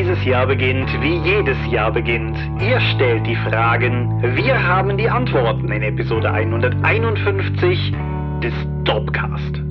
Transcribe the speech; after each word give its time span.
Dieses 0.00 0.24
Jahr 0.24 0.46
beginnt, 0.46 0.88
wie 1.02 1.16
jedes 1.16 1.58
Jahr 1.70 1.92
beginnt. 1.92 2.38
Ihr 2.58 2.80
stellt 2.80 3.26
die 3.26 3.36
Fragen, 3.36 4.22
wir 4.34 4.66
haben 4.66 4.96
die 4.96 5.10
Antworten 5.10 5.70
in 5.70 5.82
Episode 5.82 6.30
151 6.30 7.92
des 8.42 8.54
Dopcast. 8.84 9.69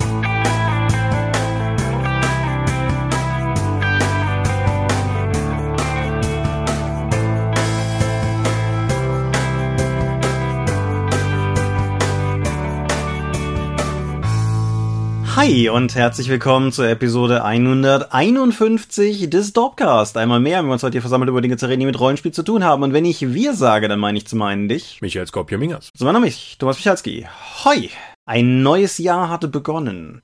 Hi 15.42 15.70
und 15.70 15.94
herzlich 15.94 16.28
willkommen 16.28 16.70
zur 16.70 16.86
Episode 16.86 17.42
151 17.44 19.30
des 19.30 19.54
Dopcast. 19.54 20.18
Einmal 20.18 20.38
mehr 20.38 20.58
haben 20.58 20.66
wir 20.66 20.74
uns 20.74 20.82
heute 20.82 20.92
hier 20.92 21.00
versammelt, 21.00 21.30
über 21.30 21.40
Dinge 21.40 21.56
zu 21.56 21.66
reden, 21.66 21.80
die 21.80 21.86
mit 21.86 21.98
Rollenspiel 21.98 22.32
zu 22.32 22.42
tun 22.42 22.62
haben. 22.62 22.82
Und 22.82 22.92
wenn 22.92 23.06
ich 23.06 23.32
wir 23.32 23.54
sage, 23.54 23.88
dann 23.88 24.00
meine 24.00 24.18
ich 24.18 24.26
zum 24.26 24.42
einen 24.42 24.68
dich. 24.68 25.00
Michael 25.00 25.26
Skopje-Mingers. 25.26 25.92
So, 25.96 26.04
mein 26.04 26.12
Name 26.12 26.28
ist 26.28 26.58
Thomas 26.58 26.76
Michalski. 26.76 27.26
Hoi! 27.64 27.88
Ein 28.26 28.62
neues 28.62 28.98
Jahr 28.98 29.30
hatte 29.30 29.48
begonnen. 29.48 30.20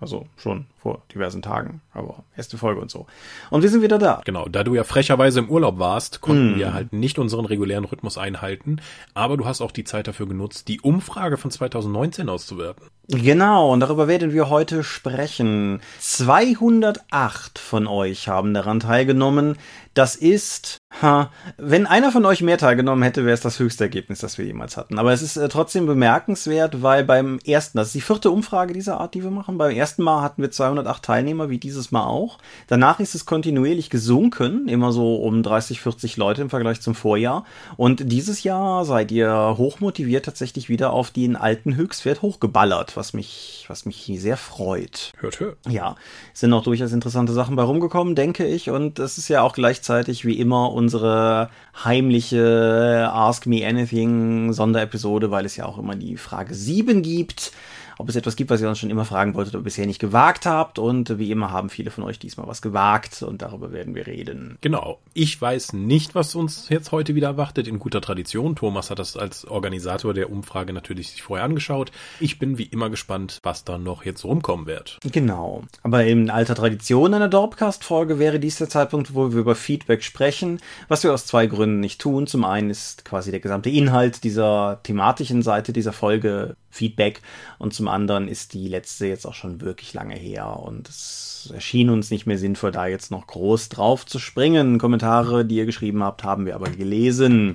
Also 0.00 0.28
schon 0.38 0.64
vor 0.84 1.02
diversen 1.14 1.40
Tagen, 1.40 1.80
aber 1.94 2.24
erste 2.36 2.58
Folge 2.58 2.78
und 2.78 2.90
so. 2.90 3.06
Und 3.48 3.62
wir 3.62 3.70
sind 3.70 3.80
wieder 3.80 3.98
da. 3.98 4.20
Genau, 4.26 4.46
da 4.50 4.62
du 4.64 4.74
ja 4.74 4.84
frecherweise 4.84 5.38
im 5.38 5.48
Urlaub 5.48 5.78
warst, 5.78 6.20
konnten 6.20 6.56
mm. 6.56 6.58
wir 6.58 6.74
halt 6.74 6.92
nicht 6.92 7.18
unseren 7.18 7.46
regulären 7.46 7.86
Rhythmus 7.86 8.18
einhalten, 8.18 8.82
aber 9.14 9.38
du 9.38 9.46
hast 9.46 9.62
auch 9.62 9.70
die 9.70 9.84
Zeit 9.84 10.08
dafür 10.08 10.28
genutzt, 10.28 10.68
die 10.68 10.82
Umfrage 10.82 11.38
von 11.38 11.50
2019 11.50 12.28
auszuwerten. 12.28 12.88
Genau, 13.08 13.70
und 13.70 13.80
darüber 13.80 14.08
werden 14.08 14.32
wir 14.32 14.48
heute 14.48 14.82
sprechen. 14.82 15.80
208 16.00 17.58
von 17.58 17.86
euch 17.86 18.28
haben 18.28 18.54
daran 18.54 18.80
teilgenommen. 18.80 19.56
Das 19.92 20.16
ist, 20.16 20.78
ha, 21.02 21.30
wenn 21.58 21.86
einer 21.86 22.10
von 22.10 22.24
euch 22.24 22.40
mehr 22.40 22.56
teilgenommen 22.56 23.02
hätte, 23.02 23.26
wäre 23.26 23.34
es 23.34 23.42
das 23.42 23.58
höchste 23.58 23.84
Ergebnis, 23.84 24.20
das 24.20 24.38
wir 24.38 24.46
jemals 24.46 24.78
hatten. 24.78 24.98
Aber 24.98 25.12
es 25.12 25.20
ist 25.20 25.36
äh, 25.36 25.48
trotzdem 25.48 25.84
bemerkenswert, 25.84 26.82
weil 26.82 27.04
beim 27.04 27.38
ersten, 27.44 27.76
das 27.76 27.88
ist 27.88 27.94
die 27.94 28.00
vierte 28.00 28.30
Umfrage 28.30 28.72
dieser 28.72 29.00
Art, 29.00 29.14
die 29.14 29.22
wir 29.22 29.30
machen. 29.30 29.58
Beim 29.58 29.76
ersten 29.76 30.02
Mal 30.02 30.22
hatten 30.22 30.40
wir 30.40 30.50
208 30.74 31.02
Teilnehmer, 31.02 31.50
wie 31.50 31.58
dieses 31.58 31.92
Mal 31.92 32.06
auch. 32.06 32.38
Danach 32.66 33.00
ist 33.00 33.14
es 33.14 33.26
kontinuierlich 33.26 33.90
gesunken, 33.90 34.68
immer 34.68 34.92
so 34.92 35.16
um 35.16 35.42
30, 35.42 35.80
40 35.80 36.16
Leute 36.16 36.42
im 36.42 36.50
Vergleich 36.50 36.80
zum 36.80 36.94
Vorjahr. 36.94 37.44
Und 37.76 38.12
dieses 38.12 38.42
Jahr 38.42 38.84
seid 38.84 39.12
ihr 39.12 39.54
hochmotiviert 39.56 40.24
tatsächlich 40.24 40.68
wieder 40.68 40.92
auf 40.92 41.10
den 41.10 41.36
alten 41.36 41.76
Höchstwert 41.76 42.22
hochgeballert 42.22 42.96
was 42.96 43.12
mich, 43.12 43.64
was 43.68 43.86
mich 43.86 44.10
sehr 44.16 44.36
freut. 44.36 45.12
Hört, 45.18 45.40
hört. 45.40 45.58
Ja, 45.68 45.96
sind 46.32 46.52
auch 46.52 46.62
durchaus 46.62 46.92
interessante 46.92 47.32
Sachen 47.32 47.56
bei 47.56 47.62
rumgekommen, 47.62 48.14
denke 48.14 48.46
ich. 48.46 48.70
Und 48.70 48.98
es 48.98 49.18
ist 49.18 49.28
ja 49.28 49.42
auch 49.42 49.54
gleichzeitig 49.54 50.24
wie 50.24 50.38
immer 50.38 50.72
unsere 50.72 51.50
heimliche 51.84 53.10
Ask 53.12 53.46
Me 53.46 53.66
Anything 53.66 54.52
Sonderepisode, 54.52 55.30
weil 55.30 55.44
es 55.44 55.56
ja 55.56 55.66
auch 55.66 55.78
immer 55.78 55.96
die 55.96 56.16
Frage 56.16 56.54
7 56.54 57.02
gibt 57.02 57.52
ob 57.98 58.08
es 58.08 58.16
etwas 58.16 58.36
gibt, 58.36 58.50
was 58.50 58.60
ihr 58.60 58.68
uns 58.68 58.78
schon 58.78 58.90
immer 58.90 59.04
fragen 59.04 59.34
wolltet, 59.34 59.54
aber 59.54 59.64
bisher 59.64 59.86
nicht 59.86 60.00
gewagt 60.00 60.46
habt. 60.46 60.78
Und 60.78 61.18
wie 61.18 61.30
immer 61.30 61.50
haben 61.50 61.70
viele 61.70 61.90
von 61.90 62.04
euch 62.04 62.18
diesmal 62.18 62.46
was 62.46 62.62
gewagt 62.62 63.22
und 63.22 63.42
darüber 63.42 63.72
werden 63.72 63.94
wir 63.94 64.06
reden. 64.06 64.58
Genau. 64.60 64.98
Ich 65.12 65.40
weiß 65.40 65.72
nicht, 65.72 66.14
was 66.14 66.34
uns 66.34 66.68
jetzt 66.68 66.92
heute 66.92 67.14
wieder 67.14 67.28
erwartet, 67.28 67.68
in 67.68 67.78
guter 67.78 68.00
Tradition. 68.00 68.56
Thomas 68.56 68.90
hat 68.90 68.98
das 68.98 69.16
als 69.16 69.44
Organisator 69.46 70.14
der 70.14 70.30
Umfrage 70.30 70.72
natürlich 70.72 71.10
sich 71.10 71.22
vorher 71.22 71.44
angeschaut. 71.44 71.92
Ich 72.20 72.38
bin 72.38 72.58
wie 72.58 72.64
immer 72.64 72.90
gespannt, 72.90 73.40
was 73.42 73.64
da 73.64 73.78
noch 73.78 74.04
jetzt 74.04 74.24
rumkommen 74.24 74.66
wird. 74.66 74.98
Genau. 75.12 75.62
Aber 75.82 76.04
in 76.04 76.30
alter 76.30 76.54
Tradition 76.54 77.14
einer 77.14 77.28
Dorpcast-Folge 77.28 78.18
wäre 78.18 78.40
dies 78.40 78.56
der 78.56 78.68
Zeitpunkt, 78.68 79.14
wo 79.14 79.32
wir 79.32 79.40
über 79.40 79.54
Feedback 79.54 80.02
sprechen, 80.02 80.60
was 80.88 81.04
wir 81.04 81.12
aus 81.12 81.26
zwei 81.26 81.46
Gründen 81.46 81.80
nicht 81.80 82.00
tun. 82.00 82.26
Zum 82.26 82.44
einen 82.44 82.70
ist 82.70 83.04
quasi 83.04 83.30
der 83.30 83.40
gesamte 83.40 83.70
Inhalt 83.70 84.24
dieser 84.24 84.80
thematischen 84.82 85.42
Seite 85.42 85.72
dieser 85.72 85.92
Folge 85.92 86.56
Feedback 86.74 87.22
und 87.58 87.72
zum 87.72 87.88
anderen 87.88 88.28
ist 88.28 88.52
die 88.52 88.68
letzte 88.68 89.06
jetzt 89.06 89.26
auch 89.26 89.34
schon 89.34 89.60
wirklich 89.60 89.94
lange 89.94 90.16
her 90.16 90.58
und 90.60 90.88
es 90.88 91.52
erschien 91.54 91.90
uns 91.90 92.10
nicht 92.10 92.26
mehr 92.26 92.38
sinnvoll, 92.38 92.72
da 92.72 92.86
jetzt 92.86 93.10
noch 93.10 93.26
groß 93.26 93.68
drauf 93.68 94.06
zu 94.06 94.18
springen. 94.18 94.78
Kommentare, 94.78 95.44
die 95.44 95.56
ihr 95.56 95.66
geschrieben 95.66 96.02
habt, 96.02 96.24
haben 96.24 96.46
wir 96.46 96.54
aber 96.54 96.70
gelesen. 96.70 97.54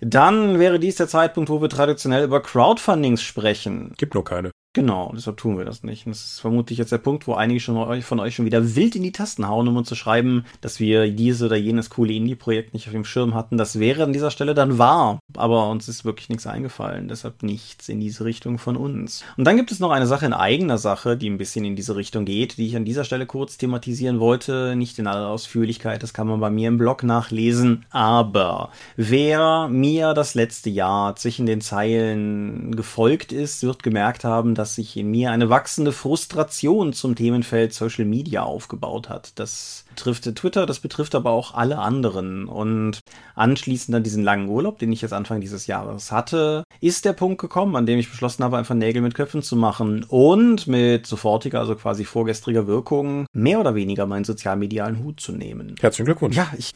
Dann 0.00 0.58
wäre 0.58 0.78
dies 0.78 0.96
der 0.96 1.08
Zeitpunkt, 1.08 1.50
wo 1.50 1.60
wir 1.60 1.68
traditionell 1.68 2.24
über 2.24 2.42
Crowdfundings 2.42 3.22
sprechen. 3.22 3.94
Gibt 3.98 4.14
noch 4.14 4.24
keine. 4.24 4.50
Genau, 4.72 5.12
deshalb 5.16 5.36
tun 5.36 5.58
wir 5.58 5.64
das 5.64 5.82
nicht. 5.82 6.06
Und 6.06 6.12
das 6.12 6.24
ist 6.24 6.40
vermutlich 6.40 6.78
jetzt 6.78 6.92
der 6.92 6.98
Punkt, 6.98 7.26
wo 7.26 7.34
einige 7.34 7.58
schon 7.58 8.02
von 8.02 8.20
euch 8.20 8.36
schon 8.36 8.44
wieder 8.44 8.76
wild 8.76 8.94
in 8.94 9.02
die 9.02 9.10
Tasten 9.10 9.48
hauen, 9.48 9.66
um 9.66 9.76
uns 9.76 9.88
zu 9.88 9.96
schreiben, 9.96 10.44
dass 10.60 10.78
wir 10.78 11.10
diese 11.10 11.46
oder 11.46 11.56
jenes 11.56 11.90
coole 11.90 12.12
Indie-Projekt 12.12 12.72
nicht 12.72 12.86
auf 12.86 12.92
dem 12.92 13.04
Schirm 13.04 13.34
hatten. 13.34 13.58
Das 13.58 13.80
wäre 13.80 14.04
an 14.04 14.12
dieser 14.12 14.30
Stelle 14.30 14.54
dann 14.54 14.78
wahr. 14.78 15.18
Aber 15.36 15.68
uns 15.70 15.88
ist 15.88 16.04
wirklich 16.04 16.28
nichts 16.28 16.46
eingefallen. 16.46 17.08
Deshalb 17.08 17.42
nichts 17.42 17.88
in 17.88 17.98
diese 17.98 18.24
Richtung 18.24 18.58
von 18.58 18.76
uns. 18.76 19.24
Und 19.36 19.44
dann 19.44 19.56
gibt 19.56 19.72
es 19.72 19.80
noch 19.80 19.90
eine 19.90 20.06
Sache 20.06 20.26
in 20.26 20.32
eigener 20.32 20.78
Sache, 20.78 21.16
die 21.16 21.28
ein 21.28 21.38
bisschen 21.38 21.64
in 21.64 21.74
diese 21.74 21.96
Richtung 21.96 22.24
geht, 22.24 22.56
die 22.56 22.68
ich 22.68 22.76
an 22.76 22.84
dieser 22.84 23.02
Stelle 23.02 23.26
kurz 23.26 23.58
thematisieren 23.58 24.20
wollte. 24.20 24.76
Nicht 24.76 25.00
in 25.00 25.08
aller 25.08 25.30
Ausführlichkeit, 25.30 26.04
das 26.04 26.14
kann 26.14 26.28
man 26.28 26.38
bei 26.38 26.50
mir 26.50 26.68
im 26.68 26.78
Blog 26.78 27.02
nachlesen. 27.02 27.86
Aber 27.90 28.70
wer 28.94 29.66
mir 29.66 30.14
das 30.14 30.34
letzte 30.34 30.70
Jahr 30.70 31.16
zwischen 31.16 31.46
den 31.46 31.60
Zeilen 31.60 32.76
gefolgt 32.76 33.32
ist, 33.32 33.64
wird 33.64 33.82
gemerkt 33.82 34.22
haben, 34.22 34.54
dass 34.60 34.74
sich 34.74 34.94
in 34.98 35.10
mir 35.10 35.30
eine 35.30 35.48
wachsende 35.48 35.90
Frustration 35.90 36.92
zum 36.92 37.14
Themenfeld 37.14 37.72
Social 37.72 38.04
Media 38.04 38.42
aufgebaut 38.42 39.08
hat. 39.08 39.32
Das 39.38 39.86
betrifft 39.90 40.34
Twitter, 40.34 40.66
das 40.66 40.80
betrifft 40.80 41.14
aber 41.14 41.30
auch 41.30 41.54
alle 41.54 41.78
anderen. 41.78 42.46
Und 42.46 43.00
anschließend 43.34 43.94
an 43.94 44.02
diesen 44.02 44.24
langen 44.24 44.48
Urlaub, 44.48 44.78
den 44.78 44.92
ich 44.92 45.02
jetzt 45.02 45.12
Anfang 45.12 45.40
dieses 45.40 45.66
Jahres 45.66 46.12
hatte, 46.12 46.64
ist 46.80 47.04
der 47.04 47.12
Punkt 47.12 47.40
gekommen, 47.40 47.76
an 47.76 47.86
dem 47.86 47.98
ich 47.98 48.10
beschlossen 48.10 48.44
habe, 48.44 48.56
einfach 48.56 48.74
Nägel 48.74 49.02
mit 49.02 49.14
Köpfen 49.14 49.42
zu 49.42 49.56
machen 49.56 50.04
und 50.08 50.66
mit 50.66 51.06
sofortiger, 51.06 51.60
also 51.60 51.74
quasi 51.74 52.04
vorgestriger 52.04 52.66
Wirkung, 52.66 53.26
mehr 53.32 53.60
oder 53.60 53.74
weniger 53.74 54.06
meinen 54.06 54.24
sozialmedialen 54.24 55.02
Hut 55.02 55.20
zu 55.20 55.32
nehmen. 55.32 55.74
Herzlichen 55.80 56.06
Glückwunsch. 56.06 56.36
Ja, 56.36 56.48
ich, 56.56 56.72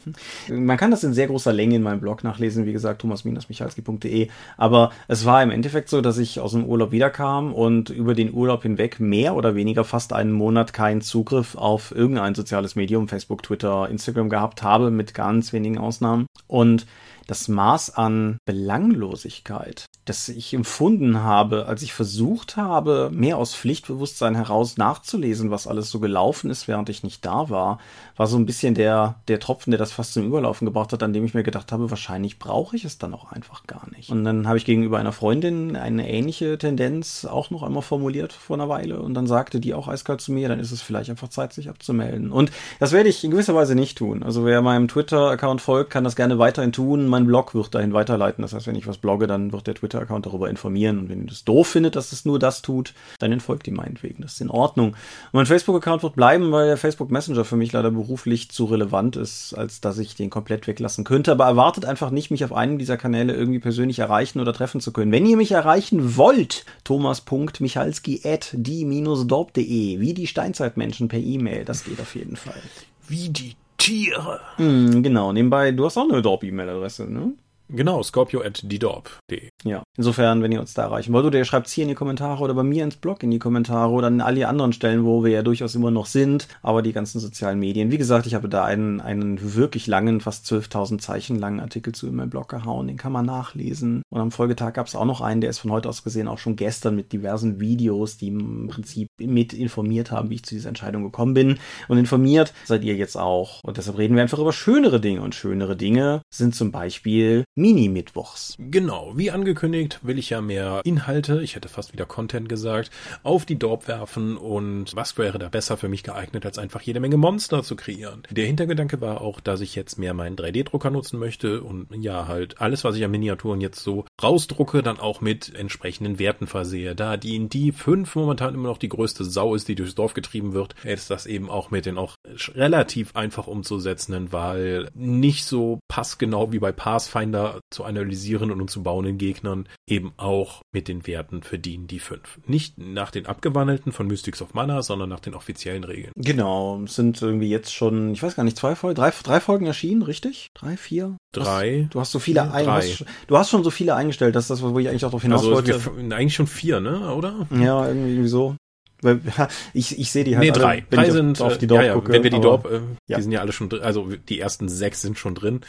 man 0.49 0.77
kann 0.77 0.91
das 0.91 1.03
in 1.03 1.13
sehr 1.13 1.27
großer 1.27 1.53
Länge 1.53 1.75
in 1.75 1.83
meinem 1.83 1.99
Blog 1.99 2.23
nachlesen, 2.23 2.65
wie 2.65 2.73
gesagt, 2.73 3.01
thomas-michalski.de. 3.01 4.29
Aber 4.57 4.91
es 5.07 5.25
war 5.25 5.41
im 5.41 5.51
Endeffekt 5.51 5.89
so, 5.89 6.01
dass 6.01 6.17
ich 6.17 6.39
aus 6.39 6.51
dem 6.51 6.65
Urlaub 6.65 6.91
wiederkam 6.91 7.53
und 7.53 7.89
über 7.89 8.13
den 8.13 8.33
Urlaub 8.33 8.63
hinweg 8.63 8.99
mehr 8.99 9.35
oder 9.35 9.55
weniger 9.55 9.83
fast 9.83 10.13
einen 10.13 10.31
Monat 10.31 10.73
keinen 10.73 11.01
Zugriff 11.01 11.55
auf 11.55 11.91
irgendein 11.95 12.35
soziales 12.35 12.75
Medium 12.75 13.04
Facebook, 13.07 13.43
Twitter, 13.43 13.89
Instagram 13.89 14.29
gehabt 14.29 14.63
habe, 14.63 14.91
mit 14.91 15.13
ganz 15.13 15.53
wenigen 15.53 15.77
Ausnahmen. 15.77 16.25
Und 16.47 16.85
das 17.27 17.47
Maß 17.47 17.95
an 17.95 18.37
Belanglosigkeit, 18.45 19.85
das 20.05 20.29
ich 20.29 20.53
empfunden 20.53 21.23
habe, 21.23 21.65
als 21.65 21.81
ich 21.81 21.93
versucht 21.93 22.57
habe, 22.57 23.09
mehr 23.11 23.37
aus 23.37 23.55
Pflichtbewusstsein 23.55 24.35
heraus 24.35 24.77
nachzulesen, 24.77 25.51
was 25.51 25.67
alles 25.67 25.89
so 25.89 25.99
gelaufen 25.99 26.49
ist, 26.51 26.67
während 26.67 26.89
ich 26.89 27.03
nicht 27.03 27.25
da 27.25 27.49
war, 27.49 27.79
war 28.15 28.27
so 28.27 28.37
ein 28.37 28.45
bisschen 28.45 28.75
der, 28.75 29.15
der 29.27 29.39
Tropfen, 29.39 29.71
der 29.71 29.79
das 29.79 29.91
fast 29.91 30.13
zum 30.13 30.25
Überlaufen 30.25 30.65
gebracht 30.65 30.93
hat, 30.93 31.01
an 31.01 31.13
dem 31.13 31.25
ich 31.25 31.33
mir 31.33 31.43
gedacht 31.43 31.71
habe, 31.71 31.89
wahrscheinlich 31.89 32.39
brauche 32.39 32.75
ich 32.75 32.85
es 32.85 32.97
dann 32.97 33.13
auch 33.13 33.31
einfach 33.31 33.65
gar 33.65 33.89
nicht. 33.89 34.09
Und 34.09 34.23
dann 34.23 34.47
habe 34.47 34.57
ich 34.57 34.65
gegenüber 34.65 34.99
einer 34.99 35.11
Freundin 35.11 35.75
eine 35.75 36.09
ähnliche 36.09 36.57
Tendenz 36.57 37.25
auch 37.25 37.49
noch 37.49 37.63
einmal 37.63 37.81
formuliert 37.81 38.33
vor 38.33 38.57
einer 38.57 38.69
Weile 38.69 39.01
und 39.01 39.15
dann 39.15 39.27
sagte 39.27 39.59
die 39.59 39.73
auch 39.73 39.87
eiskalt 39.87 40.21
zu 40.21 40.31
mir, 40.31 40.49
dann 40.49 40.59
ist 40.59 40.71
es 40.71 40.81
vielleicht 40.81 41.09
einfach 41.09 41.29
Zeit, 41.29 41.53
sich 41.53 41.69
abzumelden. 41.69 42.31
Und 42.31 42.51
das 42.79 42.91
werde 42.91 43.09
ich 43.09 43.23
in 43.23 43.31
gewisser 43.31 43.55
Weise 43.55 43.75
nicht 43.75 43.97
tun. 43.97 44.23
Also 44.23 44.45
wer 44.45 44.61
meinem 44.61 44.87
Twitter-Account 44.87 45.61
folgt, 45.61 45.89
kann 45.89 46.03
das 46.03 46.15
gerne 46.15 46.37
weiterhin 46.37 46.71
tun 46.71 47.07
mein 47.15 47.25
Blog 47.25 47.55
wird 47.55 47.73
dahin 47.73 47.93
weiterleiten. 47.93 48.41
Das 48.41 48.53
heißt, 48.53 48.67
wenn 48.67 48.75
ich 48.75 48.87
was 48.87 48.97
blogge, 48.97 49.25
dann 49.25 49.53
wird 49.53 49.67
der 49.67 49.75
Twitter-Account 49.75 50.25
darüber 50.25 50.49
informieren. 50.49 50.99
Und 50.99 51.09
wenn 51.09 51.21
ihr 51.21 51.27
das 51.27 51.45
doof 51.45 51.69
findet, 51.69 51.95
dass 51.95 52.11
es 52.11 52.25
nur 52.25 52.39
das 52.39 52.61
tut, 52.61 52.93
dann 53.19 53.31
entfolgt 53.31 53.69
ihm 53.69 53.75
meinetwegen. 53.75 54.21
Das 54.21 54.33
ist 54.33 54.41
in 54.41 54.49
Ordnung. 54.49 54.89
Und 54.89 54.95
mein 55.33 55.45
Facebook-Account 55.45 56.03
wird 56.03 56.15
bleiben, 56.17 56.51
weil 56.51 56.67
der 56.67 56.77
Facebook 56.77 57.11
Messenger 57.11 57.45
für 57.45 57.55
mich 57.55 57.71
leider 57.71 57.89
beruflich 57.89 58.51
zu 58.51 58.65
relevant 58.65 59.15
ist, 59.15 59.53
als 59.53 59.79
dass 59.79 59.97
ich 59.97 60.15
den 60.15 60.29
komplett 60.29 60.67
weglassen 60.67 61.05
könnte. 61.05 61.31
Aber 61.31 61.45
erwartet 61.45 61.85
einfach 61.85 62.11
nicht, 62.11 62.31
mich 62.31 62.43
auf 62.43 62.51
einem 62.51 62.77
dieser 62.77 62.97
Kanäle 62.97 63.33
irgendwie 63.33 63.59
persönlich 63.59 63.99
erreichen 63.99 64.41
oder 64.41 64.51
treffen 64.51 64.81
zu 64.81 64.91
können. 64.91 65.13
Wenn 65.13 65.25
ihr 65.25 65.37
mich 65.37 65.53
erreichen 65.53 66.17
wollt, 66.17 66.65
thomas.michalski 66.83 68.23
at 68.25 68.49
die-dorp.de, 68.51 69.99
wie 70.01 70.13
die 70.13 70.27
Steinzeitmenschen 70.27 71.07
per 71.07 71.19
E-Mail, 71.19 71.63
das 71.63 71.85
geht 71.85 72.01
auf 72.01 72.13
jeden 72.15 72.35
Fall. 72.35 72.61
Wie 73.07 73.29
die 73.29 73.55
Tiere. 73.85 74.39
Mm, 74.57 75.03
genau, 75.03 75.31
nebenbei, 75.31 75.71
du 75.71 75.85
hast 75.85 75.95
auch 75.97 76.09
eine 76.09 76.19
Dorp-E-Mail-Adresse, 76.19 77.05
ne? 77.07 77.33
Genau, 77.69 78.03
scorpio 78.03 78.41
at 78.41 78.61
ddorp.de. 78.63 79.49
Ja, 79.63 79.83
insofern, 79.97 80.43
wenn 80.43 80.51
ihr 80.51 80.59
uns 80.59 80.73
da 80.73 80.83
erreichen 80.83 81.13
wollt, 81.13 81.25
oder 81.25 81.39
ihr 81.39 81.45
schreibt 81.45 81.67
es 81.67 81.73
hier 81.73 81.83
in 81.83 81.89
die 81.89 81.95
Kommentare 81.95 82.43
oder 82.43 82.53
bei 82.53 82.63
mir 82.63 82.83
ins 82.83 82.95
Blog 82.95 83.23
in 83.23 83.31
die 83.31 83.39
Kommentare 83.39 83.91
oder 83.91 84.07
an 84.07 84.21
all 84.21 84.35
die 84.35 84.45
anderen 84.45 84.71
Stellen, 84.71 85.03
wo 85.03 85.23
wir 85.23 85.31
ja 85.31 85.41
durchaus 85.41 85.73
immer 85.73 85.89
noch 85.89 86.05
sind, 86.05 86.47
aber 86.61 86.81
die 86.81 86.93
ganzen 86.93 87.19
sozialen 87.19 87.59
Medien. 87.59 87.91
Wie 87.91 87.97
gesagt, 87.97 88.27
ich 88.27 88.35
habe 88.35 88.49
da 88.49 88.63
einen, 88.63 89.01
einen 89.01 89.55
wirklich 89.55 89.87
langen, 89.87 90.21
fast 90.21 90.45
12.000 90.45 90.99
Zeichen 90.99 91.39
langen 91.39 91.59
Artikel 91.59 91.93
zu 91.93 92.07
in 92.07 92.15
meinen 92.15 92.29
Blog 92.29 92.49
gehauen, 92.49 92.87
den 92.87 92.97
kann 92.97 93.11
man 93.11 93.25
nachlesen. 93.25 94.03
Und 94.09 94.21
am 94.21 94.31
Folgetag 94.31 94.73
gab 94.73 94.87
es 94.87 94.95
auch 94.95 95.05
noch 95.05 95.21
einen, 95.21 95.41
der 95.41 95.49
ist 95.49 95.59
von 95.59 95.71
heute 95.71 95.89
aus 95.89 96.03
gesehen 96.03 96.27
auch 96.27 96.37
schon 96.37 96.55
gestern 96.55 96.95
mit 96.95 97.13
diversen 97.13 97.59
Videos, 97.59 98.17
die 98.17 98.27
im 98.27 98.67
Prinzip 98.67 99.07
mit 99.19 99.53
informiert 99.53 100.11
haben, 100.11 100.29
wie 100.29 100.35
ich 100.35 100.43
zu 100.43 100.53
dieser 100.53 100.69
Entscheidung 100.69 101.03
gekommen 101.03 101.33
bin. 101.33 101.57
Und 101.87 101.97
informiert 101.97 102.53
seid 102.65 102.83
ihr 102.83 102.95
jetzt 102.95 103.17
auch. 103.17 103.61
Und 103.63 103.77
deshalb 103.77 103.97
reden 103.97 104.15
wir 104.15 104.21
einfach 104.21 104.39
über 104.39 104.53
schönere 104.53 105.01
Dinge. 105.01 105.21
Und 105.21 105.33
schönere 105.33 105.75
Dinge 105.75 106.21
sind 106.29 106.53
zum 106.53 106.71
Beispiel 106.71 107.43
Mini-Mittwochs. 107.57 108.57
Genau, 108.59 109.13
wie 109.15 109.31
angekündigt, 109.31 109.99
will 110.03 110.19
ich 110.19 110.29
ja 110.29 110.41
mehr 110.41 110.81
Inhalte, 110.83 111.41
ich 111.41 111.55
hätte 111.55 111.69
fast 111.69 111.93
wieder 111.93 112.05
Content 112.05 112.49
gesagt, 112.49 112.91
auf 113.23 113.45
die 113.45 113.57
Dorp 113.57 113.87
werfen 113.87 114.35
und 114.35 114.93
was 114.93 115.17
wäre 115.17 115.39
da 115.39 115.47
besser 115.47 115.77
für 115.77 115.87
mich 115.87 116.03
geeignet, 116.03 116.45
als 116.45 116.57
einfach 116.57 116.81
jede 116.81 116.99
Menge 116.99 117.15
Monster 117.15 117.63
zu 117.63 117.77
kreieren. 117.77 118.23
Der 118.29 118.45
Hintergedanke 118.45 118.99
war 118.99 119.21
auch, 119.21 119.39
dass 119.39 119.61
ich 119.61 119.73
jetzt 119.73 119.97
mehr 119.97 120.13
meinen 120.13 120.35
3D-Drucker 120.35 120.89
nutzen 120.89 121.17
möchte 121.17 121.61
und 121.61 121.87
ja, 121.97 122.27
halt 122.27 122.59
alles, 122.59 122.83
was 122.83 122.97
ich 122.97 123.05
an 123.05 123.11
Miniaturen 123.11 123.61
jetzt 123.61 123.81
so 123.81 124.03
rausdrucke, 124.21 124.83
dann 124.83 124.99
auch 124.99 125.21
mit 125.21 125.55
entsprechenden 125.55 126.19
Werten 126.19 126.47
versehe. 126.47 126.93
Da 126.93 127.15
die 127.15 127.37
in 127.37 127.47
die 127.47 127.71
5 127.71 128.15
momentan 128.15 128.53
immer 128.53 128.67
noch 128.67 128.79
die 128.79 128.89
größte 128.89 129.23
Sau 129.23 129.55
ist, 129.55 129.69
die 129.69 129.75
durchs 129.75 129.95
Dorf 129.95 130.13
getrieben 130.13 130.51
wird, 130.51 130.75
ist 130.83 131.09
das 131.09 131.25
eben 131.25 131.49
auch 131.49 131.71
mit 131.71 131.85
den 131.85 131.97
auch 131.97 132.15
relativ 132.53 133.15
einfach 133.15 133.47
umzusetzenden, 133.47 134.33
weil 134.33 134.89
nicht 134.93 135.45
so 135.45 135.79
passgenau 135.87 136.51
wie 136.51 136.59
bei 136.59 136.73
Pathfinder 136.73 137.44
zu 137.69 137.83
analysieren 137.83 138.51
und 138.51 138.69
zu 138.69 138.83
bauenden 138.83 139.17
Gegnern 139.17 139.67
eben 139.87 140.13
auch 140.17 140.61
mit 140.71 140.87
den 140.87 141.07
Werten 141.07 141.43
verdienen 141.43 141.87
die 141.87 141.99
fünf. 141.99 142.39
Nicht 142.45 142.77
nach 142.77 143.11
den 143.11 143.25
abgewandelten 143.25 143.91
von 143.91 144.07
Mystics 144.07 144.41
of 144.41 144.53
Mana, 144.53 144.81
sondern 144.81 145.09
nach 145.09 145.19
den 145.19 145.33
offiziellen 145.33 145.83
Regeln. 145.83 146.11
Genau, 146.15 146.81
es 146.83 146.95
sind 146.95 147.21
irgendwie 147.21 147.49
jetzt 147.49 147.73
schon, 147.73 148.13
ich 148.13 148.23
weiß 148.23 148.35
gar 148.35 148.43
nicht, 148.43 148.57
zwei 148.57 148.75
Folgen, 148.75 148.95
drei, 148.95 149.11
drei 149.23 149.39
Folgen 149.39 149.65
erschienen, 149.65 150.01
richtig? 150.01 150.47
Drei, 150.53 150.77
vier? 150.77 151.17
Drei. 151.33 151.87
Du 151.91 151.99
hast 151.99 152.11
so 152.11 152.19
viele, 152.19 152.51
ein, 152.51 152.65
drei. 152.65 152.81
Hast, 152.81 153.05
du 153.27 153.37
hast 153.37 153.49
schon 153.49 153.63
so 153.63 153.71
viele 153.71 153.95
eingestellt, 153.95 154.35
das 154.35 154.45
ist 154.45 154.49
das, 154.49 154.61
wo 154.61 154.77
ich 154.79 154.89
eigentlich 154.89 155.05
auch 155.05 155.09
darauf 155.09 155.21
hinaus 155.21 155.41
Also 155.41 155.51
wollte. 155.51 155.79
eigentlich 156.15 156.35
schon 156.35 156.47
vier, 156.47 156.79
ne? 156.79 157.13
Oder? 157.13 157.47
Ja, 157.51 157.87
irgendwie 157.87 158.27
so. 158.27 158.55
Weil, 159.01 159.21
Ich, 159.73 159.97
ich 159.99 160.11
sehe 160.11 160.23
die 160.23 160.35
halt 160.35 160.43
nee, 160.43 160.51
alle, 160.51 160.59
drei. 160.59 160.85
wenn 160.89 160.99
Drei 160.99 161.09
sind, 161.11 161.41
auf 161.41 161.57
die 161.57 161.65
äh, 161.65 161.67
Dorf 161.67 161.81
ja, 161.81 161.87
ja, 161.87 161.93
gucke, 161.93 162.11
wenn 162.11 162.23
wir 162.23 162.31
die 162.31 162.41
Dorp, 162.41 162.65
äh, 162.65 162.79
ja. 163.07 163.17
die 163.17 163.23
sind 163.23 163.31
ja 163.31 163.41
alle 163.41 163.51
schon 163.51 163.69
drin, 163.69 163.81
also 163.81 164.09
die 164.29 164.39
ersten 164.39 164.69
sechs 164.69 165.01
sind 165.01 165.17
schon 165.17 165.35
drin. 165.35 165.61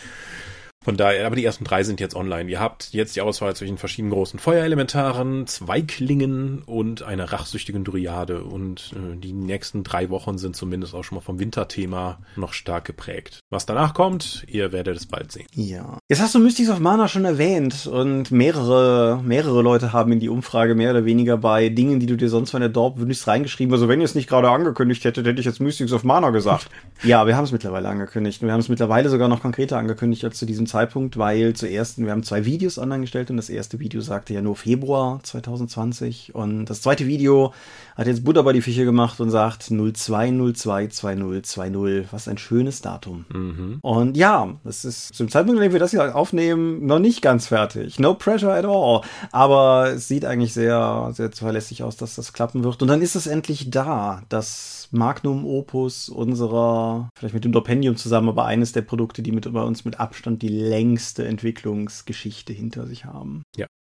Von 0.86 0.96
daher, 0.96 1.26
aber 1.26 1.34
die 1.34 1.44
ersten 1.44 1.64
drei 1.64 1.82
sind 1.82 1.98
jetzt 1.98 2.14
online. 2.14 2.48
Ihr 2.48 2.60
habt 2.60 2.90
jetzt 2.92 3.16
die 3.16 3.20
Auswahl 3.20 3.56
zwischen 3.56 3.76
verschiedenen 3.76 4.12
großen 4.12 4.38
Feuerelementaren, 4.38 5.48
Zweiklingen 5.48 6.62
und 6.62 7.02
einer 7.02 7.32
rachsüchtigen 7.32 7.82
Dryade. 7.82 8.44
Und 8.44 8.94
äh, 8.94 9.16
die 9.16 9.32
nächsten 9.32 9.82
drei 9.82 10.10
Wochen 10.10 10.38
sind 10.38 10.54
zumindest 10.54 10.94
auch 10.94 11.02
schon 11.02 11.16
mal 11.16 11.22
vom 11.22 11.40
Winterthema 11.40 12.20
noch 12.36 12.52
stark 12.52 12.84
geprägt. 12.84 13.40
Was 13.50 13.66
danach 13.66 13.94
kommt, 13.94 14.44
ihr 14.46 14.70
werdet 14.70 14.96
es 14.96 15.06
bald 15.06 15.32
sehen. 15.32 15.48
Ja. 15.54 15.98
Jetzt 16.08 16.22
hast 16.22 16.36
du 16.36 16.38
Mystics 16.38 16.70
of 16.70 16.78
Mana 16.78 17.08
schon 17.08 17.24
erwähnt 17.24 17.88
und 17.88 18.30
mehrere, 18.30 19.20
mehrere 19.24 19.62
Leute 19.62 19.92
haben 19.92 20.12
in 20.12 20.20
die 20.20 20.28
Umfrage 20.28 20.76
mehr 20.76 20.92
oder 20.92 21.04
weniger 21.04 21.36
bei 21.36 21.68
Dingen, 21.68 21.98
die 21.98 22.06
du 22.06 22.16
dir 22.16 22.28
sonst 22.28 22.52
von 22.52 22.60
der 22.60 22.70
Dorp 22.70 23.00
wünschst, 23.00 23.26
reingeschrieben. 23.26 23.74
Also 23.74 23.88
wenn 23.88 24.00
ihr 24.00 24.04
es 24.04 24.14
nicht 24.14 24.28
gerade 24.28 24.48
angekündigt 24.50 25.02
hättet, 25.02 25.26
hätte 25.26 25.40
ich 25.40 25.46
jetzt 25.46 25.58
Mystics 25.58 25.92
of 25.92 26.04
Mana 26.04 26.30
gesagt. 26.30 26.68
ja, 27.02 27.26
wir 27.26 27.36
haben 27.36 27.42
es 27.42 27.50
mittlerweile 27.50 27.88
angekündigt. 27.88 28.40
Und 28.40 28.46
wir 28.46 28.52
haben 28.52 28.60
es 28.60 28.68
mittlerweile 28.68 29.08
sogar 29.08 29.26
noch 29.26 29.42
konkreter 29.42 29.78
angekündigt 29.78 30.24
als 30.24 30.38
zu 30.38 30.46
diesem 30.46 30.66
Zeitpunkt, 30.66 30.75
weil 31.16 31.54
zuerst, 31.54 31.98
wir 31.98 32.10
haben 32.10 32.22
zwei 32.22 32.44
Videos 32.44 32.78
online 32.78 33.02
gestellt 33.02 33.30
und 33.30 33.36
das 33.36 33.48
erste 33.48 33.80
Video 33.80 34.00
sagte 34.00 34.34
ja 34.34 34.42
nur 34.42 34.56
Februar 34.56 35.20
2020 35.22 36.34
und 36.34 36.66
das 36.66 36.82
zweite 36.82 37.06
Video 37.06 37.52
hat 37.96 38.06
jetzt 38.06 38.24
Butter 38.24 38.42
bei 38.42 38.52
die 38.52 38.60
Fische 38.60 38.84
gemacht 38.84 39.18
und 39.20 39.30
sagt 39.30 39.62
02022020. 39.64 42.08
Was 42.10 42.28
ein 42.28 42.36
schönes 42.38 42.82
Datum. 42.82 43.24
Mhm. 43.30 43.78
Und 43.80 44.16
ja, 44.16 44.56
es 44.64 44.84
ist 44.84 45.14
zum 45.14 45.30
Zeitpunkt, 45.30 45.58
an 45.58 45.64
dem 45.64 45.72
wir 45.72 45.80
das 45.80 45.92
hier 45.92 46.14
aufnehmen, 46.14 46.84
noch 46.86 46.98
nicht 46.98 47.22
ganz 47.22 47.46
fertig. 47.46 47.98
No 47.98 48.12
pressure 48.14 48.54
at 48.54 48.66
all. 48.66 49.00
Aber 49.32 49.92
es 49.94 50.08
sieht 50.08 50.26
eigentlich 50.26 50.52
sehr, 50.52 51.10
sehr 51.14 51.32
zuverlässig 51.32 51.82
aus, 51.82 51.96
dass 51.96 52.16
das 52.16 52.34
klappen 52.34 52.64
wird. 52.64 52.82
Und 52.82 52.88
dann 52.88 53.00
ist 53.00 53.16
es 53.16 53.26
endlich 53.26 53.70
da, 53.70 54.22
das 54.28 54.88
Magnum 54.90 55.46
Opus 55.46 56.10
unserer, 56.10 57.08
vielleicht 57.18 57.34
mit 57.34 57.44
dem 57.44 57.52
Dopendium 57.52 57.96
zusammen, 57.96 58.28
aber 58.28 58.44
eines 58.44 58.72
der 58.72 58.82
Produkte, 58.82 59.22
die 59.22 59.32
mit 59.32 59.50
bei 59.52 59.62
uns 59.62 59.84
mit 59.84 60.00
Abstand 60.00 60.42
die 60.42 60.48
längste 60.48 61.24
Entwicklungsgeschichte 61.26 62.52
hinter 62.52 62.86
sich 62.86 63.04
haben. 63.04 63.42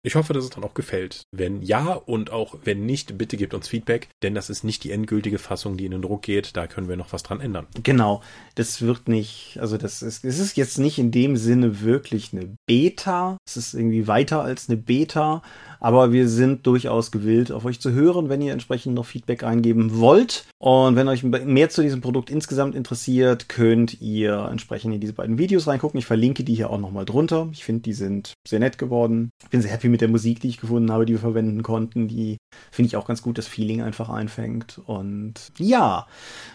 Ich 0.05 0.13
hoffe, 0.13 0.33
dass 0.33 0.43
es 0.43 0.51
dann 0.51 0.63
auch 0.63 0.75
gefällt. 0.75 1.23
Wenn 1.31 1.63
ja 1.63 1.93
und 1.93 2.31
auch 2.31 2.57
wenn 2.63 2.85
nicht, 2.85 3.17
bitte 3.17 3.37
gebt 3.37 3.55
uns 3.55 3.67
Feedback, 3.67 4.07
denn 4.21 4.35
das 4.35 4.51
ist 4.51 4.63
nicht 4.63 4.83
die 4.83 4.91
endgültige 4.91 5.39
Fassung, 5.39 5.77
die 5.77 5.85
in 5.85 5.91
den 5.91 6.03
Druck 6.03 6.21
geht. 6.21 6.55
Da 6.55 6.67
können 6.67 6.87
wir 6.87 6.95
noch 6.95 7.11
was 7.11 7.23
dran 7.23 7.41
ändern. 7.41 7.65
Genau, 7.81 8.21
das 8.53 8.83
wird 8.83 9.07
nicht, 9.07 9.57
also 9.59 9.77
das 9.77 10.03
ist, 10.03 10.23
es 10.23 10.37
ist 10.37 10.57
jetzt 10.57 10.77
nicht 10.77 10.99
in 10.99 11.09
dem 11.09 11.37
Sinne 11.37 11.81
wirklich 11.81 12.33
eine 12.33 12.55
Beta. 12.67 13.37
Es 13.47 13.57
ist 13.57 13.73
irgendwie 13.73 14.07
weiter 14.07 14.43
als 14.43 14.69
eine 14.69 14.77
Beta, 14.77 15.41
aber 15.79 16.11
wir 16.11 16.29
sind 16.29 16.67
durchaus 16.67 17.11
gewillt, 17.11 17.51
auf 17.51 17.65
euch 17.65 17.79
zu 17.79 17.91
hören, 17.91 18.29
wenn 18.29 18.43
ihr 18.43 18.53
entsprechend 18.53 18.93
noch 18.93 19.07
Feedback 19.07 19.43
eingeben 19.43 19.97
wollt. 19.97 20.45
Und 20.59 20.95
wenn 20.95 21.07
euch 21.07 21.23
mehr 21.23 21.69
zu 21.69 21.81
diesem 21.81 22.01
Produkt 22.01 22.29
insgesamt 22.29 22.75
interessiert, 22.75 23.49
könnt 23.49 24.01
ihr 24.01 24.49
entsprechend 24.51 24.93
in 24.93 25.01
diese 25.01 25.13
beiden 25.13 25.39
Videos 25.39 25.65
reingucken. 25.65 25.97
Ich 25.97 26.05
verlinke 26.05 26.43
die 26.43 26.53
hier 26.53 26.69
auch 26.69 26.79
nochmal 26.79 27.05
drunter. 27.05 27.49
Ich 27.51 27.63
finde, 27.63 27.81
die 27.81 27.93
sind 27.93 28.33
sehr 28.47 28.59
nett 28.59 28.77
geworden. 28.77 29.31
Ich 29.43 29.49
bin 29.49 29.61
sehr 29.63 29.71
happy 29.71 29.94
mit 29.95 30.01
der 30.01 30.09
Musik, 30.09 30.41
die 30.41 30.49
ich 30.49 30.59
gefunden 30.59 30.91
habe, 30.91 31.05
die 31.05 31.13
wir 31.13 31.21
verwenden 31.21 31.63
konnten. 31.63 32.09
Die 32.09 32.35
finde 32.69 32.87
ich 32.87 32.97
auch 32.97 33.07
ganz 33.07 33.21
gut, 33.21 33.37
das 33.37 33.47
Feeling 33.47 33.81
einfach 33.81 34.09
einfängt. 34.09 34.81
Und 34.85 35.53
ja, 35.57 36.05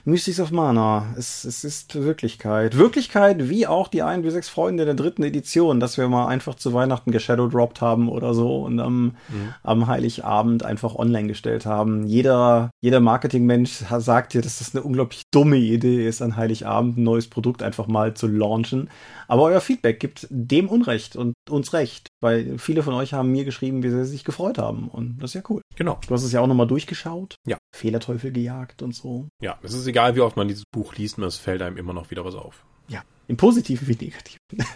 Mystics 0.04 0.40
of 0.40 0.50
Mana, 0.50 1.14
es, 1.16 1.44
es 1.44 1.64
ist 1.64 1.94
Wirklichkeit. 1.94 2.76
Wirklichkeit 2.76 3.48
wie 3.48 3.66
auch 3.66 3.88
die 3.88 4.02
1 4.02 4.22
bis 4.22 4.34
6 4.34 4.50
Freunde 4.50 4.84
der 4.84 4.92
dritten 4.92 5.22
Edition, 5.22 5.80
dass 5.80 5.96
wir 5.96 6.06
mal 6.10 6.26
einfach 6.26 6.54
zu 6.54 6.74
Weihnachten 6.74 7.12
geshadowdropped 7.12 7.80
haben 7.80 8.10
oder 8.10 8.34
so 8.34 8.62
und 8.62 8.78
am, 8.78 9.16
am 9.62 9.86
Heiligabend 9.86 10.62
einfach 10.62 10.94
online 10.94 11.28
gestellt 11.28 11.64
haben. 11.64 12.06
Jeder, 12.06 12.68
jeder 12.82 13.00
Marketingmensch 13.00 13.84
sagt 14.00 14.34
dir, 14.34 14.42
dass 14.42 14.58
das 14.58 14.74
eine 14.74 14.84
unglaublich 14.84 15.22
dumme 15.30 15.56
Idee 15.56 16.06
ist, 16.06 16.20
an 16.20 16.36
Heiligabend 16.36 16.98
ein 16.98 17.04
neues 17.04 17.30
Produkt 17.30 17.62
einfach 17.62 17.86
mal 17.86 18.12
zu 18.12 18.26
launchen. 18.26 18.90
Aber 19.28 19.44
euer 19.44 19.62
Feedback 19.62 19.98
gibt 19.98 20.26
dem 20.28 20.68
Unrecht 20.68 21.16
und 21.16 21.32
uns 21.48 21.72
recht, 21.72 22.09
weil 22.20 22.58
viele 22.58 22.82
von 22.82 22.94
euch 22.94 23.12
haben 23.12 23.30
mir 23.32 23.44
geschrieben, 23.44 23.82
wie 23.82 23.90
sie 23.90 24.04
sich 24.04 24.24
gefreut 24.24 24.58
haben. 24.58 24.88
Und 24.88 25.18
das 25.18 25.30
ist 25.30 25.34
ja 25.34 25.42
cool. 25.48 25.62
Genau. 25.76 25.98
Du 26.06 26.14
hast 26.14 26.22
es 26.22 26.32
ja 26.32 26.40
auch 26.40 26.46
nochmal 26.46 26.66
durchgeschaut. 26.66 27.36
Ja. 27.46 27.58
Fehlerteufel 27.74 28.32
gejagt 28.32 28.82
und 28.82 28.94
so. 28.94 29.28
Ja, 29.40 29.58
es 29.62 29.72
ist 29.72 29.86
egal, 29.86 30.16
wie 30.16 30.20
oft 30.20 30.36
man 30.36 30.48
dieses 30.48 30.64
Buch 30.70 30.94
liest, 30.94 31.18
es 31.18 31.36
fällt 31.36 31.62
einem 31.62 31.76
immer 31.76 31.92
noch 31.92 32.10
wieder 32.10 32.24
was 32.24 32.34
auf. 32.34 32.64
Ja. 32.88 33.02
Im 33.30 33.36
Positiven 33.36 33.86
wie 33.86 33.92
Negativen. 33.92 34.40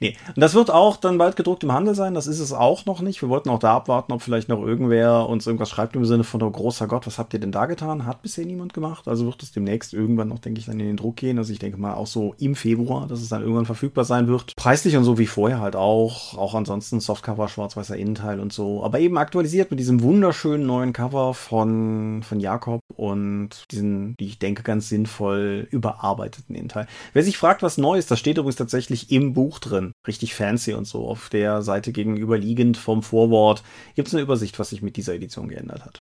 nee. 0.00 0.16
Und 0.28 0.40
das 0.40 0.54
wird 0.54 0.70
auch 0.70 0.96
dann 0.96 1.18
bald 1.18 1.34
gedruckt 1.34 1.64
im 1.64 1.72
Handel 1.72 1.96
sein. 1.96 2.14
Das 2.14 2.28
ist 2.28 2.38
es 2.38 2.52
auch 2.52 2.86
noch 2.86 3.00
nicht. 3.00 3.20
Wir 3.20 3.28
wollten 3.28 3.50
auch 3.50 3.58
da 3.58 3.74
abwarten, 3.74 4.12
ob 4.12 4.22
vielleicht 4.22 4.48
noch 4.48 4.62
irgendwer 4.62 5.28
uns 5.28 5.44
irgendwas 5.44 5.70
schreibt 5.70 5.96
im 5.96 6.04
Sinne 6.04 6.22
von, 6.22 6.40
oh 6.44 6.50
großer 6.52 6.86
Gott, 6.86 7.04
was 7.08 7.18
habt 7.18 7.34
ihr 7.34 7.40
denn 7.40 7.50
da 7.50 7.66
getan? 7.66 8.06
Hat 8.06 8.22
bisher 8.22 8.46
niemand 8.46 8.74
gemacht. 8.74 9.08
Also 9.08 9.26
wird 9.26 9.42
es 9.42 9.50
demnächst 9.50 9.92
irgendwann 9.92 10.28
noch, 10.28 10.38
denke 10.38 10.60
ich, 10.60 10.66
dann 10.66 10.78
in 10.78 10.86
den 10.86 10.96
Druck 10.96 11.16
gehen. 11.16 11.36
Also 11.36 11.52
ich 11.52 11.58
denke 11.58 11.76
mal 11.76 11.94
auch 11.94 12.06
so 12.06 12.36
im 12.38 12.54
Februar, 12.54 13.08
dass 13.08 13.20
es 13.20 13.28
dann 13.28 13.42
irgendwann 13.42 13.66
verfügbar 13.66 14.04
sein 14.04 14.28
wird. 14.28 14.54
Preislich 14.54 14.96
und 14.96 15.02
so 15.02 15.18
wie 15.18 15.26
vorher 15.26 15.58
halt 15.58 15.74
auch. 15.74 16.38
Auch 16.38 16.54
ansonsten 16.54 17.00
Softcover, 17.00 17.48
schwarz-weißer 17.48 17.96
Innenteil 17.96 18.38
und 18.38 18.52
so. 18.52 18.84
Aber 18.84 19.00
eben 19.00 19.18
aktualisiert 19.18 19.72
mit 19.72 19.80
diesem 19.80 20.00
wunderschönen 20.00 20.64
neuen 20.64 20.92
Cover 20.92 21.34
von, 21.34 22.22
von 22.22 22.38
Jakob 22.38 22.82
und 22.94 23.64
diesen, 23.72 24.14
die 24.20 24.26
ich 24.26 24.38
denke, 24.38 24.62
ganz 24.62 24.88
sinnvoll 24.88 25.66
überarbeiteten 25.72 26.54
Innenteil. 26.54 26.86
Wer 27.12 27.24
sich 27.24 27.36
fragt, 27.36 27.63
was 27.64 27.78
neu 27.78 27.98
ist, 27.98 28.10
das 28.10 28.20
steht 28.20 28.38
übrigens 28.38 28.56
tatsächlich 28.56 29.10
im 29.10 29.32
Buch 29.32 29.58
drin. 29.58 29.92
Richtig 30.06 30.34
fancy 30.34 30.74
und 30.74 30.84
so. 30.84 31.08
Auf 31.08 31.28
der 31.30 31.62
Seite 31.62 31.92
gegenüberliegend 31.92 32.76
vom 32.76 33.02
Vorwort 33.02 33.64
gibt 33.96 34.08
es 34.08 34.14
eine 34.14 34.22
Übersicht, 34.22 34.58
was 34.58 34.70
sich 34.70 34.82
mit 34.82 34.96
dieser 34.96 35.14
Edition 35.14 35.48
geändert 35.48 35.84
hat. 35.84 35.98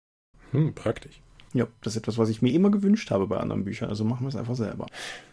Hm, 0.52 0.74
praktisch. 0.74 1.22
Ja, 1.54 1.68
das 1.82 1.94
ist 1.94 2.02
etwas, 2.02 2.18
was 2.18 2.30
ich 2.30 2.42
mir 2.42 2.54
immer 2.54 2.72
gewünscht 2.72 3.12
habe 3.12 3.28
bei 3.28 3.38
anderen 3.38 3.64
Büchern. 3.64 3.90
Also 3.90 4.04
machen 4.04 4.24
wir 4.24 4.30
es 4.30 4.36
einfach 4.36 4.56
selber. 4.56 4.88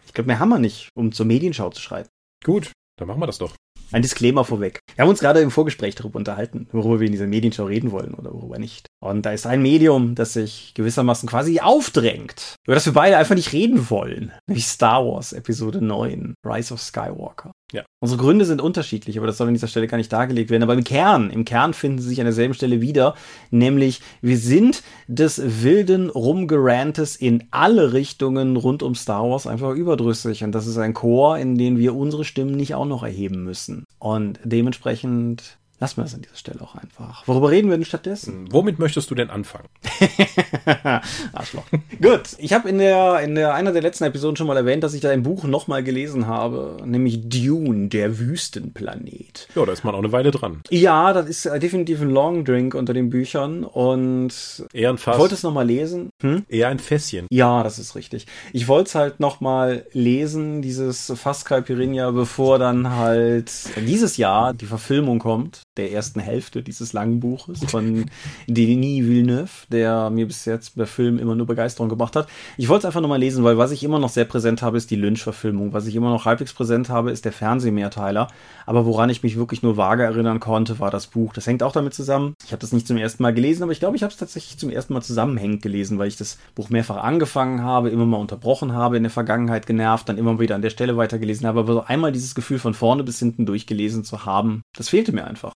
Ich 0.06 0.12
glaube, 0.12 0.28
mehr 0.28 0.38
haben 0.38 0.48
wir 0.48 0.58
nicht, 0.58 0.88
um 0.94 1.12
zur 1.12 1.26
Medienschau 1.26 1.70
zu 1.70 1.80
schreiten. 1.80 2.08
Gut, 2.44 2.72
dann 2.98 3.08
machen 3.08 3.20
wir 3.20 3.26
das 3.26 3.38
doch. 3.38 3.54
Ein 3.90 4.02
Disclaimer 4.02 4.44
vorweg. 4.44 4.80
Wir 4.94 5.02
haben 5.02 5.08
uns 5.08 5.20
gerade 5.20 5.40
im 5.40 5.50
Vorgespräch 5.50 5.94
darüber 5.94 6.18
unterhalten, 6.18 6.68
worüber 6.72 7.00
wir 7.00 7.06
in 7.06 7.12
dieser 7.12 7.26
Medienschau 7.26 7.64
reden 7.64 7.90
wollen 7.90 8.14
oder 8.14 8.32
worüber 8.34 8.58
nicht. 8.58 8.87
Und 9.00 9.26
da 9.26 9.30
ist 9.30 9.46
ein 9.46 9.62
Medium, 9.62 10.14
das 10.14 10.32
sich 10.32 10.72
gewissermaßen 10.74 11.28
quasi 11.28 11.60
aufdrängt, 11.60 12.56
über 12.66 12.74
das 12.74 12.86
wir 12.86 12.92
beide 12.92 13.16
einfach 13.16 13.36
nicht 13.36 13.52
reden 13.52 13.90
wollen. 13.90 14.32
Nämlich 14.46 14.66
Star 14.66 15.06
Wars 15.06 15.32
Episode 15.32 15.84
9, 15.84 16.34
Rise 16.44 16.74
of 16.74 16.80
Skywalker. 16.80 17.52
Ja. 17.72 17.84
Unsere 18.00 18.20
Gründe 18.20 18.46
sind 18.46 18.62
unterschiedlich, 18.62 19.18
aber 19.18 19.26
das 19.26 19.36
soll 19.36 19.46
an 19.46 19.54
dieser 19.54 19.68
Stelle 19.68 19.88
gar 19.88 19.98
nicht 19.98 20.12
dargelegt 20.12 20.50
werden. 20.50 20.62
Aber 20.62 20.74
im 20.74 20.84
Kern, 20.84 21.30
im 21.30 21.44
Kern 21.44 21.74
finden 21.74 21.98
sie 21.98 22.08
sich 22.08 22.20
an 22.20 22.24
derselben 22.24 22.54
Stelle 22.54 22.80
wieder, 22.80 23.14
nämlich 23.50 24.00
wir 24.22 24.38
sind 24.38 24.82
des 25.06 25.62
wilden 25.62 26.08
Rumgerantes 26.08 27.14
in 27.14 27.44
alle 27.50 27.92
Richtungen 27.92 28.56
rund 28.56 28.82
um 28.82 28.94
Star 28.94 29.28
Wars 29.28 29.46
einfach 29.46 29.72
überdrüssig. 29.74 30.44
Und 30.44 30.52
das 30.52 30.66
ist 30.66 30.78
ein 30.78 30.94
Chor, 30.94 31.38
in 31.38 31.56
den 31.56 31.78
wir 31.78 31.94
unsere 31.94 32.24
Stimmen 32.24 32.56
nicht 32.56 32.74
auch 32.74 32.86
noch 32.86 33.02
erheben 33.02 33.44
müssen. 33.44 33.84
Und 33.98 34.40
dementsprechend 34.44 35.57
Lassen 35.80 35.98
wir 35.98 36.02
das 36.04 36.14
an 36.14 36.22
dieser 36.22 36.34
Stelle 36.34 36.60
auch 36.60 36.74
einfach. 36.74 37.26
Worüber 37.28 37.50
reden 37.50 37.70
wir 37.70 37.76
denn 37.76 37.84
stattdessen? 37.84 38.48
Womit 38.50 38.80
möchtest 38.80 39.10
du 39.10 39.14
denn 39.14 39.30
anfangen? 39.30 39.68
Arschloch. 41.32 41.64
Gut, 42.02 42.36
ich 42.38 42.52
habe 42.52 42.68
in 42.68 42.78
der, 42.78 43.20
in 43.20 43.36
der 43.36 43.54
einer 43.54 43.70
der 43.70 43.82
letzten 43.82 44.02
Episoden 44.02 44.36
schon 44.36 44.48
mal 44.48 44.56
erwähnt, 44.56 44.82
dass 44.82 44.94
ich 44.94 45.00
da 45.00 45.10
ein 45.10 45.22
Buch 45.22 45.44
nochmal 45.44 45.84
gelesen 45.84 46.26
habe, 46.26 46.78
nämlich 46.84 47.28
Dune, 47.28 47.88
der 47.88 48.18
Wüstenplanet. 48.18 49.48
Ja, 49.54 49.64
da 49.64 49.72
ist 49.72 49.84
man 49.84 49.94
auch 49.94 50.00
eine 50.00 50.10
Weile 50.10 50.32
dran. 50.32 50.62
Ja, 50.70 51.12
das 51.12 51.26
ist 51.26 51.44
definitiv 51.44 52.00
ein 52.00 52.10
Long 52.10 52.44
Drink 52.44 52.74
unter 52.74 52.92
den 52.92 53.08
Büchern 53.08 53.62
und 53.62 54.32
Eher 54.72 54.90
ein 54.90 54.98
Fass. 54.98 55.14
ich 55.14 55.20
wollte 55.20 55.34
es 55.36 55.44
nochmal 55.44 55.66
lesen. 55.66 56.10
Hm? 56.22 56.44
Eher 56.48 56.68
ein 56.68 56.80
Fässchen. 56.80 57.28
Ja, 57.30 57.62
das 57.62 57.78
ist 57.78 57.94
richtig. 57.94 58.26
Ich 58.52 58.66
wollte 58.66 58.88
es 58.88 58.94
halt 58.96 59.20
nochmal 59.20 59.86
lesen, 59.92 60.60
dieses 60.60 61.12
Fass 61.14 61.44
Caipirinha, 61.44 62.10
bevor 62.10 62.58
dann 62.58 62.96
halt 62.96 63.52
dieses 63.86 64.16
Jahr 64.16 64.54
die 64.54 64.66
Verfilmung 64.66 65.20
kommt, 65.20 65.62
der 65.78 65.92
ersten 65.92 66.20
Hälfte 66.20 66.62
dieses 66.62 66.92
langen 66.92 67.20
Buches 67.20 67.60
von 67.68 68.06
Denis 68.46 69.06
Villeneuve, 69.06 69.66
der 69.70 70.10
mir 70.10 70.26
bis 70.26 70.44
jetzt 70.44 70.76
bei 70.76 70.86
Filmen 70.86 71.18
immer 71.18 71.34
nur 71.34 71.46
Begeisterung 71.46 71.88
gebracht 71.88 72.16
hat. 72.16 72.28
Ich 72.56 72.68
wollte 72.68 72.80
es 72.80 72.84
einfach 72.86 73.00
nochmal 73.00 73.20
lesen, 73.20 73.44
weil 73.44 73.58
was 73.58 73.70
ich 73.70 73.84
immer 73.84 73.98
noch 73.98 74.08
sehr 74.08 74.24
präsent 74.24 74.62
habe, 74.62 74.76
ist 74.76 74.90
die 74.90 74.96
Lynch-Verfilmung. 74.96 75.72
Was 75.72 75.86
ich 75.86 75.94
immer 75.96 76.10
noch 76.10 76.24
halbwegs 76.24 76.52
präsent 76.52 76.88
habe, 76.88 77.10
ist 77.10 77.24
der 77.24 77.32
Fernsehmehrteiler. 77.32 78.28
Aber 78.66 78.84
woran 78.84 79.10
ich 79.10 79.22
mich 79.22 79.36
wirklich 79.36 79.62
nur 79.62 79.76
vage 79.76 80.02
erinnern 80.02 80.40
konnte, 80.40 80.78
war 80.78 80.90
das 80.90 81.06
Buch. 81.06 81.32
Das 81.32 81.46
hängt 81.46 81.62
auch 81.62 81.72
damit 81.72 81.94
zusammen. 81.94 82.34
Ich 82.44 82.52
habe 82.52 82.60
das 82.60 82.72
nicht 82.72 82.86
zum 82.86 82.96
ersten 82.96 83.22
Mal 83.22 83.32
gelesen, 83.32 83.62
aber 83.62 83.72
ich 83.72 83.80
glaube, 83.80 83.96
ich 83.96 84.02
habe 84.02 84.12
es 84.12 84.18
tatsächlich 84.18 84.58
zum 84.58 84.70
ersten 84.70 84.92
Mal 84.92 85.02
zusammenhängend 85.02 85.62
gelesen, 85.62 85.98
weil 85.98 86.08
ich 86.08 86.16
das 86.16 86.38
Buch 86.54 86.70
mehrfach 86.70 87.02
angefangen 87.02 87.62
habe, 87.62 87.90
immer 87.90 88.06
mal 88.06 88.18
unterbrochen 88.18 88.72
habe, 88.72 88.96
in 88.96 89.04
der 89.04 89.10
Vergangenheit 89.10 89.66
genervt, 89.66 90.08
dann 90.08 90.18
immer 90.18 90.38
wieder 90.40 90.54
an 90.54 90.62
der 90.62 90.70
Stelle 90.70 90.96
weitergelesen 90.96 91.46
habe. 91.46 91.60
Aber 91.60 91.72
so 91.72 91.84
einmal 91.84 92.12
dieses 92.12 92.34
Gefühl 92.34 92.58
von 92.58 92.74
vorne 92.74 93.04
bis 93.04 93.18
hinten 93.18 93.46
durchgelesen 93.46 94.04
zu 94.04 94.24
haben, 94.24 94.62
das 94.76 94.88
fehlte 94.88 95.12
mir 95.12 95.24
einfach. 95.24 95.52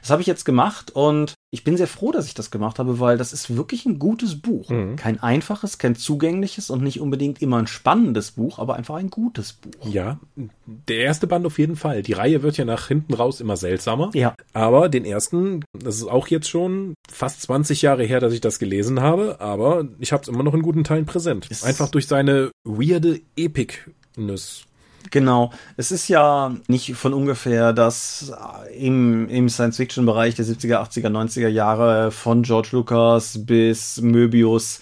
Das 0.00 0.10
habe 0.10 0.20
ich 0.22 0.26
jetzt 0.28 0.44
gemacht 0.44 0.90
und 0.92 1.34
ich 1.50 1.64
bin 1.64 1.76
sehr 1.76 1.86
froh, 1.88 2.12
dass 2.12 2.26
ich 2.26 2.34
das 2.34 2.50
gemacht 2.50 2.78
habe, 2.78 3.00
weil 3.00 3.18
das 3.18 3.32
ist 3.32 3.56
wirklich 3.56 3.86
ein 3.86 3.98
gutes 3.98 4.40
Buch. 4.40 4.68
Mhm. 4.68 4.96
Kein 4.96 5.20
einfaches, 5.20 5.78
kein 5.78 5.96
zugängliches 5.96 6.70
und 6.70 6.82
nicht 6.82 7.00
unbedingt 7.00 7.42
immer 7.42 7.58
ein 7.58 7.66
spannendes 7.66 8.32
Buch, 8.32 8.58
aber 8.58 8.76
einfach 8.76 8.96
ein 8.96 9.10
gutes 9.10 9.54
Buch. 9.54 9.86
Ja, 9.86 10.18
der 10.66 10.98
erste 10.98 11.26
Band 11.26 11.46
auf 11.46 11.58
jeden 11.58 11.76
Fall. 11.76 12.02
Die 12.02 12.12
Reihe 12.12 12.42
wird 12.42 12.56
ja 12.56 12.64
nach 12.64 12.88
hinten 12.88 13.14
raus 13.14 13.40
immer 13.40 13.56
seltsamer. 13.56 14.10
Ja. 14.14 14.34
Aber 14.52 14.88
den 14.88 15.04
ersten, 15.04 15.64
das 15.72 15.96
ist 15.96 16.06
auch 16.08 16.28
jetzt 16.28 16.48
schon 16.48 16.94
fast 17.10 17.42
20 17.42 17.82
Jahre 17.82 18.04
her, 18.04 18.20
dass 18.20 18.32
ich 18.32 18.40
das 18.40 18.58
gelesen 18.58 19.00
habe, 19.00 19.40
aber 19.40 19.88
ich 19.98 20.12
habe 20.12 20.22
es 20.22 20.28
immer 20.28 20.42
noch 20.42 20.54
in 20.54 20.62
guten 20.62 20.84
Teilen 20.84 21.06
präsent. 21.06 21.50
Ist- 21.50 21.64
Einfach 21.64 21.88
durch 21.88 22.06
seine 22.06 22.50
weirde 22.64 23.20
Epicness. 23.36 24.64
Genau. 25.10 25.52
Es 25.76 25.92
ist 25.92 26.08
ja 26.08 26.54
nicht 26.68 26.94
von 26.94 27.12
ungefähr, 27.12 27.72
dass 27.72 28.32
im, 28.76 29.28
im 29.28 29.48
Science-Fiction-Bereich 29.48 30.34
der 30.34 30.44
70er, 30.44 30.78
80er, 30.82 31.08
90er 31.08 31.48
Jahre 31.48 32.10
von 32.10 32.42
George 32.42 32.70
Lucas 32.72 33.44
bis 33.44 34.00
Möbius 34.00 34.80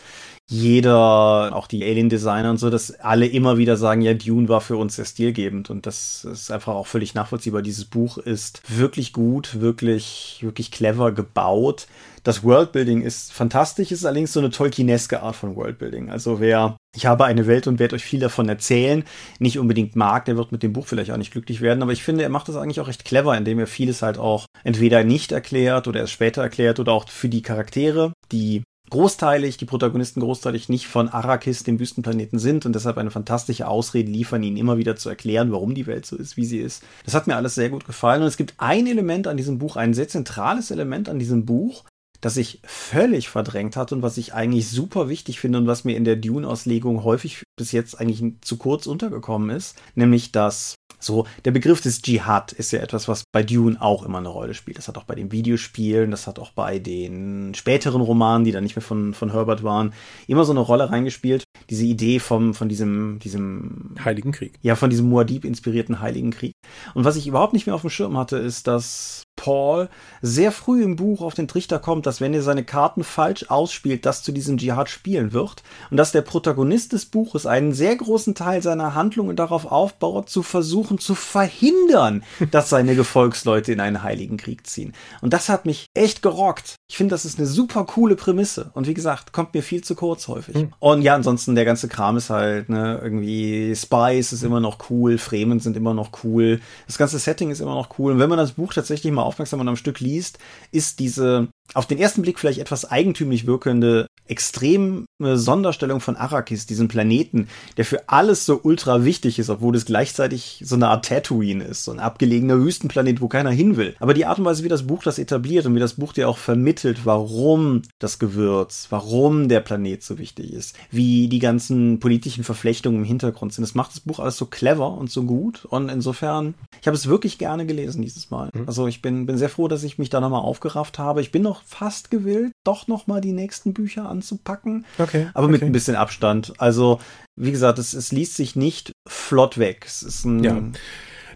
jeder, 0.50 1.52
auch 1.54 1.66
die 1.66 1.82
Alien-Designer 1.84 2.50
und 2.50 2.58
so, 2.58 2.68
dass 2.68 3.00
alle 3.00 3.26
immer 3.26 3.56
wieder 3.56 3.76
sagen, 3.76 4.02
ja, 4.02 4.12
Dune 4.12 4.48
war 4.48 4.60
für 4.60 4.76
uns 4.76 4.96
sehr 4.96 5.06
stilgebend 5.06 5.70
und 5.70 5.86
das 5.86 6.24
ist 6.24 6.50
einfach 6.50 6.74
auch 6.74 6.86
völlig 6.86 7.14
nachvollziehbar. 7.14 7.62
Dieses 7.62 7.86
Buch 7.86 8.18
ist 8.18 8.60
wirklich 8.68 9.14
gut, 9.14 9.60
wirklich, 9.60 10.38
wirklich 10.42 10.70
clever 10.70 11.12
gebaut. 11.12 11.86
Das 12.24 12.44
Worldbuilding 12.44 13.00
ist 13.00 13.32
fantastisch, 13.32 13.90
ist 13.90 14.04
allerdings 14.04 14.34
so 14.34 14.40
eine 14.40 14.50
Tolkieneske 14.50 15.22
Art 15.22 15.36
von 15.36 15.56
Worldbuilding. 15.56 16.10
Also 16.10 16.40
wer 16.40 16.76
ich 16.94 17.06
habe 17.06 17.24
eine 17.24 17.46
Welt 17.46 17.66
und 17.66 17.78
werde 17.78 17.96
euch 17.96 18.04
viel 18.04 18.20
davon 18.20 18.48
erzählen, 18.48 19.04
nicht 19.38 19.58
unbedingt 19.58 19.96
mag, 19.96 20.26
der 20.26 20.36
wird 20.36 20.52
mit 20.52 20.62
dem 20.62 20.72
Buch 20.72 20.86
vielleicht 20.86 21.10
auch 21.10 21.16
nicht 21.16 21.32
glücklich 21.32 21.60
werden, 21.60 21.82
aber 21.82 21.92
ich 21.92 22.04
finde, 22.04 22.22
er 22.22 22.28
macht 22.28 22.48
das 22.48 22.56
eigentlich 22.56 22.80
auch 22.80 22.86
recht 22.86 23.04
clever, 23.04 23.36
indem 23.36 23.58
er 23.58 23.66
vieles 23.66 24.02
halt 24.02 24.18
auch 24.18 24.46
entweder 24.62 25.02
nicht 25.04 25.32
erklärt 25.32 25.88
oder 25.88 26.00
erst 26.00 26.12
später 26.12 26.42
erklärt 26.42 26.78
oder 26.78 26.92
auch 26.92 27.08
für 27.08 27.28
die 27.28 27.42
Charaktere, 27.42 28.12
die 28.30 28.62
großteilig, 28.90 29.56
die 29.56 29.64
Protagonisten 29.64 30.20
großteilig 30.20 30.68
nicht 30.68 30.86
von 30.86 31.08
Arrakis, 31.08 31.64
dem 31.64 31.80
Wüstenplaneten 31.80 32.38
sind 32.38 32.66
und 32.66 32.74
deshalb 32.74 32.98
eine 32.98 33.10
fantastische 33.10 33.66
Ausrede 33.66 34.10
liefern, 34.10 34.42
ihnen 34.42 34.56
immer 34.56 34.78
wieder 34.78 34.96
zu 34.96 35.08
erklären, 35.08 35.52
warum 35.52 35.74
die 35.74 35.86
Welt 35.86 36.06
so 36.06 36.16
ist, 36.16 36.36
wie 36.36 36.44
sie 36.44 36.58
ist. 36.58 36.82
Das 37.04 37.14
hat 37.14 37.26
mir 37.26 37.36
alles 37.36 37.54
sehr 37.54 37.70
gut 37.70 37.86
gefallen 37.86 38.22
und 38.22 38.28
es 38.28 38.36
gibt 38.36 38.54
ein 38.58 38.86
Element 38.86 39.26
an 39.26 39.36
diesem 39.36 39.58
Buch, 39.58 39.76
ein 39.76 39.94
sehr 39.94 40.08
zentrales 40.08 40.70
Element 40.70 41.08
an 41.08 41.18
diesem 41.18 41.44
Buch, 41.44 41.84
das 42.24 42.38
ich 42.38 42.60
völlig 42.64 43.28
verdrängt 43.28 43.76
hatte 43.76 43.94
und 43.94 44.00
was 44.00 44.16
ich 44.16 44.32
eigentlich 44.32 44.70
super 44.70 45.10
wichtig 45.10 45.40
finde 45.40 45.58
und 45.58 45.66
was 45.66 45.84
mir 45.84 45.94
in 45.94 46.04
der 46.04 46.16
Dune-Auslegung 46.16 47.04
häufig 47.04 47.42
bis 47.58 47.72
jetzt 47.72 48.00
eigentlich 48.00 48.22
zu 48.40 48.56
kurz 48.56 48.86
untergekommen 48.86 49.50
ist, 49.50 49.76
nämlich 49.94 50.32
dass 50.32 50.74
so, 51.04 51.26
der 51.44 51.50
Begriff 51.50 51.82
des 51.82 52.00
Dschihad 52.00 52.52
ist 52.52 52.72
ja 52.72 52.80
etwas, 52.80 53.08
was 53.08 53.24
bei 53.30 53.42
Dune 53.42 53.76
auch 53.78 54.04
immer 54.04 54.18
eine 54.18 54.28
Rolle 54.28 54.54
spielt. 54.54 54.78
Das 54.78 54.88
hat 54.88 54.96
auch 54.96 55.04
bei 55.04 55.14
den 55.14 55.32
Videospielen, 55.32 56.10
das 56.10 56.26
hat 56.26 56.38
auch 56.38 56.52
bei 56.52 56.78
den 56.78 57.52
späteren 57.54 58.00
Romanen, 58.00 58.44
die 58.44 58.52
dann 58.52 58.64
nicht 58.64 58.74
mehr 58.74 58.82
von, 58.82 59.12
von 59.12 59.32
Herbert 59.32 59.62
waren, 59.62 59.92
immer 60.26 60.44
so 60.44 60.52
eine 60.52 60.60
Rolle 60.60 60.88
reingespielt. 60.88 61.44
Diese 61.68 61.84
Idee 61.84 62.20
vom, 62.20 62.54
von 62.54 62.70
diesem, 62.70 63.18
diesem 63.18 63.96
Heiligen 64.02 64.32
Krieg. 64.32 64.58
ja, 64.62 64.76
von 64.76 64.88
diesem 64.88 65.12
Muad'Dib 65.12 65.44
inspirierten 65.44 66.00
Heiligen 66.00 66.30
Krieg. 66.30 66.52
Und 66.94 67.04
was 67.04 67.16
ich 67.16 67.26
überhaupt 67.26 67.52
nicht 67.52 67.66
mehr 67.66 67.74
auf 67.74 67.82
dem 67.82 67.90
Schirm 67.90 68.16
hatte, 68.16 68.38
ist, 68.38 68.66
dass 68.66 69.24
Paul 69.36 69.88
sehr 70.22 70.52
früh 70.52 70.82
im 70.82 70.96
Buch 70.96 71.20
auf 71.20 71.34
den 71.34 71.48
Trichter 71.48 71.78
kommt, 71.78 72.06
dass 72.06 72.13
wenn 72.20 72.34
er 72.34 72.42
seine 72.42 72.64
Karten 72.64 73.04
falsch 73.04 73.46
ausspielt, 73.48 74.06
das 74.06 74.22
zu 74.22 74.32
diesem 74.32 74.56
Dschihad 74.56 74.88
spielen 74.88 75.32
wird 75.32 75.62
und 75.90 75.96
dass 75.96 76.12
der 76.12 76.22
Protagonist 76.22 76.92
des 76.92 77.06
Buches 77.06 77.46
einen 77.46 77.72
sehr 77.72 77.96
großen 77.96 78.34
Teil 78.34 78.62
seiner 78.62 78.94
Handlungen 78.94 79.36
darauf 79.36 79.70
aufbaut, 79.70 80.28
zu 80.28 80.42
versuchen 80.42 80.98
zu 80.98 81.14
verhindern, 81.14 82.24
dass 82.50 82.70
seine 82.70 82.94
Gefolgsleute 82.94 83.72
in 83.72 83.80
einen 83.80 84.02
Heiligen 84.02 84.36
Krieg 84.36 84.66
ziehen. 84.66 84.92
Und 85.20 85.32
das 85.32 85.48
hat 85.48 85.66
mich 85.66 85.86
echt 85.94 86.22
gerockt. 86.22 86.76
Ich 86.90 86.96
finde, 86.96 87.12
das 87.12 87.24
ist 87.24 87.38
eine 87.38 87.46
super 87.46 87.84
coole 87.84 88.16
Prämisse. 88.16 88.70
Und 88.74 88.86
wie 88.86 88.94
gesagt, 88.94 89.32
kommt 89.32 89.54
mir 89.54 89.62
viel 89.62 89.82
zu 89.82 89.94
kurz 89.94 90.28
häufig. 90.28 90.54
Hm. 90.54 90.72
Und 90.78 91.02
ja, 91.02 91.14
ansonsten 91.14 91.54
der 91.54 91.64
ganze 91.64 91.88
Kram 91.88 92.16
ist 92.16 92.30
halt, 92.30 92.68
ne, 92.68 93.00
irgendwie 93.02 93.74
Spice 93.74 94.32
ist 94.32 94.42
immer 94.42 94.60
noch 94.60 94.90
cool, 94.90 95.18
Fremen 95.18 95.60
sind 95.60 95.76
immer 95.76 95.94
noch 95.94 96.10
cool, 96.24 96.60
das 96.86 96.98
ganze 96.98 97.18
Setting 97.18 97.50
ist 97.50 97.60
immer 97.60 97.74
noch 97.74 97.98
cool. 97.98 98.12
Und 98.12 98.18
wenn 98.18 98.28
man 98.28 98.38
das 98.38 98.52
Buch 98.52 98.72
tatsächlich 98.72 99.12
mal 99.12 99.22
aufmerksam 99.22 99.60
und 99.60 99.68
am 99.68 99.76
Stück 99.76 100.00
liest, 100.00 100.38
ist 100.72 100.98
diese 100.98 101.48
auf 101.74 101.86
den 101.86 101.98
ersten 101.98 102.22
Blick 102.22 102.38
vielleicht 102.38 102.60
etwas 102.60 102.90
eigentümlich 102.90 103.46
wirkende 103.46 104.06
extreme 104.26 105.04
Sonderstellung 105.20 106.00
von 106.00 106.16
Arrakis, 106.16 106.66
diesem 106.66 106.88
Planeten, 106.88 107.48
der 107.76 107.84
für 107.84 108.08
alles 108.08 108.46
so 108.46 108.60
ultra 108.62 109.04
wichtig 109.04 109.38
ist, 109.38 109.50
obwohl 109.50 109.76
es 109.76 109.84
gleichzeitig 109.84 110.62
so 110.64 110.74
eine 110.74 110.88
Art 110.88 111.06
Tatooine 111.06 111.64
ist, 111.64 111.84
so 111.84 111.92
ein 111.92 112.00
abgelegener 112.00 112.58
Wüstenplanet, 112.58 113.20
wo 113.20 113.28
keiner 113.28 113.50
hin 113.50 113.76
will. 113.76 113.94
Aber 114.00 114.14
die 114.14 114.26
Art 114.26 114.38
und 114.38 114.44
Weise, 114.44 114.64
wie 114.64 114.68
das 114.68 114.86
Buch 114.86 115.02
das 115.02 115.18
etabliert 115.18 115.66
und 115.66 115.74
wie 115.74 115.80
das 115.80 115.94
Buch 115.94 116.12
dir 116.12 116.28
auch 116.28 116.38
vermittelt, 116.38 117.04
warum 117.04 117.82
das 117.98 118.18
Gewürz, 118.18 118.86
warum 118.90 119.48
der 119.48 119.60
Planet 119.60 120.02
so 120.02 120.18
wichtig 120.18 120.52
ist, 120.52 120.76
wie 120.90 121.28
die 121.28 121.38
ganzen 121.38 122.00
politischen 122.00 122.44
Verflechtungen 122.44 122.98
im 122.98 123.04
Hintergrund 123.04 123.52
sind, 123.52 123.62
das 123.62 123.74
macht 123.74 123.92
das 123.92 124.00
Buch 124.00 124.18
alles 124.18 124.36
so 124.36 124.46
clever 124.46 124.92
und 124.92 125.10
so 125.10 125.24
gut. 125.24 125.64
Und 125.64 125.88
insofern, 125.88 126.54
ich 126.80 126.86
habe 126.86 126.96
es 126.96 127.08
wirklich 127.08 127.38
gerne 127.38 127.66
gelesen 127.66 128.02
dieses 128.02 128.30
Mal. 128.30 128.50
Also 128.66 128.86
ich 128.86 129.02
bin, 129.02 129.26
bin 129.26 129.38
sehr 129.38 129.48
froh, 129.48 129.68
dass 129.68 129.84
ich 129.84 129.98
mich 129.98 130.10
da 130.10 130.20
nochmal 130.20 130.42
aufgerafft 130.42 130.98
habe. 130.98 131.20
Ich 131.20 131.30
bin 131.30 131.42
noch 131.42 131.62
fast 131.64 132.10
gewillt, 132.10 132.52
doch 132.64 132.88
nochmal 132.88 133.20
die 133.20 133.32
nächsten 133.32 133.74
Bücher 133.74 134.08
anzupacken. 134.14 134.86
Okay. 134.98 135.28
Aber 135.34 135.48
mit 135.48 135.60
okay. 135.60 135.66
ein 135.66 135.72
bisschen 135.72 135.96
Abstand. 135.96 136.52
Also, 136.58 137.00
wie 137.36 137.50
gesagt, 137.52 137.78
es, 137.78 137.92
es 137.94 138.12
liest 138.12 138.34
sich 138.36 138.56
nicht 138.56 138.92
flott 139.08 139.58
weg. 139.58 139.84
Es 139.86 140.02
ist 140.02 140.24
ein, 140.24 140.42
Ja. 140.44 140.62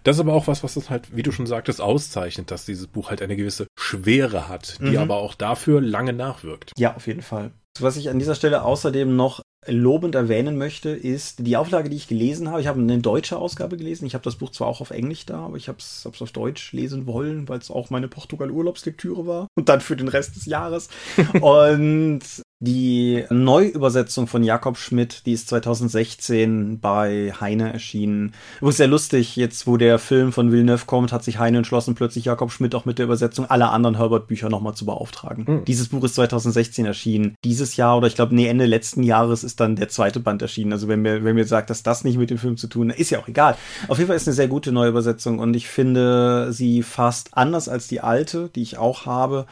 Das 0.05 0.15
ist 0.15 0.21
aber 0.21 0.33
auch 0.33 0.47
was, 0.47 0.63
was 0.63 0.75
das 0.75 0.89
halt, 0.89 1.13
wie 1.13 1.23
du 1.23 1.31
schon 1.33 1.45
sagtest, 1.45 1.81
auszeichnet, 1.81 2.51
dass 2.51 2.63
dieses 2.65 2.87
Buch 2.87 3.09
halt 3.09 3.21
eine 3.21 3.35
gewisse 3.35 3.67
Schwere 3.77 4.47
hat, 4.47 4.77
die 4.79 4.91
Mhm. 4.91 4.97
aber 4.97 5.17
auch 5.17 5.35
dafür 5.35 5.81
lange 5.81 6.13
nachwirkt. 6.13 6.71
Ja, 6.77 6.95
auf 6.95 7.05
jeden 7.05 7.21
Fall. 7.21 7.51
Was 7.81 7.97
ich 7.97 8.09
an 8.09 8.17
dieser 8.17 8.35
Stelle 8.35 8.63
außerdem 8.63 9.13
noch 9.15 9.41
lobend 9.69 10.15
erwähnen 10.15 10.57
möchte, 10.57 10.89
ist 10.89 11.45
die 11.45 11.57
Auflage, 11.57 11.89
die 11.89 11.95
ich 11.97 12.07
gelesen 12.07 12.49
habe. 12.49 12.61
Ich 12.61 12.67
habe 12.67 12.79
eine 12.79 12.99
deutsche 12.99 13.37
Ausgabe 13.37 13.77
gelesen. 13.77 14.05
Ich 14.05 14.13
habe 14.13 14.23
das 14.23 14.35
Buch 14.35 14.51
zwar 14.51 14.67
auch 14.67 14.81
auf 14.81 14.91
Englisch 14.91 15.25
da, 15.25 15.45
aber 15.45 15.57
ich 15.57 15.67
habe 15.67 15.79
es 15.79 16.05
auf 16.05 16.31
Deutsch 16.31 16.73
lesen 16.73 17.07
wollen, 17.07 17.47
weil 17.47 17.59
es 17.59 17.71
auch 17.71 17.89
meine 17.89 18.07
Portugal-Urlaubslektüre 18.07 19.25
war. 19.25 19.47
Und 19.55 19.69
dann 19.69 19.81
für 19.81 19.95
den 19.95 20.07
Rest 20.07 20.35
des 20.35 20.45
Jahres. 20.45 20.89
Und 21.41 22.21
Die 22.61 23.23
Neuübersetzung 23.29 24.27
von 24.27 24.43
Jakob 24.43 24.77
Schmidt, 24.77 25.25
die 25.25 25.31
ist 25.31 25.47
2016 25.47 26.81
bei 26.81 27.31
Heine 27.39 27.71
erschienen. 27.71 28.33
Übrigens 28.57 28.75
sehr 28.75 28.87
lustig, 28.89 29.37
jetzt 29.37 29.65
wo 29.65 29.77
der 29.77 29.97
Film 29.97 30.33
von 30.33 30.51
Villeneuve 30.51 30.85
kommt, 30.85 31.13
hat 31.13 31.23
sich 31.23 31.39
Heine 31.39 31.59
entschlossen, 31.59 31.95
plötzlich 31.95 32.25
Jakob 32.25 32.51
Schmidt 32.51 32.75
auch 32.75 32.83
mit 32.83 32.97
der 32.97 33.05
Übersetzung 33.05 33.49
aller 33.49 33.71
anderen 33.71 33.95
Herbert-Bücher 33.95 34.49
nochmal 34.49 34.75
zu 34.75 34.85
beauftragen. 34.85 35.47
Hm. 35.47 35.65
Dieses 35.65 35.87
Buch 35.87 36.03
ist 36.03 36.15
2016 36.15 36.85
erschienen. 36.85 37.35
Dieses 37.45 37.77
Jahr 37.77 37.97
oder 37.97 38.07
ich 38.07 38.15
glaube, 38.15 38.35
nee, 38.35 38.47
Ende 38.47 38.65
letzten 38.65 39.03
Jahres 39.03 39.45
ist 39.45 39.58
dann 39.59 39.75
der 39.75 39.89
zweite 39.89 40.19
Band 40.19 40.41
erschienen. 40.41 40.73
Also 40.73 40.87
wenn 40.87 41.01
mir, 41.01 41.23
wenn 41.23 41.35
mir 41.35 41.45
sagt, 41.45 41.69
dass 41.69 41.83
das 41.83 42.03
nicht 42.03 42.17
mit 42.17 42.29
dem 42.29 42.37
Film 42.37 42.57
zu 42.57 42.67
tun 42.67 42.89
hat, 42.91 42.99
ist 42.99 43.09
ja 43.09 43.19
auch 43.19 43.27
egal. 43.27 43.55
Auf 43.87 43.97
jeden 43.97 44.07
Fall 44.07 44.17
ist 44.17 44.27
eine 44.27 44.35
sehr 44.35 44.47
gute 44.47 44.71
Neuübersetzung 44.71 45.39
und 45.39 45.55
ich 45.55 45.67
finde 45.67 46.51
sie 46.51 46.83
fast 46.83 47.29
anders 47.33 47.69
als 47.69 47.87
die 47.87 48.01
alte, 48.01 48.49
die 48.55 48.61
ich 48.61 48.77
auch 48.77 49.05
habe 49.05 49.45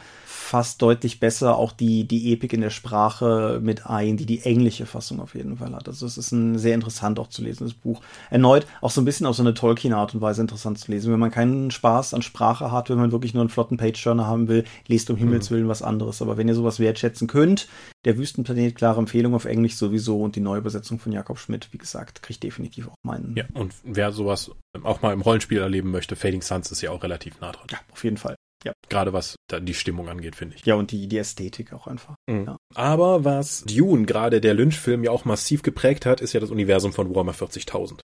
fast 0.48 0.80
deutlich 0.80 1.20
besser 1.20 1.58
auch 1.58 1.72
die, 1.72 2.08
die 2.08 2.32
Epik 2.32 2.54
in 2.54 2.62
der 2.62 2.70
Sprache 2.70 3.60
mit 3.62 3.86
ein, 3.86 4.16
die 4.16 4.24
die 4.24 4.40
englische 4.44 4.86
Fassung 4.86 5.20
auf 5.20 5.34
jeden 5.34 5.58
Fall 5.58 5.74
hat. 5.74 5.88
Also 5.88 6.06
es 6.06 6.16
ist 6.16 6.32
ein 6.32 6.58
sehr 6.58 6.74
interessant 6.74 7.18
auch 7.18 7.28
zu 7.28 7.42
lesendes 7.42 7.74
Buch. 7.74 8.00
Erneut 8.30 8.66
auch 8.80 8.90
so 8.90 9.02
ein 9.02 9.04
bisschen 9.04 9.26
auf 9.26 9.36
so 9.36 9.42
eine 9.42 9.52
Tolkien-Art 9.52 10.14
und 10.14 10.22
Weise 10.22 10.40
interessant 10.40 10.78
zu 10.78 10.90
lesen. 10.90 11.12
Wenn 11.12 11.20
man 11.20 11.30
keinen 11.30 11.70
Spaß 11.70 12.14
an 12.14 12.22
Sprache 12.22 12.72
hat, 12.72 12.88
wenn 12.88 12.96
man 12.96 13.12
wirklich 13.12 13.34
nur 13.34 13.42
einen 13.42 13.50
flotten 13.50 13.76
Page-Turner 13.76 14.26
haben 14.26 14.48
will, 14.48 14.64
lest 14.86 15.10
um 15.10 15.16
mhm. 15.16 15.20
Himmels 15.20 15.50
Willen 15.50 15.68
was 15.68 15.82
anderes. 15.82 16.22
Aber 16.22 16.38
wenn 16.38 16.48
ihr 16.48 16.54
sowas 16.54 16.80
wertschätzen 16.80 17.28
könnt, 17.28 17.68
der 18.06 18.16
Wüstenplanet, 18.16 18.74
klare 18.74 19.00
Empfehlung 19.00 19.34
auf 19.34 19.44
Englisch 19.44 19.76
sowieso 19.76 20.22
und 20.22 20.34
die 20.34 20.40
Neuübersetzung 20.40 20.98
von 20.98 21.12
Jakob 21.12 21.38
Schmidt, 21.38 21.68
wie 21.72 21.78
gesagt, 21.78 22.22
kriegt 22.22 22.42
definitiv 22.42 22.88
auch 22.88 22.94
meinen. 23.02 23.34
Ja, 23.36 23.44
und 23.52 23.74
wer 23.84 24.12
sowas 24.12 24.50
auch 24.82 25.02
mal 25.02 25.12
im 25.12 25.20
Rollenspiel 25.20 25.58
erleben 25.58 25.90
möchte, 25.90 26.16
Fading 26.16 26.40
Suns 26.40 26.72
ist 26.72 26.80
ja 26.80 26.90
auch 26.90 27.02
relativ 27.02 27.38
nah 27.40 27.52
dran. 27.52 27.66
Ja, 27.70 27.80
auf 27.92 28.02
jeden 28.02 28.16
Fall. 28.16 28.34
Ja. 28.64 28.72
Gerade 28.88 29.12
was 29.12 29.36
dann 29.46 29.66
die 29.66 29.74
Stimmung 29.74 30.08
angeht, 30.08 30.34
finde 30.34 30.56
ich. 30.56 30.66
Ja, 30.66 30.74
und 30.74 30.90
die, 30.90 31.06
die 31.06 31.18
Ästhetik 31.18 31.72
auch 31.72 31.86
einfach. 31.86 32.16
Mhm. 32.26 32.46
Ja. 32.46 32.56
Aber 32.74 33.24
was 33.24 33.64
Dune, 33.64 34.04
gerade 34.04 34.40
der 34.40 34.54
Lynch-Film, 34.54 35.04
ja 35.04 35.10
auch 35.10 35.24
massiv 35.24 35.62
geprägt 35.62 36.06
hat, 36.06 36.20
ist 36.20 36.32
ja 36.32 36.40
das 36.40 36.50
Universum 36.50 36.92
von 36.92 37.14
Warhammer 37.14 37.32
40.000. 37.32 38.00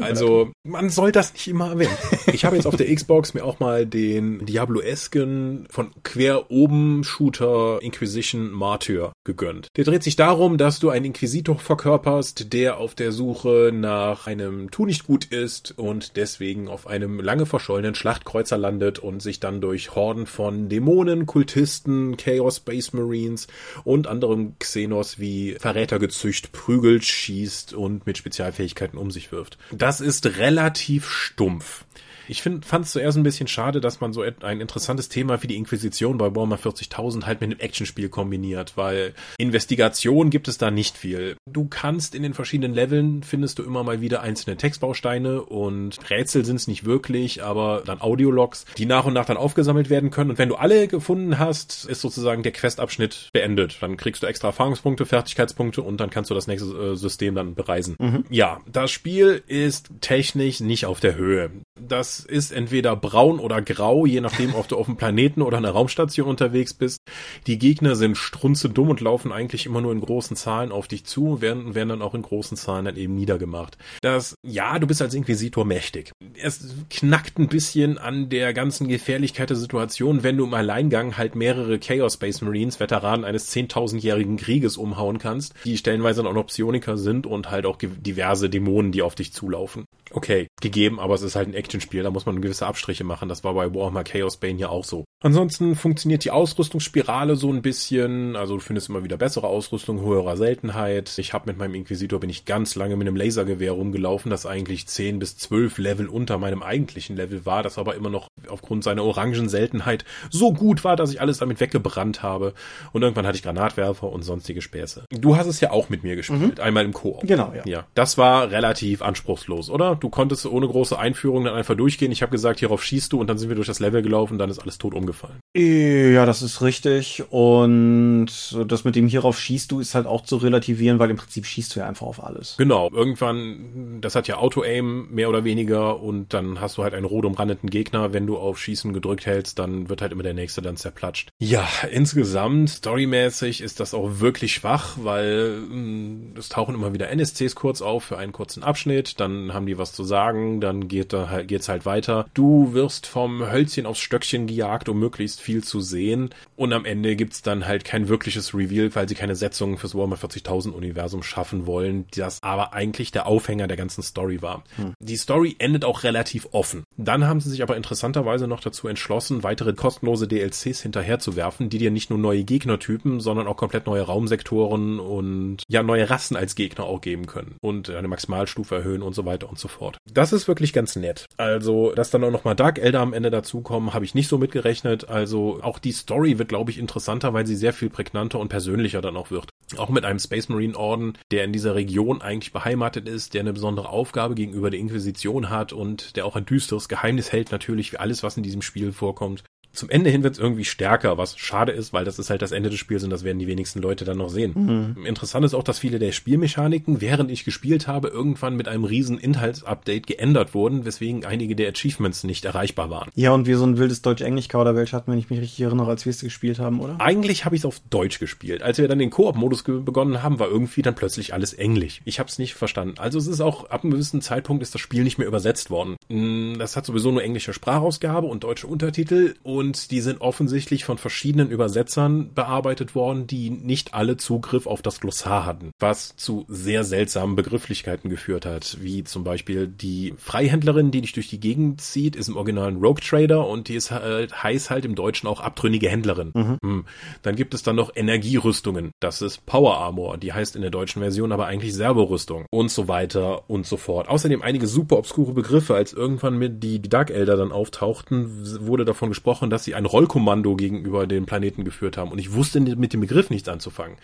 also, 0.02 0.50
man 0.64 0.90
soll 0.90 1.12
das 1.12 1.32
nicht 1.34 1.48
immer 1.48 1.70
erwähnen. 1.70 1.96
ich 2.32 2.44
habe 2.44 2.56
jetzt 2.56 2.66
auf 2.66 2.76
der 2.76 2.92
Xbox 2.92 3.34
mir 3.34 3.44
auch 3.44 3.60
mal 3.60 3.86
den 3.86 4.44
Diablo-esken 4.44 5.68
von 5.70 5.90
quer 6.02 6.50
oben 6.50 7.04
Shooter 7.04 7.80
Inquisition 7.80 8.50
Martyr 8.50 9.12
gegönnt. 9.24 9.68
Der 9.76 9.84
dreht 9.84 10.02
sich 10.02 10.16
darum, 10.16 10.58
dass 10.58 10.80
du 10.80 10.90
einen 10.90 11.06
Inquisitor 11.06 11.58
verkörperst, 11.58 12.52
der 12.52 12.78
auf 12.78 12.94
der 12.94 13.12
Suche 13.12 13.70
nach 13.72 14.26
einem 14.26 14.70
Tu 14.70 14.84
nicht 14.84 15.06
gut 15.06 15.26
ist 15.26 15.78
und 15.78 16.16
deswegen 16.16 16.68
auf 16.68 16.86
einem 16.86 17.20
lange 17.20 17.46
verschollenen 17.46 17.94
Schlachtkreuzer 17.94 18.58
landet 18.58 18.98
und 18.98 19.22
sich 19.22 19.40
dann 19.40 19.60
durch 19.60 19.75
durch 19.76 19.94
Horden 19.94 20.24
von 20.24 20.70
Dämonen, 20.70 21.26
Kultisten, 21.26 22.16
Chaos 22.16 22.56
Space 22.56 22.94
Marines 22.94 23.46
und 23.84 24.06
anderem 24.06 24.54
Xenos 24.58 25.18
wie 25.18 25.56
Verrätergezücht 25.60 26.52
prügelt, 26.52 27.04
schießt 27.04 27.74
und 27.74 28.06
mit 28.06 28.16
Spezialfähigkeiten 28.16 28.98
um 28.98 29.10
sich 29.10 29.32
wirft. 29.32 29.58
Das 29.72 30.00
ist 30.00 30.38
relativ 30.38 31.10
stumpf. 31.10 31.84
Ich 32.28 32.42
fand 32.42 32.64
es 32.64 32.92
zuerst 32.92 33.16
ein 33.16 33.22
bisschen 33.22 33.48
schade, 33.48 33.80
dass 33.80 34.00
man 34.00 34.12
so 34.12 34.22
ein 34.22 34.60
interessantes 34.60 35.08
Thema 35.08 35.42
wie 35.42 35.46
die 35.46 35.56
Inquisition 35.56 36.18
bei 36.18 36.34
Warhammer 36.34 36.58
40.000 36.58 37.24
halt 37.24 37.40
mit 37.40 37.50
einem 37.50 37.60
Actionspiel 37.60 38.08
kombiniert, 38.08 38.76
weil 38.76 39.14
Investigation 39.38 40.30
gibt 40.30 40.48
es 40.48 40.58
da 40.58 40.70
nicht 40.70 40.96
viel. 40.96 41.36
Du 41.50 41.66
kannst 41.66 42.14
in 42.14 42.22
den 42.22 42.34
verschiedenen 42.34 42.74
Leveln 42.74 43.22
findest 43.22 43.58
du 43.58 43.62
immer 43.62 43.82
mal 43.84 44.00
wieder 44.00 44.22
einzelne 44.22 44.56
Textbausteine 44.56 45.42
und 45.42 45.98
Rätsel 46.10 46.44
sind 46.44 46.56
es 46.56 46.66
nicht 46.66 46.84
wirklich, 46.84 47.42
aber 47.42 47.82
dann 47.84 48.00
Audiologs, 48.00 48.64
die 48.76 48.86
nach 48.86 49.04
und 49.04 49.14
nach 49.14 49.26
dann 49.26 49.36
aufgesammelt 49.36 49.90
werden 49.90 50.10
können. 50.10 50.30
Und 50.30 50.38
wenn 50.38 50.48
du 50.48 50.56
alle 50.56 50.88
gefunden 50.88 51.38
hast, 51.38 51.84
ist 51.84 52.00
sozusagen 52.00 52.42
der 52.42 52.52
Questabschnitt 52.52 53.30
beendet. 53.32 53.78
Dann 53.80 53.96
kriegst 53.96 54.22
du 54.22 54.26
extra 54.26 54.48
Erfahrungspunkte, 54.48 55.06
Fertigkeitspunkte 55.06 55.82
und 55.82 56.00
dann 56.00 56.10
kannst 56.10 56.30
du 56.30 56.34
das 56.34 56.46
nächste 56.46 56.92
äh, 56.92 56.96
System 56.96 57.34
dann 57.34 57.54
bereisen. 57.54 57.96
Mhm. 57.98 58.24
Ja, 58.30 58.60
das 58.70 58.90
Spiel 58.90 59.42
ist 59.46 59.90
technisch 60.00 60.60
nicht 60.60 60.86
auf 60.86 61.00
der 61.00 61.16
Höhe. 61.16 61.50
Das 61.88 62.20
ist 62.20 62.52
entweder 62.52 62.96
braun 62.96 63.38
oder 63.38 63.62
grau, 63.62 64.06
je 64.06 64.20
nachdem, 64.20 64.54
ob 64.54 64.68
du 64.68 64.76
auf 64.76 64.86
dem 64.86 64.96
Planeten 64.96 65.42
oder 65.42 65.58
einer 65.58 65.70
Raumstation 65.70 66.28
unterwegs 66.28 66.74
bist. 66.74 66.98
Die 67.46 67.58
Gegner 67.58 67.94
sind 67.94 68.16
strunzedumm 68.16 68.90
und 68.90 69.00
laufen 69.00 69.32
eigentlich 69.32 69.66
immer 69.66 69.80
nur 69.80 69.92
in 69.92 70.00
großen 70.00 70.36
Zahlen 70.36 70.72
auf 70.72 70.88
dich 70.88 71.04
zu 71.04 71.26
und 71.32 71.40
werden, 71.40 71.74
werden 71.74 71.90
dann 71.90 72.02
auch 72.02 72.14
in 72.14 72.22
großen 72.22 72.56
Zahlen 72.56 72.86
dann 72.86 72.96
eben 72.96 73.14
niedergemacht. 73.14 73.78
Das, 74.02 74.34
ja, 74.44 74.78
du 74.78 74.86
bist 74.86 75.02
als 75.02 75.14
Inquisitor 75.14 75.64
mächtig. 75.64 76.12
Es 76.42 76.74
knackt 76.90 77.38
ein 77.38 77.48
bisschen 77.48 77.98
an 77.98 78.28
der 78.28 78.52
ganzen 78.52 78.88
Gefährlichkeit 78.88 79.50
der 79.50 79.56
Situation, 79.56 80.22
wenn 80.22 80.36
du 80.36 80.44
im 80.44 80.54
Alleingang 80.54 81.16
halt 81.16 81.36
mehrere 81.36 81.78
Chaos 81.78 82.14
Space 82.14 82.40
Marines, 82.40 82.80
Veteranen 82.80 83.24
eines 83.24 83.54
10.000-jährigen 83.54 84.36
Krieges 84.36 84.76
umhauen 84.76 85.18
kannst, 85.18 85.54
die 85.64 85.76
stellenweise 85.76 86.22
dann 86.22 86.30
auch 86.30 86.34
noch 86.34 86.46
Psioniker 86.46 86.96
sind 86.96 87.26
und 87.26 87.50
halt 87.50 87.66
auch 87.66 87.78
diverse 87.78 88.50
Dämonen, 88.50 88.92
die 88.92 89.02
auf 89.02 89.14
dich 89.14 89.32
zulaufen. 89.32 89.84
Okay, 90.16 90.48
gegeben, 90.62 90.98
aber 90.98 91.12
es 91.12 91.20
ist 91.20 91.36
halt 91.36 91.48
ein 91.48 91.52
Actionspiel, 91.52 92.02
da 92.02 92.10
muss 92.10 92.24
man 92.24 92.40
gewisse 92.40 92.66
Abstriche 92.66 93.04
machen. 93.04 93.28
Das 93.28 93.44
war 93.44 93.52
bei 93.52 93.74
Warhammer 93.74 94.02
Chaos 94.02 94.38
Bane 94.38 94.58
ja 94.58 94.70
auch 94.70 94.84
so. 94.84 95.04
Ansonsten 95.22 95.76
funktioniert 95.76 96.24
die 96.24 96.30
Ausrüstungsspirale 96.30 97.36
so 97.36 97.52
ein 97.52 97.60
bisschen. 97.60 98.34
Also 98.34 98.54
du 98.54 98.60
findest 98.60 98.88
immer 98.88 99.04
wieder 99.04 99.18
bessere 99.18 99.46
Ausrüstung, 99.46 100.00
höherer 100.00 100.38
Seltenheit. 100.38 101.18
Ich 101.18 101.34
habe 101.34 101.50
mit 101.50 101.58
meinem 101.58 101.74
Inquisitor 101.74 102.18
bin 102.18 102.30
ich 102.30 102.46
ganz 102.46 102.76
lange 102.76 102.96
mit 102.96 103.06
einem 103.06 103.16
Lasergewehr 103.16 103.72
rumgelaufen, 103.72 104.30
das 104.30 104.46
eigentlich 104.46 104.86
10 104.86 105.18
bis 105.18 105.36
12 105.36 105.76
Level 105.76 106.08
unter 106.08 106.38
meinem 106.38 106.62
eigentlichen 106.62 107.14
Level 107.14 107.44
war, 107.44 107.62
das 107.62 107.76
aber 107.76 107.94
immer 107.94 108.08
noch 108.08 108.28
aufgrund 108.48 108.84
seiner 108.84 109.04
orangen 109.04 109.50
Seltenheit 109.50 110.06
so 110.30 110.54
gut 110.54 110.82
war, 110.82 110.96
dass 110.96 111.10
ich 111.10 111.20
alles 111.20 111.36
damit 111.38 111.60
weggebrannt 111.60 112.22
habe. 112.22 112.54
Und 112.92 113.02
irgendwann 113.02 113.26
hatte 113.26 113.36
ich 113.36 113.42
Granatwerfer 113.42 114.10
und 114.10 114.22
sonstige 114.22 114.62
Späße. 114.62 115.04
Du 115.10 115.36
hast 115.36 115.46
es 115.46 115.60
ja 115.60 115.72
auch 115.72 115.90
mit 115.90 116.04
mir 116.04 116.16
gespielt, 116.16 116.58
mhm. 116.58 116.62
einmal 116.62 116.86
im 116.86 116.94
Koop. 116.94 117.20
Genau, 117.26 117.52
ja. 117.54 117.62
Ja, 117.66 117.86
das 117.92 118.16
war 118.16 118.50
relativ 118.50 119.02
anspruchslos, 119.02 119.68
oder? 119.68 119.94
Du 119.94 120.05
konntest 120.10 120.46
ohne 120.46 120.66
große 120.66 120.98
Einführung 120.98 121.44
dann 121.44 121.54
einfach 121.54 121.76
durchgehen. 121.76 122.12
Ich 122.12 122.22
habe 122.22 122.32
gesagt, 122.32 122.60
hierauf 122.60 122.82
schießt 122.84 123.12
du 123.12 123.20
und 123.20 123.26
dann 123.26 123.38
sind 123.38 123.48
wir 123.48 123.56
durch 123.56 123.66
das 123.66 123.80
Level 123.80 124.02
gelaufen 124.02 124.34
und 124.34 124.38
dann 124.38 124.50
ist 124.50 124.58
alles 124.58 124.78
tot 124.78 124.94
umgefallen. 124.94 125.38
Ja, 125.56 126.26
das 126.26 126.42
ist 126.42 126.62
richtig. 126.62 127.24
Und 127.30 128.28
das 128.68 128.84
mit 128.84 128.96
dem 128.96 129.08
hierauf 129.08 129.38
schießt 129.38 129.70
du 129.70 129.80
ist 129.80 129.94
halt 129.94 130.06
auch 130.06 130.22
zu 130.22 130.36
relativieren, 130.36 130.98
weil 130.98 131.10
im 131.10 131.16
Prinzip 131.16 131.46
schießt 131.46 131.74
du 131.74 131.80
ja 131.80 131.86
einfach 131.86 132.06
auf 132.06 132.22
alles. 132.22 132.56
Genau. 132.58 132.90
Irgendwann, 132.92 134.00
das 134.00 134.14
hat 134.14 134.28
ja 134.28 134.36
Auto-Aim 134.38 135.08
mehr 135.10 135.28
oder 135.28 135.44
weniger 135.44 136.00
und 136.00 136.34
dann 136.34 136.60
hast 136.60 136.78
du 136.78 136.82
halt 136.82 136.94
einen 136.94 137.04
rot 137.04 137.24
umrandeten 137.24 137.70
Gegner. 137.70 138.12
Wenn 138.12 138.26
du 138.26 138.36
auf 138.36 138.58
Schießen 138.58 138.92
gedrückt 138.92 139.26
hältst, 139.26 139.58
dann 139.58 139.88
wird 139.88 140.02
halt 140.02 140.12
immer 140.12 140.22
der 140.22 140.34
nächste 140.34 140.62
dann 140.62 140.76
zerplatscht. 140.76 141.30
Ja, 141.38 141.66
insgesamt, 141.90 142.70
storymäßig 142.70 143.60
ist 143.60 143.80
das 143.80 143.94
auch 143.94 144.20
wirklich 144.20 144.54
schwach, 144.54 144.96
weil 145.00 145.56
hm, 145.68 146.34
es 146.36 146.48
tauchen 146.48 146.74
immer 146.74 146.92
wieder 146.92 147.08
NSCs 147.10 147.54
kurz 147.54 147.82
auf 147.82 148.04
für 148.04 148.18
einen 148.18 148.32
kurzen 148.32 148.62
Abschnitt, 148.62 149.20
dann 149.20 149.52
haben 149.52 149.66
die 149.66 149.78
was 149.78 149.92
zu 149.96 150.04
sagen, 150.04 150.60
dann 150.60 150.88
geht 150.88 151.12
da 151.12 151.28
halt, 151.30 151.48
geht's 151.48 151.68
halt 151.68 151.86
weiter. 151.86 152.26
Du 152.34 152.72
wirst 152.74 153.06
vom 153.06 153.50
Hölzchen 153.50 153.86
aufs 153.86 154.00
Stöckchen 154.00 154.46
gejagt, 154.46 154.88
um 154.88 154.98
möglichst 154.98 155.40
viel 155.40 155.64
zu 155.64 155.80
sehen. 155.80 156.30
Und 156.54 156.72
am 156.72 156.84
Ende 156.84 157.16
gibt's 157.16 157.42
dann 157.42 157.66
halt 157.66 157.84
kein 157.84 158.08
wirkliches 158.08 158.54
Reveal, 158.54 158.94
weil 158.94 159.08
sie 159.08 159.14
keine 159.14 159.34
Setzung 159.34 159.78
fürs 159.78 159.94
Warhammer 159.94 160.16
40.000 160.16 160.70
Universum 160.70 161.22
schaffen 161.22 161.66
wollen, 161.66 162.06
das 162.14 162.42
aber 162.42 162.72
eigentlich 162.72 163.10
der 163.10 163.26
Aufhänger 163.26 163.66
der 163.66 163.76
ganzen 163.76 164.02
Story 164.02 164.42
war. 164.42 164.62
Hm. 164.76 164.94
Die 165.00 165.16
Story 165.16 165.56
endet 165.58 165.84
auch 165.84 166.04
relativ 166.04 166.48
offen. 166.52 166.84
Dann 166.96 167.26
haben 167.26 167.40
sie 167.40 167.50
sich 167.50 167.62
aber 167.62 167.76
interessanterweise 167.76 168.46
noch 168.46 168.60
dazu 168.60 168.88
entschlossen, 168.88 169.42
weitere 169.42 169.72
kostenlose 169.72 170.28
DLCs 170.28 170.82
hinterherzuwerfen, 170.82 171.70
die 171.70 171.78
dir 171.78 171.90
nicht 171.90 172.10
nur 172.10 172.18
neue 172.18 172.44
Gegnertypen, 172.44 173.20
sondern 173.20 173.46
auch 173.46 173.56
komplett 173.56 173.86
neue 173.86 174.02
Raumsektoren 174.02 175.00
und 175.00 175.62
ja 175.68 175.82
neue 175.82 176.08
Rassen 176.10 176.36
als 176.36 176.54
Gegner 176.54 176.84
auch 176.84 177.00
geben 177.00 177.26
können 177.26 177.56
und 177.60 177.90
eine 177.90 178.08
Maximalstufe 178.08 178.76
erhöhen 178.76 179.02
und 179.02 179.14
so 179.14 179.24
weiter 179.24 179.48
und 179.48 179.58
so 179.58 179.68
fort. 179.68 179.75
Das 180.12 180.32
ist 180.32 180.48
wirklich 180.48 180.72
ganz 180.72 180.96
nett. 180.96 181.26
Also, 181.36 181.92
dass 181.92 182.10
dann 182.10 182.24
auch 182.24 182.30
noch 182.30 182.44
mal 182.44 182.54
Dark 182.54 182.78
Elder 182.78 183.00
am 183.00 183.12
Ende 183.12 183.30
dazukommen, 183.30 183.94
habe 183.94 184.04
ich 184.04 184.14
nicht 184.14 184.28
so 184.28 184.38
mitgerechnet. 184.38 185.08
Also, 185.08 185.60
auch 185.62 185.78
die 185.78 185.92
Story 185.92 186.38
wird, 186.38 186.48
glaube 186.48 186.70
ich, 186.70 186.78
interessanter, 186.78 187.32
weil 187.34 187.46
sie 187.46 187.56
sehr 187.56 187.72
viel 187.72 187.90
prägnanter 187.90 188.38
und 188.38 188.48
persönlicher 188.48 189.00
dann 189.00 189.16
auch 189.16 189.30
wird. 189.30 189.50
Auch 189.76 189.88
mit 189.88 190.04
einem 190.04 190.18
Space 190.18 190.48
Marine 190.48 190.76
Orden, 190.76 191.18
der 191.30 191.44
in 191.44 191.52
dieser 191.52 191.74
Region 191.74 192.22
eigentlich 192.22 192.52
beheimatet 192.52 193.08
ist, 193.08 193.34
der 193.34 193.40
eine 193.40 193.52
besondere 193.52 193.88
Aufgabe 193.88 194.34
gegenüber 194.34 194.70
der 194.70 194.80
Inquisition 194.80 195.50
hat 195.50 195.72
und 195.72 196.16
der 196.16 196.26
auch 196.26 196.36
ein 196.36 196.46
düsteres 196.46 196.88
Geheimnis 196.88 197.32
hält 197.32 197.52
natürlich 197.52 197.92
wie 197.92 197.98
alles, 197.98 198.22
was 198.22 198.36
in 198.36 198.42
diesem 198.42 198.62
Spiel 198.62 198.92
vorkommt 198.92 199.42
zum 199.76 199.90
Ende 199.90 200.10
hin 200.10 200.22
wird 200.22 200.34
es 200.34 200.40
irgendwie 200.40 200.64
stärker, 200.64 201.18
was 201.18 201.38
schade 201.38 201.72
ist, 201.72 201.92
weil 201.92 202.04
das 202.04 202.18
ist 202.18 202.30
halt 202.30 202.42
das 202.42 202.52
Ende 202.52 202.70
des 202.70 202.78
Spiels 202.78 203.04
und 203.04 203.10
das 203.10 203.24
werden 203.24 203.38
die 203.38 203.46
wenigsten 203.46 203.80
Leute 203.80 204.04
dann 204.04 204.18
noch 204.18 204.28
sehen. 204.28 204.94
Mhm. 204.96 205.06
Interessant 205.06 205.44
ist 205.44 205.54
auch, 205.54 205.62
dass 205.62 205.78
viele 205.78 205.98
der 205.98 206.12
Spielmechaniken, 206.12 207.00
während 207.00 207.30
ich 207.30 207.44
gespielt 207.44 207.86
habe, 207.86 208.08
irgendwann 208.08 208.56
mit 208.56 208.68
einem 208.68 208.84
riesen 208.84 209.18
Inhaltsupdate 209.18 210.06
geändert 210.06 210.54
wurden, 210.54 210.84
weswegen 210.84 211.24
einige 211.24 211.54
der 211.56 211.68
Achievements 211.68 212.24
nicht 212.24 212.44
erreichbar 212.44 212.90
waren. 212.90 213.10
Ja, 213.14 213.32
und 213.32 213.46
wie 213.46 213.54
so 213.54 213.64
ein 213.64 213.78
wildes 213.78 214.02
Deutsch-Englisch-Kauderwelsch 214.02 214.92
hatten, 214.92 215.12
wenn 215.12 215.18
ich 215.18 215.30
mich 215.30 215.40
richtig 215.40 215.60
erinnere, 215.60 215.88
als 215.88 216.04
wir 216.04 216.10
es 216.10 216.20
gespielt 216.20 216.58
haben, 216.58 216.80
oder? 216.80 217.00
Eigentlich 217.00 217.44
habe 217.44 217.54
ich 217.54 217.60
es 217.60 217.66
auf 217.66 217.80
Deutsch 217.90 218.18
gespielt. 218.18 218.62
Als 218.62 218.78
wir 218.78 218.88
dann 218.88 218.98
den 218.98 219.10
Koop-Modus 219.10 219.62
begonnen 219.64 220.22
haben, 220.22 220.38
war 220.38 220.48
irgendwie 220.48 220.82
dann 220.82 220.94
plötzlich 220.94 221.34
alles 221.34 221.52
Englisch. 221.52 222.00
Ich 222.04 222.18
habe 222.18 222.28
es 222.28 222.38
nicht 222.38 222.54
verstanden. 222.54 222.98
Also 222.98 223.18
es 223.18 223.26
ist 223.26 223.40
auch, 223.40 223.70
ab 223.70 223.84
einem 223.84 223.92
gewissen 223.92 224.20
Zeitpunkt 224.20 224.62
ist 224.62 224.74
das 224.74 224.80
Spiel 224.80 225.04
nicht 225.04 225.18
mehr 225.18 225.26
übersetzt 225.26 225.70
worden. 225.70 225.96
Mm, 226.08 226.58
das 226.58 226.76
hat 226.76 226.86
sowieso 226.86 227.10
nur 227.10 227.22
englische 227.22 227.52
Sprachausgabe 227.52 228.26
und 228.26 228.44
deutsche 228.44 228.66
Untertitel 228.66 229.34
und 229.42 229.65
und 229.66 229.90
die 229.90 230.00
sind 230.00 230.20
offensichtlich 230.20 230.84
von 230.84 230.96
verschiedenen 230.96 231.50
Übersetzern 231.50 232.32
bearbeitet 232.34 232.94
worden, 232.94 233.26
die 233.26 233.50
nicht 233.50 233.94
alle 233.94 234.16
Zugriff 234.16 234.66
auf 234.66 234.80
das 234.80 235.00
Glossar 235.00 235.44
hatten, 235.44 235.72
was 235.80 236.14
zu 236.14 236.44
sehr 236.46 236.84
seltsamen 236.84 237.34
Begrifflichkeiten 237.34 238.08
geführt 238.08 238.46
hat, 238.46 238.78
wie 238.80 239.02
zum 239.02 239.24
Beispiel 239.24 239.66
die 239.66 240.14
Freihändlerin, 240.18 240.92
die 240.92 241.00
dich 241.00 241.14
durch 241.14 241.28
die 241.28 241.40
Gegend 241.40 241.80
zieht, 241.80 242.14
ist 242.14 242.28
im 242.28 242.36
originalen 242.36 242.76
Rogue 242.76 243.02
Trader 243.02 243.46
und 243.48 243.66
die 243.66 243.74
ist 243.74 243.90
halt, 243.90 244.42
heißt 244.44 244.70
halt 244.70 244.84
im 244.84 244.94
Deutschen 244.94 245.28
auch 245.28 245.40
abtrünnige 245.40 245.88
Händlerin. 245.88 246.30
Mhm. 246.34 246.58
Hm. 246.62 246.84
Dann 247.22 247.34
gibt 247.34 247.52
es 247.52 247.64
dann 247.64 247.74
noch 247.74 247.90
Energierüstungen, 247.94 248.92
das 249.00 249.22
ist 249.22 249.46
Power 249.46 249.78
Armor, 249.78 250.16
die 250.16 250.32
heißt 250.32 250.54
in 250.54 250.62
der 250.62 250.70
deutschen 250.70 251.02
Version 251.02 251.32
aber 251.32 251.46
eigentlich 251.46 251.74
Servorüstung 251.74 252.46
und 252.52 252.70
so 252.70 252.86
weiter 252.86 253.50
und 253.50 253.66
so 253.66 253.76
fort. 253.76 254.08
Außerdem 254.08 254.42
einige 254.42 254.68
super 254.68 254.96
obskure 254.96 255.32
Begriffe, 255.32 255.74
als 255.74 255.92
irgendwann 255.92 256.38
mit 256.38 256.62
die 256.62 256.80
Dark 256.80 257.10
Elder 257.10 257.36
dann 257.36 257.50
auftauchten, 257.50 258.64
wurde 258.64 258.84
davon 258.84 259.08
gesprochen, 259.08 259.50
dass 259.56 259.64
sie 259.64 259.74
ein 259.74 259.86
Rollkommando 259.86 260.54
gegenüber 260.54 261.06
den 261.06 261.24
Planeten 261.24 261.64
geführt 261.64 261.96
haben. 261.96 262.12
Und 262.12 262.18
ich 262.18 262.34
wusste 262.34 262.60
mit 262.60 262.92
dem 262.92 263.00
Begriff 263.00 263.30
nichts 263.30 263.48
anzufangen. 263.48 263.96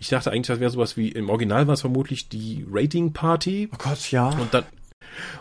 Ich 0.00 0.08
dachte 0.08 0.30
eigentlich, 0.30 0.46
das 0.46 0.60
wäre 0.60 0.70
sowas 0.70 0.96
wie, 0.96 1.10
im 1.10 1.28
Original 1.28 1.66
war 1.66 1.74
es 1.74 1.82
vermutlich 1.82 2.30
die 2.30 2.64
Rating 2.70 3.12
Party. 3.12 3.68
Oh 3.70 3.76
Gott, 3.76 4.10
ja. 4.10 4.30
Und 4.30 4.54
dann, 4.54 4.64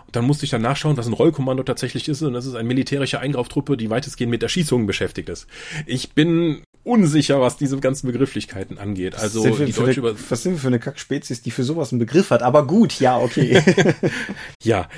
und 0.06 0.16
dann 0.18 0.26
musste 0.26 0.44
ich 0.44 0.52
dann 0.52 0.62
nachschauen, 0.62 0.98
was 0.98 1.08
ein 1.08 1.14
Rollkommando 1.14 1.64
tatsächlich 1.64 2.10
ist. 2.10 2.22
Und 2.22 2.34
das 2.34 2.46
ist 2.46 2.56
eine 2.56 2.68
militärische 2.68 3.22
Eingreiftruppe, 3.22 3.78
die 3.78 3.90
weitestgehend 3.90 4.32
mit 4.32 4.44
Erschießungen 4.44 4.86
beschäftigt 4.86 5.30
ist. 5.30 5.48
Ich 5.86 6.12
bin 6.12 6.62
unsicher, 6.84 7.40
was 7.40 7.56
diese 7.56 7.80
ganzen 7.80 8.08
Begrifflichkeiten 8.08 8.78
angeht. 8.78 9.16
Also 9.16 9.44
die 9.44 9.72
deutsche 9.72 10.02
eine, 10.02 10.16
Was 10.30 10.44
sind 10.44 10.54
wir 10.54 10.60
für 10.60 10.68
eine 10.68 10.80
Kackspezies, 10.80 11.42
die 11.42 11.52
für 11.52 11.64
sowas 11.64 11.94
einen 11.94 12.00
Begriff 12.00 12.32
hat? 12.32 12.44
Aber 12.44 12.68
gut, 12.68 13.00
ja, 13.00 13.18
okay. 13.18 13.62
ja, 14.64 14.90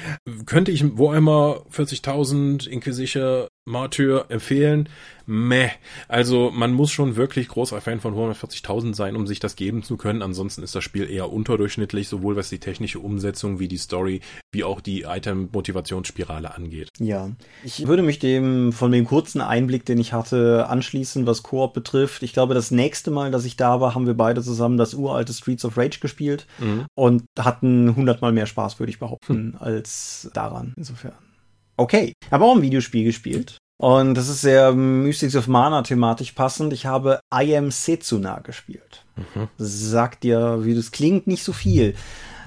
könnte 0.47 0.71
ich 0.71 0.97
wo 0.97 1.11
einmal 1.11 1.61
40.000 1.71 2.67
Inquisition 2.67 3.45
Martyr 3.65 4.25
empfehlen? 4.29 4.89
Meh. 5.27 5.69
Also 6.07 6.51
man 6.51 6.71
muss 6.71 6.91
schon 6.91 7.15
wirklich 7.15 7.47
großer 7.47 7.81
Fan 7.81 7.99
von 7.99 8.13
140.000 8.13 8.93
sein, 8.93 9.15
um 9.15 9.25
sich 9.25 9.39
das 9.39 9.55
geben 9.55 9.81
zu 9.81 9.97
können. 9.97 10.21
Ansonsten 10.21 10.61
ist 10.61 10.75
das 10.75 10.83
Spiel 10.83 11.09
eher 11.09 11.31
unterdurchschnittlich, 11.31 12.07
sowohl 12.07 12.35
was 12.35 12.49
die 12.49 12.59
technische 12.59 12.99
Umsetzung 12.99 13.59
wie 13.59 13.67
die 13.67 13.77
Story, 13.77 14.21
wie 14.51 14.63
auch 14.63 14.81
die 14.81 15.01
Item-Motivationsspirale 15.01 16.53
angeht. 16.53 16.89
Ja, 16.99 17.31
ich 17.63 17.87
würde 17.87 18.03
mich 18.03 18.19
dem 18.19 18.71
von 18.71 18.91
dem 18.91 19.05
kurzen 19.05 19.41
Einblick, 19.41 19.83
den 19.85 19.97
ich 19.97 20.13
hatte, 20.13 20.67
anschließen, 20.69 21.25
was 21.25 21.41
Koop 21.41 21.73
betrifft. 21.73 22.21
Ich 22.21 22.33
glaube, 22.33 22.53
das 22.53 22.69
nächste 22.69 23.09
Mal, 23.09 23.31
dass 23.31 23.45
ich 23.45 23.57
da 23.57 23.81
war, 23.81 23.95
haben 23.95 24.05
wir 24.05 24.13
beide 24.13 24.43
zusammen 24.43 24.77
das 24.77 24.93
uralte 24.93 25.33
Streets 25.33 25.65
of 25.65 25.77
Rage 25.77 25.99
gespielt 25.99 26.45
mhm. 26.59 26.85
und 26.93 27.23
hatten 27.39 27.95
hundertmal 27.95 28.31
mehr 28.31 28.45
Spaß, 28.45 28.79
würde 28.79 28.91
ich 28.91 28.99
behaupten, 28.99 29.53
hm. 29.53 29.57
als 29.59 30.29
daran. 30.33 30.73
Insofern. 30.77 31.13
Okay, 31.77 32.13
ich 32.21 32.31
habe 32.31 32.45
auch 32.45 32.55
ein 32.55 32.61
Videospiel 32.61 33.03
gespielt. 33.03 33.57
Und 33.77 34.15
das 34.15 34.29
ist 34.29 34.41
sehr 34.41 34.71
Mystics 34.71 35.35
of 35.35 35.47
Mana 35.47 35.81
thematisch 35.81 36.31
passend. 36.31 36.71
Ich 36.71 36.85
habe 36.85 37.19
I 37.33 37.57
Am 37.57 37.71
Setsuna 37.71 38.39
gespielt. 38.39 39.05
Mhm. 39.17 39.49
Sagt 39.57 40.23
dir, 40.23 40.63
wie 40.63 40.75
das 40.75 40.91
klingt, 40.91 41.27
nicht 41.27 41.43
so 41.43 41.51
viel. 41.51 41.93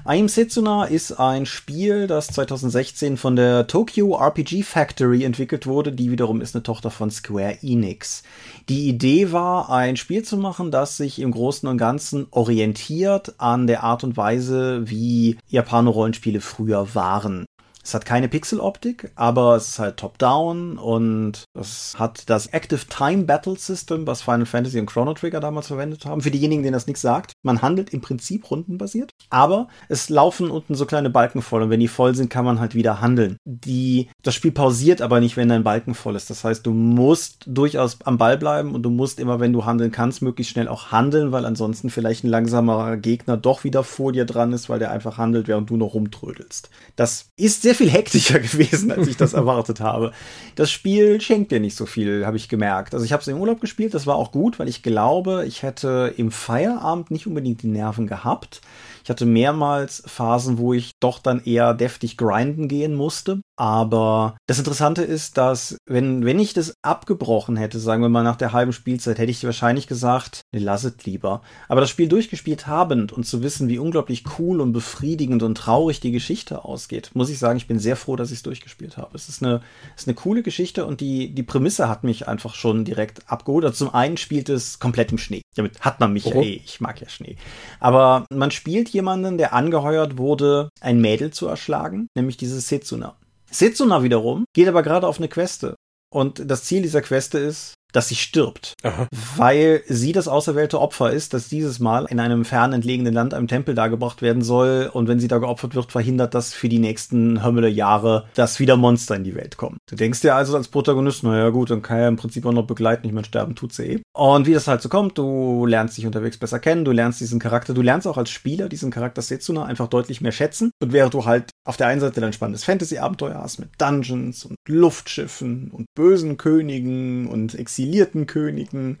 I 0.07 0.19
Am 0.19 0.27
Setsuna 0.27 0.85
ist 0.85 1.11
ein 1.19 1.45
Spiel, 1.45 2.07
das 2.07 2.27
2016 2.27 3.17
von 3.17 3.35
der 3.35 3.67
Tokyo 3.67 4.15
RPG 4.15 4.63
Factory 4.63 5.23
entwickelt 5.23 5.67
wurde, 5.67 5.91
die 5.91 6.09
wiederum 6.09 6.41
ist 6.41 6.55
eine 6.55 6.63
Tochter 6.63 6.89
von 6.89 7.11
Square 7.11 7.59
Enix. 7.61 8.23
Die 8.69 8.87
Idee 8.87 9.31
war, 9.31 9.69
ein 9.69 9.97
Spiel 9.97 10.23
zu 10.23 10.37
machen, 10.37 10.71
das 10.71 10.97
sich 10.97 11.19
im 11.19 11.31
Großen 11.31 11.69
und 11.69 11.77
Ganzen 11.77 12.25
orientiert 12.31 13.35
an 13.37 13.67
der 13.67 13.83
Art 13.83 14.03
und 14.03 14.17
Weise, 14.17 14.89
wie 14.89 15.37
Japaner-Rollenspiele 15.49 16.41
früher 16.41 16.95
waren. 16.95 17.45
Es 17.89 17.95
hat 17.95 18.05
keine 18.05 18.27
Pixeloptik, 18.29 19.11
aber 19.15 19.55
es 19.55 19.69
ist 19.69 19.79
halt 19.79 19.97
top-down 19.97 20.77
und 20.77 21.45
es 21.59 21.95
hat 21.97 22.29
das 22.29 22.45
Active 22.45 22.81
Time 22.87 23.23
Battle 23.23 23.57
System, 23.57 24.05
was 24.05 24.21
Final 24.21 24.45
Fantasy 24.45 24.79
und 24.79 24.85
Chrono 24.85 25.15
Trigger 25.15 25.39
damals 25.39 25.65
verwendet 25.65 26.05
haben. 26.05 26.21
Für 26.21 26.29
diejenigen, 26.29 26.61
denen 26.61 26.73
das 26.73 26.85
nichts 26.85 27.01
sagt, 27.01 27.31
man 27.41 27.63
handelt 27.63 27.89
im 27.89 28.01
Prinzip 28.01 28.51
rundenbasiert, 28.51 29.09
aber 29.31 29.69
es 29.87 30.09
laufen 30.09 30.51
unten 30.51 30.75
so 30.75 30.85
kleine 30.85 31.09
Balken 31.09 31.41
voll 31.41 31.63
und 31.63 31.71
wenn 31.71 31.79
die 31.79 31.87
voll 31.87 32.13
sind, 32.13 32.29
kann 32.29 32.45
man 32.45 32.59
halt 32.59 32.75
wieder 32.75 33.01
handeln. 33.01 33.37
Die, 33.43 34.09
das 34.21 34.35
Spiel 34.35 34.51
pausiert 34.51 35.01
aber 35.01 35.19
nicht, 35.19 35.35
wenn 35.35 35.49
dein 35.49 35.63
Balken 35.63 35.95
voll 35.95 36.15
ist. 36.15 36.29
Das 36.29 36.43
heißt, 36.43 36.67
du 36.67 36.73
musst 36.73 37.45
durchaus 37.47 37.97
am 38.03 38.19
Ball 38.19 38.37
bleiben 38.37 38.75
und 38.75 38.83
du 38.83 38.91
musst 38.91 39.19
immer, 39.19 39.39
wenn 39.39 39.51
du 39.51 39.65
handeln 39.65 39.91
kannst, 39.91 40.21
möglichst 40.21 40.53
schnell 40.53 40.67
auch 40.67 40.91
handeln, 40.91 41.31
weil 41.31 41.43
ansonsten 41.43 41.89
vielleicht 41.89 42.23
ein 42.23 42.29
langsamerer 42.29 42.97
Gegner 42.97 43.35
doch 43.35 43.63
wieder 43.63 43.83
vor 43.83 44.11
dir 44.11 44.25
dran 44.25 44.53
ist, 44.53 44.69
weil 44.69 44.77
der 44.77 44.91
einfach 44.91 45.17
handelt, 45.17 45.47
während 45.47 45.71
du 45.71 45.77
noch 45.77 45.95
rumtrödelst. 45.95 46.69
Das 46.95 47.29
ist 47.35 47.63
sehr 47.63 47.78
viel 47.79 47.89
hektischer 47.89 48.39
gewesen, 48.39 48.91
als 48.91 49.07
ich 49.07 49.17
das 49.17 49.33
erwartet 49.33 49.79
habe. 49.79 50.11
Das 50.55 50.69
Spiel 50.69 51.19
schenkt 51.21 51.51
dir 51.51 51.59
nicht 51.59 51.75
so 51.75 51.85
viel, 51.85 52.25
habe 52.25 52.37
ich 52.37 52.49
gemerkt. 52.49 52.93
Also 52.93 53.05
ich 53.05 53.13
habe 53.13 53.21
es 53.21 53.27
im 53.27 53.39
Urlaub 53.39 53.61
gespielt, 53.61 53.93
das 53.93 54.05
war 54.05 54.15
auch 54.15 54.31
gut, 54.31 54.59
weil 54.59 54.67
ich 54.67 54.83
glaube, 54.83 55.45
ich 55.47 55.63
hätte 55.63 56.13
im 56.17 56.31
Feierabend 56.31 57.09
nicht 57.09 57.25
unbedingt 57.25 57.63
die 57.63 57.67
Nerven 57.67 58.05
gehabt. 58.05 58.61
Ich 59.03 59.09
hatte 59.09 59.25
mehrmals 59.25 60.03
Phasen, 60.05 60.57
wo 60.57 60.73
ich 60.73 60.91
doch 60.99 61.19
dann 61.19 61.43
eher 61.43 61.73
deftig 61.73 62.17
grinden 62.17 62.67
gehen 62.67 62.95
musste. 62.95 63.41
Aber 63.59 64.37
das 64.47 64.57
Interessante 64.57 65.03
ist, 65.03 65.37
dass 65.37 65.75
wenn, 65.85 66.23
wenn 66.23 66.39
ich 66.39 66.53
das 66.53 66.75
abgebrochen 66.81 67.57
hätte, 67.57 67.77
sagen 67.77 68.01
wir 68.01 68.07
mal 68.07 68.23
nach 68.23 68.37
der 68.37 68.53
halben 68.53 68.71
Spielzeit, 68.71 69.19
hätte 69.19 69.31
ich 69.31 69.43
wahrscheinlich 69.43 69.85
gesagt, 69.85 70.43
nee, 70.53 70.59
lasset 70.59 71.03
lieber. 71.05 71.41
Aber 71.67 71.81
das 71.81 71.89
Spiel 71.89 72.07
durchgespielt 72.07 72.67
habend 72.67 73.11
und 73.11 73.25
zu 73.25 73.43
wissen, 73.43 73.67
wie 73.67 73.77
unglaublich 73.77 74.23
cool 74.39 74.61
und 74.61 74.71
befriedigend 74.71 75.43
und 75.43 75.55
traurig 75.55 75.99
die 75.99 76.13
Geschichte 76.13 76.63
ausgeht, 76.63 77.11
muss 77.15 77.29
ich 77.29 77.37
sagen, 77.37 77.57
ich 77.57 77.67
bin 77.67 77.79
sehr 77.79 77.97
froh, 77.97 78.15
dass 78.15 78.31
ich 78.31 78.37
es 78.37 78.43
durchgespielt 78.43 78.95
habe. 78.95 79.15
Es 79.15 79.27
ist 79.27 79.43
eine, 79.43 79.61
es 79.93 80.03
ist 80.03 80.07
eine 80.07 80.15
coole 80.15 80.41
Geschichte 80.41 80.85
und 80.85 81.01
die, 81.01 81.35
die 81.35 81.43
Prämisse 81.43 81.89
hat 81.89 82.05
mich 82.05 82.29
einfach 82.29 82.55
schon 82.55 82.85
direkt 82.85 83.29
abgeholt. 83.29 83.65
Also 83.65 83.85
zum 83.85 83.93
einen 83.93 84.15
spielt 84.15 84.47
es 84.47 84.79
komplett 84.79 85.11
im 85.11 85.17
Schnee. 85.17 85.41
Damit 85.55 85.81
hat 85.81 85.99
man 85.99 86.13
mich 86.13 86.25
oh. 86.27 86.33
ja 86.33 86.41
eh, 86.41 86.61
ich 86.63 86.79
mag 86.79 87.01
ja 87.01 87.09
Schnee. 87.09 87.35
Aber 87.81 88.25
man 88.31 88.51
spielt 88.51 88.87
hier 88.87 88.98
jemanden, 88.99 89.37
der 89.37 89.53
angeheuert 89.53 90.17
wurde, 90.17 90.69
ein 90.81 90.99
Mädel 90.99 91.31
zu 91.31 91.47
erschlagen, 91.47 92.07
nämlich 92.15 92.37
diese 92.37 92.59
Setsuna. 92.59 93.15
Setsuna 93.49 94.03
wiederum 94.03 94.45
geht 94.53 94.67
aber 94.67 94.83
gerade 94.83 95.07
auf 95.07 95.17
eine 95.17 95.29
Queste. 95.29 95.75
Und 96.13 96.43
das 96.49 96.65
Ziel 96.65 96.81
dieser 96.81 97.01
Queste 97.01 97.39
ist, 97.39 97.73
dass 97.91 98.07
sie 98.07 98.15
stirbt, 98.15 98.75
Aha. 98.83 99.07
weil 99.35 99.81
sie 99.87 100.11
das 100.11 100.27
auserwählte 100.27 100.79
Opfer 100.79 101.11
ist, 101.11 101.33
das 101.33 101.49
dieses 101.49 101.79
Mal 101.79 102.05
in 102.05 102.19
einem 102.19 102.45
fern 102.45 102.73
entlegenen 102.73 103.13
Land 103.13 103.33
einem 103.33 103.47
Tempel 103.47 103.75
dargebracht 103.75 104.21
werden 104.21 104.41
soll 104.41 104.89
und 104.91 105.07
wenn 105.07 105.19
sie 105.19 105.27
da 105.27 105.39
geopfert 105.39 105.75
wird, 105.75 105.91
verhindert 105.91 106.33
das 106.33 106.53
für 106.53 106.69
die 106.69 106.79
nächsten 106.79 107.43
Hömmele 107.43 107.69
Jahre, 107.69 108.25
dass 108.35 108.59
wieder 108.59 108.77
Monster 108.77 109.15
in 109.15 109.23
die 109.23 109.35
Welt 109.35 109.57
kommen. 109.57 109.77
Du 109.89 109.95
denkst 109.95 110.21
dir 110.21 110.35
also 110.35 110.55
als 110.55 110.67
Protagonist, 110.67 111.23
naja 111.23 111.49
gut, 111.49 111.71
dann 111.71 111.81
kann 111.81 111.97
er 111.97 112.07
im 112.07 112.17
Prinzip 112.17 112.45
auch 112.45 112.53
noch 112.53 112.67
begleiten, 112.67 113.07
ich 113.07 113.13
meine, 113.13 113.25
sterben 113.25 113.55
tut 113.55 113.73
sie 113.73 113.83
eh. 113.85 114.01
Und 114.13 114.45
wie 114.45 114.53
das 114.53 114.67
halt 114.67 114.81
so 114.81 114.89
kommt, 114.89 115.17
du 115.17 115.65
lernst 115.65 115.97
dich 115.97 116.05
unterwegs 116.05 116.37
besser 116.37 116.59
kennen, 116.59 116.85
du 116.85 116.91
lernst 116.91 117.19
diesen 117.19 117.39
Charakter, 117.39 117.73
du 117.73 117.81
lernst 117.81 118.07
auch 118.07 118.17
als 118.17 118.29
Spieler 118.29 118.69
diesen 118.69 118.91
Charakter 118.91 119.21
Setsuna 119.21 119.65
einfach 119.65 119.87
deutlich 119.87 120.21
mehr 120.21 120.31
schätzen 120.31 120.71
und 120.81 120.93
während 120.93 121.13
du 121.13 121.25
halt 121.25 121.51
auf 121.65 121.77
der 121.77 121.87
einen 121.87 122.01
Seite 122.01 122.21
dein 122.21 122.33
spannendes 122.33 122.63
Fantasy-Abenteuer 122.63 123.39
hast 123.41 123.59
mit 123.59 123.69
Dungeons 123.79 124.45
und 124.45 124.55
Luftschiffen 124.67 125.71
und 125.71 125.85
bösen 125.95 126.37
Königen 126.37 127.27
und 127.27 127.55
Exil 127.55 127.78
exilierten 127.79 128.25
Königen 128.25 128.99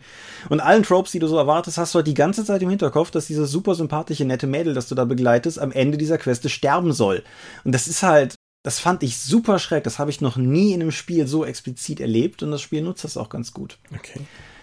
und 0.49 0.61
allen 0.61 0.83
Tropes, 0.83 1.11
die 1.11 1.19
du 1.19 1.27
so 1.27 1.37
erwartest, 1.37 1.77
hast 1.77 1.93
du 1.93 1.97
halt 1.97 2.07
die 2.07 2.13
ganze 2.13 2.45
Zeit 2.45 2.61
im 2.61 2.69
Hinterkopf, 2.69 3.11
dass 3.11 3.27
dieses 3.27 3.51
super 3.51 3.75
sympathische, 3.75 4.25
nette 4.25 4.47
Mädel, 4.47 4.73
das 4.73 4.87
du 4.87 4.95
da 4.95 5.05
begleitest, 5.05 5.59
am 5.59 5.71
Ende 5.71 5.97
dieser 5.97 6.17
Queste 6.17 6.49
sterben 6.49 6.93
soll. 6.93 7.23
Und 7.65 7.73
das 7.73 7.87
ist 7.87 8.03
halt, 8.03 8.35
das 8.63 8.79
fand 8.79 9.03
ich 9.03 9.17
super 9.17 9.59
schräg. 9.59 9.83
Das 9.83 9.99
habe 9.99 10.11
ich 10.11 10.21
noch 10.21 10.37
nie 10.37 10.73
in 10.73 10.81
einem 10.81 10.91
Spiel 10.91 11.27
so 11.27 11.43
explizit 11.45 11.99
erlebt 11.99 12.41
und 12.41 12.51
das 12.51 12.61
Spiel 12.61 12.81
nutzt 12.81 13.03
das 13.03 13.17
auch 13.17 13.29
ganz 13.29 13.53
gut. 13.53 13.77
Okay. 13.93 14.21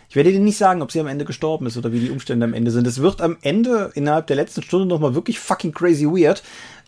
Ich 0.09 0.16
werde 0.16 0.33
dir 0.33 0.40
nicht 0.40 0.59
sagen, 0.59 0.83
ob 0.83 0.92
sie 0.92 1.01
am 1.01 1.07
Ende 1.07 1.25
gestorben 1.25 1.66
ist 1.66 1.77
oder 1.77 1.92
wie 1.92 2.01
die 2.01 2.11
Umstände 2.11 2.45
am 2.45 2.55
Ende 2.55 2.71
sind. 2.71 2.87
Es 2.87 3.01
wird 3.01 3.21
am 3.21 3.37
Ende 3.42 3.90
innerhalb 3.95 4.27
der 4.29 4.37
letzten 4.37 4.62
Stunde 4.62 4.87
nochmal 4.87 5.14
wirklich 5.14 5.38
fucking 5.38 5.73
crazy 5.73 6.07
weird, 6.07 6.42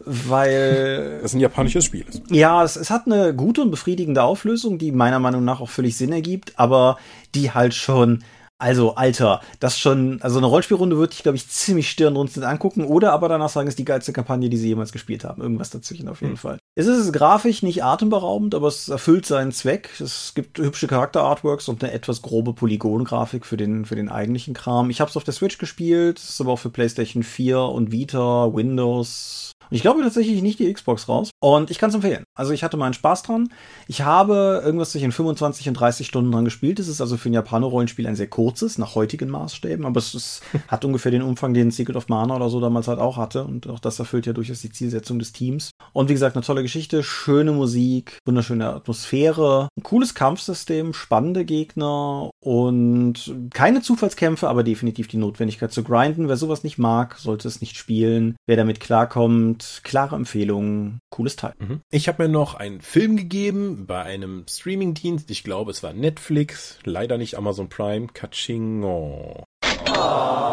weil. 0.04 1.18
Das 1.18 1.32
ist 1.32 1.34
ein 1.34 1.40
japanisches 1.40 1.84
Spiel 1.84 2.04
ist. 2.08 2.22
Ja, 2.30 2.62
es, 2.62 2.76
es 2.76 2.90
hat 2.90 3.06
eine 3.06 3.34
gute 3.34 3.60
und 3.60 3.70
befriedigende 3.70 4.22
Auflösung, 4.22 4.78
die 4.78 4.92
meiner 4.92 5.18
Meinung 5.18 5.44
nach 5.44 5.60
auch 5.60 5.68
völlig 5.68 5.96
Sinn 5.96 6.12
ergibt, 6.12 6.52
aber 6.56 6.98
die 7.34 7.50
halt 7.50 7.74
schon 7.74 8.22
also, 8.60 8.96
Alter, 8.96 9.40
das 9.60 9.78
schon, 9.78 10.20
also 10.20 10.38
eine 10.38 10.48
Rollspielrunde 10.48 10.96
würde 10.96 11.12
ich, 11.12 11.22
glaube 11.22 11.36
ich, 11.36 11.48
ziemlich 11.48 11.88
stirnrunzelnd 11.88 12.44
angucken 12.44 12.84
oder 12.84 13.12
aber 13.12 13.28
danach 13.28 13.50
sagen, 13.50 13.68
ist 13.68 13.78
die 13.78 13.84
geilste 13.84 14.12
Kampagne, 14.12 14.48
die 14.48 14.56
sie 14.56 14.66
jemals 14.66 14.90
gespielt 14.90 15.22
haben. 15.22 15.40
Irgendwas 15.40 15.70
dazwischen 15.70 16.08
auf 16.08 16.20
jeden 16.22 16.32
hm. 16.32 16.38
Fall. 16.38 16.58
Es 16.74 16.88
ist 16.88 17.12
grafisch 17.12 17.62
nicht 17.62 17.84
atemberaubend, 17.84 18.56
aber 18.56 18.66
es 18.66 18.88
erfüllt 18.88 19.26
seinen 19.26 19.52
Zweck. 19.52 20.00
Es 20.00 20.32
gibt 20.34 20.58
hübsche 20.58 20.88
Charakterartworks 20.88 21.68
und 21.68 21.84
eine 21.84 21.92
etwas 21.92 22.20
grobe 22.20 22.52
Polygongrafik 22.52 23.46
für 23.46 23.56
den, 23.56 23.84
für 23.84 23.94
den 23.94 24.08
eigentlichen 24.08 24.54
Kram. 24.54 24.90
Ich 24.90 25.00
habe 25.00 25.08
es 25.08 25.16
auf 25.16 25.24
der 25.24 25.34
Switch 25.34 25.58
gespielt, 25.58 26.18
es 26.18 26.30
ist 26.30 26.40
aber 26.40 26.52
auch 26.52 26.58
für 26.58 26.70
PlayStation 26.70 27.22
4 27.22 27.60
und 27.60 27.92
Vita, 27.92 28.52
Windows 28.52 29.52
Und 29.70 29.76
ich 29.76 29.82
glaube 29.82 30.02
tatsächlich 30.02 30.42
nicht 30.42 30.58
die 30.58 30.72
Xbox 30.72 31.08
raus. 31.08 31.30
Und 31.40 31.70
ich 31.70 31.78
kann 31.78 31.90
es 31.90 31.94
empfehlen. 31.94 32.24
Also 32.34 32.52
ich 32.52 32.64
hatte 32.64 32.76
meinen 32.76 32.94
Spaß 32.94 33.22
dran. 33.22 33.48
Ich 33.86 34.02
habe 34.02 34.62
irgendwas 34.64 34.92
zwischen 34.92 35.12
25 35.12 35.68
und 35.68 35.74
30 35.74 36.06
Stunden 36.06 36.32
dran 36.32 36.44
gespielt. 36.44 36.78
Es 36.78 36.88
ist 36.88 37.00
also 37.00 37.16
für 37.16 37.30
ein 37.30 37.34
Japaner-Rollenspiel 37.34 38.06
ein 38.06 38.16
sehr 38.16 38.28
kurzes, 38.28 38.78
nach 38.78 38.94
heutigen 38.94 39.28
Maßstäben. 39.28 39.84
Aber 39.84 39.98
es 39.98 40.14
ist, 40.14 40.42
hat 40.68 40.84
ungefähr 40.84 41.12
den 41.12 41.22
Umfang, 41.22 41.54
den 41.54 41.70
Secret 41.70 41.96
of 41.96 42.08
Mana 42.08 42.36
oder 42.36 42.48
so 42.48 42.60
damals 42.60 42.88
halt 42.88 42.98
auch 42.98 43.16
hatte. 43.16 43.44
Und 43.44 43.68
auch 43.68 43.80
das 43.80 43.98
erfüllt 43.98 44.26
ja 44.26 44.32
durchaus 44.32 44.60
die 44.60 44.70
Zielsetzung 44.70 45.18
des 45.18 45.32
Teams. 45.32 45.70
Und 45.92 46.08
wie 46.08 46.14
gesagt, 46.14 46.36
eine 46.36 46.44
tolle 46.44 46.62
Geschichte, 46.62 47.02
schöne 47.02 47.52
Musik, 47.52 48.18
wunderschöne 48.26 48.72
Atmosphäre, 48.72 49.68
ein 49.76 49.82
cooles 49.82 50.14
Kampfsystem, 50.14 50.92
spannende 50.92 51.44
Gegner 51.44 52.30
und 52.40 53.34
keine 53.52 53.82
Zufallskämpfe, 53.82 54.48
aber 54.48 54.62
definitiv 54.62 55.08
die 55.08 55.16
Notwendigkeit 55.16 55.72
zu 55.72 55.82
grinden. 55.82 56.28
Wer 56.28 56.36
sowas 56.36 56.64
nicht 56.64 56.78
mag, 56.78 57.16
sollte 57.18 57.48
es 57.48 57.60
nicht 57.60 57.76
spielen. 57.76 58.36
Wer 58.46 58.56
damit 58.56 58.80
klarkommt, 58.80 59.57
klare 59.82 60.16
Empfehlungen, 60.16 61.00
cooles 61.10 61.36
Teil. 61.36 61.54
Mhm. 61.58 61.80
Ich 61.90 62.08
habe 62.08 62.24
mir 62.24 62.28
noch 62.28 62.54
einen 62.54 62.80
Film 62.80 63.16
gegeben 63.16 63.86
bei 63.86 64.02
einem 64.02 64.44
Streamingdienst. 64.48 65.30
Ich 65.30 65.44
glaube, 65.44 65.70
es 65.70 65.82
war 65.82 65.92
Netflix, 65.92 66.78
leider 66.84 67.18
nicht 67.18 67.36
Amazon 67.36 67.68
Prime. 67.68 68.08
Kachingo. 68.08 69.44
Oh 69.90 70.47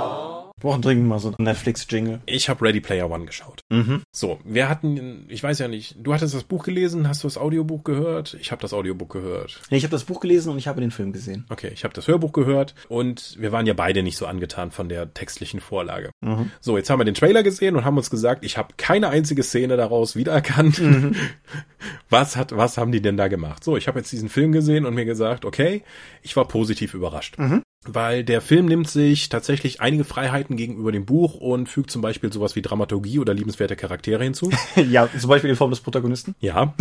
brauchen 0.61 0.81
dringend 0.81 1.07
mal 1.07 1.19
so 1.19 1.29
einen 1.29 1.35
Netflix-Jingle. 1.39 2.21
Ich 2.25 2.49
habe 2.49 2.63
Ready 2.63 2.79
Player 2.79 3.09
One 3.09 3.25
geschaut. 3.25 3.61
Mhm. 3.69 4.03
So, 4.11 4.39
wir 4.45 4.69
hatten, 4.69 5.25
ich 5.27 5.43
weiß 5.43 5.59
ja 5.59 5.67
nicht, 5.67 5.97
du 5.99 6.13
hattest 6.13 6.33
das 6.33 6.43
Buch 6.43 6.63
gelesen, 6.63 7.07
hast 7.07 7.23
du 7.23 7.27
das 7.27 7.37
Audiobuch 7.37 7.83
gehört? 7.83 8.37
Ich 8.39 8.51
habe 8.51 8.61
das 8.61 8.73
Audiobuch 8.73 9.09
gehört. 9.09 9.61
Nee, 9.69 9.77
ich 9.77 9.83
habe 9.83 9.91
das 9.91 10.05
Buch 10.05 10.21
gelesen 10.21 10.51
und 10.51 10.57
ich 10.57 10.67
habe 10.67 10.81
den 10.81 10.91
Film 10.91 11.11
gesehen. 11.11 11.45
Okay, 11.49 11.71
ich 11.73 11.83
habe 11.83 11.93
das 11.93 12.07
Hörbuch 12.07 12.31
gehört 12.31 12.73
und 12.87 13.35
wir 13.39 13.51
waren 13.51 13.65
ja 13.65 13.73
beide 13.73 14.01
nicht 14.01 14.17
so 14.17 14.25
angetan 14.25 14.71
von 14.71 14.87
der 14.87 15.13
textlichen 15.13 15.59
Vorlage. 15.59 16.11
Mhm. 16.21 16.51
So, 16.61 16.77
jetzt 16.77 16.89
haben 16.89 16.99
wir 16.99 17.05
den 17.05 17.15
Trailer 17.15 17.43
gesehen 17.43 17.75
und 17.75 17.83
haben 17.83 17.97
uns 17.97 18.09
gesagt, 18.09 18.45
ich 18.45 18.57
habe 18.57 18.73
keine 18.77 19.09
einzige 19.09 19.43
Szene 19.43 19.77
daraus 19.77 20.15
wiedererkannt. 20.15 20.79
Mhm. 20.79 21.15
Was 22.09 22.35
hat, 22.35 22.55
was 22.55 22.77
haben 22.77 22.91
die 22.91 23.01
denn 23.01 23.17
da 23.17 23.27
gemacht? 23.27 23.63
So, 23.63 23.77
ich 23.77 23.87
habe 23.87 23.99
jetzt 23.99 24.11
diesen 24.11 24.29
Film 24.29 24.51
gesehen 24.51 24.85
und 24.85 24.95
mir 24.95 25.05
gesagt, 25.05 25.45
okay, 25.45 25.83
ich 26.23 26.35
war 26.35 26.47
positiv 26.47 26.93
überrascht. 26.93 27.37
Mhm 27.37 27.61
weil 27.93 28.23
der 28.23 28.41
Film 28.41 28.65
nimmt 28.65 28.87
sich 28.87 29.29
tatsächlich 29.29 29.81
einige 29.81 30.03
Freiheiten 30.03 30.57
gegenüber 30.57 30.91
dem 30.91 31.05
Buch 31.05 31.35
und 31.35 31.67
fügt 31.67 31.91
zum 31.91 32.01
Beispiel 32.01 32.31
sowas 32.31 32.55
wie 32.55 32.61
Dramaturgie 32.61 33.19
oder 33.19 33.33
liebenswerte 33.33 33.75
Charaktere 33.75 34.23
hinzu. 34.23 34.49
ja, 34.89 35.07
zum 35.17 35.29
Beispiel 35.29 35.49
in 35.49 35.55
Form 35.55 35.69
des 35.69 35.81
Protagonisten. 35.81 36.35
Ja. 36.39 36.73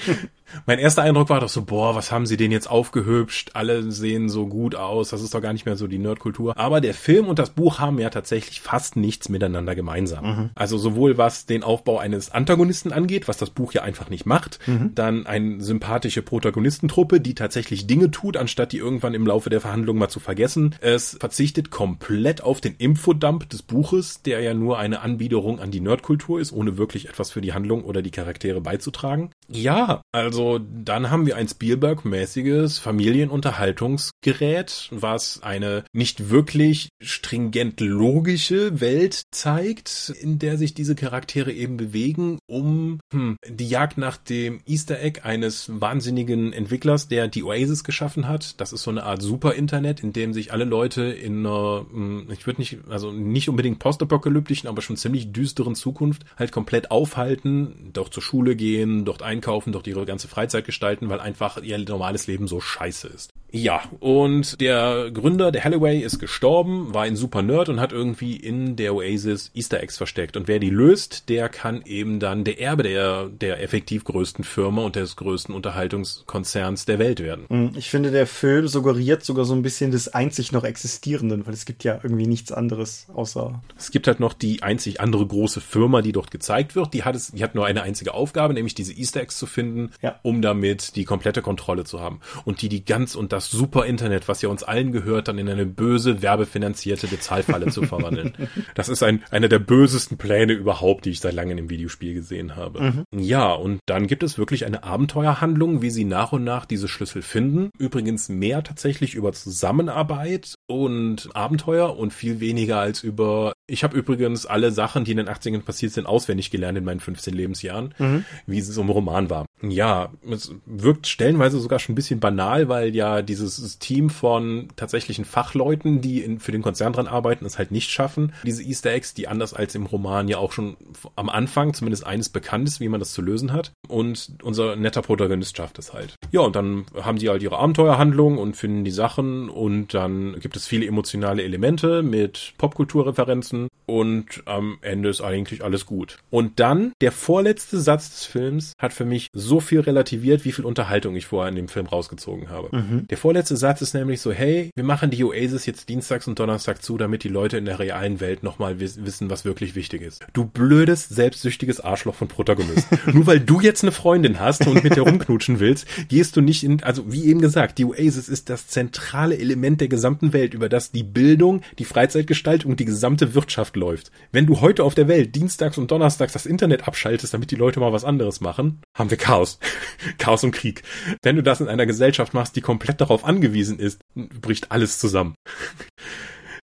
mein 0.66 0.78
erster 0.78 1.02
Eindruck 1.02 1.30
war 1.30 1.40
doch 1.40 1.48
so, 1.48 1.62
boah, 1.62 1.94
was 1.94 2.12
haben 2.12 2.26
sie 2.26 2.36
den 2.36 2.52
jetzt 2.52 2.70
aufgehübscht? 2.70 3.50
Alle 3.54 3.90
sehen 3.90 4.28
so 4.28 4.46
gut 4.46 4.74
aus. 4.74 5.10
Das 5.10 5.22
ist 5.22 5.34
doch 5.34 5.40
gar 5.40 5.52
nicht 5.52 5.66
mehr 5.66 5.76
so 5.76 5.86
die 5.86 5.98
Nerdkultur. 5.98 6.56
Aber 6.56 6.80
der 6.80 6.94
Film 6.94 7.28
und 7.28 7.38
das 7.38 7.50
Buch 7.50 7.78
haben 7.78 7.98
ja 7.98 8.10
tatsächlich 8.10 8.60
fast 8.60 8.96
nichts 8.96 9.28
miteinander 9.28 9.74
gemeinsam. 9.74 10.24
Mhm. 10.24 10.50
Also 10.54 10.78
sowohl 10.78 11.18
was 11.18 11.46
den 11.46 11.62
Aufbau 11.62 11.98
eines 11.98 12.30
Antagonisten 12.30 12.92
angeht, 12.92 13.28
was 13.28 13.36
das 13.36 13.50
Buch 13.50 13.72
ja 13.72 13.82
einfach 13.82 14.10
nicht 14.10 14.26
macht, 14.26 14.58
mhm. 14.66 14.94
dann 14.94 15.26
eine 15.26 15.60
sympathische 15.60 16.22
Protagonistentruppe, 16.22 17.20
die 17.20 17.34
tatsächlich 17.34 17.86
Dinge 17.86 18.10
tut, 18.10 18.36
anstatt 18.36 18.72
die 18.72 18.78
irgendwann 18.78 19.14
im 19.14 19.26
Laufe 19.26 19.50
der 19.50 19.60
Verhandlung 19.60 19.98
mal 19.98 20.08
zu 20.08 20.20
vergessen. 20.32 20.74
Es 20.80 21.18
verzichtet 21.20 21.70
komplett 21.70 22.42
auf 22.42 22.62
den 22.62 22.74
Infodump 22.76 23.50
des 23.50 23.60
Buches, 23.60 24.22
der 24.22 24.40
ja 24.40 24.54
nur 24.54 24.78
eine 24.78 25.00
Anbiederung 25.00 25.60
an 25.60 25.70
die 25.70 25.80
Nerdkultur 25.80 26.40
ist, 26.40 26.52
ohne 26.52 26.78
wirklich 26.78 27.10
etwas 27.10 27.30
für 27.30 27.42
die 27.42 27.52
Handlung 27.52 27.84
oder 27.84 28.00
die 28.00 28.10
Charaktere 28.10 28.62
beizutragen. 28.62 29.30
Ja, 29.48 30.00
also 30.10 30.58
dann 30.58 31.10
haben 31.10 31.26
wir 31.26 31.36
ein 31.36 31.48
Spielberg-mäßiges 31.48 32.78
Familienunterhaltungsgerät, 32.78 34.88
was 34.90 35.42
eine 35.42 35.84
nicht 35.92 36.30
wirklich 36.30 36.88
stringent 37.02 37.80
logische 37.80 38.80
Welt 38.80 39.24
zeigt, 39.32 40.14
in 40.18 40.38
der 40.38 40.56
sich 40.56 40.72
diese 40.72 40.94
Charaktere 40.94 41.52
eben 41.52 41.76
bewegen, 41.76 42.38
um 42.46 43.00
hm, 43.12 43.36
die 43.46 43.68
Jagd 43.68 43.98
nach 43.98 44.16
dem 44.16 44.62
Easter 44.66 44.98
Egg 44.98 45.20
eines 45.24 45.68
wahnsinnigen 45.68 46.54
Entwicklers, 46.54 47.08
der 47.08 47.28
die 47.28 47.42
Oasis 47.42 47.84
geschaffen 47.84 48.28
hat. 48.28 48.58
Das 48.62 48.72
ist 48.72 48.82
so 48.82 48.90
eine 48.90 49.02
Art 49.02 49.20
Super-Internet, 49.20 50.02
in 50.02 50.14
dem 50.14 50.21
sich 50.32 50.52
alle 50.52 50.64
Leute 50.64 51.02
in 51.02 51.40
einer, 51.40 51.84
hm, 51.90 52.28
ich 52.32 52.46
würde 52.46 52.60
nicht, 52.60 52.78
also 52.88 53.12
nicht 53.12 53.48
unbedingt 53.48 53.80
postapokalyptischen, 53.80 54.68
aber 54.68 54.80
schon 54.80 54.96
ziemlich 54.96 55.32
düsteren 55.32 55.74
Zukunft 55.74 56.24
halt 56.38 56.52
komplett 56.52 56.90
aufhalten, 56.90 57.90
dort 57.92 58.14
zur 58.14 58.22
Schule 58.22 58.56
gehen, 58.56 59.04
dort 59.04 59.22
ein 59.22 59.32
einkaufen, 59.32 59.72
dort 59.72 59.86
ihre 59.86 60.06
ganze 60.06 60.28
Freizeit 60.28 60.64
gestalten, 60.64 61.08
weil 61.08 61.20
einfach 61.20 61.60
ihr 61.62 61.78
normales 61.78 62.26
Leben 62.26 62.46
so 62.46 62.60
scheiße 62.60 63.08
ist. 63.08 63.32
Ja, 63.54 63.82
und 64.00 64.60
der 64.62 65.10
Gründer, 65.12 65.52
der 65.52 65.64
Halliway, 65.64 66.00
ist 66.00 66.18
gestorben, 66.18 66.94
war 66.94 67.02
ein 67.02 67.16
super 67.16 67.42
Nerd 67.42 67.68
und 67.68 67.80
hat 67.80 67.92
irgendwie 67.92 68.34
in 68.34 68.76
der 68.76 68.94
Oasis 68.94 69.50
Easter 69.54 69.80
Eggs 69.82 69.98
versteckt. 69.98 70.38
Und 70.38 70.48
wer 70.48 70.58
die 70.58 70.70
löst, 70.70 71.28
der 71.28 71.50
kann 71.50 71.82
eben 71.84 72.18
dann 72.18 72.44
der 72.44 72.60
Erbe 72.60 72.82
der, 72.82 73.28
der 73.28 73.62
effektiv 73.62 74.04
größten 74.04 74.44
Firma 74.44 74.82
und 74.82 74.96
des 74.96 75.16
größten 75.16 75.54
Unterhaltungskonzerns 75.54 76.86
der 76.86 76.98
Welt 76.98 77.20
werden. 77.20 77.44
Hm, 77.48 77.72
ich 77.76 77.90
finde, 77.90 78.10
der 78.10 78.26
Film 78.26 78.68
suggeriert 78.68 79.22
sogar 79.22 79.44
so 79.44 79.54
ein 79.54 79.62
bisschen 79.62 79.90
des 79.90 80.08
einzig 80.08 80.52
noch 80.52 80.64
Existierenden, 80.64 81.46
weil 81.46 81.52
es 81.52 81.66
gibt 81.66 81.84
ja 81.84 82.00
irgendwie 82.02 82.26
nichts 82.26 82.52
anderes 82.52 83.06
außer. 83.14 83.62
Es 83.76 83.90
gibt 83.90 84.06
halt 84.06 84.18
noch 84.18 84.32
die 84.32 84.62
einzig 84.62 85.00
andere 85.00 85.26
große 85.26 85.60
Firma, 85.60 86.00
die 86.00 86.12
dort 86.12 86.30
gezeigt 86.30 86.74
wird. 86.74 86.94
Die 86.94 87.04
hat 87.04 87.14
es, 87.14 87.32
die 87.32 87.44
hat 87.44 87.54
nur 87.54 87.66
eine 87.66 87.82
einzige 87.82 88.14
Aufgabe, 88.14 88.54
nämlich 88.54 88.74
diese 88.74 88.94
Easter 88.94 89.20
Eggs 89.20 89.36
zu 89.36 89.44
finden, 89.44 89.90
ja. 90.00 90.18
um 90.22 90.40
damit 90.40 90.96
die 90.96 91.04
komplette 91.04 91.42
Kontrolle 91.42 91.84
zu 91.84 92.00
haben. 92.00 92.20
Und 92.46 92.62
die 92.62 92.70
die 92.70 92.84
ganz 92.84 93.14
und 93.14 93.32
das 93.32 93.41
das 93.42 93.50
super 93.50 93.86
Internet, 93.86 94.28
was 94.28 94.42
ja 94.42 94.48
uns 94.48 94.62
allen 94.62 94.92
gehört, 94.92 95.28
dann 95.28 95.38
in 95.38 95.48
eine 95.48 95.66
böse, 95.66 96.22
werbefinanzierte 96.22 97.06
Bezahlfalle 97.06 97.68
zu 97.68 97.82
verwandeln. 97.82 98.34
Das 98.74 98.88
ist 98.88 99.02
ein, 99.02 99.22
einer 99.30 99.48
der 99.48 99.58
bösesten 99.58 100.18
Pläne 100.18 100.52
überhaupt, 100.52 101.04
die 101.04 101.10
ich 101.10 101.20
seit 101.20 101.34
langem 101.34 101.58
im 101.58 101.70
Videospiel 101.70 102.14
gesehen 102.14 102.56
habe. 102.56 102.80
Mhm. 102.80 103.04
Ja, 103.18 103.52
und 103.52 103.80
dann 103.86 104.06
gibt 104.06 104.22
es 104.22 104.38
wirklich 104.38 104.64
eine 104.64 104.84
Abenteuerhandlung, 104.84 105.82
wie 105.82 105.90
sie 105.90 106.04
nach 106.04 106.32
und 106.32 106.44
nach 106.44 106.64
diese 106.64 106.88
Schlüssel 106.88 107.22
finden. 107.22 107.70
Übrigens 107.78 108.28
mehr 108.28 108.62
tatsächlich 108.62 109.14
über 109.14 109.32
Zusammenarbeit 109.32 110.54
und 110.66 111.34
Abenteuer 111.34 111.96
und 111.96 112.12
viel 112.12 112.40
weniger 112.40 112.78
als 112.78 113.02
über 113.02 113.52
ich 113.72 113.84
habe 113.84 113.96
übrigens 113.96 114.44
alle 114.44 114.70
Sachen, 114.70 115.04
die 115.04 115.12
in 115.12 115.16
den 115.16 115.28
80ern 115.28 115.62
passiert 115.62 115.92
sind, 115.92 116.06
auswendig 116.06 116.50
gelernt 116.50 116.76
in 116.76 116.84
meinen 116.84 117.00
15 117.00 117.32
Lebensjahren, 117.32 117.94
mhm. 117.98 118.24
wie 118.46 118.58
es 118.58 118.76
im 118.76 118.90
Roman 118.90 119.30
war. 119.30 119.46
Ja, 119.62 120.10
es 120.28 120.54
wirkt 120.66 121.06
stellenweise 121.06 121.60
sogar 121.60 121.78
schon 121.78 121.92
ein 121.92 121.96
bisschen 121.96 122.20
banal, 122.20 122.68
weil 122.68 122.94
ja 122.94 123.22
dieses 123.22 123.78
Team 123.78 124.10
von 124.10 124.68
tatsächlichen 124.76 125.24
Fachleuten, 125.24 126.00
die 126.00 126.20
in, 126.20 126.40
für 126.40 126.52
den 126.52 126.62
Konzern 126.62 126.92
dran 126.92 127.06
arbeiten, 127.06 127.44
es 127.44 127.58
halt 127.58 127.70
nicht 127.70 127.90
schaffen. 127.90 128.32
Diese 128.44 128.62
Easter 128.62 128.90
Eggs, 128.90 129.14
die 129.14 129.28
anders 129.28 129.54
als 129.54 129.74
im 129.74 129.86
Roman 129.86 130.28
ja 130.28 130.38
auch 130.38 130.52
schon 130.52 130.76
am 131.16 131.28
Anfang 131.28 131.74
zumindest 131.74 132.06
eines 132.06 132.28
bekannt 132.28 132.68
ist, 132.68 132.80
wie 132.80 132.88
man 132.88 133.00
das 133.00 133.12
zu 133.12 133.22
lösen 133.22 133.52
hat. 133.52 133.72
Und 133.88 134.32
unser 134.42 134.76
netter 134.76 135.02
Protagonist 135.02 135.56
schafft 135.56 135.78
es 135.78 135.92
halt. 135.92 136.16
Ja, 136.30 136.40
und 136.40 136.56
dann 136.56 136.86
haben 137.00 137.18
die 137.18 137.28
halt 137.28 137.42
ihre 137.42 137.58
Abenteuerhandlung 137.58 138.38
und 138.38 138.56
finden 138.56 138.84
die 138.84 138.90
Sachen 138.90 139.48
und 139.48 139.94
dann 139.94 140.38
gibt 140.40 140.56
es 140.56 140.66
viele 140.66 140.86
emotionale 140.86 141.42
Elemente 141.42 142.02
mit 142.02 142.54
Popkulturreferenzen 142.58 143.68
und 143.86 144.42
am 144.46 144.78
Ende 144.80 145.08
ist 145.08 145.20
eigentlich 145.20 145.62
alles 145.62 145.86
gut. 145.86 146.18
Und 146.30 146.60
dann 146.60 146.92
der 147.00 147.12
vorletzte 147.12 147.80
Satz 147.80 148.10
des 148.10 148.24
Films 148.24 148.72
hat 148.78 148.92
für 148.92 149.04
mich 149.04 149.28
so 149.32 149.51
viel 149.60 149.80
relativiert, 149.80 150.44
wie 150.44 150.52
viel 150.52 150.64
Unterhaltung 150.64 151.16
ich 151.16 151.26
vorher 151.26 151.48
in 151.48 151.56
dem 151.56 151.68
Film 151.68 151.86
rausgezogen 151.86 152.50
habe. 152.50 152.76
Mhm. 152.76 153.06
Der 153.08 153.18
vorletzte 153.18 153.56
Satz 153.56 153.82
ist 153.82 153.94
nämlich 153.94 154.20
so, 154.20 154.32
hey, 154.32 154.70
wir 154.74 154.84
machen 154.84 155.10
die 155.10 155.24
Oasis 155.24 155.66
jetzt 155.66 155.88
dienstags 155.88 156.26
und 156.26 156.38
donnerstag 156.38 156.82
zu, 156.82 156.98
damit 156.98 157.24
die 157.24 157.28
Leute 157.28 157.56
in 157.56 157.64
der 157.64 157.78
realen 157.78 158.20
Welt 158.20 158.42
nochmal 158.42 158.80
wissen, 158.80 159.30
was 159.30 159.44
wirklich 159.44 159.74
wichtig 159.74 160.02
ist. 160.02 160.24
Du 160.32 160.44
blödes, 160.44 161.08
selbstsüchtiges 161.08 161.80
Arschloch 161.80 162.14
von 162.14 162.28
Protagonist. 162.28 162.88
Nur 163.12 163.26
weil 163.26 163.40
du 163.40 163.60
jetzt 163.60 163.82
eine 163.82 163.92
Freundin 163.92 164.40
hast 164.40 164.66
und 164.66 164.82
mit 164.82 164.96
der 164.96 165.02
rumknutschen 165.02 165.60
willst, 165.60 165.86
gehst 166.08 166.36
du 166.36 166.40
nicht 166.40 166.64
in, 166.64 166.82
also 166.82 167.12
wie 167.12 167.24
eben 167.24 167.40
gesagt, 167.40 167.78
die 167.78 167.84
Oasis 167.84 168.28
ist 168.28 168.48
das 168.48 168.68
zentrale 168.68 169.38
Element 169.38 169.80
der 169.80 169.88
gesamten 169.88 170.32
Welt, 170.32 170.54
über 170.54 170.68
das 170.68 170.92
die 170.92 171.02
Bildung, 171.02 171.62
die 171.78 171.84
Freizeitgestaltung 171.84 172.72
und 172.72 172.80
die 172.80 172.84
gesamte 172.84 173.34
Wirtschaft 173.34 173.76
läuft. 173.76 174.10
Wenn 174.30 174.46
du 174.46 174.60
heute 174.60 174.84
auf 174.84 174.94
der 174.94 175.08
Welt 175.08 175.34
dienstags 175.34 175.78
und 175.78 175.90
donnerstags 175.90 176.32
das 176.32 176.46
Internet 176.46 176.88
abschaltest, 176.88 177.34
damit 177.34 177.50
die 177.50 177.56
Leute 177.56 177.80
mal 177.80 177.92
was 177.92 178.04
anderes 178.04 178.40
machen, 178.40 178.80
haben 178.94 179.10
wir 179.10 179.18
Chaos. 179.18 179.41
Chaos 180.18 180.44
und 180.44 180.52
Krieg. 180.52 180.82
Wenn 181.22 181.36
du 181.36 181.42
das 181.42 181.60
in 181.60 181.68
einer 181.68 181.86
Gesellschaft 181.86 182.34
machst, 182.34 182.56
die 182.56 182.60
komplett 182.60 183.00
darauf 183.00 183.24
angewiesen 183.24 183.78
ist, 183.78 184.00
bricht 184.14 184.70
alles 184.70 184.98
zusammen 184.98 185.34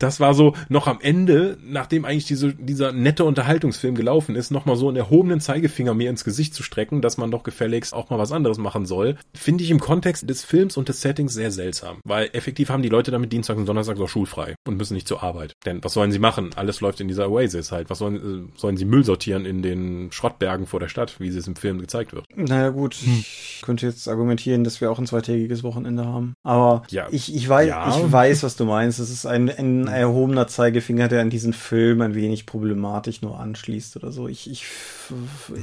das 0.04 0.20
war 0.20 0.34
so 0.34 0.54
noch 0.68 0.88
am 0.88 1.00
Ende, 1.02 1.58
nachdem 1.64 2.04
eigentlich 2.04 2.26
diese, 2.26 2.54
dieser 2.54 2.92
nette 2.92 3.24
Unterhaltungsfilm 3.24 3.96
gelaufen 3.96 4.36
ist, 4.36 4.52
nochmal 4.52 4.76
so 4.76 4.90
einen 4.90 4.98
erhobenen 4.98 5.40
Zeigefinger 5.40 5.94
mir 5.94 6.10
ins 6.10 6.26
Gesicht 6.26 6.54
zu 6.54 6.62
strecken, 6.62 7.02
dass 7.02 7.18
man 7.18 7.32
doch 7.32 7.44
gefälligst 7.44 7.94
auch 7.94 8.10
mal 8.10 8.20
was 8.20 8.34
anderes 8.34 8.58
machen 8.58 8.86
soll, 8.86 9.16
finde 9.34 9.64
ich 9.64 9.72
im 9.72 9.80
Kontext 9.80 10.30
des 10.30 10.44
Films 10.44 10.76
und 10.76 10.90
des 10.90 11.02
Settings 11.02 11.34
sehr 11.34 11.52
seltsam. 11.52 12.00
Weil 12.04 12.30
effektiv 12.34 12.70
haben 12.70 12.84
die 12.84 12.90
Leute 12.90 13.12
damit 13.12 13.32
Dienstag 13.32 13.56
und 13.56 13.66
Donnerstag 13.66 13.98
auch 14.00 14.10
schulfrei 14.10 14.56
und 14.68 14.76
müssen 14.76 14.94
nicht 14.94 15.08
zur 15.08 15.24
Arbeit. 15.24 15.54
Denn 15.66 15.82
was 15.82 15.94
sollen 15.94 16.12
sie 16.12 16.20
machen? 16.20 16.52
Alles 16.56 16.82
läuft 16.82 17.00
in 17.00 17.08
dieser 17.08 17.30
Oasis 17.30 17.72
halt. 17.72 17.90
Was 17.90 18.00
sollen, 18.00 18.16
äh, 18.16 18.60
sollen 18.60 18.76
sie 18.76 18.86
Müll 18.86 19.06
sortieren 19.06 19.46
in 19.46 19.62
den 19.62 20.12
Schrottbergen 20.12 20.66
vor 20.66 20.82
der 20.82 20.90
Stadt, 20.90 21.20
wie 21.20 21.30
es 21.30 21.48
im 21.48 21.56
Film 21.56 21.80
gezeigt 21.80 22.14
wird? 22.14 22.26
Naja 22.36 22.70
gut, 22.70 22.96
hm. 22.96 23.20
ich 23.20 23.62
könnte 23.64 23.86
jetzt 23.86 24.10
argumentieren, 24.10 24.66
dass 24.66 24.82
wir 24.82 24.92
auch 24.92 25.00
ein 25.00 25.08
zweitägiges 25.08 25.64
Wochenende 25.64 26.06
haben. 26.06 26.34
Aber 26.44 26.84
ja. 26.90 27.08
ich, 27.10 27.34
ich, 27.34 27.48
weiß, 27.48 27.70
ja. 27.70 27.88
ich 27.90 28.12
weiß, 28.12 28.44
was 28.44 28.58
du 28.58 28.66
meinst. 28.66 29.00
Es 29.00 29.10
ist 29.10 29.26
ein, 29.26 29.50
ein 29.50 29.88
erhobener 29.96 30.48
Zeigefinger, 30.48 31.08
der 31.08 31.22
an 31.22 31.30
diesen 31.30 31.54
Film 31.54 32.02
ein 32.02 32.16
wenig 32.16 32.46
problematisch 32.46 33.22
nur 33.22 33.40
anschließt 33.40 33.96
oder 33.98 34.12
so. 34.12 34.28
Ich, 34.28 34.50
ich, 34.50 34.66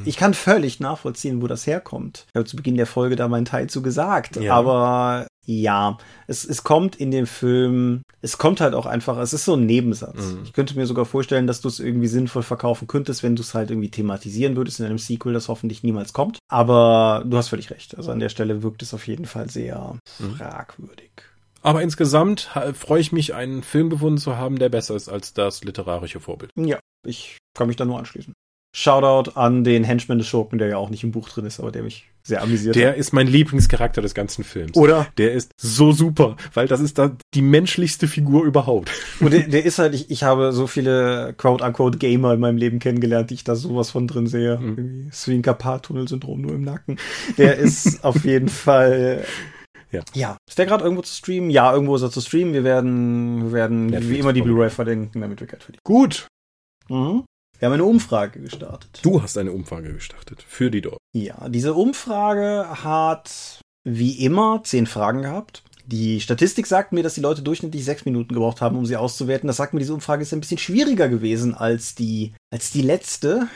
ich 0.04 0.16
kann 0.16 0.34
völlig 0.34 0.80
nachvollziehen, 0.80 1.42
wo 1.42 1.46
das 1.46 1.66
herkommt. 1.66 2.26
Ich 2.32 2.38
habe 2.38 2.46
zu 2.48 2.56
Beginn 2.56 2.76
der 2.76 2.86
Folge 2.86 3.16
da 3.16 3.28
meinen 3.28 3.44
Teil 3.44 3.68
zu 3.68 3.82
gesagt, 3.82 4.36
Ja. 4.36 4.54
aber 4.54 5.26
ja, 5.46 5.98
es, 6.28 6.44
es 6.44 6.62
kommt 6.62 6.96
in 6.96 7.10
dem 7.10 7.26
Film, 7.26 8.02
es 8.20 8.38
kommt 8.38 8.60
halt 8.60 8.74
auch 8.74 8.86
einfach, 8.86 9.18
es 9.18 9.32
ist 9.32 9.46
so 9.46 9.54
ein 9.54 9.66
Nebensatz. 9.66 10.32
Mhm. 10.32 10.40
Ich 10.44 10.52
könnte 10.52 10.76
mir 10.76 10.86
sogar 10.86 11.06
vorstellen, 11.06 11.46
dass 11.48 11.60
du 11.60 11.66
es 11.68 11.80
irgendwie 11.80 12.06
sinnvoll 12.06 12.42
verkaufen 12.44 12.86
könntest, 12.86 13.22
wenn 13.22 13.34
du 13.34 13.42
es 13.42 13.54
halt 13.54 13.70
irgendwie 13.70 13.90
thematisieren 13.90 14.54
würdest 14.54 14.78
in 14.78 14.86
einem 14.86 14.98
Sequel, 14.98 15.32
das 15.32 15.48
hoffentlich 15.48 15.82
niemals 15.82 16.12
kommt. 16.12 16.38
Aber 16.48 17.24
du 17.26 17.36
hast 17.36 17.48
völlig 17.48 17.70
recht. 17.70 17.96
Also 17.96 18.12
an 18.12 18.20
der 18.20 18.28
Stelle 18.28 18.62
wirkt 18.62 18.82
es 18.82 18.94
auf 18.94 19.06
jeden 19.08 19.24
Fall 19.24 19.48
sehr 19.50 19.96
Mhm. 20.18 20.34
fragwürdig. 20.36 21.10
Aber 21.62 21.83
insgesamt 21.83 22.51
freue 22.75 23.01
ich 23.01 23.12
mich, 23.12 23.35
einen 23.35 23.62
Film 23.62 23.90
gefunden 23.90 24.18
zu 24.18 24.37
haben, 24.37 24.59
der 24.59 24.68
besser 24.68 24.96
ist 24.96 25.09
als 25.09 25.35
das 25.35 25.62
literarische 25.64 26.20
Vorbild. 26.20 26.51
Ja, 26.57 26.79
ich 27.07 27.38
kann 27.57 27.66
mich 27.68 27.77
da 27.77 27.85
nur 27.85 27.99
anschließen. 27.99 28.33
Shoutout 28.73 29.33
an 29.35 29.64
den 29.64 29.83
Henchman 29.83 30.18
des 30.18 30.29
Schurken, 30.29 30.59
der 30.61 30.68
ja 30.68 30.77
auch 30.77 30.90
nicht 30.90 31.03
im 31.03 31.11
Buch 31.11 31.29
drin 31.29 31.44
ist, 31.44 31.59
aber 31.59 31.73
der 31.73 31.83
mich 31.83 32.09
sehr 32.23 32.40
amüsiert 32.40 32.77
Der 32.77 32.90
hat. 32.90 32.99
ist 32.99 33.12
mein 33.12 33.27
Lieblingscharakter 33.27 34.01
des 34.01 34.14
ganzen 34.14 34.44
Films. 34.44 34.77
Oder? 34.77 35.09
Der 35.18 35.33
ist 35.33 35.51
so 35.57 35.90
super, 35.90 36.37
weil 36.55 36.68
das 36.68 36.81
ist 36.81 36.96
da 36.96 37.16
die 37.35 37.42
menschlichste 37.42 38.07
Figur 38.07 38.44
überhaupt. 38.44 38.92
Und 39.20 39.33
der, 39.33 39.49
der 39.49 39.64
ist 39.64 39.81
halt, 39.81 39.94
ich, 39.94 40.11
ich 40.11 40.23
habe 40.23 40.53
so 40.53 40.68
viele 40.68 41.35
quote-unquote 41.37 41.99
Gamer 41.99 42.35
in 42.35 42.40
meinem 42.40 42.59
Leben 42.59 42.79
kennengelernt, 42.79 43.31
die 43.31 43.35
ich 43.35 43.44
da 43.44 43.57
sowas 43.57 43.90
von 43.90 44.07
drin 44.07 44.29
sehe. 44.29 44.59
Mhm. 44.59 45.42
Carpal-Tunnel-Syndrom 45.42 46.40
nur 46.40 46.53
im 46.55 46.62
Nacken. 46.62 46.99
Der 47.38 47.57
ist 47.57 48.05
auf 48.05 48.25
jeden 48.25 48.49
Fall. 48.49 49.25
Ja. 49.92 50.03
ja. 50.14 50.37
Ist 50.48 50.59
der 50.59 50.66
gerade 50.66 50.85
irgendwo 50.85 51.03
zu 51.03 51.14
streamen? 51.14 51.50
Ja, 51.50 51.72
irgendwo 51.72 51.96
ist 51.96 52.03
er 52.03 52.11
zu 52.11 52.20
streamen. 52.20 52.55
Wir 52.55 52.64
werden, 52.64 53.44
wir 53.44 53.53
werden 53.53 53.87
Netflix 53.87 54.11
wie 54.11 54.18
immer 54.18 54.33
die. 54.33 54.42
Blu-ray 54.42 54.70
verdenken, 54.70 55.20
damit 55.20 55.40
wir 55.40 55.46
Geld 55.46 55.62
verdienen. 55.62 55.83
Gut. 55.85 56.26
Mhm. 56.88 57.24
Wir 57.59 57.66
haben 57.66 57.74
eine 57.74 57.85
Umfrage 57.85 58.40
gestartet. 58.40 59.00
Du 59.03 59.22
hast 59.22 59.37
eine 59.37 59.53
Umfrage 59.53 59.92
gestartet 59.92 60.42
für 60.46 60.70
die 60.70 60.81
Dorf. 60.81 60.98
Ja, 61.14 61.48
diese 61.48 61.74
Umfrage 61.74 62.66
hat 62.83 63.61
wie 63.85 64.24
immer 64.24 64.62
zehn 64.64 64.87
Fragen 64.87 65.22
gehabt. 65.22 65.62
Die 65.85 66.20
Statistik 66.20 66.66
sagt 66.66 66.92
mir, 66.92 67.03
dass 67.03 67.14
die 67.14 67.20
Leute 67.20 67.42
durchschnittlich 67.42 67.85
sechs 67.85 68.05
Minuten 68.05 68.33
gebraucht 68.33 68.61
haben, 68.61 68.76
um 68.76 68.87
sie 68.87 68.96
auszuwerten. 68.96 69.46
Das 69.46 69.57
sagt 69.57 69.74
mir, 69.74 69.81
diese 69.81 69.92
Umfrage 69.92 70.22
ist 70.22 70.33
ein 70.33 70.40
bisschen 70.40 70.59
schwieriger 70.59 71.09
gewesen 71.09 71.55
als 71.55 71.94
die, 71.94 72.33
als 72.50 72.70
die 72.70 72.83
letzte. 72.83 73.48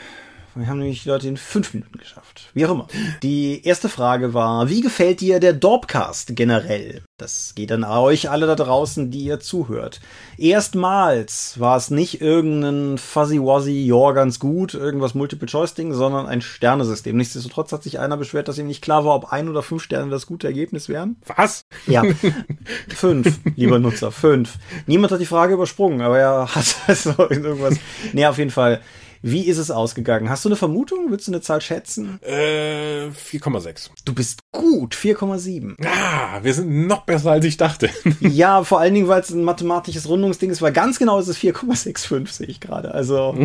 Wir 0.57 0.67
haben 0.67 0.79
nämlich 0.79 1.03
die 1.03 1.09
Leute 1.09 1.27
in 1.27 1.35
fünf 1.35 1.73
Minuten 1.73 1.97
geschafft. 1.97 2.49
Wie 2.53 2.65
auch 2.65 2.71
immer. 2.71 2.87
Die 3.23 3.65
erste 3.65 3.89
Frage 3.89 4.33
war, 4.33 4.69
wie 4.69 4.79
gefällt 4.79 5.19
dir 5.19 5.41
der 5.41 5.51
Dorpcast 5.51 6.33
generell? 6.33 7.03
Das 7.17 7.55
geht 7.55 7.73
an 7.73 7.83
euch 7.83 8.29
alle 8.29 8.47
da 8.47 8.55
draußen, 8.55 9.11
die 9.11 9.25
ihr 9.25 9.41
zuhört. 9.41 9.99
Erstmals 10.37 11.59
war 11.59 11.75
es 11.75 11.91
nicht 11.91 12.21
irgendein 12.21 12.97
Fuzzy-Wuzzy, 12.97 13.85
ja, 13.85 14.11
ganz 14.11 14.39
gut, 14.39 14.73
irgendwas 14.73 15.13
Multiple-Choice-Ding, 15.13 15.93
sondern 15.93 16.25
ein 16.25 16.41
Sternesystem. 16.41 17.17
Nichtsdestotrotz 17.17 17.73
hat 17.73 17.83
sich 17.83 17.99
einer 17.99 18.15
beschwert, 18.15 18.47
dass 18.47 18.57
ihm 18.57 18.67
nicht 18.67 18.81
klar 18.81 19.03
war, 19.03 19.15
ob 19.15 19.33
ein 19.33 19.49
oder 19.49 19.61
fünf 19.61 19.83
Sterne 19.83 20.09
das 20.09 20.25
gute 20.25 20.47
Ergebnis 20.47 20.87
wären. 20.87 21.17
Was? 21.35 21.65
Ja, 21.85 22.03
fünf, 22.87 23.39
lieber 23.57 23.79
Nutzer, 23.79 24.11
fünf. 24.11 24.57
Niemand 24.87 25.11
hat 25.11 25.19
die 25.19 25.25
Frage 25.25 25.55
übersprungen, 25.55 26.01
aber 26.01 26.17
er 26.17 26.55
hat 26.55 26.75
also 26.87 27.13
irgendwas. 27.17 27.75
Nee, 28.13 28.25
auf 28.25 28.37
jeden 28.37 28.51
Fall. 28.51 28.81
Wie 29.27 29.47
ist 29.47 29.57
es 29.57 29.71
ausgegangen? 29.71 30.29
Hast 30.29 30.45
du 30.45 30.49
eine 30.49 30.55
Vermutung? 30.55 31.09
Willst 31.09 31.27
du 31.27 31.31
eine 31.31 31.41
Zahl 31.41 31.59
schätzen? 31.59 32.19
Äh, 32.21 33.07
4,6. 33.07 33.89
Du 34.05 34.13
bist 34.13 34.41
gut, 34.51 34.93
4,7. 34.93 35.83
Ah, 35.83 36.43
wir 36.43 36.53
sind 36.53 36.85
noch 36.85 37.05
besser, 37.05 37.31
als 37.31 37.43
ich 37.43 37.57
dachte. 37.57 37.89
Ja, 38.19 38.63
vor 38.63 38.79
allen 38.79 38.93
Dingen, 38.93 39.07
weil 39.07 39.21
es 39.21 39.31
ein 39.31 39.43
mathematisches 39.43 40.07
Rundungsding 40.07 40.51
ist, 40.51 40.61
weil 40.61 40.73
ganz 40.73 40.99
genau 40.99 41.17
ist 41.17 41.27
es 41.27 41.39
4,65, 41.39 42.27
sehe 42.31 42.45
ich 42.45 42.59
gerade. 42.59 42.93
Also, 42.93 43.35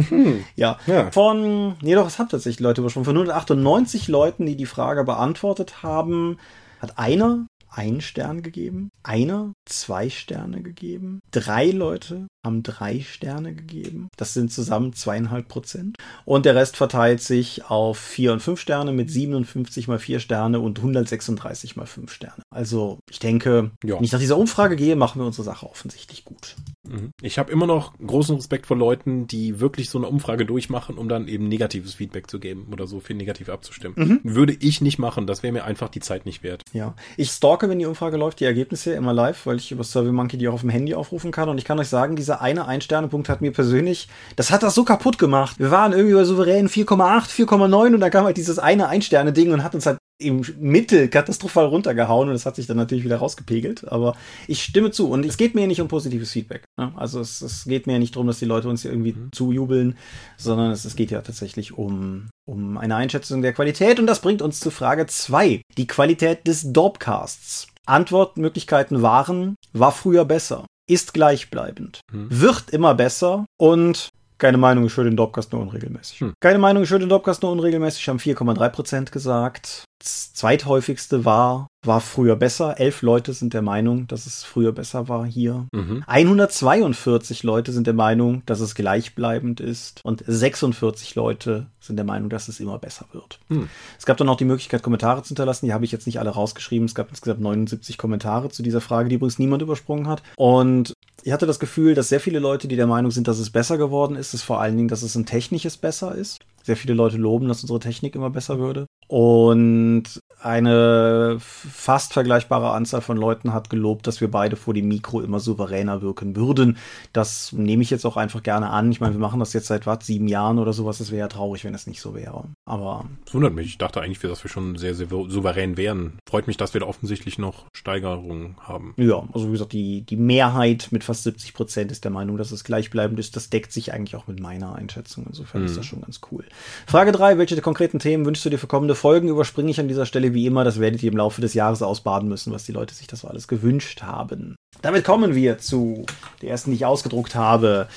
ja. 0.55 0.79
Ja. 0.87 1.11
Von, 1.13 1.77
nee, 1.81 1.95
doch, 1.95 2.07
es 2.07 2.19
haben 2.19 2.29
tatsächlich 2.29 2.61
Leute 2.61 2.83
übersprungen. 2.83 3.07
Von 3.07 3.17
198 3.17 4.09
Leuten, 4.09 4.45
die 4.45 4.57
die 4.57 4.67
Frage 4.67 5.05
beantwortet 5.05 5.83
haben, 5.83 6.37
hat 6.81 6.99
einer 6.99 7.47
einen 7.71 8.01
Stern 8.01 8.43
gegeben, 8.43 8.91
einer 9.03 9.53
zwei 9.67 10.11
Sterne 10.11 10.63
gegeben, 10.63 11.21
drei 11.31 11.71
Leute 11.71 12.27
haben 12.45 12.63
drei 12.63 13.01
Sterne 13.01 13.55
gegeben. 13.55 14.09
Das 14.17 14.33
sind 14.35 14.53
zusammen 14.53 14.93
zweieinhalb 14.93 15.49
Prozent. 15.49 15.97
Und 16.25 16.47
der 16.47 16.55
Rest 16.55 16.77
verteilt 16.77 17.21
sich 17.21 17.65
auf 17.67 17.99
vier 17.99 18.33
und 18.33 18.41
fünf 18.41 18.61
Sterne 18.61 18.93
mit 18.93 19.11
57 19.11 19.89
mal 19.89 19.99
vier 19.99 20.21
Sterne 20.21 20.61
und 20.61 20.79
136 20.79 21.77
mal 21.77 21.87
fünf 21.87 22.13
Sterne. 22.13 22.43
Also 22.51 22.99
ich 23.11 23.19
denke, 23.19 23.71
Ja. 23.85 23.97
wenn 23.97 24.05
ich 24.05 24.13
nach 24.13 24.21
dieser 24.21 24.39
Umfrage 24.39 24.77
gehe, 24.77 24.97
machen 24.97 25.21
wir 25.21 25.27
unsere 25.27 25.45
Sache 25.45 25.69
offensichtlich 25.69 26.25
gut. 26.25 26.57
Mhm. 26.91 27.13
Ich 27.23 27.39
habe 27.39 27.53
immer 27.53 27.67
noch 27.67 27.93
großen 27.99 28.37
Respekt 28.37 28.67
vor 28.67 28.77
Leuten, 28.77 29.27
die 29.27 29.61
wirklich 29.61 29.91
so 29.91 29.99
eine 29.99 30.09
Umfrage 30.09 30.45
durchmachen, 30.45 30.99
um 30.99 31.09
dann 31.09 31.29
eben 31.29 31.49
negatives 31.49 31.95
Feedback 31.95 32.29
zu 32.29 32.41
geben 32.41 32.67
oder 32.73 32.87
so 32.87 33.01
viel 33.01 33.17
negativ 33.17 33.49
abzustimmen. 33.49 34.21
Würde 34.25 34.57
ich 34.59 34.81
nicht 34.81 34.99
machen, 34.99 35.27
das 35.27 35.43
wäre 35.43 35.53
mir 35.53 35.65
einfach 35.65 35.89
die 35.89 36.01
Zeit 36.01 36.27
nicht 36.27 36.43
wert. 36.43 36.63
Ja, 36.73 36.95
ich 37.17 37.31
stalke, 37.31 37.69
wenn 37.69 37.79
die 37.79 37.87
Umfrage 37.87 38.17
läuft, 38.17 38.41
die 38.41 38.45
Ergebnisse 38.45 38.93
immer 38.93 39.13
live, 39.13 39.47
weil 39.47 39.57
ich 39.57 39.71
über 39.73 39.85
SurveyMonkey 39.85 40.37
die 40.37 40.49
auch 40.49 40.55
auf 40.55 40.61
dem 40.63 40.71
Handy 40.71 40.95
aufrufen 40.95 41.31
kann. 41.31 41.49
Und 41.49 41.59
ich 41.59 41.65
kann 41.65 41.79
euch 41.79 41.89
sagen, 41.89 42.17
dieser 42.17 42.41
eine 42.41 42.67
Ein-Sterne-Punkt 42.67 43.29
hat 43.29 43.41
mir 43.41 43.53
persönlich, 43.53 44.09
das 44.37 44.51
hat 44.51 44.63
das 44.63 44.75
so 44.75 44.85
kaputt 44.85 45.19
gemacht. 45.19 45.59
Wir 45.59 45.71
waren 45.71 45.93
irgendwie 45.93 46.15
bei 46.15 46.25
souverän 46.25 46.69
4,8, 46.69 47.47
4,9 47.47 47.95
und 47.95 48.01
dann 48.01 48.11
kam 48.11 48.25
halt 48.25 48.37
dieses 48.37 48.59
eine 48.59 48.89
Ein-Sterne-Ding 48.89 49.53
und 49.53 49.63
hat 49.63 49.75
uns 49.75 49.87
halt 49.87 49.99
im 50.21 50.45
Mittel 50.59 51.09
katastrophal 51.09 51.67
runtergehauen 51.67 52.29
und 52.29 52.35
das 52.35 52.47
hat 52.47 52.57
sich 52.57 52.67
dann 52.67 52.77
natürlich 52.77 53.05
wieder 53.05 53.17
rausgepegelt. 53.17 53.91
Aber 53.91 54.15
ich 54.47 54.63
stimme 54.63 54.91
zu 54.91 55.09
und 55.09 55.25
es 55.25 55.37
geht 55.37 55.55
mir 55.55 55.67
nicht 55.67 55.81
um 55.81 55.89
positives 55.89 56.31
Feedback. 56.31 56.65
Ne? 56.79 56.93
Also 56.97 57.21
es, 57.21 57.41
es 57.41 57.65
geht 57.65 57.87
mir 57.87 57.99
nicht 57.99 58.15
darum, 58.15 58.27
dass 58.27 58.39
die 58.39 58.45
Leute 58.45 58.69
uns 58.69 58.83
hier 58.83 58.91
irgendwie 58.91 59.17
zujubeln, 59.33 59.97
sondern 60.37 60.71
es, 60.71 60.85
es 60.85 60.97
geht 60.97 61.11
ja 61.11 61.23
tatsächlich 61.23 61.77
um, 61.77 62.29
um 62.47 62.79
eine 62.79 62.97
Einschätzung 62.97 63.43
der 63.43 63.53
Qualität 63.53 63.99
und 63.99 64.07
das 64.07 64.21
bringt 64.21 64.43
uns 64.43 64.61
zu 64.61 64.71
Frage 64.71 65.07
zwei 65.07 65.63
Die 65.77 65.87
Qualität 65.87 66.47
des 66.47 66.73
Dorpcasts. 66.73 67.69
Antwortmöglichkeiten 67.87 69.03
waren, 69.03 69.57
war 69.73 69.91
früher 69.91 70.25
besser, 70.25 70.67
ist 70.89 71.13
gleichbleibend, 71.13 72.01
wird 72.13 72.71
immer 72.71 72.95
besser 72.95 73.47
und 73.59 74.11
keine 74.41 74.59
Meinung, 74.59 74.87
ich 74.87 74.97
höre 74.97 75.05
den 75.05 75.17
Dorpcast 75.17 75.53
nur 75.53 75.63
unregelmäßig. 75.63 76.21
Hm. 76.21 76.33
Keine 76.41 76.59
Meinung, 76.59 76.83
ich 76.83 76.91
höre 76.91 76.99
den 76.99 77.09
Dorpcast 77.09 77.43
nur 77.43 77.53
unregelmäßig, 77.53 78.09
haben 78.09 78.19
4,3% 78.19 79.11
gesagt. 79.13 79.85
Das 80.01 80.33
zweithäufigste 80.33 81.27
war, 81.27 81.67
war 81.85 82.01
früher 82.01 82.35
besser. 82.35 82.81
Elf 82.81 83.03
Leute 83.03 83.35
sind 83.35 83.53
der 83.53 83.61
Meinung, 83.61 84.07
dass 84.07 84.25
es 84.25 84.43
früher 84.45 84.73
besser 84.73 85.09
war 85.09 85.27
hier. 85.27 85.67
Mhm. 85.73 86.03
142 86.07 87.43
Leute 87.43 87.73
sind 87.73 87.87
der 87.87 87.95
Meinung, 87.95 88.43
dass 88.47 88.61
es 88.61 88.75
gleichbleibend 88.75 89.61
ist 89.61 90.01
und 90.03 90.25
46 90.27 91.15
Leute 91.17 91.67
sind 91.81 91.97
der 91.97 92.07
Meinung, 92.07 92.31
dass 92.31 92.49
es 92.49 92.61
immer 92.61 92.79
besser 92.79 93.07
wird. 93.13 93.41
Hm. 93.49 93.69
Es 93.99 94.07
gab 94.07 94.17
dann 94.17 94.29
auch 94.31 94.37
die 94.37 94.47
Möglichkeit, 94.47 94.83
Kommentare 94.83 95.23
zu 95.23 95.29
hinterlassen. 95.29 95.67
Die 95.67 95.75
habe 95.75 95.85
ich 95.85 95.93
jetzt 95.93 96.07
nicht 96.07 96.19
alle 96.19 96.31
rausgeschrieben. 96.31 96.87
Es 96.87 96.95
gab 96.95 97.11
insgesamt 97.11 97.43
79 97.43 97.99
Kommentare 97.99 98.49
zu 98.49 98.63
dieser 98.63 98.81
Frage, 98.81 99.11
die 99.11 99.17
übrigens 99.17 99.39
niemand 99.39 99.61
übersprungen 99.61 100.09
hat. 100.09 100.23
Und 100.37 100.95
ich 101.23 101.33
hatte 101.33 101.47
das 101.47 101.61
Gefühl, 101.61 101.95
dass 101.95 102.09
sehr 102.09 102.21
viele 102.21 102.39
Leute, 102.39 102.69
die 102.69 102.77
der 102.77 102.87
Meinung 102.87 103.11
sind, 103.11 103.29
dass 103.29 103.39
es 103.39 103.51
besser 103.51 103.79
geworden 103.79 104.17
ist, 104.17 104.35
es 104.35 104.43
vor 104.43 104.61
allen 104.61 104.77
Dingen, 104.77 104.89
dass 104.89 105.03
es 105.03 105.15
ein 105.15 105.27
technisches 105.27 105.77
besser 105.77 106.15
ist. 106.15 106.41
Sehr 106.63 106.77
viele 106.77 106.95
Leute 106.95 107.17
loben, 107.17 107.49
dass 107.49 107.63
unsere 107.63 107.81
Technik 107.81 108.15
immer 108.15 108.31
besser 108.31 108.59
würde. 108.59 108.87
Und 109.11 110.23
eine 110.41 111.37
fast 111.41 112.13
vergleichbare 112.13 112.71
Anzahl 112.71 113.01
von 113.01 113.17
Leuten 113.17 113.53
hat 113.53 113.69
gelobt, 113.69 114.07
dass 114.07 114.21
wir 114.21 114.31
beide 114.31 114.57
vor 114.57 114.73
dem 114.73 114.89
Mikro 114.89 115.21
immer 115.21 115.41
souveräner 115.41 116.01
wirken 116.01 116.37
würden. 116.37 116.79
Das 117.13 117.53
nehme 117.53 117.83
ich 117.83 117.91
jetzt 117.91 118.07
auch 118.07 118.17
einfach 118.17 118.43
gerne 118.43 118.71
an. 118.71 118.91
Ich 118.91 119.01
meine, 119.01 119.15
wir 119.15 119.21
machen 119.21 119.41
das 119.41 119.53
jetzt 119.53 119.67
seit 119.67 119.87
was, 119.87 120.07
sieben 120.07 120.29
Jahren 120.29 120.59
oder 120.59 120.73
sowas. 120.73 121.01
Es 121.01 121.11
wäre 121.11 121.21
ja 121.21 121.29
traurig, 121.29 121.65
wenn 121.65 121.75
es 121.75 121.87
nicht 121.87 122.01
so 122.01 122.15
wäre. 122.15 122.45
Aber 122.65 123.05
Das 123.25 123.35
wundert 123.35 123.53
mich. 123.53 123.67
Ich 123.67 123.79
dachte 123.79 124.01
eigentlich, 124.01 124.21
dass 124.21 124.45
wir 124.45 124.49
schon 124.49 124.77
sehr, 124.77 124.95
sehr 124.95 125.09
souverän 125.09 125.77
wären. 125.77 126.19
Freut 126.29 126.47
mich, 126.47 126.57
dass 126.57 126.73
wir 126.73 126.81
da 126.81 126.87
offensichtlich 126.87 127.37
noch 127.37 127.67
Steigerungen 127.77 128.57
haben. 128.61 128.95
ja, 128.97 129.23
also 129.33 129.49
wie 129.49 129.53
gesagt, 129.53 129.73
die, 129.73 130.03
die 130.03 130.17
Mehrheit 130.17 130.89
mit 130.91 131.05
fast 131.05 131.25
70 131.25 131.53
Prozent 131.53 131.93
ist 131.93 132.05
der 132.05 132.13
Meinung, 132.13 132.39
dass 132.39 132.53
es 132.53 132.65
gleichbleibend 132.65 133.19
ist. 133.19 133.37
Das 133.37 133.51
deckt 133.51 133.73
sich 133.73 133.93
eigentlich 133.93 134.17
auch 134.17 134.27
mit 134.27 134.41
meiner 134.41 134.75
Einschätzung. 134.75 135.27
Insofern 135.27 135.65
ist 135.65 135.77
das 135.77 135.85
schon 135.85 136.01
ganz 136.01 136.21
cool. 136.31 136.45
Frage 136.87 137.13
drei: 137.13 137.37
Welche 137.37 137.57
der 137.57 137.65
konkreten 137.65 137.99
Themen 137.99 138.25
wünschst 138.25 138.45
du 138.45 138.51
dir 138.51 138.59
für 138.59 138.67
kommende 138.67 138.95
Folgen? 139.01 139.29
Überspringe 139.29 139.71
ich 139.71 139.81
an 139.81 139.89
dieser 139.89 140.07
Stelle 140.07 140.35
wie 140.35 140.47
immer. 140.47 140.63
Das 140.65 140.79
werdet 140.79 141.03
ihr 141.03 141.11
im 141.11 141.17
Laufe 141.17 141.41
des 141.41 141.55
Jahres 141.55 141.83
ausbaden 141.83 142.29
müssen, 142.29 142.53
was 142.53 142.65
die 142.65 142.73
Leute 142.73 142.95
sich 142.95 143.07
das 143.07 143.21
so 143.21 143.29
alles 143.29 143.49
gewünscht 143.49 144.03
haben. 144.03 144.57
Damit 144.83 145.05
kommen 145.05 145.35
wir 145.35 145.59
zu 145.59 146.07
der 146.43 146.51
ersten, 146.51 146.71
die 146.71 146.77
ich 146.77 146.87
ausgedruckt 146.87 147.35
habe. 147.35 147.89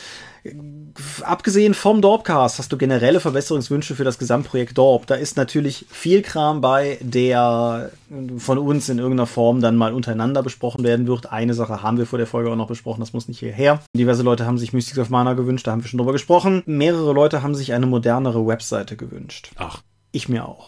Abgesehen 1.22 1.74
vom 1.74 2.02
Dorpcast 2.02 2.60
hast 2.60 2.72
du 2.72 2.78
generelle 2.78 3.22
Verbesserungswünsche 3.22 3.96
für 3.96 4.04
das 4.04 4.20
Gesamtprojekt 4.20 4.78
Dorp. 4.78 5.08
Da 5.08 5.16
ist 5.16 5.38
natürlich 5.38 5.86
viel 5.90 6.22
Kram 6.22 6.60
bei, 6.60 6.98
der 7.00 7.92
von 8.38 8.58
uns 8.58 8.90
in 8.90 9.00
irgendeiner 9.00 9.26
Form 9.26 9.62
dann 9.62 9.78
mal 9.78 9.94
untereinander 9.94 10.44
besprochen 10.44 10.84
werden 10.84 11.08
wird. 11.08 11.32
Eine 11.32 11.54
Sache 11.54 11.82
haben 11.82 11.98
wir 11.98 12.06
vor 12.06 12.20
der 12.20 12.28
Folge 12.28 12.52
auch 12.52 12.58
noch 12.58 12.68
besprochen, 12.68 13.00
das 13.00 13.14
muss 13.14 13.30
nicht 13.30 13.40
hierher. 13.40 13.80
Diverse 13.96 14.24
Leute 14.24 14.46
haben 14.46 14.58
sich 14.58 14.74
Mystics 14.74 15.00
of 15.00 15.10
Mana 15.10 15.34
gewünscht, 15.34 15.66
da 15.66 15.72
haben 15.72 15.82
wir 15.82 15.88
schon 15.88 16.00
drüber 16.00 16.12
gesprochen. 16.12 16.62
Mehrere 16.66 17.14
Leute 17.14 17.42
haben 17.42 17.56
sich 17.56 17.72
eine 17.72 17.86
modernere 17.86 18.46
Webseite 18.46 18.98
gewünscht. 18.98 19.52
Ach, 19.56 19.82
Ich 20.12 20.28
mir 20.28 20.46
auch. 20.46 20.68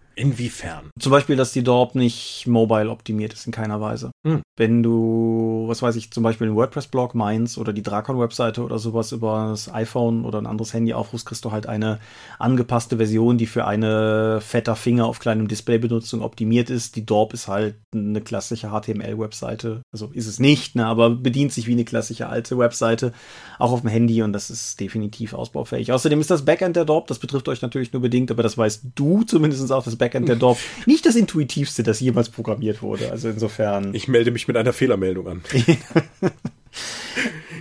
Inwiefern? 0.15 0.89
Zum 0.99 1.11
Beispiel, 1.11 1.35
dass 1.35 1.53
die 1.53 1.63
Dorp 1.63 1.95
nicht 1.95 2.45
mobile 2.47 2.89
optimiert 2.89 3.33
ist 3.33 3.45
in 3.45 3.51
keiner 3.51 3.79
Weise. 3.79 4.11
Hm. 4.25 4.41
Wenn 4.57 4.83
du, 4.83 5.65
was 5.67 5.81
weiß 5.81 5.95
ich, 5.95 6.11
zum 6.11 6.23
Beispiel 6.23 6.47
einen 6.47 6.55
WordPress-Blog 6.55 7.15
meinst 7.15 7.57
oder 7.57 7.73
die 7.73 7.81
Drakon-Webseite 7.81 8.63
oder 8.63 8.77
sowas 8.77 9.11
über 9.11 9.47
das 9.49 9.73
iPhone 9.73 10.25
oder 10.25 10.39
ein 10.39 10.47
anderes 10.47 10.73
Handy 10.73 10.93
aufrufst, 10.93 11.25
kriegst 11.25 11.45
du 11.45 11.51
halt 11.51 11.67
eine 11.67 11.99
angepasste 12.39 12.97
Version, 12.97 13.37
die 13.37 13.47
für 13.47 13.65
eine 13.65 14.39
fetter 14.41 14.75
Finger 14.75 15.05
auf 15.05 15.19
kleinem 15.19 15.47
Display-Benutzung 15.47 16.21
optimiert 16.21 16.69
ist. 16.69 16.95
Die 16.95 17.05
Dorp 17.05 17.33
ist 17.33 17.47
halt 17.47 17.75
eine 17.93 18.21
klassische 18.21 18.69
HTML-Webseite. 18.69 19.81
Also 19.93 20.11
ist 20.13 20.27
es 20.27 20.39
nicht, 20.39 20.75
ne, 20.75 20.85
aber 20.85 21.09
bedient 21.09 21.53
sich 21.53 21.67
wie 21.67 21.73
eine 21.73 21.85
klassische 21.85 22.27
alte 22.27 22.57
Webseite, 22.57 23.13
auch 23.59 23.71
auf 23.71 23.81
dem 23.81 23.89
Handy 23.89 24.21
und 24.21 24.33
das 24.33 24.49
ist 24.49 24.79
definitiv 24.79 25.33
ausbaufähig. 25.33 25.91
Außerdem 25.91 26.19
ist 26.19 26.31
das 26.31 26.45
Backend 26.45 26.75
der 26.75 26.85
Dorp, 26.85 27.07
das 27.07 27.19
betrifft 27.19 27.47
euch 27.47 27.61
natürlich 27.61 27.93
nur 27.93 28.01
bedingt, 28.01 28.29
aber 28.29 28.43
das 28.43 28.57
weißt 28.57 28.87
du 28.95 29.23
zumindest 29.23 29.71
auch, 29.71 29.83
das 29.83 29.95
Backend 30.01 30.27
der 30.27 30.35
Dorp 30.35 30.57
nicht 30.87 31.05
das 31.05 31.15
intuitivste, 31.15 31.83
das 31.83 31.99
jemals 31.99 32.29
programmiert 32.29 32.81
wurde. 32.81 33.11
Also 33.11 33.29
insofern. 33.29 33.93
Ich 33.93 34.07
melde 34.07 34.31
mich 34.31 34.47
mit 34.47 34.57
einer 34.57 34.73
Fehlermeldung 34.73 35.27
an. 35.27 35.41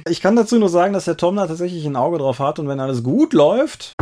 ich 0.09 0.23
kann 0.23 0.37
dazu 0.37 0.59
nur 0.59 0.71
sagen, 0.71 0.95
dass 0.95 1.05
der 1.05 1.19
Tom 1.19 1.37
da 1.37 1.47
tatsächlich 1.47 1.85
ein 1.85 1.97
Auge 1.97 2.17
drauf 2.17 2.39
hat 2.39 2.59
und 2.59 2.67
wenn 2.67 2.81
alles 2.81 3.03
gut 3.03 3.35
läuft, 3.35 3.93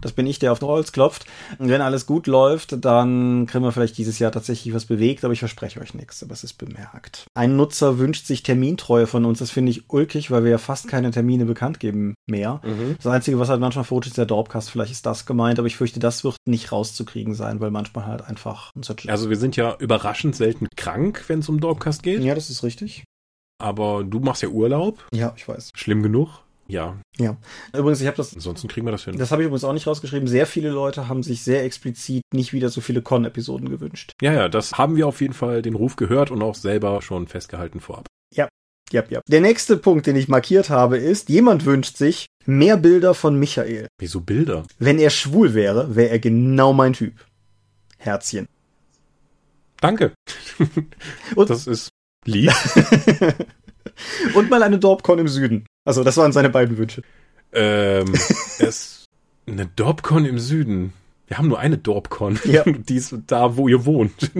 das 0.00 0.12
bin 0.12 0.26
ich, 0.26 0.38
der 0.38 0.52
auf 0.52 0.58
den 0.58 0.68
Holz 0.68 0.92
klopft. 0.92 1.26
Und 1.58 1.68
wenn 1.68 1.80
alles 1.80 2.06
gut 2.06 2.26
läuft, 2.26 2.84
dann 2.84 3.46
kriegen 3.46 3.64
wir 3.64 3.72
vielleicht 3.72 3.98
dieses 3.98 4.18
Jahr 4.18 4.32
tatsächlich 4.32 4.74
was 4.74 4.84
bewegt, 4.84 5.24
aber 5.24 5.32
ich 5.32 5.38
verspreche 5.38 5.80
euch 5.80 5.94
nichts, 5.94 6.22
aber 6.22 6.32
es 6.32 6.44
ist 6.44 6.54
bemerkt. 6.54 7.26
Ein 7.34 7.56
Nutzer 7.56 7.98
wünscht 7.98 8.26
sich 8.26 8.42
Termintreue 8.42 9.06
von 9.06 9.24
uns. 9.24 9.38
Das 9.38 9.50
finde 9.50 9.70
ich 9.70 9.90
ulkig, 9.90 10.30
weil 10.30 10.44
wir 10.44 10.50
ja 10.50 10.58
fast 10.58 10.88
keine 10.88 11.10
Termine 11.10 11.44
bekannt 11.44 11.80
geben 11.80 12.14
mehr. 12.26 12.60
Mhm. 12.64 12.96
Das 12.96 13.06
Einzige, 13.06 13.38
was 13.38 13.48
halt 13.48 13.60
manchmal 13.60 13.84
verrutscht, 13.84 14.08
ist 14.08 14.18
der 14.18 14.26
Dorpcast. 14.26 14.70
Vielleicht 14.70 14.92
ist 14.92 15.06
das 15.06 15.26
gemeint, 15.26 15.58
aber 15.58 15.66
ich 15.66 15.76
fürchte, 15.76 16.00
das 16.00 16.24
wird 16.24 16.36
nicht 16.46 16.72
rauszukriegen 16.72 17.34
sein, 17.34 17.60
weil 17.60 17.70
manchmal 17.70 18.06
halt 18.06 18.22
einfach. 18.22 18.70
Also 19.06 19.30
wir 19.30 19.36
sind 19.36 19.56
ja 19.56 19.76
überraschend 19.78 20.36
selten 20.36 20.66
krank, 20.76 21.24
wenn 21.28 21.40
es 21.40 21.48
um 21.48 21.60
Dorpcast 21.60 22.02
geht. 22.02 22.22
Ja, 22.22 22.34
das 22.34 22.50
ist 22.50 22.62
richtig. 22.62 23.04
Aber 23.62 24.02
du 24.02 24.18
machst 24.18 24.42
ja 24.42 24.48
Urlaub. 24.48 25.04
Ja, 25.14 25.32
ich 25.36 25.46
weiß. 25.46 25.70
Schlimm 25.74 26.02
genug. 26.02 26.42
Ja. 26.68 26.96
Ja. 27.18 27.36
Übrigens, 27.76 28.00
ich 28.00 28.06
habe 28.06 28.16
das. 28.16 28.34
Ansonsten 28.34 28.68
kriegen 28.68 28.86
wir 28.86 28.92
das 28.92 29.04
hin. 29.04 29.18
Das 29.18 29.30
habe 29.30 29.42
ich 29.42 29.46
übrigens 29.46 29.64
auch 29.64 29.72
nicht 29.72 29.86
rausgeschrieben. 29.86 30.28
Sehr 30.28 30.46
viele 30.46 30.70
Leute 30.70 31.08
haben 31.08 31.22
sich 31.22 31.42
sehr 31.42 31.64
explizit 31.64 32.22
nicht 32.32 32.52
wieder 32.52 32.68
so 32.68 32.80
viele 32.80 33.02
Con-Episoden 33.02 33.68
gewünscht. 33.68 34.12
Ja, 34.22 34.32
ja, 34.32 34.48
das 34.48 34.72
haben 34.72 34.96
wir 34.96 35.06
auf 35.06 35.20
jeden 35.20 35.34
Fall 35.34 35.62
den 35.62 35.74
Ruf 35.74 35.96
gehört 35.96 36.30
und 36.30 36.42
auch 36.42 36.54
selber 36.54 37.02
schon 37.02 37.26
festgehalten 37.26 37.80
vorab. 37.80 38.06
Ja. 38.34 38.48
Ja, 38.90 39.02
ja. 39.08 39.20
Der 39.28 39.40
nächste 39.40 39.76
Punkt, 39.76 40.06
den 40.06 40.16
ich 40.16 40.28
markiert 40.28 40.70
habe, 40.70 40.98
ist, 40.98 41.28
jemand 41.28 41.64
wünscht 41.64 41.96
sich 41.96 42.26
mehr 42.44 42.76
Bilder 42.76 43.14
von 43.14 43.38
Michael. 43.38 43.88
Wieso 43.98 44.20
Bilder? 44.20 44.64
Wenn 44.78 44.98
er 44.98 45.10
schwul 45.10 45.54
wäre, 45.54 45.94
wäre 45.96 46.10
er 46.10 46.18
genau 46.18 46.72
mein 46.72 46.92
Typ. 46.92 47.14
Herzchen. 47.98 48.46
Danke. 49.80 50.12
Und 51.34 51.50
das 51.50 51.66
ist 51.66 51.88
lieb. 52.24 52.52
Und 54.34 54.50
mal 54.50 54.62
eine 54.62 54.78
Dorpcon 54.78 55.18
im 55.18 55.28
Süden. 55.28 55.66
Also, 55.84 56.04
das 56.04 56.16
waren 56.16 56.32
seine 56.32 56.50
beiden 56.50 56.76
Wünsche. 56.78 57.02
Ähm, 57.52 58.12
es, 58.58 59.04
eine 59.46 59.66
Dorpcon 59.66 60.24
im 60.24 60.38
Süden. 60.38 60.92
Wir 61.26 61.38
haben 61.38 61.48
nur 61.48 61.58
eine 61.58 61.78
Dorpcon. 61.78 62.38
Ja. 62.44 62.62
Die 62.66 62.96
ist 62.96 63.14
da, 63.26 63.56
wo 63.56 63.68
ihr 63.68 63.84
wohnt. 63.84 64.30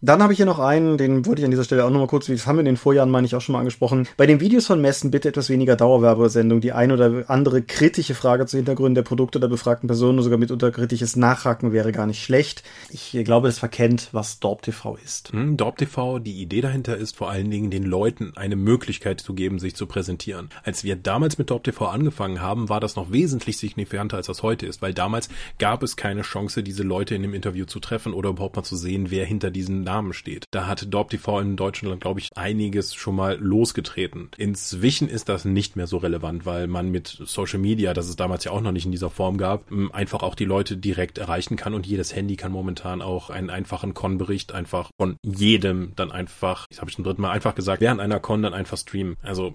Dann 0.00 0.22
habe 0.22 0.32
ich 0.32 0.36
hier 0.36 0.46
noch 0.46 0.60
einen, 0.60 0.96
den 0.96 1.26
wollte 1.26 1.40
ich 1.40 1.44
an 1.44 1.50
dieser 1.50 1.64
Stelle 1.64 1.84
auch 1.84 1.90
nochmal 1.90 2.06
kurz, 2.06 2.26
das 2.26 2.46
haben 2.46 2.56
wir 2.56 2.60
in 2.60 2.66
den 2.66 2.76
Vorjahren, 2.76 3.10
meine 3.10 3.26
ich, 3.26 3.34
auch 3.34 3.40
schon 3.40 3.54
mal 3.54 3.58
angesprochen. 3.58 4.06
Bei 4.16 4.26
den 4.26 4.38
Videos 4.38 4.66
von 4.66 4.80
Messen 4.80 5.10
bitte 5.10 5.28
etwas 5.28 5.50
weniger 5.50 5.74
Dauerwerbesendung. 5.74 6.60
Die 6.60 6.70
ein 6.70 6.92
oder 6.92 7.24
andere 7.28 7.62
kritische 7.62 8.14
Frage 8.14 8.46
zu 8.46 8.56
Hintergründen 8.56 8.94
der 8.94 9.02
Produkte 9.02 9.40
der 9.40 9.48
befragten 9.48 9.88
Personen, 9.88 10.22
sogar 10.22 10.38
mitunter 10.38 10.70
kritisches 10.70 11.16
Nachhaken 11.16 11.72
wäre 11.72 11.90
gar 11.90 12.06
nicht 12.06 12.22
schlecht. 12.22 12.62
Ich 12.90 13.10
glaube, 13.24 13.48
es 13.48 13.58
verkennt, 13.58 14.10
was 14.12 14.38
Dorp 14.38 14.62
TV 14.62 14.96
ist. 15.04 15.32
Hm, 15.32 15.56
Dorp 15.56 15.78
TV, 15.78 16.20
die 16.20 16.40
Idee 16.42 16.60
dahinter 16.60 16.96
ist 16.96 17.16
vor 17.16 17.30
allen 17.30 17.50
Dingen, 17.50 17.70
den 17.70 17.82
Leuten 17.82 18.32
eine 18.36 18.54
Möglichkeit 18.54 19.20
zu 19.20 19.34
geben, 19.34 19.58
sich 19.58 19.74
zu 19.74 19.86
präsentieren. 19.86 20.50
Als 20.62 20.84
wir 20.84 20.94
damals 20.94 21.38
mit 21.38 21.50
Dorp 21.50 21.64
TV 21.64 21.86
angefangen 21.86 22.40
haben, 22.40 22.68
war 22.68 22.78
das 22.78 22.94
noch 22.94 23.10
wesentlich 23.10 23.58
signifikanter, 23.58 24.16
als 24.16 24.28
das 24.28 24.44
heute 24.44 24.66
ist, 24.66 24.80
weil 24.80 24.94
damals 24.94 25.28
gab 25.58 25.82
es 25.82 25.96
keine 25.96 26.22
Chance, 26.22 26.62
diese 26.62 26.84
Leute 26.84 27.16
in 27.16 27.22
dem 27.22 27.34
Interview 27.34 27.64
zu 27.64 27.80
treffen 27.80 28.12
oder 28.12 28.30
überhaupt 28.30 28.54
mal 28.54 28.62
zu 28.62 28.76
sehen, 28.76 29.10
wer 29.10 29.26
hinter 29.26 29.50
diesen 29.50 29.87
Namen 29.88 30.12
steht. 30.12 30.44
Da 30.50 30.66
hat 30.66 30.92
Dorp 30.92 31.08
TV 31.08 31.40
in 31.40 31.56
Deutschland, 31.56 32.02
glaube 32.02 32.20
ich, 32.20 32.28
einiges 32.36 32.94
schon 32.94 33.16
mal 33.16 33.38
losgetreten. 33.40 34.28
Inzwischen 34.36 35.08
ist 35.08 35.30
das 35.30 35.46
nicht 35.46 35.76
mehr 35.76 35.86
so 35.86 35.96
relevant, 35.96 36.44
weil 36.44 36.66
man 36.66 36.90
mit 36.90 37.08
Social 37.24 37.58
Media, 37.58 37.94
das 37.94 38.06
es 38.06 38.16
damals 38.16 38.44
ja 38.44 38.52
auch 38.52 38.60
noch 38.60 38.72
nicht 38.72 38.84
in 38.84 38.92
dieser 38.92 39.08
Form 39.08 39.38
gab, 39.38 39.72
einfach 39.92 40.22
auch 40.22 40.34
die 40.34 40.44
Leute 40.44 40.76
direkt 40.76 41.16
erreichen 41.16 41.56
kann 41.56 41.72
und 41.72 41.86
jedes 41.86 42.14
Handy 42.14 42.36
kann 42.36 42.52
momentan 42.52 43.00
auch 43.00 43.30
einen 43.30 43.48
einfachen 43.48 43.94
Con-Bericht 43.94 44.52
einfach 44.52 44.90
von 45.00 45.16
jedem 45.24 45.94
dann 45.96 46.12
einfach, 46.12 46.66
das 46.68 46.80
habe 46.80 46.90
ich 46.90 46.96
zum 46.96 47.04
dritten 47.04 47.22
Mal 47.22 47.30
einfach 47.30 47.54
gesagt, 47.54 47.80
während 47.80 48.02
einer 48.02 48.20
Con 48.20 48.42
dann 48.42 48.52
einfach 48.52 48.76
streamen. 48.76 49.16
Also, 49.22 49.54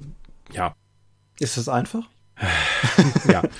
ja. 0.51 0.73
Ist 1.39 1.57
das 1.57 1.69
einfach? 1.69 2.09
ja. 3.27 3.43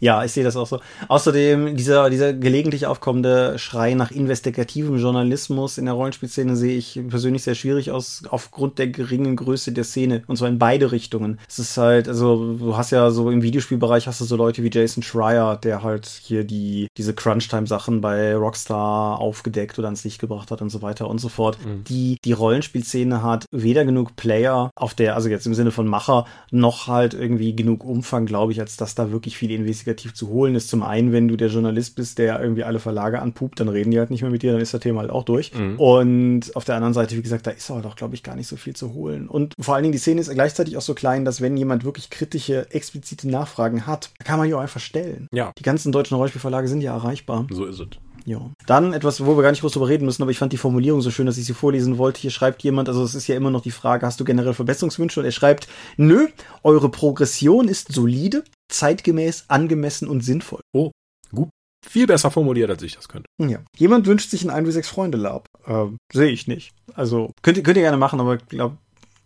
Ja, 0.00 0.24
ich 0.24 0.32
sehe 0.32 0.44
das 0.44 0.56
auch 0.56 0.66
so. 0.66 0.80
Außerdem, 1.08 1.76
dieser, 1.76 2.10
dieser 2.10 2.32
gelegentlich 2.32 2.86
aufkommende 2.86 3.58
Schrei 3.58 3.94
nach 3.94 4.10
investigativem 4.10 4.96
Journalismus 4.96 5.78
in 5.78 5.86
der 5.86 5.94
Rollenspielszene 5.94 6.56
sehe 6.56 6.76
ich 6.76 7.00
persönlich 7.08 7.42
sehr 7.42 7.54
schwierig 7.54 7.90
aus, 7.90 8.22
aufgrund 8.28 8.78
der 8.78 8.88
geringen 8.88 9.36
Größe 9.36 9.72
der 9.72 9.84
Szene. 9.84 10.22
Und 10.26 10.36
zwar 10.36 10.48
in 10.48 10.58
beide 10.58 10.92
Richtungen. 10.92 11.38
Es 11.48 11.58
ist 11.58 11.76
halt, 11.76 12.08
also, 12.08 12.54
du 12.54 12.76
hast 12.76 12.90
ja 12.90 13.10
so 13.10 13.30
im 13.30 13.42
Videospielbereich 13.42 14.06
hast 14.06 14.20
du 14.20 14.24
so 14.24 14.36
Leute 14.36 14.62
wie 14.62 14.70
Jason 14.72 15.02
Schreier, 15.02 15.56
der 15.56 15.82
halt 15.82 16.06
hier 16.06 16.44
die, 16.44 16.88
diese 16.96 17.14
Crunchtime-Sachen 17.14 18.00
bei 18.00 18.34
Rockstar 18.34 19.18
aufgedeckt 19.20 19.78
oder 19.78 19.88
ans 19.88 20.04
Licht 20.04 20.20
gebracht 20.20 20.50
hat 20.50 20.62
und 20.62 20.70
so 20.70 20.82
weiter 20.82 21.08
und 21.08 21.18
so 21.18 21.28
fort. 21.28 21.58
Mhm. 21.64 21.84
Die, 21.84 22.18
die 22.24 22.32
Rollenspielszene 22.32 23.22
hat 23.22 23.46
weder 23.50 23.84
genug 23.84 24.16
Player 24.16 24.70
auf 24.76 24.94
der, 24.94 25.14
also 25.14 25.28
jetzt 25.28 25.46
im 25.46 25.54
Sinne 25.54 25.70
von 25.70 25.86
Macher, 25.86 26.26
noch 26.50 26.86
halt 26.86 27.14
irgendwie 27.14 27.54
genug 27.54 27.84
Umfang, 27.84 28.26
glaube 28.26 28.52
ich, 28.52 28.60
als 28.60 28.76
dass 28.76 28.94
da 28.94 29.10
wirklich 29.10 29.36
viel 29.36 29.50
investigativ 29.50 29.87
investigativ 29.88 30.14
zu 30.14 30.28
holen 30.28 30.54
ist. 30.54 30.68
Zum 30.68 30.82
einen, 30.82 31.12
wenn 31.12 31.28
du 31.28 31.36
der 31.36 31.48
Journalist 31.48 31.96
bist, 31.96 32.18
der 32.18 32.40
irgendwie 32.40 32.64
alle 32.64 32.78
Verlage 32.78 33.20
anpupt, 33.20 33.60
dann 33.60 33.68
reden 33.68 33.90
die 33.90 33.98
halt 33.98 34.10
nicht 34.10 34.22
mehr 34.22 34.30
mit 34.30 34.42
dir, 34.42 34.52
dann 34.52 34.60
ist 34.60 34.74
das 34.74 34.80
Thema 34.80 35.00
halt 35.00 35.10
auch 35.10 35.24
durch. 35.24 35.52
Mhm. 35.54 35.78
Und 35.78 36.56
auf 36.56 36.64
der 36.64 36.76
anderen 36.76 36.94
Seite, 36.94 37.16
wie 37.16 37.22
gesagt, 37.22 37.46
da 37.46 37.50
ist 37.50 37.70
aber 37.70 37.82
doch, 37.82 37.96
glaube 37.96 38.14
ich, 38.14 38.22
gar 38.22 38.36
nicht 38.36 38.48
so 38.48 38.56
viel 38.56 38.76
zu 38.76 38.92
holen. 38.92 39.28
Und 39.28 39.54
vor 39.58 39.74
allen 39.74 39.82
Dingen, 39.82 39.92
die 39.92 39.98
Szene 39.98 40.20
ist 40.20 40.30
gleichzeitig 40.30 40.76
auch 40.76 40.82
so 40.82 40.94
klein, 40.94 41.24
dass 41.24 41.40
wenn 41.40 41.56
jemand 41.56 41.84
wirklich 41.84 42.10
kritische, 42.10 42.70
explizite 42.70 43.28
Nachfragen 43.28 43.86
hat, 43.86 44.10
kann 44.24 44.38
man 44.38 44.48
die 44.48 44.54
auch 44.54 44.60
einfach 44.60 44.80
stellen. 44.80 45.28
Ja. 45.32 45.52
Die 45.58 45.62
ganzen 45.62 45.92
deutschen 45.92 46.16
Rollenspielverlage 46.16 46.68
sind 46.68 46.80
ja 46.80 46.94
erreichbar. 46.94 47.46
So 47.50 47.64
ist 47.64 47.80
es. 47.80 47.88
Ja. 48.28 48.50
Dann 48.66 48.92
etwas, 48.92 49.24
wo 49.24 49.38
wir 49.38 49.42
gar 49.42 49.52
nicht 49.52 49.62
groß 49.62 49.72
drüber 49.72 49.88
reden 49.88 50.04
müssen, 50.04 50.20
aber 50.20 50.30
ich 50.30 50.38
fand 50.38 50.52
die 50.52 50.58
Formulierung 50.58 51.00
so 51.00 51.10
schön, 51.10 51.24
dass 51.24 51.38
ich 51.38 51.46
sie 51.46 51.54
vorlesen 51.54 51.96
wollte. 51.96 52.20
Hier 52.20 52.30
schreibt 52.30 52.62
jemand, 52.62 52.90
also 52.90 53.02
es 53.02 53.14
ist 53.14 53.26
ja 53.26 53.34
immer 53.36 53.50
noch 53.50 53.62
die 53.62 53.70
Frage, 53.70 54.04
hast 54.04 54.20
du 54.20 54.24
generell 54.24 54.52
Verbesserungswünsche? 54.52 55.20
Und 55.20 55.26
er 55.26 55.32
schreibt, 55.32 55.66
nö, 55.96 56.26
eure 56.62 56.90
Progression 56.90 57.68
ist 57.68 57.90
solide, 57.90 58.44
zeitgemäß, 58.68 59.46
angemessen 59.48 60.08
und 60.08 60.22
sinnvoll. 60.22 60.60
Oh, 60.72 60.90
gut. 61.34 61.50
Viel 61.86 62.06
besser 62.06 62.30
formuliert, 62.30 62.70
als 62.70 62.82
ich 62.82 62.96
das 62.96 63.08
könnte. 63.08 63.26
Ja. 63.40 63.60
Jemand 63.76 64.06
wünscht 64.06 64.30
sich 64.30 64.44
ein 64.44 64.50
1 64.50 64.86
Freunde 64.86 65.16
Lab. 65.16 65.46
Ähm, 65.66 65.96
Sehe 66.12 66.30
ich 66.30 66.46
nicht. 66.48 66.72
Also, 66.94 67.30
könnt 67.42 67.56
ihr, 67.56 67.62
könnt 67.62 67.76
ihr 67.76 67.84
gerne 67.84 67.96
machen, 67.96 68.20
aber 68.20 68.34
ich 68.34 68.46
glaube, 68.46 68.76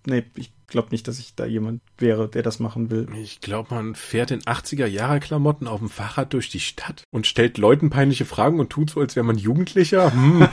nee, 0.07 0.25
ich 0.37 0.53
glaube 0.67 0.89
nicht, 0.91 1.07
dass 1.07 1.19
ich 1.19 1.35
da 1.35 1.45
jemand 1.45 1.81
wäre, 1.99 2.29
der 2.29 2.43
das 2.43 2.59
machen 2.59 2.91
will. 2.91 3.07
Ich 3.21 3.41
glaube, 3.41 3.75
man 3.75 3.95
fährt 3.95 4.31
in 4.31 4.41
80er-Jahre-Klamotten 4.41 5.69
auf 5.69 5.79
dem 5.79 5.89
Fahrrad 5.89 6.33
durch 6.33 6.51
die 6.51 6.61
Stadt 6.61 7.05
und 7.13 7.27
stellt 7.27 7.59
Leuten 7.59 7.91
peinliche 7.91 8.25
Fragen 8.25 8.59
und 8.59 8.71
tut 8.71 8.91
so, 8.91 9.01
als 9.01 9.15
wäre 9.15 9.25
man 9.25 9.39
Jugendlicher. 9.39 10.13
Hm. 10.13 10.49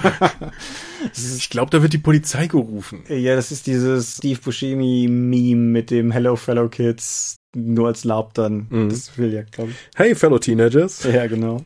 ich 1.16 1.50
glaube, 1.50 1.72
da 1.72 1.82
wird 1.82 1.94
die 1.94 1.98
Polizei 1.98 2.48
gerufen. 2.48 3.04
Ja, 3.08 3.36
das 3.36 3.52
ist 3.52 3.66
dieses 3.66 4.18
Steve 4.18 4.40
Buscemi-Meme 4.40 5.62
mit 5.62 5.90
dem 5.90 6.12
Hello 6.12 6.36
Fellow 6.36 6.70
Kids. 6.70 7.39
Nur 7.56 7.88
als 7.88 8.04
Lab 8.04 8.34
dann. 8.34 8.68
Mhm. 8.70 8.90
Das 8.90 9.18
will 9.18 9.34
ja, 9.34 9.44
glaube 9.44 9.72
ich. 9.72 9.78
Hey, 9.96 10.16
Fellow 10.16 10.40
Teenagers. 10.40 11.04
Ja, 11.12 11.28
genau. 11.28 11.62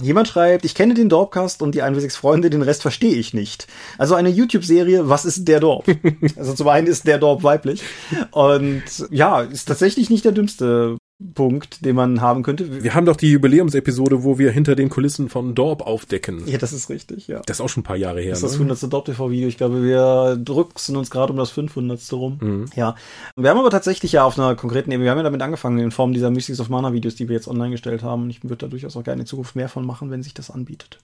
Jemand 0.00 0.28
schreibt, 0.28 0.64
ich 0.64 0.74
kenne 0.74 0.94
den 0.94 1.08
Dorpcast 1.08 1.62
und 1.62 1.74
die 1.74 1.82
1 1.82 2.16
Freunde, 2.16 2.50
den 2.50 2.62
Rest 2.62 2.82
verstehe 2.82 3.14
ich 3.14 3.34
nicht. 3.34 3.66
Also 3.98 4.14
eine 4.14 4.28
YouTube-Serie, 4.28 5.08
was 5.08 5.24
ist 5.24 5.46
der 5.46 5.60
Dorp? 5.60 5.86
also 6.36 6.54
zum 6.54 6.68
einen 6.68 6.86
ist 6.86 7.06
der 7.06 7.18
Dorp 7.18 7.42
weiblich 7.42 7.82
und 8.30 8.82
ja, 9.10 9.42
ist 9.42 9.66
tatsächlich 9.66 10.10
nicht 10.10 10.24
der 10.24 10.32
dümmste 10.32 10.96
Punkt, 11.32 11.84
den 11.84 11.96
man 11.96 12.20
haben 12.20 12.42
könnte. 12.42 12.82
Wir 12.82 12.94
haben 12.94 13.06
doch 13.06 13.16
die 13.16 13.30
Jubiläumsepisode, 13.30 14.24
wo 14.24 14.38
wir 14.38 14.50
hinter 14.50 14.74
den 14.74 14.88
Kulissen 14.88 15.28
von 15.28 15.54
Dorp 15.54 15.86
aufdecken. 15.86 16.42
Ja, 16.46 16.58
das 16.58 16.72
ist 16.72 16.90
richtig, 16.90 17.28
ja. 17.28 17.40
Das 17.46 17.58
ist 17.58 17.60
auch 17.60 17.68
schon 17.68 17.80
ein 17.80 17.84
paar 17.84 17.96
Jahre 17.96 18.20
her. 18.20 18.30
Das 18.30 18.38
ist 18.38 18.44
das 18.44 18.54
100. 18.54 18.82
Ne? 18.82 18.88
Dorp-TV-Video. 18.88 19.48
Ich 19.48 19.56
glaube, 19.56 19.82
wir 19.82 20.36
drücken 20.36 20.96
uns 20.96 21.10
gerade 21.10 21.32
um 21.32 21.38
das 21.38 21.50
500. 21.50 22.12
rum. 22.12 22.38
Mhm. 22.40 22.66
Ja. 22.76 22.94
Wir 23.36 23.50
haben 23.50 23.58
aber 23.58 23.70
tatsächlich 23.70 24.12
ja 24.12 24.24
auf 24.24 24.38
einer 24.38 24.54
konkreten 24.54 24.90
Ebene, 24.90 25.04
wir 25.04 25.10
haben 25.10 25.18
ja 25.18 25.24
damit 25.24 25.42
angefangen, 25.42 25.78
in 25.78 25.90
Form 25.90 26.12
dieser 26.12 26.30
Mystics 26.30 26.60
of 26.60 26.68
Mana-Videos, 26.68 27.14
die 27.14 27.28
wir 27.28 27.36
jetzt 27.36 27.48
online 27.48 27.70
gestellt 27.70 28.02
haben. 28.02 28.24
Und 28.24 28.30
ich 28.30 28.42
würde 28.42 28.56
da 28.56 28.66
durchaus 28.66 28.96
auch 28.96 29.04
gerne 29.04 29.22
in 29.22 29.26
Zukunft 29.26 29.56
mehr 29.56 29.68
von 29.68 29.86
machen, 29.86 30.10
wenn 30.10 30.22
sich 30.22 30.34
das 30.34 30.50
anbietet. 30.50 30.98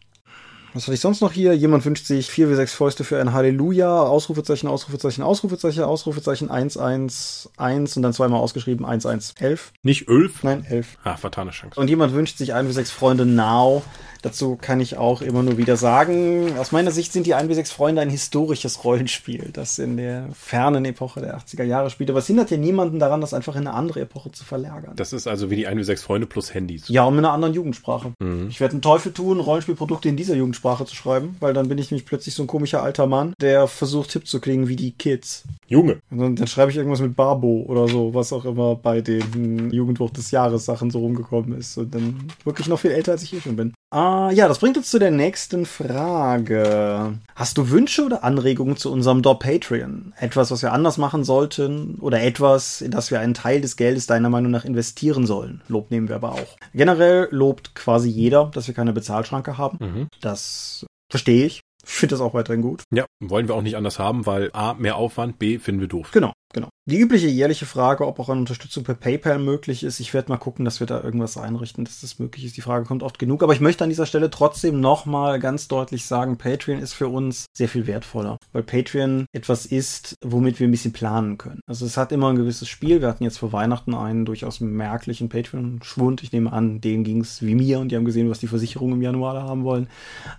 Was 0.72 0.84
hatte 0.84 0.94
ich 0.94 1.00
sonst 1.00 1.20
noch 1.20 1.32
hier? 1.32 1.52
Jemand 1.56 1.84
wünscht 1.84 2.06
sich 2.06 2.30
4 2.30 2.48
wie 2.48 2.54
6 2.54 2.74
Fäuste 2.74 3.02
für 3.02 3.20
ein 3.20 3.32
Halleluja. 3.32 4.02
Ausrufezeichen, 4.02 4.68
Ausrufezeichen, 4.68 5.22
Ausrufezeichen, 5.22 5.82
Ausrufezeichen 5.82 6.48
111 6.48 7.96
und 7.96 8.02
dann 8.02 8.12
zweimal 8.12 8.40
ausgeschrieben 8.40 8.86
1111. 8.86 9.72
Nicht 9.82 10.08
Ölf? 10.08 10.44
Nein, 10.44 10.64
11. 10.64 10.98
Ah, 11.02 11.16
vertane 11.16 11.50
Chance. 11.50 11.80
Und 11.80 11.88
jemand 11.88 12.12
wünscht 12.14 12.38
sich 12.38 12.54
1 12.54 12.68
wie 12.68 12.72
6 12.72 12.90
Freunde 12.92 13.26
Now. 13.26 13.82
Dazu 14.22 14.56
kann 14.60 14.80
ich 14.80 14.96
auch 14.96 15.22
immer 15.22 15.42
nur 15.42 15.56
wieder 15.56 15.76
sagen, 15.76 16.58
aus 16.58 16.72
meiner 16.72 16.90
Sicht 16.90 17.12
sind 17.12 17.26
die 17.26 17.34
1 17.34 17.48
wie 17.48 17.54
6 17.54 17.72
Freunde 17.72 18.02
ein 18.02 18.10
historisches 18.10 18.84
Rollenspiel, 18.84 19.50
das 19.52 19.78
in 19.78 19.96
der 19.96 20.28
fernen 20.32 20.84
Epoche 20.84 21.20
der 21.20 21.38
80er 21.38 21.64
Jahre 21.64 21.90
spielt. 21.90 22.10
Aber 22.10 22.18
es 22.18 22.26
hindert 22.26 22.50
ja 22.50 22.56
niemanden 22.56 22.98
daran, 22.98 23.20
das 23.20 23.34
einfach 23.34 23.54
in 23.54 23.66
eine 23.66 23.74
andere 23.74 24.00
Epoche 24.00 24.30
zu 24.32 24.44
verlagern. 24.44 24.92
Das 24.96 25.12
ist 25.12 25.26
also 25.26 25.50
wie 25.50 25.56
die 25.56 25.66
1 25.66 25.78
wie 25.78 25.84
6 25.84 26.02
Freunde 26.02 26.26
plus 26.26 26.52
Handys. 26.52 26.88
Ja, 26.88 27.04
und 27.04 27.16
mit 27.16 27.24
einer 27.24 27.32
anderen 27.32 27.54
Jugendsprache. 27.54 28.12
Mhm. 28.20 28.48
Ich 28.50 28.60
werde 28.60 28.72
einen 28.72 28.82
Teufel 28.82 29.12
tun, 29.12 29.40
Rollenspielprodukte 29.40 30.08
in 30.08 30.16
dieser 30.16 30.34
Jugendsprache 30.34 30.84
zu 30.84 30.94
schreiben, 30.94 31.36
weil 31.40 31.54
dann 31.54 31.68
bin 31.68 31.78
ich 31.78 31.90
nämlich 31.90 32.06
plötzlich 32.06 32.34
so 32.34 32.42
ein 32.42 32.46
komischer 32.46 32.82
alter 32.82 33.06
Mann, 33.06 33.34
der 33.40 33.66
versucht, 33.68 34.12
hip 34.12 34.26
zu 34.26 34.40
klingen 34.40 34.68
wie 34.68 34.76
die 34.76 34.92
Kids. 34.92 35.44
Junge. 35.66 36.00
Und 36.10 36.18
dann, 36.18 36.36
dann 36.36 36.46
schreibe 36.46 36.70
ich 36.70 36.76
irgendwas 36.76 37.00
mit 37.00 37.16
Barbo 37.16 37.64
oder 37.66 37.88
so, 37.88 38.12
was 38.12 38.32
auch 38.32 38.44
immer 38.44 38.74
bei 38.74 39.00
den 39.00 39.70
Jugendwort 39.70 40.16
des 40.16 40.30
Jahres 40.30 40.64
Sachen 40.64 40.90
so 40.90 40.98
rumgekommen 40.98 41.56
ist. 41.58 41.78
Und 41.78 41.94
dann 41.94 42.28
wirklich 42.44 42.68
noch 42.68 42.80
viel 42.80 42.90
älter, 42.90 43.12
als 43.12 43.22
ich 43.22 43.30
hier 43.30 43.40
schon 43.40 43.56
bin. 43.56 43.72
Ah, 43.92 44.09
ja, 44.32 44.48
das 44.48 44.58
bringt 44.58 44.76
uns 44.76 44.90
zu 44.90 44.98
der 44.98 45.10
nächsten 45.10 45.66
Frage. 45.66 47.18
Hast 47.34 47.58
du 47.58 47.70
Wünsche 47.70 48.04
oder 48.04 48.24
Anregungen 48.24 48.76
zu 48.76 48.92
unserem 48.92 49.22
Door 49.22 49.38
Patreon? 49.38 50.12
Etwas, 50.18 50.50
was 50.50 50.62
wir 50.62 50.72
anders 50.72 50.98
machen 50.98 51.24
sollten 51.24 51.96
oder 52.00 52.22
etwas, 52.22 52.80
in 52.80 52.90
das 52.90 53.10
wir 53.10 53.20
einen 53.20 53.34
Teil 53.34 53.60
des 53.60 53.76
Geldes 53.76 54.06
deiner 54.06 54.30
Meinung 54.30 54.50
nach 54.50 54.64
investieren 54.64 55.26
sollen? 55.26 55.62
Lob 55.68 55.90
nehmen 55.90 56.08
wir 56.08 56.16
aber 56.16 56.32
auch. 56.32 56.56
Generell 56.74 57.28
lobt 57.30 57.74
quasi 57.74 58.08
jeder, 58.08 58.50
dass 58.54 58.66
wir 58.66 58.74
keine 58.74 58.92
Bezahlschranke 58.92 59.58
haben. 59.58 59.78
Mhm. 59.80 60.08
Das 60.20 60.86
verstehe 61.10 61.46
ich. 61.46 61.60
Ich 61.84 61.92
finde 61.92 62.14
das 62.14 62.20
auch 62.20 62.34
weiterhin 62.34 62.62
gut. 62.62 62.82
Ja, 62.92 63.06
wollen 63.20 63.48
wir 63.48 63.54
auch 63.54 63.62
nicht 63.62 63.76
anders 63.76 63.98
haben, 63.98 64.26
weil 64.26 64.50
A, 64.52 64.74
mehr 64.74 64.96
Aufwand, 64.96 65.38
B, 65.38 65.58
finden 65.58 65.80
wir 65.80 65.88
doof. 65.88 66.10
Genau. 66.12 66.32
Genau. 66.52 66.68
Die 66.86 66.98
übliche 66.98 67.28
jährliche 67.28 67.66
Frage, 67.66 68.04
ob 68.04 68.18
auch 68.18 68.28
eine 68.28 68.40
Unterstützung 68.40 68.82
per 68.82 68.94
PayPal 68.94 69.38
möglich 69.38 69.84
ist. 69.84 70.00
Ich 70.00 70.12
werde 70.12 70.30
mal 70.30 70.38
gucken, 70.38 70.64
dass 70.64 70.80
wir 70.80 70.88
da 70.88 71.00
irgendwas 71.00 71.36
einrichten, 71.36 71.84
dass 71.84 72.00
das 72.00 72.18
möglich 72.18 72.44
ist. 72.44 72.56
Die 72.56 72.62
Frage 72.62 72.84
kommt 72.84 73.04
oft 73.04 73.20
genug. 73.20 73.44
Aber 73.44 73.52
ich 73.52 73.60
möchte 73.60 73.84
an 73.84 73.90
dieser 73.90 74.06
Stelle 74.06 74.30
trotzdem 74.30 74.80
nochmal 74.80 75.38
ganz 75.38 75.68
deutlich 75.68 76.06
sagen, 76.06 76.36
Patreon 76.36 76.80
ist 76.80 76.94
für 76.94 77.06
uns 77.06 77.46
sehr 77.56 77.68
viel 77.68 77.86
wertvoller. 77.86 78.38
Weil 78.52 78.64
Patreon 78.64 79.26
etwas 79.32 79.66
ist, 79.66 80.16
womit 80.24 80.58
wir 80.58 80.66
ein 80.66 80.72
bisschen 80.72 80.92
planen 80.92 81.38
können. 81.38 81.60
Also 81.66 81.86
es 81.86 81.96
hat 81.96 82.10
immer 82.10 82.30
ein 82.30 82.36
gewisses 82.36 82.68
Spiel. 82.68 83.00
Wir 83.00 83.08
hatten 83.08 83.22
jetzt 83.22 83.38
vor 83.38 83.52
Weihnachten 83.52 83.94
einen 83.94 84.24
durchaus 84.24 84.58
merklichen 84.58 85.28
Patreon-Schwund. 85.28 86.24
Ich 86.24 86.32
nehme 86.32 86.52
an, 86.52 86.80
denen 86.80 87.04
ging 87.04 87.20
es 87.20 87.40
wie 87.40 87.54
mir 87.54 87.78
und 87.78 87.92
die 87.92 87.96
haben 87.96 88.04
gesehen, 88.04 88.30
was 88.30 88.40
die 88.40 88.48
Versicherungen 88.48 88.96
im 88.96 89.02
Januar 89.02 89.40
haben 89.44 89.62
wollen. 89.62 89.86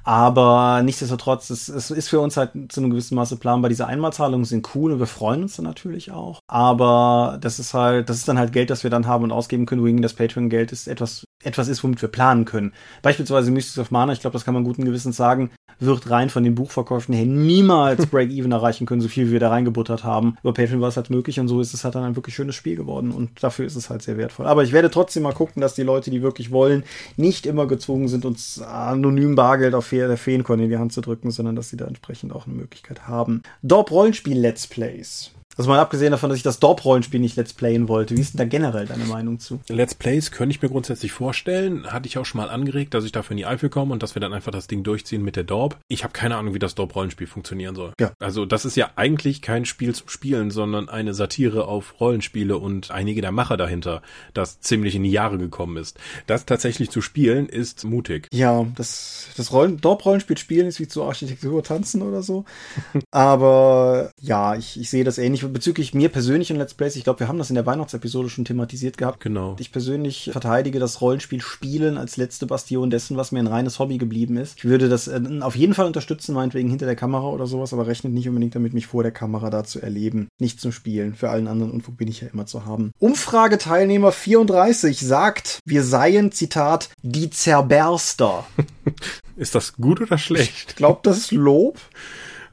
Aber 0.04 0.82
nichtsdestotrotz, 0.84 1.50
es, 1.50 1.70
es 1.70 1.92
ist 1.92 2.10
für 2.10 2.20
uns 2.20 2.36
halt 2.36 2.52
zu 2.68 2.82
einem 2.82 2.90
gewissen 2.90 3.16
Maße 3.16 3.38
planbar. 3.38 3.70
Diese 3.70 3.88
Einmalzahlungen 3.88 4.44
sind 4.44 4.76
cool 4.76 4.92
und 4.92 5.00
wir 5.00 5.08
freuen 5.08 5.44
uns 5.44 5.56
dann 5.56 5.66
natürlich 5.66 6.01
natürlich 6.08 6.12
auch. 6.12 6.40
Aber 6.48 7.38
das 7.42 7.60
ist 7.60 7.74
halt, 7.74 8.10
das 8.10 8.18
ist 8.18 8.28
dann 8.28 8.40
halt 8.40 8.54
Geld, 8.54 8.70
das 8.70 8.84
wir 8.84 8.90
dann 8.90 9.08
haben 9.08 9.24
und 9.24 9.32
ausgeben 9.32 9.66
können, 9.66 9.82
wohingegen 9.82 10.02
das 10.02 10.14
Patreon-Geld 10.14 10.72
ist 10.72 10.88
etwas, 10.88 11.26
etwas 11.44 11.68
ist, 11.68 11.84
womit 11.84 12.02
wir 12.02 12.10
planen 12.10 12.46
können. 12.46 12.74
Beispielsweise 13.02 13.52
Mystics 13.52 13.80
of 13.80 13.92
Mana, 13.92 14.14
ich 14.14 14.22
glaube, 14.22 14.34
das 14.34 14.46
kann 14.46 14.54
man 14.54 14.64
guten 14.64 14.86
Gewissens 14.86 15.18
sagen, 15.18 15.52
wird 15.80 16.10
rein 16.10 16.30
von 16.30 16.44
den 16.44 16.56
Buchverkäufen 16.56 17.14
her 17.14 17.26
niemals 17.26 18.06
Break-Even 18.12 18.52
erreichen 18.52 18.86
können, 18.86 19.02
so 19.02 19.08
viel 19.08 19.28
wie 19.28 19.34
wir 19.34 19.40
da 19.40 19.50
reingebuttert 19.50 20.04
haben. 20.04 20.38
Über 20.42 20.54
Patreon 20.54 20.82
war 20.82 20.90
es 20.90 20.98
halt 20.98 21.10
möglich 21.10 21.40
und 21.40 21.48
so 21.48 21.60
ist 21.62 21.74
es 21.74 21.84
halt 21.84 21.96
dann 21.96 22.04
ein 22.04 22.16
wirklich 22.16 22.36
schönes 22.36 22.56
Spiel 22.56 22.76
geworden 22.76 23.12
und 23.12 23.44
dafür 23.44 23.66
ist 23.66 23.76
es 23.76 23.90
halt 23.90 24.02
sehr 24.02 24.18
wertvoll. 24.18 24.46
Aber 24.46 24.64
ich 24.64 24.74
werde 24.74 24.92
trotzdem 24.92 25.24
mal 25.24 25.34
gucken, 25.34 25.62
dass 25.62 25.74
die 25.74 25.84
Leute, 25.84 26.12
die 26.12 26.22
wirklich 26.22 26.52
wollen, 26.52 26.84
nicht 27.18 27.46
immer 27.46 27.68
gezwungen 27.68 28.08
sind, 28.08 28.26
uns 28.26 28.62
anonym 28.62 29.36
Bargeld 29.36 29.74
auf 29.74 29.90
der 29.90 30.18
Feenkorn 30.18 30.60
in 30.60 30.70
die 30.70 30.78
Hand 30.78 30.94
zu 30.94 31.02
drücken, 31.02 31.32
sondern 31.32 31.56
dass 31.56 31.70
sie 31.70 31.78
da 31.78 31.86
entsprechend 31.86 32.34
auch 32.34 32.46
eine 32.46 32.56
Möglichkeit 32.56 33.08
haben. 33.08 33.42
Dorp 33.62 33.92
Rollenspiel 33.92 34.40
Let's 34.40 34.68
Plays. 34.68 35.32
Also 35.58 35.70
mal 35.70 35.80
abgesehen 35.80 36.12
davon, 36.12 36.30
dass 36.30 36.38
ich 36.38 36.44
das 36.44 36.60
Dorp-Rollenspiel 36.60 37.20
nicht 37.20 37.36
Let's 37.36 37.54
Playen 37.54 37.88
wollte. 37.88 38.16
Wie 38.16 38.22
ist 38.22 38.34
denn 38.34 38.38
da 38.38 38.46
generell 38.46 38.86
deine 38.86 39.06
Meinung 39.06 39.40
zu? 39.40 39.60
Let's 39.68 39.96
Plays 39.96 40.32
könnte 40.32 40.56
ich 40.56 40.62
mir 40.62 40.70
grundsätzlich 40.70 41.12
vorstellen. 41.12 41.86
Hatte 41.92 42.08
ich 42.08 42.18
auch 42.18 42.26
schon 42.26 42.40
mal 42.40 42.50
angeregt, 42.50 42.94
dass 42.94 43.04
ich 43.04 43.12
dafür 43.12 43.32
in 43.32 43.38
die 43.38 43.46
Eifel 43.46 43.70
komme 43.70 43.94
und 43.94 44.02
dass 44.02 44.16
wir 44.16 44.22
dann 44.22 44.34
einfach 44.34 44.52
das 44.52 44.68
Ding 44.68 44.84
durchziehen 44.84 45.24
mit 45.24 45.36
der 45.36 45.44
Dorp. 45.44 45.78
Ich 45.88 46.04
habe 46.04 46.14
keine 46.14 46.38
Ahnung, 46.38 46.54
wie 46.54 46.60
das 46.60 46.76
Dorp-Rollenspiel 46.76 47.28
funktionieren 47.28 47.76
soll. 47.76 47.94
Ja. 48.00 48.14
Also 48.20 48.46
das 48.46 48.66
ist 48.66 48.78
ja 48.78 48.92
eigentlich 48.96 49.42
kein 49.42 49.66
Spiel 49.66 49.94
zum 49.94 50.08
Spielen, 50.08 50.52
sondern 50.52 50.90
eine 50.90 51.14
Satire 51.14 51.68
auf 51.68 52.00
Rollenspiele 52.00 52.58
und 52.58 52.92
einige 52.92 53.22
der 53.22 53.32
Macher 53.32 53.58
dahinter, 53.58 54.02
das 54.34 54.62
ziemlich 54.62 54.96
in 54.96 55.04
die 55.04 55.12
Jahre 55.12 55.38
gekommen 55.38 55.78
ist. 55.78 56.00
Das 56.28 56.46
tatsächlich 56.46 56.90
zu 56.90 57.02
spielen, 57.02 57.48
ist 57.48 57.84
mutig. 57.84 58.28
Ja, 58.32 58.66
das, 58.76 59.28
das 59.36 59.50
Dorp-Rollenspiel 59.50 60.38
spielen 60.38 60.68
ist 60.68 60.80
wie 60.80 60.88
zu 60.88 61.04
Architektur 61.04 61.62
tanzen 61.64 62.02
oder 62.02 62.24
so. 62.24 62.46
Aber 63.12 64.12
ja, 64.20 64.56
ich, 64.56 64.80
ich 64.80 64.90
sehe 64.90 65.04
das 65.04 65.18
ähnlich 65.18 65.41
ich 65.42 65.54
bezüglich 65.54 65.94
mir 65.94 66.10
persönlich 66.10 66.52
und 66.52 66.58
Let's 66.58 66.74
Plays, 66.74 66.96
ich 66.96 67.04
glaube, 67.04 67.20
wir 67.22 67.28
haben 67.28 67.38
das 67.38 67.50
in 67.50 67.56
der 67.56 67.66
Weihnachtsepisode 67.66 68.30
schon 68.30 68.46
thematisiert 68.46 68.98
gehabt. 68.98 69.20
Genau. 69.20 69.56
Ich 69.60 69.72
persönlich 69.72 70.30
verteidige 70.32 70.80
das 70.80 71.02
Rollenspiel 71.02 71.42
Spielen 71.42 71.98
als 71.98 72.18
letzte 72.18 72.46
Bastion 72.46 72.90
dessen, 72.90 73.18
was 73.18 73.32
mir 73.32 73.40
ein 73.40 73.48
reines 73.48 73.80
Hobby 73.80 73.98
geblieben 73.98 74.38
ist. 74.38 74.58
Ich 74.58 74.66
würde 74.66 74.90
das 74.90 75.08
äh, 75.08 75.22
auf 75.42 75.56
jeden 75.56 75.74
Fall 75.74 75.86
unterstützen, 75.86 76.34
meinetwegen 76.34 76.70
hinter 76.70 76.86
der 76.86 76.96
Kamera 76.96 77.28
oder 77.28 77.48
sowas, 77.48 77.74
aber 77.74 77.88
rechnet 77.88 78.14
nicht 78.14 78.28
unbedingt 78.28 78.56
damit, 78.56 78.74
mich 78.74 78.88
vor 78.88 79.04
der 79.04 79.12
Kamera 79.12 79.50
da 79.50 79.64
zu 79.64 79.82
erleben. 79.82 80.28
Nicht 80.40 80.62
zum 80.62 80.72
Spielen. 80.72 81.16
Für 81.16 81.30
allen 81.30 81.48
anderen 81.48 81.72
Unfug 81.72 81.98
bin 81.98 82.08
ich 82.08 82.22
ja 82.22 82.28
immer 82.28 82.46
zu 82.46 82.66
haben. 82.66 82.92
Umfrageteilnehmer 83.00 84.12
34 84.12 85.00
sagt, 85.00 85.60
wir 85.66 85.84
seien, 85.84 86.32
Zitat, 86.32 86.90
die 87.02 87.30
Zerberster. 87.30 88.46
ist 89.36 89.56
das 89.56 89.74
gut 89.74 90.02
oder 90.02 90.18
schlecht? 90.18 90.70
Ich 90.70 90.76
glaube, 90.76 91.02
das 91.04 91.18
ist 91.18 91.32
Lob. 91.32 91.80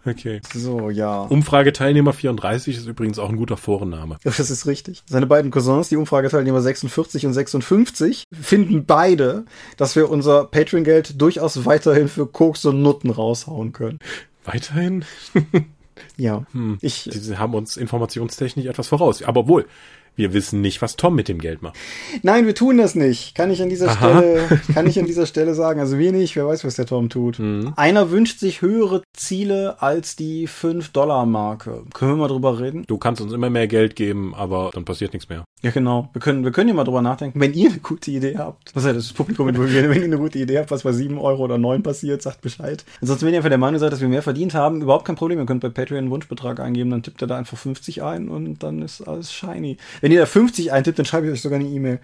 Okay. 0.08 0.40
So, 0.54 0.90
ja. 0.90 1.22
Umfrageteilnehmer 1.22 2.12
34 2.12 2.76
ist 2.76 2.86
übrigens 2.86 3.18
auch 3.18 3.28
ein 3.28 3.36
guter 3.36 3.56
Vorname. 3.56 4.16
Ja, 4.24 4.32
das 4.36 4.50
ist 4.50 4.66
richtig. 4.66 5.02
Seine 5.06 5.26
beiden 5.26 5.50
Cousins, 5.50 5.88
die 5.88 5.96
Umfrageteilnehmer 5.96 6.60
46 6.60 7.26
und 7.26 7.32
56, 7.32 8.24
finden 8.32 8.86
beide, 8.86 9.44
dass 9.76 9.96
wir 9.96 10.10
unser 10.10 10.44
Patreon-Geld 10.44 11.20
durchaus 11.20 11.64
weiterhin 11.64 12.08
für 12.08 12.26
Koks 12.26 12.64
und 12.64 12.82
Nutten 12.82 13.10
raushauen 13.10 13.72
können. 13.72 13.98
Weiterhin? 14.44 15.04
ja. 16.16 16.44
Hm. 16.52 16.78
Ich, 16.80 17.08
Sie 17.12 17.38
haben 17.38 17.54
uns 17.54 17.76
informationstechnisch 17.76 18.66
etwas 18.66 18.88
voraus. 18.88 19.22
Aber 19.22 19.48
wohl, 19.48 19.66
wir 20.18 20.32
wissen 20.32 20.60
nicht, 20.60 20.82
was 20.82 20.96
Tom 20.96 21.14
mit 21.14 21.28
dem 21.28 21.38
Geld 21.38 21.62
macht. 21.62 21.76
Nein, 22.22 22.46
wir 22.46 22.54
tun 22.54 22.76
das 22.76 22.94
nicht. 22.94 23.34
Kann 23.36 23.50
ich 23.50 23.62
an 23.62 23.68
dieser 23.68 23.88
Aha. 23.88 24.18
Stelle, 24.18 24.60
kann 24.74 24.86
ich 24.86 24.98
an 24.98 25.06
dieser 25.06 25.26
Stelle 25.26 25.54
sagen. 25.54 25.78
Also 25.78 25.96
wir 25.96 26.12
nicht, 26.12 26.34
wer 26.34 26.46
weiß, 26.46 26.64
was 26.64 26.74
der 26.74 26.86
Tom 26.86 27.08
tut. 27.08 27.38
Mhm. 27.38 27.72
Einer 27.76 28.10
wünscht 28.10 28.40
sich 28.40 28.60
höhere 28.60 29.02
Ziele 29.16 29.80
als 29.80 30.16
die 30.16 30.48
5-Dollar-Marke. 30.48 31.84
Können 31.94 32.12
wir 32.12 32.16
mal 32.16 32.28
drüber 32.28 32.58
reden? 32.58 32.84
Du 32.88 32.98
kannst 32.98 33.22
uns 33.22 33.32
immer 33.32 33.48
mehr 33.48 33.68
Geld 33.68 33.94
geben, 33.94 34.34
aber 34.34 34.70
dann 34.74 34.84
passiert 34.84 35.12
nichts 35.12 35.28
mehr. 35.28 35.44
Ja, 35.62 35.70
genau. 35.70 36.08
Wir 36.12 36.20
können, 36.20 36.44
wir 36.44 36.50
können 36.50 36.68
ja 36.68 36.74
mal 36.74 36.84
drüber 36.84 37.02
nachdenken. 37.02 37.40
Wenn 37.40 37.54
ihr 37.54 37.70
eine 37.70 37.78
gute 37.78 38.10
Idee 38.10 38.36
habt, 38.38 38.74
was 38.74 38.84
ja 38.84 38.92
das 38.92 39.12
Publikum 39.12 39.48
involvieren, 39.48 39.88
wenn 39.88 39.98
ihr 39.98 40.04
eine 40.04 40.18
gute 40.18 40.38
Idee 40.38 40.58
habt, 40.58 40.72
was 40.72 40.82
bei 40.82 40.92
7 40.92 41.16
Euro 41.18 41.44
oder 41.44 41.58
9 41.58 41.82
passiert, 41.82 42.22
sagt 42.22 42.40
Bescheid. 42.40 42.84
Ansonsten, 43.00 43.26
wenn 43.26 43.34
ihr 43.34 43.38
einfach 43.38 43.50
der 43.50 43.58
Meinung 43.58 43.78
seid, 43.78 43.92
dass 43.92 44.00
wir 44.00 44.08
mehr 44.08 44.22
verdient 44.22 44.54
haben, 44.54 44.82
überhaupt 44.82 45.04
kein 45.04 45.16
Problem. 45.16 45.38
Ihr 45.38 45.46
könnt 45.46 45.60
bei 45.60 45.68
Patreon 45.68 45.98
einen 45.98 46.10
Wunschbetrag 46.10 46.58
eingeben, 46.58 46.90
dann 46.90 47.02
tippt 47.04 47.22
ihr 47.22 47.28
da 47.28 47.36
einfach 47.36 47.56
50 47.56 48.02
ein 48.02 48.28
und 48.28 48.62
dann 48.62 48.82
ist 48.82 49.00
alles 49.02 49.32
shiny. 49.32 49.76
Wenn 50.00 50.07
wenn 50.08 50.14
ihr 50.14 50.20
da 50.20 50.26
50 50.26 50.72
eintippt, 50.72 50.98
dann 50.98 51.04
schreibe 51.04 51.26
ich 51.26 51.34
euch 51.34 51.42
sogar 51.42 51.58
eine 51.58 51.68
E-Mail. 51.68 52.00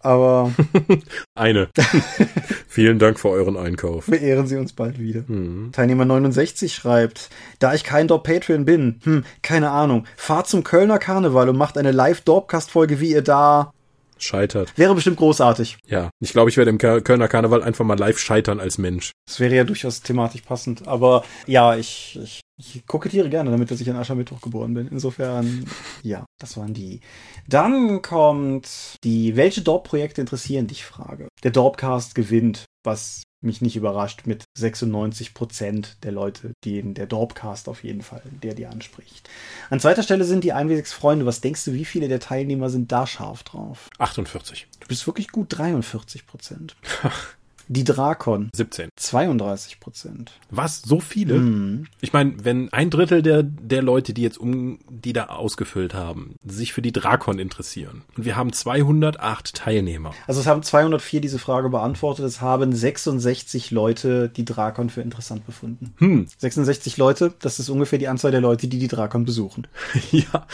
Aber. 0.00 0.52
eine. 1.34 1.68
Vielen 2.68 2.98
Dank 2.98 3.18
für 3.18 3.30
euren 3.30 3.56
Einkauf. 3.56 4.06
Beehren 4.06 4.46
Sie 4.46 4.56
uns 4.56 4.74
bald 4.74 4.98
wieder. 4.98 5.22
Mhm. 5.26 5.70
Teilnehmer 5.72 6.04
69 6.04 6.74
schreibt, 6.74 7.30
da 7.58 7.72
ich 7.72 7.82
kein 7.82 8.08
Dorp 8.08 8.24
Patreon 8.24 8.66
bin, 8.66 9.00
hm, 9.04 9.24
keine 9.40 9.70
Ahnung, 9.70 10.04
fahrt 10.16 10.48
zum 10.48 10.64
Kölner 10.64 10.98
Karneval 10.98 11.48
und 11.48 11.56
macht 11.56 11.78
eine 11.78 11.92
Live-Dorpcast-Folge, 11.92 13.00
wie 13.00 13.12
ihr 13.12 13.22
da 13.22 13.72
scheitert. 14.18 14.76
Wäre 14.76 14.94
bestimmt 14.94 15.16
großartig. 15.16 15.78
Ja, 15.86 16.10
ich 16.20 16.32
glaube, 16.32 16.50
ich 16.50 16.58
werde 16.58 16.70
im 16.70 16.78
Kölner 16.78 17.28
Karneval 17.28 17.62
einfach 17.62 17.86
mal 17.86 17.98
live 17.98 18.18
scheitern 18.18 18.60
als 18.60 18.76
Mensch. 18.76 19.12
Das 19.26 19.40
wäre 19.40 19.54
ja 19.54 19.64
durchaus 19.64 20.02
thematisch 20.02 20.42
passend. 20.42 20.86
Aber 20.86 21.24
ja, 21.46 21.74
ich, 21.74 22.18
ich, 22.22 22.40
ich 22.58 22.86
kokettiere 22.86 23.28
gerne 23.28 23.50
damit, 23.50 23.70
dass 23.70 23.80
ich 23.80 23.90
an 23.90 23.96
Aschermittwoch 23.96 24.40
geboren 24.40 24.74
bin. 24.74 24.88
Insofern, 24.88 25.66
ja, 26.02 26.24
das 26.40 26.56
waren 26.56 26.72
die. 26.72 27.00
Dann 27.46 28.00
kommt 28.02 28.96
die, 29.04 29.36
welche 29.36 29.60
Dorp-Projekte 29.60 30.20
interessieren 30.20 30.66
dich? 30.66 30.84
Frage. 30.84 31.28
Der 31.42 31.50
Dorpcast 31.50 32.14
gewinnt, 32.14 32.64
was 32.82 33.22
mich 33.42 33.60
nicht 33.60 33.76
überrascht 33.76 34.22
mit 34.26 34.44
96 34.56 35.34
Prozent 35.34 35.98
der 36.02 36.12
Leute, 36.12 36.52
in 36.64 36.94
der 36.94 37.06
Dorpcast 37.06 37.68
auf 37.68 37.84
jeden 37.84 38.02
Fall, 38.02 38.22
der 38.42 38.54
die 38.54 38.66
anspricht. 38.66 39.28
An 39.68 39.78
zweiter 39.78 40.02
Stelle 40.02 40.24
sind 40.24 40.42
die 40.42 40.52
1 40.52 40.92
Freunde. 40.92 41.26
Was 41.26 41.42
denkst 41.42 41.64
du, 41.66 41.74
wie 41.74 41.84
viele 41.84 42.08
der 42.08 42.20
Teilnehmer 42.20 42.70
sind 42.70 42.90
da 42.90 43.06
scharf 43.06 43.42
drauf? 43.42 43.88
48. 43.98 44.66
Du 44.80 44.88
bist 44.88 45.06
wirklich 45.06 45.28
gut 45.28 45.46
43 45.50 46.26
Prozent. 46.26 46.76
Die 47.68 47.84
Drakon. 47.84 48.50
17. 48.54 48.90
32 48.96 49.80
Prozent. 49.80 50.32
Was? 50.50 50.82
So 50.82 51.00
viele? 51.00 51.34
Mhm. 51.34 51.86
Ich 52.00 52.12
meine, 52.12 52.44
wenn 52.44 52.72
ein 52.72 52.90
Drittel 52.90 53.22
der, 53.22 53.42
der 53.42 53.82
Leute, 53.82 54.14
die 54.14 54.22
jetzt 54.22 54.38
um, 54.38 54.78
die 54.88 55.12
da 55.12 55.26
ausgefüllt 55.26 55.94
haben, 55.94 56.36
sich 56.44 56.72
für 56.72 56.82
die 56.82 56.92
Drakon 56.92 57.38
interessieren. 57.38 58.02
Und 58.16 58.24
wir 58.24 58.36
haben 58.36 58.52
208 58.52 59.54
Teilnehmer. 59.54 60.12
Also 60.26 60.40
es 60.40 60.46
haben 60.46 60.62
204 60.62 61.20
diese 61.20 61.38
Frage 61.38 61.68
beantwortet. 61.68 62.24
Es 62.24 62.40
haben 62.40 62.72
66 62.72 63.70
Leute 63.70 64.28
die 64.28 64.44
Drakon 64.44 64.90
für 64.90 65.00
interessant 65.00 65.46
befunden. 65.46 65.94
Hm. 65.98 66.26
66 66.38 66.96
Leute, 66.96 67.34
das 67.40 67.58
ist 67.58 67.68
ungefähr 67.68 67.98
die 67.98 68.08
Anzahl 68.08 68.30
der 68.30 68.40
Leute, 68.40 68.68
die 68.68 68.78
die 68.78 68.88
Drakon 68.88 69.24
besuchen. 69.24 69.66
ja. 70.12 70.46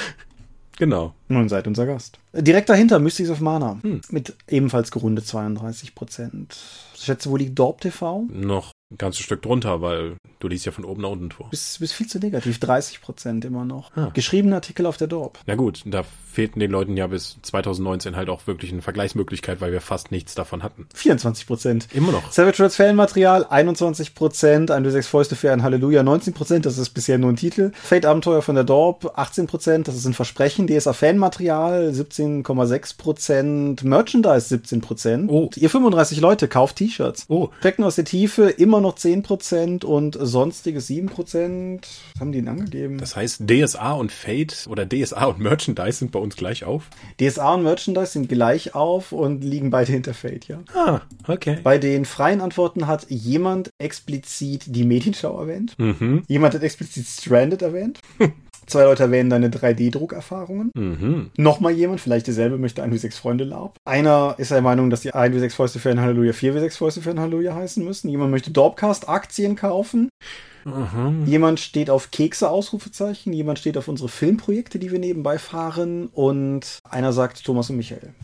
Genau. 0.79 1.15
Nun 1.29 1.49
seid 1.49 1.67
unser 1.67 1.87
Gast. 1.87 2.19
Direkt 2.33 2.69
dahinter 2.69 2.99
Mystics 2.99 3.31
of 3.31 3.41
Mana 3.41 3.79
Hm. 3.83 4.01
mit 4.11 4.35
ebenfalls 4.49 4.91
gerundet 4.91 5.27
32 5.27 5.95
Prozent. 5.95 6.57
Schätze, 6.97 7.31
wo 7.31 7.37
liegt 7.37 7.59
Dorp 7.59 7.81
TV? 7.81 8.25
Noch 8.33 8.72
ein 8.93 8.99
ganzes 8.99 9.25
Stück 9.25 9.43
drunter, 9.43 9.83
weil 9.83 10.17
du 10.39 10.49
liest 10.49 10.67
ja 10.67 10.73
von 10.73 10.85
oben 10.85 11.03
nach 11.03 11.11
unten 11.11 11.31
vor. 11.31 11.51
Bist, 11.51 11.81
bist 11.81 11.95
viel 11.95 12.07
zu 12.07 12.19
negativ. 12.19 12.59
30 12.59 13.01
Prozent 13.01 13.45
immer 13.45 13.65
noch. 13.65 13.95
Ah. 13.97 14.11
Geschriebene 14.13 14.55
Artikel 14.55 14.87
auf 14.87 14.97
der 14.97 15.09
Dorp. 15.09 15.39
Na 15.47 15.55
gut, 15.55 15.83
da 15.87 16.05
fehlten 16.33 16.61
den 16.61 16.71
Leuten 16.71 16.97
ja 16.97 17.07
bis 17.07 17.37
2019 17.43 18.17
halt 18.17 18.29
auch 18.29 18.47
wirklich 18.47 18.73
eine 18.73 18.83
Vergleichsmöglichkeit, 18.83 19.61
weil 19.61 19.73
wir 19.73 19.81
fast 19.81 20.11
nichts 20.11 20.35
davon 20.35 20.63
hatten. 20.63 20.87
24 20.95 21.47
Prozent. 21.47 21.89
Immer 21.93 22.13
noch. 22.13 22.33
Savage 22.33 22.59
Worlds 22.59 22.77
Fanmaterial 22.77 23.47
21 23.49 24.15
Prozent, 24.15 24.71
ein 24.71 24.91
sechs 24.91 25.07
Fäuste 25.07 25.37
für 25.37 25.53
ein 25.53 25.63
Halleluja 25.63 26.03
19 26.03 26.33
Prozent, 26.33 26.67
das 26.67 26.79
ist 26.79 26.91
bisher 26.91 27.19
nur 27.19 27.31
ein 27.31 27.37
Titel. 27.37 27.73
Fate 27.75 28.07
Abenteuer 28.07 28.43
von 28.43 28.55
der 28.55 28.65
Dorp 28.65 29.13
18 29.17 29.47
Prozent, 29.47 29.89
das 29.89 29.97
ist 29.97 30.07
ein 30.07 30.15
Versprechen. 30.15 30.67
DSA 30.67 30.93
Fanmaterial 30.93 31.91
17,6 31.91 32.97
Prozent, 32.97 33.85
Merchandise 33.85 34.49
17 34.49 34.81
Prozent. 34.81 35.31
Oh. 35.31 35.51
Ihr 35.57 35.71
35 35.71 36.21
Leute 36.21 36.49
kauft 36.49 36.77
T-Shirts. 36.77 37.27
Oh. 37.29 37.51
Strecken 37.59 37.85
aus 37.85 37.97
der 37.97 38.05
Tiefe 38.05 38.49
immer 38.49 38.81
noch 38.83 38.97
10 38.97 39.23
Prozent 39.23 39.85
und 39.85 40.17
sonstiges 40.21 40.87
7 40.89 41.09
Prozent. 41.09 41.89
Was 42.15 42.21
haben 42.21 42.33
die 42.33 42.41
denn 42.41 42.49
angegeben? 42.49 42.99
Das 42.99 43.17
heißt, 43.17 43.45
DSA 43.49 43.93
und 43.93 44.13
Fate 44.13 44.67
oder 44.69 44.87
DSA 44.87 45.25
und 45.27 45.39
Merchandise 45.39 45.99
sind 45.99 46.13
bei 46.13 46.19
uns 46.19 46.37
gleich 46.37 46.65
auf. 46.65 46.91
DSA 47.21 47.55
und 47.55 47.63
Merchandise 47.63 48.13
sind 48.13 48.29
gleich 48.29 48.75
auf 48.75 49.13
und 49.13 49.43
liegen 49.43 49.71
beide 49.71 49.93
hinter 49.93 50.15
Fate, 50.15 50.49
ja. 50.49 50.61
Ah, 50.75 51.01
okay. 51.27 51.59
Bei 51.63 51.79
den 51.79 52.05
freien 52.05 52.41
Antworten 52.41 52.87
hat 52.87 53.07
jemand 53.09 53.71
explizit 53.79 54.65
die 54.67 54.85
Medienschau 54.85 55.41
erwähnt. 55.41 55.75
Mhm. 55.79 56.25
Jemand 56.29 56.55
hat 56.55 56.63
explizit 56.63 57.07
Stranded 57.07 57.63
erwähnt. 57.63 58.01
Zwei 58.67 58.85
Leute 58.85 59.05
erwähnen 59.05 59.31
deine 59.31 59.49
3D-Druckerfahrungen. 59.49 60.71
Mhm. 60.75 61.31
Nochmal 61.37 61.73
jemand, 61.73 62.01
vielleicht 62.01 62.27
derselbe, 62.27 62.59
möchte 62.59 62.85
1W6 62.85 63.17
Freunde 63.17 63.45
Lab. 63.45 63.77
Einer 63.85 64.37
ist 64.39 64.51
der 64.51 64.63
Meinung, 64.63 64.91
dass 64.91 65.01
die 65.01 65.13
1W6 65.13 65.55
Fäuste 65.55 65.79
für 65.79 65.91
ein 65.91 66.01
Halleluja 66.01 66.33
4W6 66.33 66.77
Fäuste 66.77 67.03
für 67.03 67.11
ein 67.11 67.21
Halleluja 67.21 67.55
heißen 67.55 67.85
müssen. 67.85 68.09
Jemand 68.09 68.31
möchte 68.31 68.51
Dorpcast-Aktien 68.51 69.57
kaufen. 69.57 70.09
Mhm. 70.65 71.25
Jemand 71.27 71.61
steht 71.61 71.91
auf 71.91 72.11
Kekse, 72.11 72.49
Ausrufezeichen. 72.49 73.33
Jemand 73.33 73.59
steht 73.59 73.77
auf 73.77 73.89
unsere 73.89 74.09
Filmprojekte, 74.09 74.79
die 74.79 74.93
wir 74.93 74.99
nebenbei 74.99 75.39
fahren. 75.39 76.07
Und 76.07 76.79
einer 76.89 77.13
sagt 77.13 77.45
Thomas 77.45 77.71
und 77.71 77.77
Michael. 77.77 78.15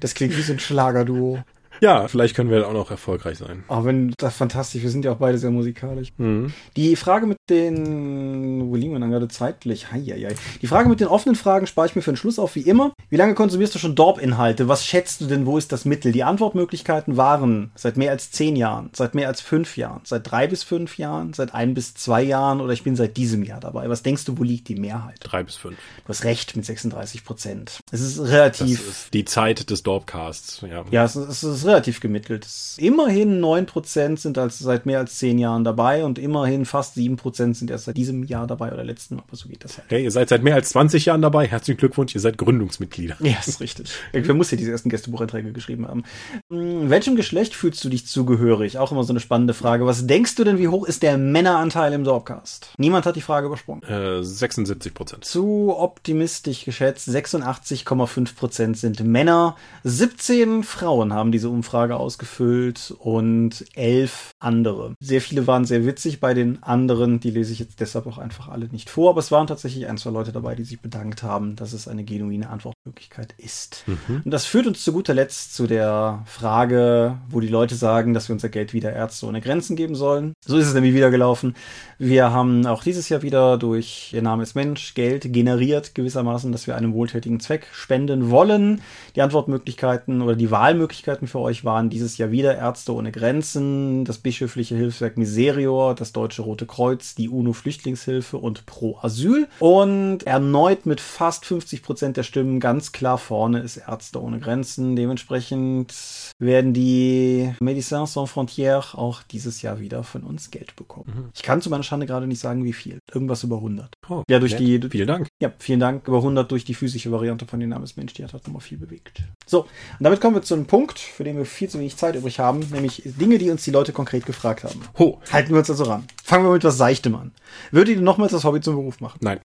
Das 0.00 0.14
klingt 0.14 0.36
wie 0.36 0.42
so 0.42 0.52
ein 0.52 0.60
Schlagerduo. 0.60 1.42
Ja, 1.80 2.08
vielleicht 2.08 2.36
können 2.36 2.50
wir 2.50 2.66
auch 2.68 2.72
noch 2.72 2.90
erfolgreich 2.90 3.38
sein. 3.38 3.64
Aber 3.68 3.84
wenn, 3.86 4.12
das 4.18 4.32
ist 4.34 4.38
fantastisch. 4.38 4.82
Wir 4.82 4.90
sind 4.90 5.04
ja 5.04 5.12
auch 5.12 5.16
beide 5.16 5.38
sehr 5.38 5.50
musikalisch. 5.50 6.08
Mhm. 6.18 6.52
Die 6.76 6.94
Frage 6.96 7.26
mit 7.26 7.38
den, 7.48 8.70
wo 8.70 8.76
liegen 8.76 8.92
wir 8.92 9.00
dann 9.00 9.10
gerade 9.10 9.28
zeitlich? 9.28 9.90
Heieiei. 9.92 10.34
Die 10.62 10.66
Frage 10.66 10.88
mit 10.88 11.00
den 11.00 11.08
offenen 11.08 11.36
Fragen 11.36 11.66
spare 11.66 11.86
ich 11.86 11.96
mir 11.96 12.02
für 12.02 12.12
den 12.12 12.16
Schluss 12.16 12.38
auf, 12.38 12.54
wie 12.54 12.60
immer. 12.60 12.92
Wie 13.08 13.16
lange 13.16 13.34
konsumierst 13.34 13.74
du 13.74 13.78
schon 13.78 13.94
Dorp-Inhalte? 13.94 14.68
Was 14.68 14.84
schätzt 14.84 15.20
du 15.20 15.26
denn, 15.26 15.46
wo 15.46 15.58
ist 15.58 15.72
das 15.72 15.84
Mittel? 15.84 16.12
Die 16.12 16.24
Antwortmöglichkeiten 16.24 17.16
waren 17.16 17.70
seit 17.74 17.96
mehr 17.96 18.10
als 18.10 18.30
zehn 18.30 18.56
Jahren, 18.56 18.90
seit 18.92 19.14
mehr 19.14 19.28
als 19.28 19.40
fünf 19.40 19.76
Jahren, 19.76 20.00
seit 20.04 20.30
drei 20.30 20.46
bis 20.46 20.62
fünf 20.62 20.98
Jahren, 20.98 21.32
seit 21.32 21.54
ein 21.54 21.74
bis 21.74 21.94
zwei 21.94 22.22
Jahren 22.22 22.60
oder 22.60 22.72
ich 22.72 22.82
bin 22.82 22.96
seit 22.96 23.16
diesem 23.16 23.42
Jahr 23.42 23.60
dabei. 23.60 23.88
Was 23.88 24.02
denkst 24.02 24.24
du, 24.24 24.38
wo 24.38 24.42
liegt 24.42 24.68
die 24.68 24.76
Mehrheit? 24.76 25.18
Drei 25.22 25.42
bis 25.42 25.56
fünf. 25.56 25.76
Du 26.04 26.08
hast 26.08 26.24
recht 26.24 26.56
mit 26.56 26.64
36 26.64 27.24
Prozent. 27.24 27.80
Es 27.90 28.00
ist 28.00 28.18
Das 28.18 28.28
relativ. 28.30 28.88
ist 28.88 29.14
die 29.14 29.24
Zeit 29.24 29.70
des 29.70 29.82
Dorpcasts. 29.82 30.60
Ja. 30.68 30.84
Ja, 30.90 31.04
es 31.04 31.16
ist, 31.16 31.42
es 31.42 31.42
ist 31.42 31.64
relativ 31.70 32.00
gemittelt. 32.00 32.46
Immerhin 32.76 33.40
9% 33.40 34.18
sind 34.18 34.38
als, 34.38 34.58
seit 34.58 34.86
mehr 34.86 34.98
als 34.98 35.16
10 35.18 35.38
Jahren 35.38 35.64
dabei 35.64 36.04
und 36.04 36.18
immerhin 36.18 36.64
fast 36.64 36.96
7% 36.96 37.54
sind 37.54 37.70
erst 37.70 37.84
seit 37.86 37.96
diesem 37.96 38.24
Jahr 38.24 38.46
dabei 38.46 38.72
oder 38.72 38.84
letzten 38.84 39.14
Jahr, 39.14 39.24
aber 39.26 39.36
so 39.36 39.48
geht 39.48 39.64
das 39.64 39.78
halt. 39.78 39.90
Hey, 39.90 40.04
ihr 40.04 40.10
seid 40.10 40.28
seit 40.28 40.42
mehr 40.42 40.54
als 40.54 40.70
20 40.70 41.06
Jahren 41.06 41.22
dabei. 41.22 41.46
Herzlichen 41.46 41.78
Glückwunsch, 41.78 42.14
ihr 42.14 42.20
seid 42.20 42.38
Gründungsmitglieder. 42.38 43.16
Ja, 43.20 43.36
ist 43.46 43.60
richtig. 43.60 43.92
Wer 44.12 44.34
muss 44.34 44.50
ja 44.50 44.56
diese 44.56 44.70
ersten 44.72 44.90
Gästebucheinträge 44.90 45.52
geschrieben 45.52 45.86
haben? 45.86 46.04
Hm, 46.50 46.90
Welchem 46.90 47.16
Geschlecht 47.16 47.54
fühlst 47.54 47.82
du 47.84 47.88
dich 47.88 48.06
zugehörig? 48.06 48.78
Auch 48.78 48.92
immer 48.92 49.04
so 49.04 49.12
eine 49.12 49.20
spannende 49.20 49.54
Frage. 49.54 49.86
Was 49.86 50.06
denkst 50.06 50.34
du 50.34 50.44
denn, 50.44 50.58
wie 50.58 50.68
hoch 50.68 50.86
ist 50.86 51.02
der 51.02 51.16
Männeranteil 51.16 51.92
im 51.92 52.04
Dorpcast? 52.04 52.74
Niemand 52.76 53.06
hat 53.06 53.16
die 53.16 53.20
Frage 53.20 53.46
übersprungen. 53.46 53.82
Äh, 53.84 54.22
76 54.22 54.92
Prozent. 54.92 55.24
Zu 55.24 55.74
optimistisch 55.76 56.64
geschätzt, 56.64 57.08
86,5% 57.08 58.74
sind 58.76 59.04
Männer, 59.04 59.56
17 59.84 60.64
Frauen 60.64 61.12
haben 61.12 61.32
diese 61.32 61.48
Umfrage 61.48 61.59
ausgefüllt 61.70 62.94
und 62.98 63.64
11 63.74 64.32
andere. 64.38 64.94
Sehr 65.00 65.20
viele 65.20 65.46
waren 65.46 65.64
sehr 65.64 65.86
witzig, 65.86 66.20
bei 66.20 66.34
den 66.34 66.62
anderen, 66.62 67.20
die 67.20 67.30
lese 67.30 67.52
ich 67.52 67.58
jetzt 67.58 67.80
deshalb 67.80 68.06
auch 68.06 68.18
einfach 68.18 68.48
alle 68.48 68.66
nicht 68.66 68.90
vor, 68.90 69.10
aber 69.10 69.20
es 69.20 69.30
waren 69.30 69.46
tatsächlich 69.46 69.86
ein, 69.86 69.98
zwei 69.98 70.10
Leute 70.10 70.32
dabei, 70.32 70.54
die 70.54 70.64
sich 70.64 70.80
bedankt 70.80 71.22
haben, 71.22 71.56
dass 71.56 71.72
es 71.72 71.88
eine 71.88 72.04
genuine 72.04 72.50
Antwortmöglichkeit 72.50 73.34
ist. 73.38 73.84
Und 74.24 74.30
das 74.30 74.46
führt 74.46 74.66
uns 74.66 74.82
zu 74.82 74.92
guter 74.92 75.14
Letzt 75.14 75.54
zu 75.54 75.66
der 75.66 76.22
Frage, 76.26 77.18
wo 77.28 77.40
die 77.40 77.48
Leute 77.48 77.74
sagen, 77.74 78.14
dass 78.14 78.28
wir 78.28 78.34
unser 78.34 78.48
Geld 78.48 78.72
wieder 78.72 78.92
Ärzte 78.92 79.26
ohne 79.26 79.40
Grenzen 79.40 79.76
geben 79.76 79.94
sollen. 79.94 80.32
So 80.44 80.56
ist 80.56 80.66
es 80.66 80.74
nämlich 80.74 80.94
wieder 80.94 81.10
gelaufen. 81.10 81.54
Wir 81.98 82.32
haben 82.32 82.66
auch 82.66 82.82
dieses 82.82 83.08
Jahr 83.08 83.22
wieder 83.22 83.58
durch 83.58 84.12
Ihr 84.12 84.22
Name 84.22 84.42
ist 84.42 84.54
Mensch 84.54 84.94
Geld 84.94 85.32
generiert, 85.32 85.94
gewissermaßen, 85.94 86.52
dass 86.52 86.66
wir 86.66 86.76
einem 86.76 86.94
wohltätigen 86.94 87.40
Zweck 87.40 87.66
spenden 87.72 88.30
wollen. 88.30 88.80
Die 89.16 89.22
Antwortmöglichkeiten 89.22 90.22
oder 90.22 90.36
die 90.36 90.50
Wahlmöglichkeiten 90.50 91.28
für 91.28 91.40
euch 91.40 91.49
waren 91.64 91.90
dieses 91.90 92.16
Jahr 92.18 92.30
wieder 92.30 92.56
Ärzte 92.56 92.94
ohne 92.94 93.12
Grenzen, 93.12 94.04
das 94.04 94.18
bischöfliche 94.18 94.76
Hilfswerk 94.76 95.16
Miserior, 95.18 95.94
das 95.94 96.12
Deutsche 96.12 96.42
Rote 96.42 96.66
Kreuz, 96.66 97.14
die 97.14 97.28
UNO-Flüchtlingshilfe 97.28 98.36
und 98.38 98.66
Pro 98.66 98.98
Asyl. 99.02 99.48
Und 99.58 100.22
erneut 100.24 100.86
mit 100.86 101.00
fast 101.00 101.44
50 101.44 101.82
Prozent 101.82 102.16
der 102.16 102.22
Stimmen 102.22 102.60
ganz 102.60 102.92
klar 102.92 103.18
vorne 103.18 103.60
ist 103.60 103.76
Ärzte 103.76 104.22
ohne 104.22 104.38
Grenzen. 104.40 104.96
Dementsprechend 104.96 105.94
werden 106.38 106.72
die 106.72 107.52
Médecins 107.60 108.06
Sans 108.12 108.30
Frontières 108.30 108.94
auch 108.96 109.22
dieses 109.22 109.62
Jahr 109.62 109.80
wieder 109.80 110.02
von 110.02 110.22
uns 110.22 110.50
Geld 110.50 110.76
bekommen. 110.76 111.30
Ich 111.34 111.42
kann 111.42 111.60
zu 111.62 111.70
meiner 111.70 111.82
Schande 111.82 112.06
gerade 112.06 112.26
nicht 112.26 112.40
sagen, 112.40 112.64
wie 112.64 112.72
viel. 112.72 112.98
Irgendwas 113.12 113.42
über 113.44 113.56
100. 113.56 113.92
Oh, 114.08 114.22
Ja, 114.28 114.38
durch 114.38 114.52
nett. 114.52 114.60
die- 114.60 114.88
Vielen 114.90 115.06
Dank. 115.08 115.28
Ja, 115.40 115.52
vielen 115.58 115.80
Dank. 115.80 116.06
Über 116.08 116.18
100 116.18 116.50
durch 116.50 116.64
die 116.64 116.74
physische 116.74 117.12
Variante 117.12 117.46
von 117.46 117.60
den 117.60 117.68
Namens 117.70 117.96
Mensch, 117.96 118.12
die 118.14 118.24
hat 118.24 118.32
halt 118.32 118.46
nochmal 118.46 118.60
viel 118.62 118.78
bewegt. 118.78 119.22
So, 119.46 119.62
und 119.62 119.68
damit 120.00 120.20
kommen 120.20 120.34
wir 120.36 120.42
zu 120.42 120.54
einem 120.54 120.66
Punkt, 120.66 120.98
für 120.98 121.24
den 121.24 121.36
wir 121.36 121.39
viel 121.44 121.68
zu 121.68 121.78
wenig 121.78 121.96
Zeit 121.96 122.16
übrig 122.16 122.38
haben, 122.38 122.60
nämlich 122.70 123.02
Dinge, 123.04 123.38
die 123.38 123.50
uns 123.50 123.64
die 123.64 123.70
Leute 123.70 123.92
konkret 123.92 124.26
gefragt 124.26 124.64
haben. 124.64 124.80
Ho. 124.98 125.20
Halten 125.32 125.50
wir 125.50 125.58
uns 125.58 125.70
also 125.70 125.84
ran. 125.84 126.04
Fangen 126.22 126.44
wir 126.44 126.52
mit 126.52 126.64
was 126.64 126.76
Seichtem 126.76 127.14
an. 127.14 127.32
Würdet 127.70 127.96
ihr 127.96 128.02
nochmals 128.02 128.32
das 128.32 128.44
Hobby 128.44 128.60
zum 128.60 128.76
Beruf 128.76 129.00
machen? 129.00 129.18
Nein. 129.22 129.40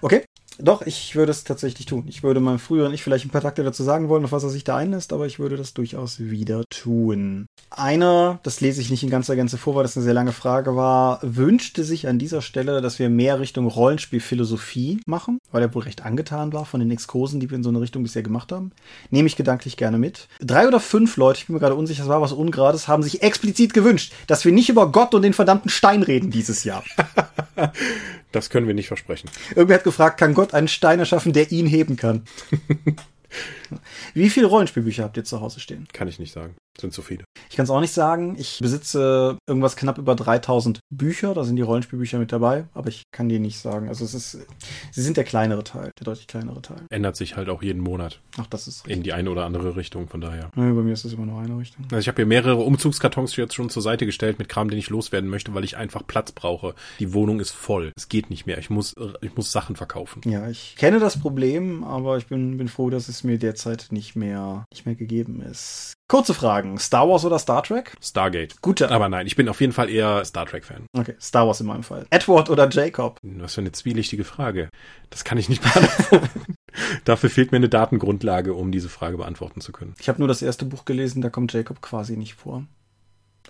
Okay. 0.00 0.24
Doch, 0.58 0.82
ich 0.82 1.16
würde 1.16 1.32
es 1.32 1.44
tatsächlich 1.44 1.86
tun. 1.86 2.04
Ich 2.08 2.22
würde 2.22 2.40
meinem 2.40 2.58
früheren 2.58 2.94
Ich 2.94 3.02
vielleicht 3.02 3.24
ein 3.24 3.30
paar 3.30 3.40
Takte 3.40 3.64
dazu 3.64 3.82
sagen 3.82 4.08
wollen, 4.08 4.24
auf 4.24 4.32
was 4.32 4.44
er 4.44 4.50
sich 4.50 4.64
da 4.64 4.76
einlässt, 4.76 5.12
aber 5.12 5.26
ich 5.26 5.38
würde 5.38 5.56
das 5.56 5.74
durchaus 5.74 6.20
wieder 6.20 6.62
tun. 6.70 7.46
Einer, 7.70 8.38
das 8.44 8.60
lese 8.60 8.80
ich 8.80 8.90
nicht 8.90 9.02
in 9.02 9.10
ganzer 9.10 9.34
Gänze 9.34 9.58
vor, 9.58 9.74
weil 9.74 9.82
das 9.82 9.96
eine 9.96 10.04
sehr 10.04 10.14
lange 10.14 10.32
Frage 10.32 10.76
war, 10.76 11.18
wünschte 11.22 11.82
sich 11.82 12.06
an 12.06 12.18
dieser 12.18 12.40
Stelle, 12.40 12.80
dass 12.80 12.98
wir 12.98 13.08
mehr 13.08 13.40
Richtung 13.40 13.66
Rollenspielphilosophie 13.66 15.00
machen, 15.06 15.38
weil 15.50 15.62
er 15.62 15.74
wohl 15.74 15.82
recht 15.82 16.04
angetan 16.04 16.52
war 16.52 16.64
von 16.64 16.80
den 16.80 16.90
Exkursen, 16.90 17.40
die 17.40 17.50
wir 17.50 17.56
in 17.56 17.64
so 17.64 17.70
eine 17.70 17.80
Richtung 17.80 18.04
bisher 18.04 18.22
gemacht 18.22 18.52
haben. 18.52 18.70
Nehme 19.10 19.26
ich 19.26 19.36
gedanklich 19.36 19.76
gerne 19.76 19.98
mit. 19.98 20.28
Drei 20.40 20.68
oder 20.68 20.78
fünf 20.78 21.16
Leute, 21.16 21.40
ich 21.40 21.46
bin 21.46 21.54
mir 21.54 21.60
gerade 21.60 21.74
unsicher, 21.74 22.04
es 22.04 22.08
war 22.08 22.20
was 22.20 22.32
Ungerades, 22.32 22.86
haben 22.86 23.02
sich 23.02 23.22
explizit 23.22 23.74
gewünscht, 23.74 24.12
dass 24.28 24.44
wir 24.44 24.52
nicht 24.52 24.68
über 24.68 24.92
Gott 24.92 25.14
und 25.14 25.22
den 25.22 25.32
verdammten 25.32 25.70
Stein 25.70 26.02
reden 26.02 26.30
dieses 26.30 26.64
Jahr. 26.64 26.84
Das 28.34 28.50
können 28.50 28.66
wir 28.66 28.74
nicht 28.74 28.88
versprechen. 28.88 29.30
Irgendwer 29.50 29.76
hat 29.76 29.84
gefragt, 29.84 30.18
kann 30.18 30.34
Gott 30.34 30.43
einen 30.52 30.68
Stein 30.68 30.98
erschaffen, 30.98 31.32
der 31.32 31.50
ihn 31.52 31.66
heben 31.66 31.96
kann? 31.96 32.24
Wie 34.14 34.30
viele 34.30 34.46
Rollenspielbücher 34.46 35.04
habt 35.04 35.16
ihr 35.16 35.24
zu 35.24 35.40
Hause 35.40 35.60
stehen? 35.60 35.88
Kann 35.92 36.08
ich 36.08 36.18
nicht 36.18 36.32
sagen. 36.32 36.54
Sind 36.80 36.92
zu 36.92 37.02
viele. 37.02 37.24
Ich 37.50 37.56
kann 37.56 37.64
es 37.64 37.70
auch 37.70 37.80
nicht 37.80 37.92
sagen. 37.92 38.36
Ich 38.38 38.58
besitze 38.60 39.38
irgendwas 39.46 39.76
knapp 39.76 39.98
über 39.98 40.14
3000 40.14 40.80
Bücher. 40.90 41.34
Da 41.34 41.44
sind 41.44 41.56
die 41.56 41.62
Rollenspielbücher 41.62 42.18
mit 42.18 42.32
dabei. 42.32 42.64
Aber 42.74 42.88
ich 42.88 43.04
kann 43.12 43.28
die 43.28 43.38
nicht 43.38 43.58
sagen. 43.58 43.88
Also 43.88 44.04
es 44.04 44.14
ist, 44.14 44.38
sie 44.90 45.02
sind 45.02 45.16
der 45.16 45.24
kleinere 45.24 45.64
Teil, 45.64 45.92
der 45.98 46.04
deutlich 46.04 46.26
kleinere 46.26 46.62
Teil. 46.62 46.82
Ändert 46.90 47.16
sich 47.16 47.36
halt 47.36 47.48
auch 47.48 47.62
jeden 47.62 47.80
Monat 47.80 48.20
Ach, 48.36 48.46
das 48.46 48.66
ist 48.66 48.86
in 48.88 49.02
die 49.02 49.12
eine 49.12 49.30
oder 49.30 49.44
andere 49.44 49.76
Richtung, 49.76 50.08
von 50.08 50.20
daher. 50.20 50.50
Nee, 50.56 50.72
bei 50.72 50.82
mir 50.82 50.92
ist 50.92 51.04
das 51.04 51.12
immer 51.12 51.26
nur 51.26 51.40
eine 51.40 51.56
Richtung. 51.56 51.84
Also 51.84 51.98
ich 51.98 52.08
habe 52.08 52.16
hier 52.16 52.26
mehrere 52.26 52.56
Umzugskartons 52.56 53.36
jetzt 53.36 53.54
schon 53.54 53.70
zur 53.70 53.82
Seite 53.82 54.06
gestellt 54.06 54.38
mit 54.38 54.48
Kram, 54.48 54.68
den 54.68 54.78
ich 54.78 54.90
loswerden 54.90 55.30
möchte, 55.30 55.54
weil 55.54 55.64
ich 55.64 55.76
einfach 55.76 56.04
Platz 56.06 56.32
brauche. 56.32 56.74
Die 56.98 57.12
Wohnung 57.12 57.38
ist 57.38 57.52
voll. 57.52 57.92
Es 57.96 58.08
geht 58.08 58.30
nicht 58.30 58.46
mehr. 58.46 58.58
Ich 58.58 58.70
muss, 58.70 58.94
ich 59.20 59.36
muss 59.36 59.52
Sachen 59.52 59.76
verkaufen. 59.76 60.20
Ja, 60.24 60.48
ich 60.48 60.74
kenne 60.76 60.98
das 60.98 61.20
Problem, 61.20 61.84
aber 61.84 62.16
ich 62.16 62.26
bin, 62.26 62.58
bin 62.58 62.68
froh, 62.68 62.90
dass 62.90 63.08
es 63.08 63.22
mir 63.22 63.38
derzeit 63.38 63.88
nicht 63.90 64.16
mehr, 64.16 64.64
nicht 64.72 64.86
mehr 64.86 64.96
gegeben 64.96 65.40
ist. 65.40 65.94
Kurze 66.06 66.34
Fragen. 66.34 66.78
Star 66.78 67.08
Wars 67.08 67.24
oder 67.24 67.38
Star 67.38 67.62
Trek? 67.62 67.94
Stargate. 68.02 68.60
Gute. 68.60 68.90
Aber 68.90 69.08
nein, 69.08 69.26
ich 69.26 69.36
bin 69.36 69.48
auf 69.48 69.60
jeden 69.60 69.72
Fall 69.72 69.88
eher 69.88 70.22
Star 70.24 70.44
Trek-Fan. 70.44 70.86
Okay, 70.96 71.14
Star 71.20 71.46
Wars 71.46 71.60
in 71.60 71.66
meinem 71.66 71.82
Fall. 71.82 72.06
Edward 72.10 72.50
oder 72.50 72.68
Jacob? 72.68 73.18
Was 73.22 73.54
für 73.54 73.62
eine 73.62 73.72
zwielichtige 73.72 74.24
Frage. 74.24 74.68
Das 75.08 75.24
kann 75.24 75.38
ich 75.38 75.48
nicht 75.48 75.62
beantworten. 75.74 76.54
Dafür 77.04 77.30
fehlt 77.30 77.52
mir 77.52 77.56
eine 77.56 77.70
Datengrundlage, 77.70 78.52
um 78.52 78.70
diese 78.70 78.90
Frage 78.90 79.16
beantworten 79.16 79.60
zu 79.62 79.72
können. 79.72 79.94
Ich 79.98 80.08
habe 80.08 80.18
nur 80.18 80.28
das 80.28 80.42
erste 80.42 80.66
Buch 80.66 80.84
gelesen, 80.84 81.22
da 81.22 81.30
kommt 81.30 81.52
Jacob 81.52 81.80
quasi 81.80 82.16
nicht 82.16 82.34
vor. 82.34 82.64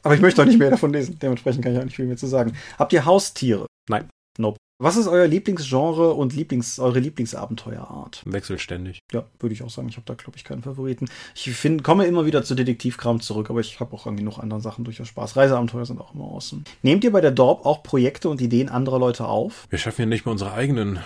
Aber 0.03 0.15
ich 0.15 0.21
möchte 0.21 0.43
auch 0.43 0.47
nicht 0.47 0.59
mehr 0.59 0.71
davon 0.71 0.93
lesen. 0.93 1.19
Dementsprechend 1.21 1.65
kann 1.65 1.73
ich 1.73 1.79
auch 1.79 1.85
nicht 1.85 1.97
viel 1.97 2.07
mehr 2.07 2.17
zu 2.17 2.27
sagen. 2.27 2.57
Habt 2.79 2.93
ihr 2.93 3.05
Haustiere? 3.05 3.67
Nein. 3.89 4.09
Nope. 4.39 4.59
Was 4.79 4.97
ist 4.97 5.07
euer 5.07 5.29
Lieblingsgenre 5.29 6.15
und 6.15 6.35
Lieblings, 6.35 6.81
eure 6.81 6.99
Lieblingsabenteuerart? 6.99 8.23
Wechselständig. 8.27 9.05
Ja, 9.13 9.25
würde 9.39 9.55
ich 9.55 9.63
auch 9.63 9.71
sagen. 9.71 9.89
Ich 9.89 9.95
habe 9.95 10.05
da, 10.05 10.15
glaube 10.15 10.37
ich, 10.37 10.43
keinen 10.43 10.63
Favoriten. 10.63 11.07
Ich 11.37 11.49
find, 11.53 11.85
komme 11.85 12.07
immer 12.07 12.27
wieder 12.27 12.43
zu 12.43 12.57
Detektivkram 12.57 13.21
zurück, 13.21 13.51
aber 13.51 13.61
ich 13.61 13.79
habe 13.79 13.95
auch 13.95 14.07
irgendwie 14.07 14.25
noch 14.25 14.41
anderen 14.41 14.63
Sachen 14.63 14.83
durchaus 14.83 15.07
Spaß. 15.07 15.37
Reiseabenteuer 15.37 15.87
sind 15.87 16.01
auch 16.01 16.13
immer 16.13 16.25
awesome. 16.25 16.65
Nehmt 16.83 17.05
ihr 17.05 17.13
bei 17.13 17.21
der 17.21 17.31
Dorp 17.31 17.65
auch 17.65 17.85
Projekte 17.85 18.29
und 18.29 18.41
Ideen 18.41 18.69
anderer 18.69 18.99
Leute 18.99 19.27
auf? 19.27 19.69
Wir 19.71 19.79
schaffen 19.79 20.03
ja 20.03 20.07
nicht 20.07 20.27
mal 20.27 20.33
unsere 20.33 20.53
eigenen. 20.55 20.99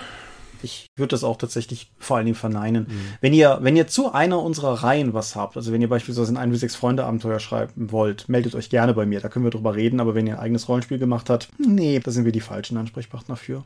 Ich 0.62 0.86
würde 0.96 1.10
das 1.10 1.24
auch 1.24 1.36
tatsächlich 1.36 1.90
vor 1.98 2.16
allen 2.16 2.26
Dingen 2.26 2.36
verneinen. 2.36 2.84
Mhm. 2.84 3.00
Wenn 3.20 3.32
ihr, 3.32 3.58
wenn 3.62 3.76
ihr 3.76 3.86
zu 3.86 4.12
einer 4.12 4.42
unserer 4.42 4.82
Reihen 4.82 5.14
was 5.14 5.36
habt, 5.36 5.56
also 5.56 5.72
wenn 5.72 5.82
ihr 5.82 5.88
beispielsweise 5.88 6.32
ein 6.32 6.36
1 6.36 6.52
bis 6.52 6.60
6 6.60 6.76
Freunde 6.76 7.04
Abenteuer 7.04 7.40
schreiben 7.40 7.92
wollt, 7.92 8.28
meldet 8.28 8.54
euch 8.54 8.70
gerne 8.70 8.94
bei 8.94 9.06
mir, 9.06 9.20
da 9.20 9.28
können 9.28 9.44
wir 9.44 9.50
drüber 9.50 9.74
reden, 9.74 10.00
aber 10.00 10.14
wenn 10.14 10.26
ihr 10.26 10.34
ein 10.34 10.40
eigenes 10.40 10.68
Rollenspiel 10.68 10.98
gemacht 10.98 11.30
habt, 11.30 11.48
nee, 11.58 12.00
da 12.00 12.10
sind 12.10 12.24
wir 12.24 12.32
die 12.32 12.40
falschen 12.40 12.76
Ansprechpartner 12.76 13.36
für. 13.36 13.64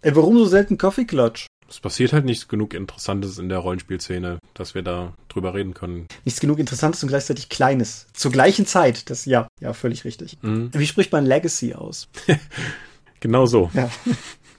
Ey, 0.00 0.14
warum 0.14 0.38
so 0.38 0.44
selten 0.44 0.78
Coffee 0.78 1.04
Clutch? 1.04 1.46
Es 1.68 1.80
passiert 1.80 2.14
halt 2.14 2.24
nichts 2.24 2.48
genug 2.48 2.72
Interessantes 2.72 3.38
in 3.38 3.50
der 3.50 3.58
Rollenspielszene, 3.58 4.38
dass 4.54 4.74
wir 4.74 4.82
da 4.82 5.12
drüber 5.28 5.52
reden 5.52 5.74
können. 5.74 6.06
Nichts 6.24 6.40
genug 6.40 6.58
Interessantes 6.58 7.02
und 7.02 7.10
gleichzeitig 7.10 7.50
Kleines. 7.50 8.06
Zur 8.14 8.32
gleichen 8.32 8.64
Zeit. 8.64 9.10
Das, 9.10 9.26
ja, 9.26 9.48
ja, 9.60 9.74
völlig 9.74 10.04
richtig. 10.04 10.38
Mhm. 10.40 10.70
Wie 10.72 10.86
spricht 10.86 11.12
man 11.12 11.26
Legacy 11.26 11.74
aus? 11.74 12.08
genau 13.20 13.44
so. 13.44 13.70
Ja. 13.74 13.90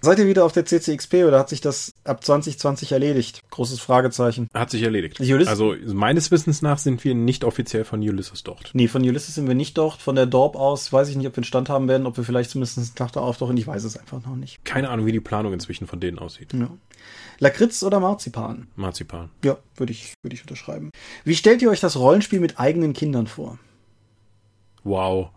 Seid 0.02 0.18
ihr 0.20 0.28
wieder 0.28 0.46
auf 0.46 0.54
der 0.54 0.66
CCXP 0.66 1.26
oder 1.26 1.40
hat 1.40 1.50
sich 1.50 1.60
das 1.60 1.92
ab 2.06 2.24
2020 2.24 2.94
erledigt? 2.94 3.42
Großes 3.50 3.82
Fragezeichen. 3.82 4.48
Hat 4.54 4.70
sich 4.70 4.84
erledigt. 4.84 5.20
Ulysses? 5.20 5.48
Also 5.48 5.76
meines 5.94 6.32
Wissens 6.32 6.62
nach 6.62 6.78
sind 6.78 7.04
wir 7.04 7.16
nicht 7.16 7.44
offiziell 7.44 7.84
von 7.84 8.00
Ulysses 8.00 8.44
dort. 8.44 8.72
Nee, 8.74 8.88
von 8.88 9.02
Ulysses 9.02 9.36
sind 9.36 9.48
wir 9.48 9.56
nicht 9.56 9.78
dort. 9.78 10.02
Von 10.02 10.16
der 10.16 10.26
Dorp 10.26 10.56
aus 10.56 10.94
weiß 10.94 11.10
ich 11.10 11.18
nicht, 11.18 11.28
ob 11.28 11.34
wir 11.34 11.40
einen 11.40 11.44
Stand 11.44 11.68
haben 11.68 11.90
werden, 11.90 12.08
ob 12.08 12.16
wir 12.16 12.24
vielleicht 12.24 12.50
zumindest 12.52 12.78
einen 12.78 12.96
Tag 12.96 13.12
da 13.12 13.20
auftauchen. 13.20 13.58
Ich 13.58 13.68
weiß 13.68 13.84
es 13.84 13.98
einfach 13.98 14.26
noch 14.26 14.38
nicht. 14.38 14.64
Keine 14.64 14.90
Ahnung, 14.90 15.06
wie 15.06 15.12
die 15.12 15.20
Planung 15.20 15.52
inzwischen 15.52 15.86
von 15.86 16.00
denen 16.00 16.18
aussieht. 16.18 16.54
Ja. 16.54 16.70
Lakritz 17.40 17.84
oder 17.84 18.00
Marzipan? 18.00 18.68
Marzipan. 18.76 19.30
Ja, 19.44 19.58
würde 19.76 19.92
ich, 19.92 20.14
würde 20.22 20.36
ich 20.36 20.42
unterschreiben. 20.42 20.92
Wie 21.26 21.36
stellt 21.36 21.62
ihr 21.62 21.70
euch 21.70 21.80
das 21.82 21.98
Rollenspiel 21.98 22.40
mit 22.40 22.60
eigenen 22.60 22.94
Kindern 22.94 23.28
vor? 23.28 23.60
Wow. 24.84 25.30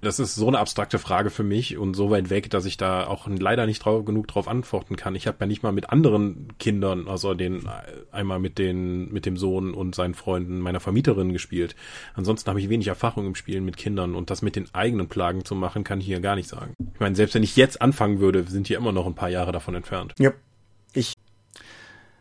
Das 0.00 0.18
ist 0.18 0.34
so 0.34 0.48
eine 0.48 0.58
abstrakte 0.58 0.98
Frage 0.98 1.30
für 1.30 1.42
mich 1.42 1.76
und 1.76 1.94
so 1.94 2.10
weit 2.10 2.30
weg, 2.30 2.50
dass 2.50 2.64
ich 2.64 2.76
da 2.76 3.06
auch 3.06 3.26
leider 3.28 3.66
nicht 3.66 3.84
drauf, 3.84 4.04
genug 4.04 4.28
drauf 4.28 4.48
antworten 4.48 4.96
kann. 4.96 5.14
Ich 5.14 5.26
habe 5.26 5.38
ja 5.40 5.46
nicht 5.46 5.62
mal 5.62 5.72
mit 5.72 5.90
anderen 5.90 6.48
Kindern, 6.58 7.08
also 7.08 7.34
den 7.34 7.68
einmal 8.12 8.38
mit 8.38 8.58
den 8.58 9.12
mit 9.12 9.26
dem 9.26 9.36
Sohn 9.36 9.74
und 9.74 9.94
seinen 9.94 10.14
Freunden 10.14 10.60
meiner 10.60 10.80
Vermieterin 10.80 11.32
gespielt. 11.32 11.76
Ansonsten 12.14 12.48
habe 12.48 12.60
ich 12.60 12.68
wenig 12.68 12.88
Erfahrung 12.88 13.26
im 13.26 13.34
Spielen 13.34 13.64
mit 13.64 13.76
Kindern 13.76 14.14
und 14.14 14.30
das 14.30 14.42
mit 14.42 14.56
den 14.56 14.72
eigenen 14.74 15.08
Plagen 15.08 15.44
zu 15.44 15.54
machen, 15.54 15.84
kann 15.84 16.00
ich 16.00 16.06
hier 16.06 16.20
gar 16.20 16.36
nicht 16.36 16.48
sagen. 16.48 16.74
Ich 16.94 17.00
meine, 17.00 17.14
selbst 17.14 17.34
wenn 17.34 17.42
ich 17.42 17.56
jetzt 17.56 17.80
anfangen 17.80 18.20
würde, 18.20 18.44
sind 18.44 18.66
hier 18.66 18.78
immer 18.78 18.92
noch 18.92 19.06
ein 19.06 19.14
paar 19.14 19.30
Jahre 19.30 19.52
davon 19.52 19.74
entfernt. 19.74 20.14
Ja. 20.18 20.32
Ich 20.92 21.14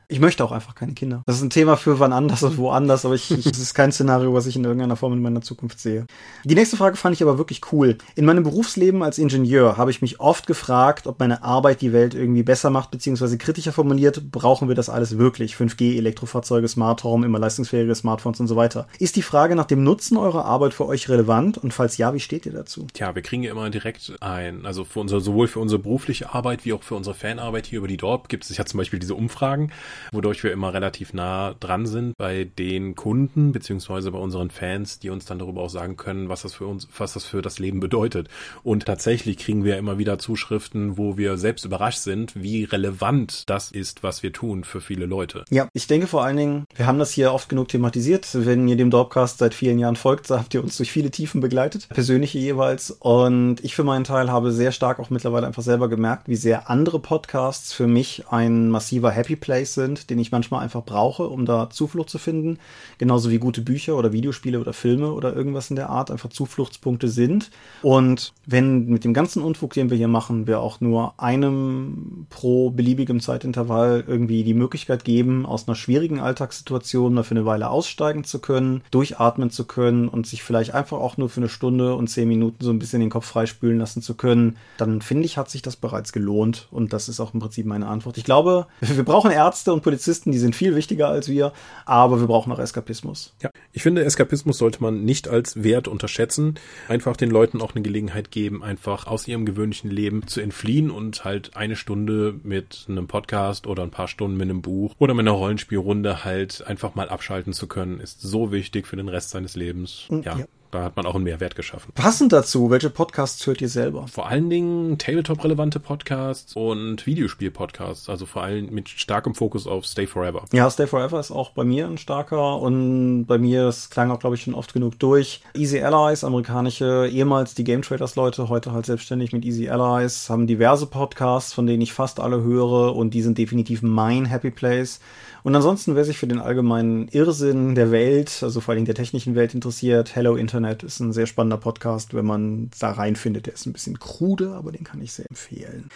ich 0.08 0.20
möchte 0.20 0.44
auch 0.44 0.52
einfach 0.52 0.76
keine 0.76 0.94
Kinder. 0.94 1.24
Das 1.26 1.38
ist 1.38 1.44
ein 1.44 1.50
Thema 1.50 1.78
für 1.78 2.00
wann 2.00 2.14
anders 2.14 2.44
und 2.44 2.58
woanders, 2.58 3.06
aber 3.06 3.16
ich, 3.16 3.32
ich, 3.32 3.46
es 3.46 3.60
ist 3.60 3.74
kein 3.74 3.92
Szenario, 3.92 4.34
was 4.34 4.46
ich 4.46 4.56
in 4.56 4.64
irgendeiner 4.64 4.96
Form 4.96 5.14
in 5.14 5.22
meiner 5.22 5.42
Zukunft 5.42 5.80
sehe. 5.80 6.06
Die 6.44 6.56
nächste 6.56 6.78
Frage 6.78 6.98
fand 6.98 7.16
ich 7.16 7.24
aber 7.24 7.38
wirklich 7.38 7.62
cool. 7.72 7.98
In 8.16 8.26
meinem 8.26 8.44
Berufsleben 8.44 9.04
als 9.04 9.18
Ingenieur 9.18 9.78
habe 9.78 9.92
ich 9.92 10.02
mich 10.02 10.20
oft 10.20 10.48
gefragt, 10.48 11.08
ob 11.08 11.20
meine 11.20 11.44
Arbeit 11.44 11.82
die 11.82 11.94
Welt 11.94 12.14
irgendwie 12.14 12.44
besser 12.44 12.70
macht, 12.70 12.92
beziehungsweise 12.92 13.38
kritischer 13.38 13.72
formuliert, 13.72 14.32
brauchen 14.32 14.68
wir 14.68 14.76
das 14.76 14.90
alles 14.90 15.18
wirklich? 15.18 15.56
5G, 15.56 15.98
Elektrofahrzeuge, 15.98 16.68
Smart 16.68 17.04
Home, 17.04 17.26
immer 17.26 17.40
leistungsfähige 17.40 17.96
Smartphones 17.96 18.40
und 18.40 18.48
so 18.48 18.56
weiter. 18.56 18.88
Ist 19.00 19.16
die 19.16 19.22
Frage 19.22 19.56
nach 19.56 19.66
dem 19.66 19.84
Nutzen 19.84 20.18
eurer 20.18 20.46
Arbeit 20.46 20.74
für 20.74 20.86
euch 20.86 21.10
relevant? 21.10 21.58
Und 21.58 21.74
falls 21.74 21.98
ja, 21.98 22.14
wie 22.14 22.20
steht 22.20 22.46
ihr 22.46 22.54
dazu? 22.54 22.88
Tja, 22.94 23.16
wir 23.16 23.22
kriegen 23.22 23.44
ja 23.44 23.52
immer 23.52 23.70
direkt 23.70 24.14
ein, 24.20 24.66
also 24.66 24.84
für 24.84 25.00
unser, 25.00 25.22
sowohl 25.22 25.48
für 25.48 25.60
unsere 25.60 25.82
berufliche 25.82 26.34
Arbeit 26.34 26.66
wie 26.66 26.74
auch 26.74 26.84
für 26.84 26.96
unsere 26.96 27.16
Fanarbeit 27.16 27.66
hier 27.68 27.80
über 27.80 27.88
die 27.88 27.98
Dorp 27.98 28.30
gibt 28.30 28.44
es 28.50 28.58
ja 28.58 28.66
zum 28.66 28.80
Beispiel 28.80 29.00
diese 29.00 29.16
Umfragen, 29.16 29.72
wodurch 30.12 30.44
wir 30.44 30.52
immer 30.52 30.74
relativ 30.74 31.14
nah 31.14 31.54
dran 31.60 31.86
sind 31.86 32.18
bei 32.18 32.46
den 32.46 32.96
Kunden 32.96 33.52
beziehungsweise 33.52 34.12
bei 34.12 34.20
unseren 34.20 34.50
Fans, 34.50 35.00
die 35.00 35.10
uns 35.10 35.26
dann 35.26 35.40
darüber 35.40 35.62
auch 35.62 35.70
sagen 35.70 35.98
können, 35.98 36.30
was 36.30 36.44
das 36.44 36.54
für 36.54 36.68
uns, 36.68 36.88
was 36.98 37.14
das 37.14 37.26
für 37.26 37.42
das 37.42 37.60
Leben 37.60 37.80
bedeutet. 37.80 38.30
Und 38.64 38.86
tatsächlich 38.86 39.38
kriegen 39.38 39.64
wir 39.64 39.78
immer 39.78 39.98
wieder 39.98 40.20
Zuschriften, 40.20 40.98
wo 40.98 41.18
wir 41.18 41.38
selbst 41.38 41.66
überrascht 41.66 42.00
sind, 42.00 42.42
wie 42.42 42.64
relevant 42.64 43.50
das 43.50 43.72
ist, 43.72 44.04
was 44.04 44.24
wir 44.24 44.34
tun 44.34 44.64
für 44.64 44.82
viele 44.82 45.06
Leute. 45.06 45.46
Ja, 45.50 45.68
ich 45.74 45.88
denke 45.88 46.08
vor 46.08 46.24
allen 46.24 46.38
Dingen, 46.38 46.66
wir 46.76 46.88
haben 46.88 47.00
das 47.00 47.12
hier 47.12 47.34
oft 47.34 47.50
genug 47.50 47.70
thematisiert. 47.70 48.28
Wenn 48.34 48.68
ihr 48.68 48.76
dem 48.76 48.90
Dorpcast 48.90 49.40
seit 49.40 49.54
vielen 49.54 49.80
Jahren 49.80 49.96
folgt, 49.96 50.30
habt 50.30 50.54
ihr 50.54 50.64
uns 50.64 50.78
durch 50.78 50.92
viele 50.92 51.12
Tiefen 51.12 51.42
begleitet, 51.42 51.90
persönliche 51.90 52.40
jeweils. 52.40 52.92
Und 52.92 53.64
ich 53.64 53.76
für 53.76 53.84
meinen 53.84 54.04
Teil 54.04 54.32
habe 54.32 54.52
sehr 54.52 54.72
stark 54.72 55.00
auch 55.00 55.10
mittlerweile 55.10 55.48
einfach 55.48 55.64
selber 55.64 55.90
gemerkt, 55.90 56.28
wie 56.28 56.36
sehr 56.36 56.70
andere 56.70 57.00
Podcasts 57.00 57.74
für 57.74 57.88
mich 57.88 58.26
ein 58.30 58.70
massiver 58.70 59.12
Happy 59.12 59.36
Place 59.36 59.74
sind, 59.74 59.83
den 59.88 60.20
ich 60.20 60.32
manchmal 60.32 60.62
einfach 60.62 60.84
brauche, 60.84 61.28
um 61.28 61.46
da 61.46 61.70
Zuflucht 61.70 62.10
zu 62.10 62.18
finden. 62.18 62.60
Genauso 62.98 63.30
wie 63.30 63.38
gute 63.38 63.62
Bücher 63.62 63.96
oder 63.96 64.14
Videospiele 64.14 64.60
oder 64.60 64.74
Filme 64.74 65.12
oder 65.12 65.36
irgendwas 65.36 65.70
in 65.70 65.76
der 65.76 65.90
Art 65.90 66.12
einfach 66.12 66.30
Zufluchtspunkte 66.30 67.08
sind. 67.08 67.52
Und 67.82 68.34
wenn 68.46 68.86
mit 68.86 69.04
dem 69.04 69.14
ganzen 69.14 69.42
Unfug, 69.42 69.74
den 69.74 69.90
wir 69.90 69.98
hier 69.98 70.08
machen, 70.08 70.48
wir 70.48 70.60
auch 70.60 70.82
nur 70.82 71.14
einem 71.18 72.28
pro 72.30 72.70
beliebigem 72.70 73.20
Zeitintervall 73.20 74.04
irgendwie 74.08 74.44
die 74.44 74.54
Möglichkeit 74.54 75.04
geben, 75.04 75.46
aus 75.46 75.68
einer 75.68 75.76
schwierigen 75.76 76.20
Alltagssituation 76.20 77.14
mal 77.14 77.24
für 77.24 77.36
eine 77.36 77.46
Weile 77.46 77.70
aussteigen 77.70 78.24
zu 78.24 78.40
können, 78.40 78.82
durchatmen 78.92 79.50
zu 79.50 79.66
können 79.66 80.08
und 80.08 80.28
sich 80.28 80.44
vielleicht 80.44 80.74
einfach 80.74 80.98
auch 80.98 81.18
nur 81.18 81.30
für 81.30 81.42
eine 81.42 81.50
Stunde 81.50 81.96
und 81.96 82.08
zehn 82.08 82.28
Minuten 82.28 82.64
so 82.64 82.72
ein 82.72 82.80
bisschen 82.80 83.00
den 83.00 83.10
Kopf 83.10 83.26
freispülen 83.26 83.80
lassen 83.80 84.02
zu 84.02 84.16
können, 84.16 84.58
dann 84.78 85.02
finde 85.02 85.26
ich, 85.26 85.38
hat 85.38 85.50
sich 85.50 85.62
das 85.62 85.76
bereits 85.76 86.14
gelohnt. 86.14 86.68
Und 86.72 86.94
das 86.94 87.10
ist 87.10 87.20
auch 87.20 87.34
im 87.34 87.40
Prinzip 87.40 87.66
meine 87.66 87.88
Antwort. 87.88 88.18
Ich 88.18 88.24
glaube, 88.24 88.68
wir 88.82 89.04
brauchen 89.04 89.32
Ärzte 89.32 89.73
und 89.74 89.84
Polizisten, 89.84 90.32
die 90.32 90.38
sind 90.38 90.56
viel 90.56 90.76
wichtiger 90.76 91.10
als 91.10 91.28
wir, 91.30 91.54
aber 91.86 92.20
wir 92.20 92.28
brauchen 92.28 92.52
auch 92.52 92.60
Eskapismus. 92.60 93.34
Ja, 93.42 93.50
ich 93.72 93.84
finde, 93.84 94.04
Eskapismus 94.04 94.58
sollte 94.58 94.82
man 94.82 95.04
nicht 95.04 95.28
als 95.28 95.64
Wert 95.64 95.88
unterschätzen. 95.88 96.56
Einfach 96.88 97.18
den 97.18 97.30
Leuten 97.30 97.62
auch 97.62 97.74
eine 97.76 97.84
Gelegenheit 97.84 98.32
geben, 98.32 98.64
einfach 98.64 99.08
aus 99.08 99.28
ihrem 99.28 99.46
gewöhnlichen 99.46 99.90
Leben 99.90 100.28
zu 100.28 100.42
entfliehen 100.42 100.92
und 100.92 101.26
halt 101.26 101.56
eine 101.56 101.76
Stunde 101.76 102.40
mit 102.44 102.86
einem 102.88 103.08
Podcast 103.08 103.68
oder 103.68 103.84
ein 103.84 103.92
paar 103.92 104.08
Stunden 104.08 104.38
mit 104.38 104.50
einem 104.50 104.62
Buch 104.62 104.96
oder 105.00 105.14
mit 105.14 105.28
einer 105.28 105.38
Rollenspielrunde 105.38 106.24
halt 106.24 106.66
einfach 106.66 106.96
mal 106.96 107.10
abschalten 107.10 107.54
zu 107.54 107.68
können, 107.68 108.00
ist 108.00 108.22
so 108.22 108.52
wichtig 108.52 108.88
für 108.88 108.96
den 108.96 109.10
Rest 109.10 109.32
seines 109.32 109.56
Lebens. 109.56 110.06
ja. 110.10 110.38
ja 110.38 110.46
da 110.74 110.84
hat 110.84 110.96
man 110.96 111.06
auch 111.06 111.16
einen 111.16 111.24
Mehrwert 111.24 111.56
geschaffen. 111.56 111.92
Passend 111.94 112.34
dazu, 112.34 112.70
welche 112.70 112.90
Podcasts 112.90 113.46
hört 113.46 113.62
ihr 113.62 113.70
selber? 113.70 114.08
Vor 114.08 114.28
allen 114.28 114.50
Dingen 114.50 114.98
Tabletop-relevante 114.98 115.80
Podcasts 115.80 116.56
und 116.56 117.06
Videospiel-Podcasts, 117.06 118.10
also 118.10 118.26
vor 118.26 118.44
allem 118.44 118.74
mit 118.74 118.90
starkem 118.90 119.36
Fokus 119.36 119.68
auf 119.68 119.86
Stay 119.86 120.08
Forever. 120.08 120.46
Ja, 120.52 120.70
Stay 120.70 120.88
Forever 120.88 121.20
ist 121.20 121.32
auch 121.32 121.52
bei 121.52 121.64
mir 121.64 121.88
ein 121.88 121.98
starker 121.98 122.60
und 122.60 123.26
bei 123.26 123.38
mir, 123.38 123.66
das 123.66 123.90
klang 123.90 124.12
auch, 124.12 124.20
glaube 124.20 124.36
ich, 124.36 124.44
schon 124.44 124.56
oft 124.56 124.74
genug 124.74 124.98
durch. 125.00 125.42
Easy 125.54 125.82
Allies, 125.82 126.24
amerikanische, 126.24 127.08
ehemals 127.12 127.54
die 127.54 127.64
Game 127.64 127.82
Traders 127.82 128.16
Leute, 128.16 128.50
heute 128.50 128.72
halt 128.72 128.86
selbstständig 128.86 129.34
mit 129.34 129.46
Easy 129.46 129.70
Allies, 129.70 130.30
haben 130.30 130.48
diverse 130.48 130.88
Podcasts, 130.88 131.54
von 131.54 131.68
denen 131.68 131.82
ich 131.82 131.94
fast 131.94 132.20
alle 132.20 132.42
höre 132.42 132.96
und 132.96 133.14
die 133.14 133.22
sind 133.22 133.38
definitiv 133.38 133.82
mein 133.82 134.26
Happy 134.26 134.52
Place. 134.52 135.00
Und 135.44 135.56
ansonsten, 135.56 135.96
wer 135.96 136.06
sich 136.06 136.18
für 136.18 136.28
den 136.28 136.40
allgemeinen 136.40 137.10
Irrsinn 137.10 137.76
der 137.76 137.92
Welt, 137.92 138.40
also 138.42 138.62
vor 138.62 138.74
allem 138.74 138.86
der 138.86 138.96
technischen 138.96 139.36
Welt 139.36 139.54
interessiert, 139.54 140.16
Hello 140.16 140.36
Internet 140.36 140.84
ist 140.84 141.02
ein 141.02 141.12
sehr 141.12 141.26
spannender 141.26 141.58
Podcast, 141.58 142.14
wenn 142.14 142.26
man 142.26 142.72
da 142.80 142.92
reinfindet. 142.92 143.46
Der 143.46 143.54
ist 143.54 143.66
ein 143.66 143.74
bisschen 143.74 144.00
krude, 144.00 144.52
aber 144.52 144.72
den 144.72 144.86
kann 144.86 145.02
ich 145.02 145.12
sehr 145.12 145.26
empfehlen. 145.30 145.90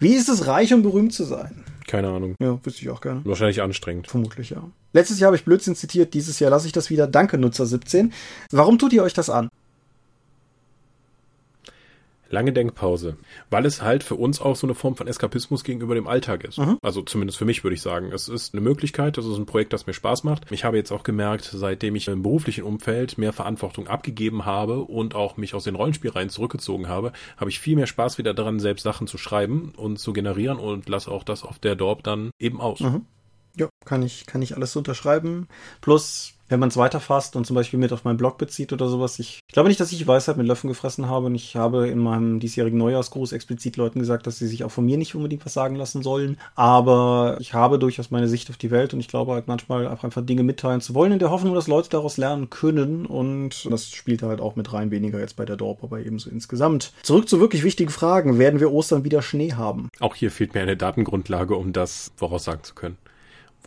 Wie 0.00 0.14
ist 0.14 0.28
es, 0.28 0.46
reich 0.46 0.74
und 0.74 0.82
berühmt 0.82 1.14
zu 1.14 1.24
sein? 1.24 1.64
Keine 1.86 2.08
Ahnung. 2.08 2.34
Ja, 2.40 2.58
wüsste 2.62 2.82
ich 2.82 2.90
auch 2.90 3.00
gerne. 3.00 3.22
Wahrscheinlich 3.24 3.62
anstrengend. 3.62 4.08
Vermutlich, 4.08 4.50
ja. 4.50 4.62
Letztes 4.92 5.18
Jahr 5.18 5.28
habe 5.28 5.36
ich 5.36 5.44
Blödsinn 5.44 5.76
zitiert, 5.76 6.12
dieses 6.12 6.38
Jahr 6.38 6.50
lasse 6.50 6.66
ich 6.66 6.72
das 6.72 6.90
wieder. 6.90 7.06
Danke, 7.06 7.38
Nutzer 7.38 7.64
17. 7.64 8.12
Warum 8.50 8.78
tut 8.78 8.92
ihr 8.92 9.02
euch 9.02 9.14
das 9.14 9.30
an? 9.30 9.48
Lange 12.30 12.52
Denkpause, 12.52 13.16
weil 13.50 13.66
es 13.66 13.82
halt 13.82 14.04
für 14.04 14.14
uns 14.14 14.40
auch 14.40 14.56
so 14.56 14.66
eine 14.66 14.74
Form 14.74 14.96
von 14.96 15.08
Eskapismus 15.08 15.64
gegenüber 15.64 15.94
dem 15.94 16.06
Alltag 16.06 16.44
ist. 16.44 16.58
Mhm. 16.58 16.78
Also 16.80 17.02
zumindest 17.02 17.38
für 17.38 17.44
mich 17.44 17.64
würde 17.64 17.74
ich 17.74 17.82
sagen. 17.82 18.12
Es 18.12 18.28
ist 18.28 18.54
eine 18.54 18.60
Möglichkeit, 18.60 19.18
es 19.18 19.26
ist 19.26 19.36
ein 19.36 19.46
Projekt, 19.46 19.72
das 19.72 19.86
mir 19.86 19.92
Spaß 19.92 20.24
macht. 20.24 20.50
Ich 20.50 20.64
habe 20.64 20.76
jetzt 20.76 20.92
auch 20.92 21.02
gemerkt, 21.02 21.50
seitdem 21.52 21.96
ich 21.96 22.08
im 22.08 22.22
beruflichen 22.22 22.64
Umfeld 22.64 23.18
mehr 23.18 23.32
Verantwortung 23.32 23.88
abgegeben 23.88 24.44
habe 24.44 24.82
und 24.82 25.14
auch 25.14 25.36
mich 25.36 25.54
aus 25.54 25.64
den 25.64 25.74
Rollenspielreihen 25.74 26.30
zurückgezogen 26.30 26.88
habe, 26.88 27.12
habe 27.36 27.50
ich 27.50 27.58
viel 27.58 27.76
mehr 27.76 27.86
Spaß 27.86 28.18
wieder 28.18 28.32
daran, 28.32 28.60
selbst 28.60 28.82
Sachen 28.82 29.06
zu 29.06 29.18
schreiben 29.18 29.72
und 29.76 29.98
zu 29.98 30.12
generieren 30.12 30.58
und 30.58 30.88
lasse 30.88 31.10
auch 31.10 31.24
das 31.24 31.42
auf 31.42 31.58
der 31.58 31.74
Dorp 31.74 32.04
dann 32.04 32.30
eben 32.38 32.60
aus. 32.60 32.80
Mhm. 32.80 33.06
Kann 33.84 34.02
ich, 34.02 34.26
kann 34.26 34.42
ich 34.42 34.56
alles 34.56 34.76
unterschreiben. 34.76 35.48
Plus, 35.80 36.34
wenn 36.50 36.60
man 36.60 36.68
es 36.68 36.76
weiterfasst 36.76 37.36
und 37.36 37.46
zum 37.46 37.54
Beispiel 37.54 37.78
mit 37.78 37.92
auf 37.92 38.04
meinen 38.04 38.16
Blog 38.16 38.36
bezieht 38.36 38.72
oder 38.72 38.88
sowas, 38.88 39.18
ich, 39.20 39.40
ich 39.46 39.52
glaube 39.54 39.68
nicht, 39.68 39.80
dass 39.80 39.92
ich 39.92 40.06
Weisheit 40.06 40.36
mit 40.36 40.46
Löffeln 40.46 40.68
gefressen 40.68 41.08
habe 41.08 41.26
und 41.26 41.34
ich 41.34 41.56
habe 41.56 41.88
in 41.88 41.98
meinem 41.98 42.40
diesjährigen 42.40 42.78
Neujahrsgruß 42.78 43.32
explizit 43.32 43.76
Leuten 43.76 44.00
gesagt, 44.00 44.26
dass 44.26 44.38
sie 44.38 44.48
sich 44.48 44.64
auch 44.64 44.70
von 44.70 44.84
mir 44.84 44.98
nicht 44.98 45.14
unbedingt 45.14 45.46
was 45.46 45.54
sagen 45.54 45.76
lassen 45.76 46.02
sollen, 46.02 46.38
aber 46.56 47.36
ich 47.40 47.54
habe 47.54 47.78
durchaus 47.78 48.10
meine 48.10 48.28
Sicht 48.28 48.50
auf 48.50 48.56
die 48.56 48.72
Welt 48.72 48.92
und 48.92 49.00
ich 49.00 49.08
glaube 49.08 49.32
halt 49.32 49.46
manchmal 49.46 49.86
einfach 49.86 50.26
Dinge 50.26 50.42
mitteilen 50.42 50.80
zu 50.80 50.94
wollen, 50.94 51.12
in 51.12 51.20
der 51.20 51.30
Hoffnung, 51.30 51.54
dass 51.54 51.68
Leute 51.68 51.88
daraus 51.88 52.16
lernen 52.16 52.50
können 52.50 53.06
und 53.06 53.70
das 53.70 53.88
spielt 53.90 54.22
halt 54.22 54.40
auch 54.40 54.56
mit 54.56 54.72
rein, 54.72 54.90
weniger 54.90 55.20
jetzt 55.20 55.36
bei 55.36 55.44
der 55.44 55.56
Dorp, 55.56 55.84
aber 55.84 56.00
ebenso 56.00 56.30
insgesamt. 56.30 56.92
Zurück 57.02 57.28
zu 57.28 57.38
wirklich 57.38 57.62
wichtigen 57.62 57.90
Fragen. 57.90 58.38
Werden 58.38 58.58
wir 58.58 58.72
Ostern 58.72 59.04
wieder 59.04 59.22
Schnee 59.22 59.52
haben? 59.52 59.88
Auch 60.00 60.16
hier 60.16 60.32
fehlt 60.32 60.54
mir 60.54 60.62
eine 60.62 60.76
Datengrundlage, 60.76 61.54
um 61.54 61.72
das 61.72 62.10
voraussagen 62.16 62.64
zu 62.64 62.74
können. 62.74 62.96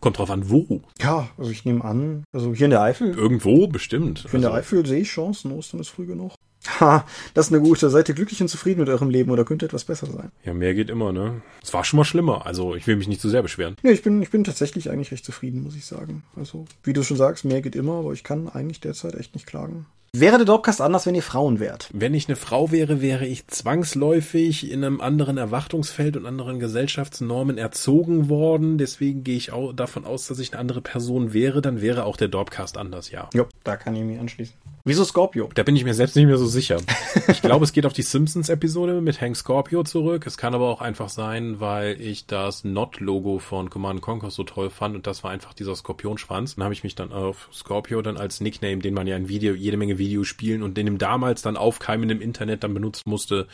Kommt 0.04 0.18
drauf 0.18 0.30
an, 0.32 0.50
wo. 0.50 0.82
Ja, 1.00 1.30
also 1.38 1.50
ich 1.50 1.64
nehme 1.64 1.82
an, 1.86 2.26
also 2.34 2.54
hier 2.54 2.66
in 2.66 2.72
der 2.72 2.82
Eifel. 2.82 3.14
Irgendwo, 3.16 3.68
bestimmt. 3.68 4.20
Hier 4.24 4.34
in 4.34 4.42
der 4.42 4.50
Also, 4.52 4.60
Eifel 4.60 4.86
sehe 4.86 5.00
ich 5.00 5.08
Chancen, 5.08 5.54
Ostern 5.54 5.80
ist 5.80 5.88
früh 5.88 6.06
genug. 6.06 6.34
Ha, 6.82 7.06
das 7.34 7.48
ist 7.48 7.54
eine 7.54 7.62
gute. 7.62 7.90
Seid 7.90 8.10
ihr 8.10 8.16
glücklich 8.16 8.42
und 8.42 8.50
zufrieden 8.50 8.82
mit 8.82 8.90
eurem 8.90 9.10
Leben 9.10 9.32
oder 9.32 9.46
könnte 9.46 9.66
etwas 9.66 9.86
besser 9.86 10.08
sein? 10.08 10.30
ja, 10.44 10.54
mehr 10.54 10.74
geht 10.74 10.90
immer, 10.90 11.14
ne? 11.14 11.42
Es 11.62 11.74
war 11.74 11.86
schon 11.86 11.96
mal 11.98 12.04
schlimmer. 12.04 12.46
Also, 12.46 12.76
ich 12.76 12.86
will 12.86 12.98
mich 12.98 13.08
nicht 13.08 13.22
zu 13.22 13.30
sehr 13.30 13.44
beschweren. 13.44 13.78
Nee, 13.82 13.92
ich 13.92 14.02
bin, 14.02 14.22
ich 14.22 14.30
bin 14.30 14.44
tatsächlich 14.44 14.90
eigentlich 14.90 15.12
recht 15.14 15.24
zufrieden, 15.24 15.64
muss 15.64 15.78
ich 15.78 15.86
sagen. 15.86 16.24
Also, 16.36 16.66
wie 16.84 16.92
du 16.92 17.02
schon 17.04 17.16
sagst, 17.16 17.46
mehr 17.46 17.62
geht 17.62 17.76
immer, 17.78 17.94
aber 18.00 18.12
ich 18.12 18.26
kann 18.26 18.50
eigentlich 18.50 18.82
derzeit 18.82 19.16
echt 19.16 19.36
nicht 19.36 19.46
klagen. 19.48 19.86
Wäre 20.16 20.38
der 20.38 20.46
Dorpcast 20.46 20.80
anders, 20.80 21.08
wenn 21.08 21.16
ihr 21.16 21.24
Frauen 21.24 21.60
wärt? 21.60 21.90
Wenn 21.92 22.14
ich 22.14 22.28
eine 22.28 22.36
Frau 22.36 22.70
wäre, 22.70 23.02
wäre 23.02 23.26
ich 23.26 23.48
zwangsläufig 23.48 24.70
in 24.70 24.84
einem 24.84 25.02
anderen 25.02 25.40
Erwartungsfeld 25.40 26.16
und 26.16 26.28
anderen 26.28 26.60
Gesellschaftsnormen 26.60 27.58
erzogen 27.58 28.30
worden. 28.30 28.78
Deswegen 28.78 29.24
gehe 29.24 29.38
ich 29.38 29.52
auch 29.52 29.74
davon 29.74 30.06
aus, 30.06 30.28
dass 30.28 30.38
ich 30.38 30.54
eine 30.54 30.60
andere 30.60 30.82
Person 30.82 31.34
wäre. 31.34 31.64
Dann 31.64 31.82
wäre 31.82 32.06
auch 32.06 32.16
der 32.16 32.28
Dorpcast 32.28 32.78
anders, 32.78 33.10
ja. 33.10 33.28
Jo, 33.34 33.48
da 33.64 33.76
kann 33.76 33.96
ich 33.96 34.04
mich 34.04 34.20
anschließen. 34.20 34.54
Wieso 34.86 35.06
Scorpio? 35.06 35.48
Da 35.56 35.64
bin 35.64 35.78
ich 35.78 35.86
mir 35.86 35.94
selbst 35.94 36.18
nicht 36.18 36.26
mehr 36.26 36.38
so 36.38 36.46
sicher. 36.46 36.78
Ich 37.28 37.42
glaube, 37.42 37.64
es 37.64 37.72
geht 37.72 37.86
auf 37.86 37.94
die 37.94 38.02
Simpsons-Episode 38.02 39.00
mit 39.00 39.22
Hank 39.22 39.38
Scorpio 39.38 39.84
zurück. 39.84 40.26
Es 40.26 40.38
kann 40.38 40.54
aber 40.56 40.68
auch 40.68 40.82
einfach 40.82 41.10
sein, 41.10 41.60
weil 41.60 42.02
ich 42.02 42.26
das 42.26 42.64
Not-Logo 42.66 43.40
von 43.40 43.70
Command 43.70 44.02
Conquer 44.02 44.30
so 44.30 44.44
toll 44.44 44.70
fand 44.70 44.96
und 44.96 45.08
das 45.08 45.24
war 45.24 45.32
einfach 45.32 45.54
dieser 45.54 45.76
Skorpionschwanz. 45.76 46.56
Dann 46.56 46.64
habe 46.66 46.74
ich 46.74 46.84
mich 46.84 46.96
dann 46.96 47.12
auf 47.14 47.50
Scorpio 47.54 48.02
dann 48.02 48.18
als 48.18 48.42
Nickname, 48.42 48.80
den 48.80 48.94
man 48.94 49.08
ja 49.08 49.16
in 49.16 49.30
Video, 49.30 49.54
jede 49.54 49.78
Menge 49.78 50.00
Videospielen 50.00 50.64
und 50.64 50.76
den 50.76 50.88
im 50.88 50.98
damals 50.98 51.42
dann 51.44 51.56
aufkeimenden 51.56 52.20
Internet 52.20 52.64
dann 52.64 52.74
benutzen 52.74 53.04
musste, 53.06 53.48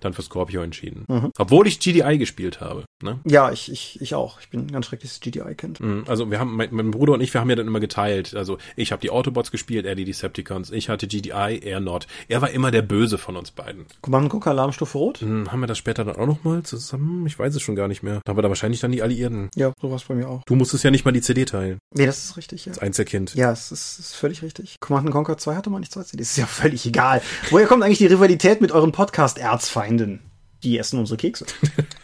dann 0.00 0.12
für 0.12 0.22
Scorpio 0.22 0.60
entschieden. 0.62 1.30
Obwohl 1.38 1.66
ich 1.66 1.80
GDI 1.80 2.18
gespielt 2.18 2.60
habe. 2.60 2.84
Ne? 3.02 3.18
Ja, 3.24 3.50
ich, 3.50 3.72
ich, 3.72 4.00
ich 4.00 4.14
auch. 4.14 4.40
Ich 4.40 4.50
bin 4.50 4.66
ein 4.66 4.72
ganz 4.72 4.86
schreckliches 4.86 5.20
GDI-Kind. 5.20 5.80
Mhm, 5.80 6.04
Also 6.06 6.30
wir 6.30 6.38
haben, 6.38 6.54
mein, 6.54 6.68
mein 6.72 6.90
Bruder 6.92 7.14
und 7.14 7.20
ich, 7.22 7.32
wir 7.34 7.40
haben 7.40 7.50
ja 7.50 7.56
dann 7.56 7.66
immer 7.66 7.80
geteilt. 7.80 8.34
Also 8.34 8.58
ich 8.76 8.92
habe 8.92 9.00
die 9.00 9.10
Autobots 9.10 9.50
gespielt, 9.50 9.84
er 9.86 9.94
die 9.94 10.04
Decepticons. 10.04 10.70
Ich 10.76 10.88
hatte 10.88 11.06
GDI, 11.08 11.60
er 11.62 11.80
Not. 11.80 12.06
Er 12.28 12.42
war 12.42 12.50
immer 12.50 12.70
der 12.70 12.82
Böse 12.82 13.16
von 13.18 13.36
uns 13.36 13.50
beiden. 13.50 13.86
Command 14.02 14.28
Conquer 14.28 14.50
Alarmstufe 14.50 14.98
Rot? 14.98 15.18
Hm, 15.20 15.50
haben 15.50 15.60
wir 15.60 15.66
das 15.66 15.78
später 15.78 16.04
dann 16.04 16.16
auch 16.16 16.26
noch 16.26 16.44
mal 16.44 16.62
zusammen? 16.62 17.26
Ich 17.26 17.38
weiß 17.38 17.54
es 17.54 17.62
schon 17.62 17.76
gar 17.76 17.88
nicht 17.88 18.02
mehr. 18.02 18.20
Da 18.24 18.30
haben 18.30 18.38
wir 18.38 18.42
da 18.42 18.48
wahrscheinlich 18.48 18.80
dann 18.80 18.92
die 18.92 19.02
Alliierten. 19.02 19.48
Ja, 19.54 19.72
sowas 19.80 20.04
bei 20.04 20.14
mir 20.14 20.28
auch. 20.28 20.42
Du 20.46 20.54
musstest 20.54 20.84
ja 20.84 20.90
nicht 20.90 21.04
mal 21.04 21.12
die 21.12 21.22
CD 21.22 21.46
teilen. 21.46 21.78
Nee, 21.94 22.06
das 22.06 22.24
ist 22.24 22.36
richtig, 22.36 22.66
ja. 22.66 22.72
Als 22.72 22.80
Einzelkind. 22.80 23.34
Ja, 23.34 23.50
es 23.50 23.72
ist, 23.72 23.98
ist 23.98 24.14
völlig 24.14 24.42
richtig. 24.42 24.76
Command 24.80 25.10
Conquer 25.10 25.38
2 25.38 25.54
hatte 25.54 25.70
man 25.70 25.80
nicht 25.80 25.92
zwei 25.92 26.02
CDs. 26.02 26.30
Ist 26.30 26.36
ja 26.36 26.46
völlig 26.46 26.84
egal. 26.84 27.22
Woher 27.50 27.66
kommt 27.66 27.82
eigentlich 27.82 27.98
die 27.98 28.06
Rivalität 28.06 28.60
mit 28.60 28.72
euren 28.72 28.92
Podcast-Erzfeinden? 28.92 30.20
Die 30.62 30.78
essen 30.78 30.98
unsere 30.98 31.16
Kekse. 31.16 31.46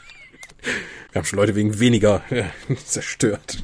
Wir 1.13 1.19
haben 1.19 1.27
schon 1.27 1.39
Leute 1.39 1.55
wegen 1.55 1.79
weniger 1.79 2.23
äh, 2.31 2.45
zerstört. 2.87 3.59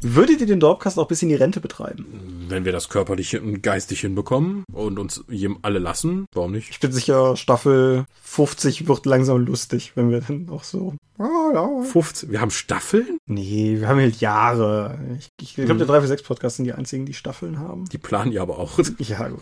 Würdet 0.00 0.40
ihr 0.40 0.46
den 0.46 0.60
Dorpcast 0.60 0.98
auch 0.98 1.08
bis 1.08 1.22
in 1.22 1.28
die 1.28 1.34
Rente 1.34 1.60
betreiben? 1.60 2.46
Wenn 2.48 2.64
wir 2.64 2.72
das 2.72 2.88
körperlich 2.88 3.38
und 3.38 3.62
geistig 3.62 4.00
hinbekommen 4.00 4.64
und 4.72 4.98
uns 4.98 5.24
jedem 5.28 5.58
alle 5.62 5.78
lassen, 5.78 6.26
warum 6.32 6.52
nicht? 6.52 6.70
Ich 6.70 6.80
bin 6.80 6.92
sicher, 6.92 7.36
Staffel 7.36 8.06
50 8.22 8.88
wird 8.88 9.04
langsam 9.04 9.44
lustig, 9.44 9.92
wenn 9.94 10.10
wir 10.10 10.20
dann 10.20 10.48
auch 10.48 10.64
so. 10.64 10.94
Ah, 11.18 11.50
ja. 11.54 11.82
15. 11.82 12.30
Wir 12.30 12.40
haben 12.42 12.50
Staffeln? 12.50 13.18
Nee, 13.26 13.76
wir 13.80 13.88
haben 13.88 13.98
halt 13.98 14.20
Jahre. 14.20 14.98
Ich, 15.18 15.30
ich 15.40 15.54
glaube, 15.54 15.78
der 15.78 15.86
346 15.86 16.26
Podcast 16.26 16.56
sind 16.56 16.66
die 16.66 16.74
einzigen, 16.74 17.06
die 17.06 17.14
Staffeln 17.14 17.58
haben. 17.58 17.86
Die 17.86 17.96
planen 17.98 18.32
ja 18.32 18.42
aber 18.42 18.58
auch. 18.58 18.78
Ja, 18.98 19.28
gut. 19.28 19.40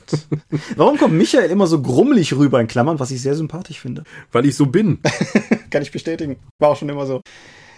Warum 0.77 0.99
kommt 0.99 1.15
Michael 1.15 1.51
immer 1.51 1.67
so 1.67 1.81
grummelig 1.81 2.35
rüber 2.35 2.61
in 2.61 2.67
Klammern, 2.67 2.99
was 2.99 3.11
ich 3.11 3.23
sehr 3.23 3.35
sympathisch 3.35 3.81
finde? 3.81 4.05
Weil 4.31 4.45
ich 4.47 4.57
so 4.57 4.67
bin. 4.67 5.01
Kann 5.71 5.83
ich 5.83 5.91
bestätigen. 5.91 6.37
War 6.59 6.71
auch 6.71 6.77
schon 6.77 6.89
immer 6.89 6.94
so. 7.03 7.23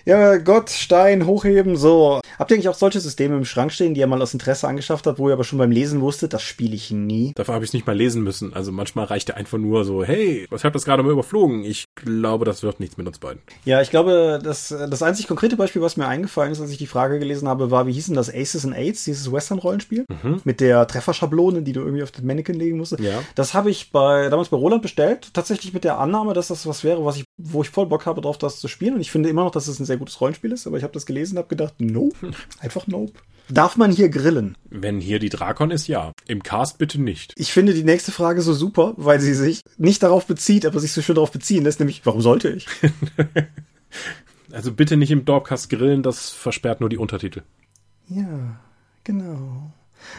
Ja, 0.07 0.37
Gott, 0.37 0.71
Stein, 0.71 1.27
hochheben, 1.27 1.77
so. 1.77 2.21
Habt 2.39 2.53
ihr 2.53 2.55
eigentlich 2.55 2.69
auch 2.69 2.75
solche 2.75 3.01
Systeme 3.01 3.37
im 3.37 3.45
Schrank 3.45 3.73
stehen, 3.73 3.93
die 3.93 4.01
ihr 4.01 4.07
mal 4.07 4.23
aus 4.23 4.35
Interesse 4.35 4.69
angeschafft 4.69 5.05
habt, 5.09 5.19
wo 5.19 5.29
ihr 5.29 5.33
aber 5.33 5.43
schon 5.43 5.59
beim 5.59 5.73
Lesen 5.73 6.01
wusstet, 6.01 6.33
das 6.33 6.43
spiele 6.43 6.77
ich 6.77 6.93
nie? 6.93 7.33
Dafür 7.35 7.55
habe 7.55 7.65
ich 7.65 7.71
es 7.71 7.75
nicht 7.75 7.89
mal 7.89 7.97
lesen 7.97 8.23
müssen. 8.23 8.55
Also 8.55 8.71
manchmal 8.71 9.07
reicht 9.07 9.31
er 9.31 9.37
einfach 9.37 9.59
nur 9.59 9.85
so, 9.85 10.05
hey, 10.05 10.47
was 10.49 10.63
habt 10.63 10.77
das 10.77 10.85
gerade 10.85 11.03
mal 11.03 11.11
überflogen? 11.11 11.65
Ich 11.65 11.87
glaube, 11.97 12.45
das 12.45 12.63
wird 12.63 12.79
nichts 12.79 12.97
mit 12.97 13.09
uns 13.09 13.19
beiden. 13.19 13.43
Ja, 13.65 13.81
ich 13.81 13.91
glaube, 13.91 14.39
das, 14.41 14.69
das 14.69 15.03
einzig 15.03 15.27
konkrete 15.27 15.57
Beispiel, 15.57 15.83
was 15.83 15.97
mir 15.97 16.07
eingefallen 16.07 16.53
ist, 16.53 16.61
als 16.61 16.71
ich 16.71 16.79
die 16.79 16.87
Frage 16.87 17.19
gelesen 17.19 17.49
habe, 17.49 17.73
war, 17.73 17.89
wie 17.89 17.93
hieß 17.93 18.07
denn 18.07 18.15
das 18.15 18.33
Aces 18.33 18.65
and 18.65 18.77
Aids, 18.77 19.03
dieses 19.03 19.33
Western-Rollenspiel? 19.33 20.05
Mit 20.45 20.61
der 20.61 20.87
Trefferschablone, 20.87 21.63
die 21.63 21.73
du 21.73 21.81
irgendwie 21.81 22.05
auf 22.05 22.13
den 22.13 22.27
Mannequin 22.27 22.55
legen 22.55 22.77
musstest. 22.77 23.03
Ja. 23.03 23.25
Das 23.35 23.55
habe 23.55 23.71
ich 23.71 23.91
bei, 23.91 24.29
damals 24.29 24.51
bei 24.51 24.57
Roland 24.57 24.83
bestellt, 24.83 25.31
tatsächlich 25.35 25.75
mit 25.75 25.83
der 25.83 25.99
Annahme, 25.99 26.33
dass 26.33 26.47
das 26.47 26.65
was 26.65 26.85
wäre, 26.85 27.05
was 27.05 27.17
ich, 27.17 27.25
wo 27.39 27.63
ich 27.63 27.71
voll 27.71 27.87
Bock 27.87 28.07
habe, 28.07 28.21
drauf 28.21 28.39
das 28.39 28.61
zu 28.61 28.69
spielen. 28.69 28.95
Und 28.95 29.01
ich 29.01 29.11
finde 29.11 29.29
immer 29.29 29.43
noch, 29.43 29.51
dass 29.51 29.67
es 29.67 29.81
ein 29.81 29.85
sehr 29.85 29.96
gutes 29.99 30.21
Rollenspiel 30.21 30.53
ist, 30.53 30.67
aber 30.67 30.77
ich 30.77 30.83
habe 30.83 30.93
das 30.93 31.07
gelesen 31.07 31.35
und 31.35 31.39
habe 31.39 31.49
gedacht, 31.49 31.75
nope, 31.79 32.33
einfach 32.61 32.87
nope. 32.87 33.13
Darf 33.49 33.77
man 33.77 33.93
hier 33.93 34.09
grillen? 34.09 34.59
Wenn 34.71 35.01
hier 35.01 35.21
die 35.21 35.29
Drakon 35.29 35.71
ist, 35.71 35.87
ja. 35.87 36.11
Im 36.27 36.43
Cast 36.43 36.79
bitte 36.79 37.01
nicht. 37.01 37.33
Ich 37.37 37.53
finde 37.53 37.75
die 37.75 37.85
nächste 37.85 38.11
Frage 38.11 38.43
so 38.43 38.53
super, 38.53 38.95
weil 38.97 39.21
sie 39.21 39.35
sich 39.35 39.63
nicht 39.77 40.03
darauf 40.03 40.27
bezieht, 40.27 40.67
aber 40.67 40.81
sich 40.81 40.93
so 40.93 41.01
schön 41.01 41.15
darauf 41.15 41.31
beziehen 41.31 41.63
lässt, 41.63 41.79
nämlich, 41.79 42.05
warum 42.05 42.23
sollte 42.23 42.51
ich? 42.51 42.67
Also 44.53 44.73
bitte 44.73 44.97
nicht 44.97 45.11
im 45.11 45.25
Dorpcast 45.25 45.71
grillen, 45.71 46.03
das 46.03 46.31
versperrt 46.31 46.81
nur 46.81 46.89
die 46.89 46.99
Untertitel. 46.99 47.43
Ja, 48.09 48.61
genau. 49.05 49.73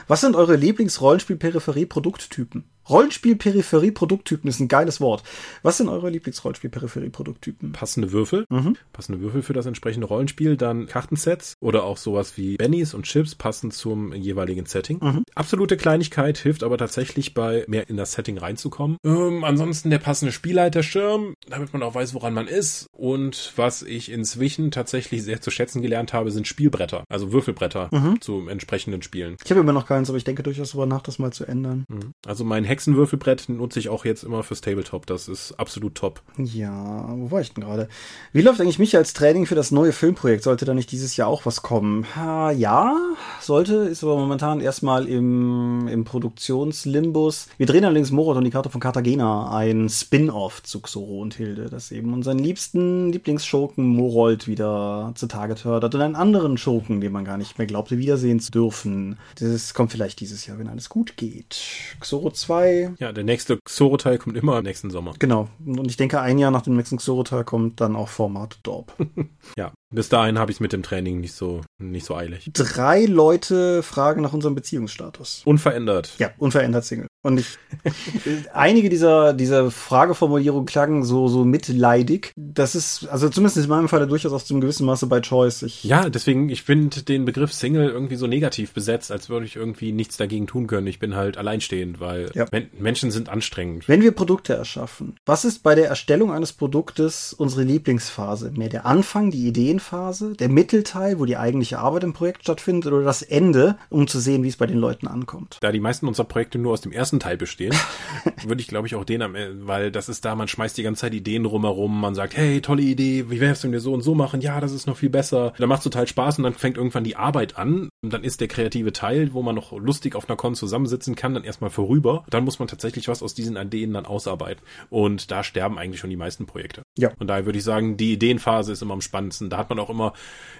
Was 0.07 0.21
sind 0.21 0.35
eure 0.35 0.55
Lieblings-Rollenspiel-Peripherie-Produkttypen? 0.55 2.63
Rollenspiel-Peripherie-Produkttypen 2.89 4.49
ist 4.49 4.59
ein 4.59 4.67
geiles 4.67 5.01
Wort. 5.01 5.23
Was 5.61 5.77
sind 5.77 5.89
eure 5.89 6.09
Lieblings-Rollenspiel-Peripherie-Produkttypen? 6.09 7.73
Passende 7.73 8.11
Würfel, 8.11 8.45
passende 8.93 9.21
Würfel 9.21 9.41
für 9.41 9.53
das 9.53 9.65
entsprechende 9.65 10.07
Rollenspiel, 10.07 10.57
dann 10.57 10.87
Kartensets 10.87 11.55
oder 11.59 11.83
auch 11.83 11.97
sowas 11.97 12.37
wie 12.37 12.57
Bennies 12.57 12.93
und 12.93 13.03
Chips 13.03 13.35
passen 13.35 13.71
zum 13.71 14.13
jeweiligen 14.13 14.65
Setting. 14.65 15.23
Absolute 15.35 15.77
Kleinigkeit 15.77 16.37
hilft 16.37 16.63
aber 16.63 16.77
tatsächlich 16.77 17.33
bei 17.33 17.65
mehr 17.67 17.89
in 17.89 17.97
das 17.97 18.13
Setting 18.13 18.37
reinzukommen. 18.37 18.97
Ähm, 19.03 19.43
ansonsten 19.43 19.89
der 19.89 19.99
passende 19.99 20.31
Spielleiterschirm, 20.31 21.33
damit 21.47 21.73
man 21.73 21.83
auch 21.83 21.95
weiß, 21.95 22.13
woran 22.13 22.33
man 22.33 22.47
ist. 22.47 22.87
Und 22.91 23.53
was 23.55 23.83
ich 23.83 24.11
inzwischen 24.11 24.71
tatsächlich 24.71 25.23
sehr 25.23 25.41
zu 25.41 25.51
schätzen 25.51 25.81
gelernt 25.81 26.13
habe, 26.13 26.31
sind 26.31 26.47
Spielbretter, 26.47 27.03
also 27.09 27.31
Würfelbretter 27.31 27.89
zu 28.19 28.47
entsprechenden 28.47 29.01
Spielen. 29.01 29.35
Ich 29.43 29.51
habe 29.51 29.61
immer 29.61 29.73
noch 29.73 29.85
keins, 29.85 30.09
aber 30.09 30.17
ich 30.17 30.23
denke 30.23 30.43
durchaus 30.43 30.71
darüber 30.71 30.85
nach, 30.85 31.01
das 31.01 31.19
mal 31.19 31.31
zu 31.31 31.45
ändern. 31.45 31.85
Also 32.25 32.43
mein 32.43 32.63
Hexenwürfelbrett 32.77 33.49
nutze 33.49 33.79
ich 33.79 33.89
auch 33.89 34.05
jetzt 34.05 34.23
immer 34.23 34.43
fürs 34.43 34.61
Tabletop. 34.61 35.07
Das 35.07 35.27
ist 35.27 35.53
absolut 35.53 35.95
top. 35.95 36.21
Ja, 36.37 37.07
wo 37.17 37.31
war 37.31 37.41
ich 37.41 37.51
denn 37.51 37.63
gerade? 37.63 37.89
Wie 38.33 38.43
läuft 38.43 38.61
eigentlich 38.61 38.77
Michaels 38.77 39.13
Training 39.13 39.47
für 39.47 39.55
das 39.55 39.71
neue 39.71 39.91
Filmprojekt? 39.91 40.43
Sollte 40.43 40.65
da 40.65 40.75
nicht 40.75 40.91
dieses 40.91 41.17
Jahr 41.17 41.27
auch 41.27 41.47
was 41.47 41.63
kommen? 41.63 42.05
Ha, 42.15 42.51
ja, 42.51 42.95
sollte, 43.41 43.73
ist 43.73 44.03
aber 44.03 44.15
momentan 44.15 44.61
erstmal 44.61 45.07
im, 45.07 45.87
im 45.87 46.03
Produktionslimbus. 46.03 47.47
Wir 47.57 47.65
drehen 47.65 47.83
allerdings 47.83 48.11
Morat 48.11 48.37
und 48.37 48.43
die 48.43 48.51
Karte 48.51 48.69
von 48.69 48.79
Cartagena, 48.79 49.51
ein 49.51 49.89
Spin-off 49.89 50.61
zu 50.61 50.79
Xoro 50.79 51.19
und 51.19 51.33
Hilde, 51.33 51.69
das 51.71 51.91
eben 51.91 52.13
unseren 52.13 52.37
liebsten 52.37 53.11
Lieblingsschurken 53.11 53.87
Morold 53.87 54.47
wieder 54.47 55.13
zutage 55.15 55.55
fördert 55.55 55.95
und 55.95 56.01
einen 56.01 56.15
anderen 56.15 56.59
Schurken, 56.59 57.01
den 57.01 57.11
man 57.11 57.25
gar 57.25 57.37
nicht 57.37 57.57
mehr 57.57 57.65
glaubte, 57.65 57.97
wiedersehen 57.97 58.39
zu 58.39 58.51
dürfen. 58.51 59.17
Das 59.39 59.73
kommt 59.73 59.91
vielleicht 59.91 60.19
dieses 60.19 60.45
Jahr, 60.45 60.59
wenn 60.59 60.67
alles 60.67 60.89
gut 60.89 61.17
geht. 61.17 61.59
Xoro 61.99 62.29
2, 62.29 62.66
Ja, 62.99 63.11
der 63.11 63.23
nächste 63.23 63.59
Xoro-Teil 63.63 64.17
kommt 64.17 64.37
immer 64.37 64.57
im 64.57 64.63
nächsten 64.63 64.89
Sommer. 64.89 65.13
Genau. 65.19 65.47
Und 65.65 65.87
ich 65.87 65.97
denke, 65.97 66.21
ein 66.21 66.37
Jahr 66.37 66.51
nach 66.51 66.61
dem 66.61 66.75
nächsten 66.75 66.97
Xoro-Teil 66.97 67.43
kommt 67.43 67.81
dann 67.81 67.95
auch 67.95 68.09
Format 68.09 68.59
Dorp. 68.63 68.93
Ja, 69.57 69.71
bis 69.89 70.09
dahin 70.09 70.37
habe 70.37 70.51
ich 70.51 70.57
es 70.57 70.61
mit 70.61 70.73
dem 70.73 70.83
Training 70.83 71.19
nicht 71.21 71.33
so 71.33 71.61
nicht 71.79 72.05
so 72.05 72.15
eilig. 72.15 72.49
Drei 72.53 73.05
Leute 73.05 73.83
fragen 73.83 74.21
nach 74.21 74.33
unserem 74.33 74.55
Beziehungsstatus. 74.55 75.41
Unverändert. 75.45 76.13
Ja, 76.17 76.31
unverändert 76.37 76.85
Single. 76.85 77.07
Und 77.23 77.39
ich, 77.39 77.57
einige 78.53 78.89
dieser, 78.89 79.33
dieser 79.33 79.69
Frageformulierungen 79.69 80.65
klangen 80.65 81.03
so, 81.03 81.27
so 81.27 81.43
mitleidig. 81.43 82.31
Das 82.35 82.73
ist, 82.73 83.07
also 83.09 83.27
zumindest 83.29 83.57
in 83.57 83.67
meinem 83.67 83.89
Falle 83.89 84.07
durchaus 84.07 84.31
auch 84.33 84.41
zum 84.41 84.61
gewissen 84.61 84.85
Maße 84.85 85.07
bei 85.07 85.19
Choice. 85.19 85.63
Ich, 85.63 85.83
Ja, 85.83 86.09
deswegen, 86.09 86.49
ich 86.49 86.63
finde 86.63 87.03
den 87.03 87.25
Begriff 87.25 87.53
Single 87.53 87.89
irgendwie 87.89 88.15
so 88.15 88.27
negativ 88.27 88.71
besetzt, 88.71 89.11
als 89.11 89.29
würde 89.29 89.45
ich 89.45 89.55
irgendwie 89.55 89.91
nichts 89.91 90.17
dagegen 90.17 90.47
tun 90.47 90.67
können. 90.67 90.87
Ich 90.87 90.99
bin 90.99 91.15
halt 91.15 91.37
alleinstehend, 91.37 91.99
weil 91.99 92.31
Ja. 92.33 92.45
Men 92.51 92.67
Menschen 92.79 93.11
sind 93.11 93.29
anstrengend. 93.29 93.87
Wenn 93.87 94.01
wir 94.01 94.11
Produkte 94.11 94.53
erschaffen, 94.53 95.15
was 95.25 95.43
ist 95.43 95.63
bei 95.63 95.75
der 95.75 95.89
Erstellung 95.89 96.31
eines 96.31 96.53
Produktes 96.53 97.33
unsere 97.33 97.63
Lieblingsphase? 97.63 98.51
Mehr 98.55 98.69
der 98.69 98.85
Anfang, 98.85 99.31
die 99.31 99.47
Ideen 99.47 99.76
Ideenphase, 99.77 100.33
der 100.33 100.49
Mittelteil, 100.49 101.19
wo 101.19 101.25
die 101.25 101.37
eigentliche 101.37 101.79
Arbeit 101.79 102.03
im 102.03 102.13
Projekt 102.13 102.43
stattfindet, 102.43 102.91
oder 102.91 103.03
das 103.03 103.21
Ende, 103.21 103.77
um 103.89 104.07
zu 104.07 104.19
sehen, 104.19 104.43
wie 104.43 104.47
es 104.47 104.57
bei 104.57 104.65
den 104.65 104.77
Leuten 104.77 105.07
ankommt? 105.07 105.57
Da 105.61 105.71
die 105.71 105.79
meisten 105.79 106.07
unserer 106.07 106.27
Projekte 106.27 106.57
nur 106.57 106.73
aus 106.73 106.81
dem 106.81 106.91
ersten 106.91 107.19
Teil 107.19 107.37
bestehen, 107.37 107.75
würde 108.45 108.61
ich 108.61 108.67
glaube 108.67 108.87
ich 108.87 108.95
auch 108.95 109.05
den 109.05 109.21
am, 109.21 109.35
weil 109.61 109.91
das 109.91 110.09
ist 110.09 110.25
da, 110.25 110.35
man 110.35 110.47
schmeißt 110.47 110.77
die 110.77 110.83
ganze 110.83 111.01
Zeit 111.01 111.13
Ideen 111.13 111.45
rumherum, 111.45 112.01
man 112.01 112.15
sagt, 112.15 112.35
hey, 112.35 112.61
tolle 112.61 112.81
Idee, 112.81 113.29
wie 113.29 113.39
wär's, 113.39 113.63
wenn 113.63 113.71
wir 113.71 113.79
so 113.79 113.93
und 113.93 114.01
so 114.01 114.15
machen? 114.15 114.41
Ja, 114.41 114.59
das 114.59 114.71
ist 114.71 114.87
noch 114.87 114.97
viel 114.97 115.09
besser. 115.09 115.53
Da 115.57 115.67
macht 115.67 115.83
total 115.83 116.07
Spaß 116.07 116.39
und 116.39 116.43
dann 116.43 116.53
fängt 116.53 116.77
irgendwann 116.77 117.03
die 117.03 117.15
Arbeit 117.15 117.57
an 117.57 117.89
und 118.01 118.13
dann 118.13 118.23
ist 118.23 118.41
der 118.41 118.47
kreative 118.47 118.93
Teil, 118.93 119.33
wo 119.33 119.41
man 119.41 119.55
noch 119.55 119.71
lustig 119.73 120.15
auf 120.15 120.27
einer 120.27 120.37
Con 120.37 120.55
zusammensitzen 120.55 121.15
kann, 121.15 121.33
dann 121.33 121.43
erstmal 121.43 121.69
vorüber. 121.69 122.25
Dann 122.29 122.43
muss 122.43 122.59
man 122.59 122.67
tatsächlich 122.67 123.07
was 123.07 123.21
aus 123.21 123.33
diesen 123.33 123.57
Ideen 123.57 123.93
dann 123.93 124.05
ausarbeiten 124.05 124.63
und 124.89 125.31
da 125.31 125.43
sterben 125.43 125.77
eigentlich 125.77 125.99
schon 125.99 126.09
die 126.09 126.15
meisten 126.15 126.45
Projekte. 126.45 126.81
Ja. 126.97 127.11
Und 127.19 127.27
daher 127.27 127.45
würde 127.45 127.59
ich 127.59 127.63
sagen, 127.63 127.97
die 127.97 128.13
Ideenphase 128.13 128.71
ist 128.71 128.81
immer 128.81 128.93
am 128.93 129.01
spannendsten. 129.01 129.49
Da 129.49 129.66
hat 129.67 129.75
man 129.75 129.79
auch 129.79 129.89
immer 129.89 130.13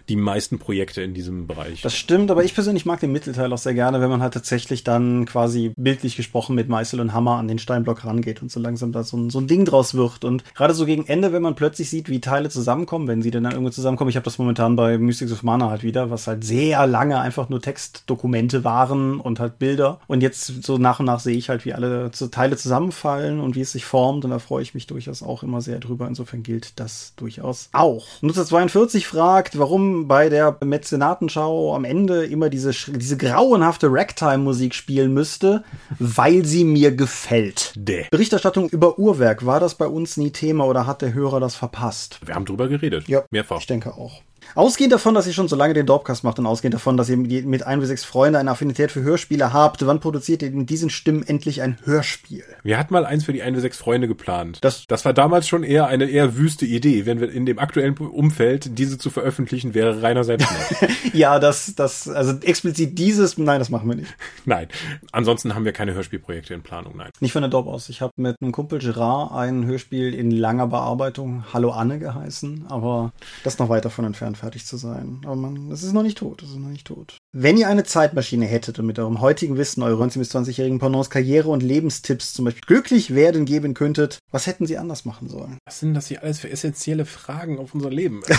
die 0.10 0.16
meisten 0.16 0.58
Projekte 0.58 1.02
in 1.02 1.14
diesem 1.14 1.48
Bereich. 1.48 1.82
Das 1.82 1.96
stimmt, 1.96 2.32
aber 2.32 2.44
ich 2.44 2.54
persönlich 2.54 2.86
mag 2.86 3.00
den 3.00 3.12
Mittelteil 3.12 3.52
auch 3.52 3.58
sehr 3.58 3.74
gerne, 3.74 4.00
wenn 4.00 4.10
man 4.10 4.22
halt 4.22 4.34
tatsächlich 4.34 4.84
dann 4.84 5.26
quasi 5.26 5.74
bildlich 5.76 6.16
gesprochen 6.16 6.56
mit 6.56 6.70
Meißel 6.70 7.02
und 7.02 7.14
Hammer 7.14 7.36
an 7.36 7.48
den 7.48 7.60
Steinblock 7.60 8.06
rangeht 8.06 8.42
und 8.42 8.50
so 8.50 8.60
langsam 8.60 8.94
da 8.94 9.04
so 9.04 9.18
ein, 9.18 9.30
so 9.30 9.40
ein 9.40 9.48
Ding 9.48 9.66
draus 9.66 9.96
wird. 9.96 10.24
Und 10.24 10.44
gerade 10.56 10.74
so 10.74 10.86
gegen 10.86 11.06
Ende, 11.08 11.34
wenn 11.34 11.42
man 11.42 11.56
plötzlich 11.56 11.90
sieht, 11.90 12.10
wie 12.10 12.22
Teile 12.22 12.50
zusammenkommen, 12.50 13.08
wenn 13.08 13.22
sie 13.22 13.32
denn 13.32 13.44
dann 13.44 13.52
irgendwo 13.52 13.72
zusammenkommen. 13.72 14.10
Ich 14.10 14.16
habe 14.16 14.24
das 14.24 14.38
momentan 14.38 14.78
bei 14.78 14.98
Mystics 14.98 15.34
of 15.34 15.44
Mana 15.44 15.70
halt 15.70 15.84
wieder, 15.84 16.10
was 16.10 16.28
halt 16.28 16.44
sehr 16.44 16.88
lange 16.88 17.20
einfach 17.20 17.50
nur 17.50 17.62
Textdokumente 17.62 18.64
waren 18.64 19.20
und 19.20 19.40
halt 19.42 19.60
Bilder. 19.60 20.00
Und 20.08 20.22
jetzt 20.22 20.64
so 20.64 20.78
nach 20.78 21.00
und 21.00 21.06
nach 21.06 21.20
sehe 21.20 21.36
ich 21.36 21.50
halt, 21.50 21.66
wie 21.66 21.74
alle 21.74 22.12
Teile 22.12 22.56
zusammenfallen 22.56 23.42
und 23.42 23.56
wie 23.56 23.62
es 23.62 23.74
sich 23.74 23.84
formt. 23.84 24.24
Und 24.24 24.32
da 24.32 24.40
freue 24.40 24.64
ich 24.64 24.74
mich 24.74 24.88
durchaus 24.88 25.22
auch 25.22 25.44
immer 25.44 25.62
sehr 25.62 25.80
drüber. 25.80 26.08
Insofern 26.08 26.44
gilt 26.44 26.80
das 26.80 27.14
durchaus 27.18 27.70
auch. 27.74 28.06
Nutzer 28.22 28.46
42 28.46 28.97
fragt, 29.06 29.60
warum 29.60 30.08
bei 30.08 30.30
der 30.30 30.58
Mäzenatenschau 30.64 31.76
am 31.76 31.86
Ende 31.86 32.26
immer 32.26 32.50
diese, 32.50 32.72
diese 32.72 33.18
grauenhafte 33.18 33.88
Ragtime-Musik 33.92 34.74
spielen 34.74 35.14
müsste, 35.14 35.64
weil 36.00 36.46
sie 36.46 36.64
mir 36.64 36.96
gefällt. 36.96 37.74
Däh. 37.76 38.06
Berichterstattung 38.10 38.70
über 38.70 38.98
Uhrwerk, 38.98 39.46
war 39.46 39.60
das 39.60 39.76
bei 39.76 39.86
uns 39.86 40.18
nie 40.18 40.32
Thema 40.32 40.66
oder 40.66 40.88
hat 40.88 41.02
der 41.02 41.14
Hörer 41.14 41.40
das 41.40 41.56
verpasst? 41.56 42.20
Wir 42.26 42.34
haben 42.34 42.46
drüber 42.46 42.68
geredet. 42.68 43.08
Ja, 43.08 43.24
Mehrfach. 43.30 43.60
Ich 43.60 43.68
denke 43.68 43.94
auch. 43.94 44.22
Ausgehend 44.56 44.94
davon, 44.94 45.14
dass 45.14 45.28
ihr 45.28 45.34
schon 45.34 45.48
so 45.48 45.56
lange 45.56 45.74
den 45.74 45.86
Dorpcast 45.86 46.24
macht 46.24 46.40
und 46.40 46.46
ausgehend 46.46 46.74
davon, 46.74 46.98
dass 46.98 47.10
ihr 47.10 47.18
mit 47.18 47.64
ein 47.66 47.80
bis 47.80 47.90
sechs 47.90 48.04
Freunde 48.04 48.40
eine 48.40 48.52
Affinität 48.52 48.92
für 48.92 49.02
Hörspiele 49.04 49.54
habt, 49.54 49.86
wann 49.86 50.00
produziert 50.00 50.42
ihr 50.42 50.52
mit 50.52 50.70
diesen 50.70 50.90
Stimmen 50.90 51.24
endlich 51.24 51.62
ein 51.62 51.78
Hörspiel? 51.84 52.44
Wir 52.64 52.78
hatten 52.78 52.94
mal 52.94 53.06
eins 53.06 53.24
für 53.26 53.34
die 53.34 53.42
ein 53.44 53.54
bis 53.54 53.62
sechs 53.62 53.78
Freunde 53.78 54.08
geplant. 54.08 54.60
Das- 54.62 54.86
das 54.88 55.06
war 55.06 55.14
damals 55.14 55.48
schon 55.48 55.64
eher 55.64 55.88
eine 55.88 56.06
eher 56.10 56.38
wüste 56.38 56.66
Idee. 56.66 57.06
Wenn 57.06 57.20
wir 57.20 57.32
in 57.32 57.46
dem 57.46 57.60
aktuellen 57.60 57.96
Umfeld 57.98 58.78
diese 58.80 58.98
zu 58.98 59.10
veröffentlichen, 59.10 59.74
wäre 59.74 60.02
reiner 60.02 60.24
Selbstmord. 60.24 60.58
Ja, 61.14 61.40
das, 61.40 61.74
das, 61.76 62.08
also 62.08 62.34
explizit 62.42 62.98
dieses, 63.00 63.38
nein, 63.38 63.60
das 63.60 63.70
machen 63.70 63.88
wir 63.90 63.96
nicht. 63.96 64.14
nein. 64.46 64.68
Ansonsten 65.12 65.56
haben 65.56 65.66
wir 65.66 65.72
keine 65.72 65.94
Hörspielprojekte 65.94 66.54
in 66.54 66.62
Planung, 66.62 66.96
nein. 66.98 67.10
Nicht 67.20 67.32
von 67.32 67.42
der 67.42 67.50
Dorp 67.50 67.68
aus. 67.68 67.90
Ich 67.90 68.02
habe 68.02 68.12
mit 68.18 68.36
einem 68.42 68.52
Kumpel 68.52 68.80
Gerard 68.80 69.32
ein 69.34 69.66
Hörspiel 69.66 70.14
in 70.14 70.32
langer 70.32 70.68
Bearbeitung 70.68 71.44
Hallo 71.54 71.72
Anne 71.72 72.00
geheißen, 72.00 72.66
aber 72.70 73.12
das 73.44 73.54
ist 73.56 73.60
noch 73.60 73.70
weit 73.70 73.86
davon 73.86 74.06
entfernt, 74.06 74.37
fertig 74.38 74.66
zu 74.66 74.78
sein. 74.78 75.22
Aber 75.26 75.36
man, 75.36 75.72
es 75.72 75.84
ist 75.84 75.94
noch 75.94 76.04
nicht 76.04 76.18
tot, 76.18 76.42
es 76.42 76.50
ist 76.50 76.58
noch 76.58 76.70
nicht 76.70 76.88
tot. 76.88 77.18
Wenn 77.34 77.58
ihr 77.58 77.68
eine 77.68 77.84
Zeitmaschine 77.84 78.46
hättet 78.46 78.80
und 78.80 78.86
mit 78.86 79.00
eurem 79.00 79.22
heutigen 79.22 79.58
Wissen 79.58 79.84
eure 79.84 80.04
19- 80.04 80.20
bis 80.20 80.34
20-jährigen 80.34 80.80
Pendants 80.80 81.10
Karriere- 81.10 81.50
und 81.50 81.64
Lebenstipps 81.64 82.34
zum 82.34 82.46
Beispiel 82.46 82.64
glücklich 82.66 83.14
werden 83.14 83.46
geben 83.46 83.74
könntet, 83.74 84.20
was 84.32 84.48
hätten 84.48 84.66
sie 84.66 84.78
anders 84.78 85.06
machen 85.06 85.28
sollen? 85.28 85.58
Was 85.66 85.80
sind 85.80 85.94
das 85.94 86.08
hier 86.08 86.24
alles 86.24 86.40
für 86.40 86.50
essentielle 86.50 87.06
Fragen 87.06 87.60
auf 87.60 87.74
unser 87.74 87.90
Leben? 87.90 88.22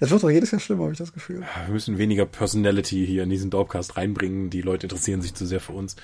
Es 0.00 0.10
wird 0.10 0.22
doch 0.22 0.30
jedes 0.30 0.50
Jahr 0.50 0.60
schlimmer, 0.60 0.82
habe 0.82 0.92
ich 0.92 0.98
das 0.98 1.12
Gefühl. 1.12 1.40
Wir 1.40 1.72
müssen 1.72 1.98
weniger 1.98 2.26
Personality 2.26 3.06
hier 3.06 3.22
in 3.22 3.30
diesen 3.30 3.50
Dorpcast 3.50 3.96
reinbringen. 3.96 4.50
Die 4.50 4.60
Leute 4.60 4.86
interessieren 4.86 5.22
sich 5.22 5.34
zu 5.34 5.46
sehr 5.46 5.60
für 5.60 5.72
uns. 5.72 5.96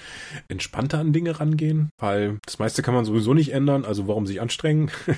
Entspannter 0.48 0.98
an 0.98 1.12
Dinge 1.12 1.38
rangehen, 1.38 1.90
weil 1.98 2.38
das 2.46 2.58
meiste 2.58 2.82
kann 2.82 2.94
man 2.94 3.04
sowieso 3.04 3.34
nicht 3.34 3.52
ändern. 3.52 3.84
Also 3.84 4.08
warum 4.08 4.26
sich 4.26 4.40
anstrengen? 4.40 4.90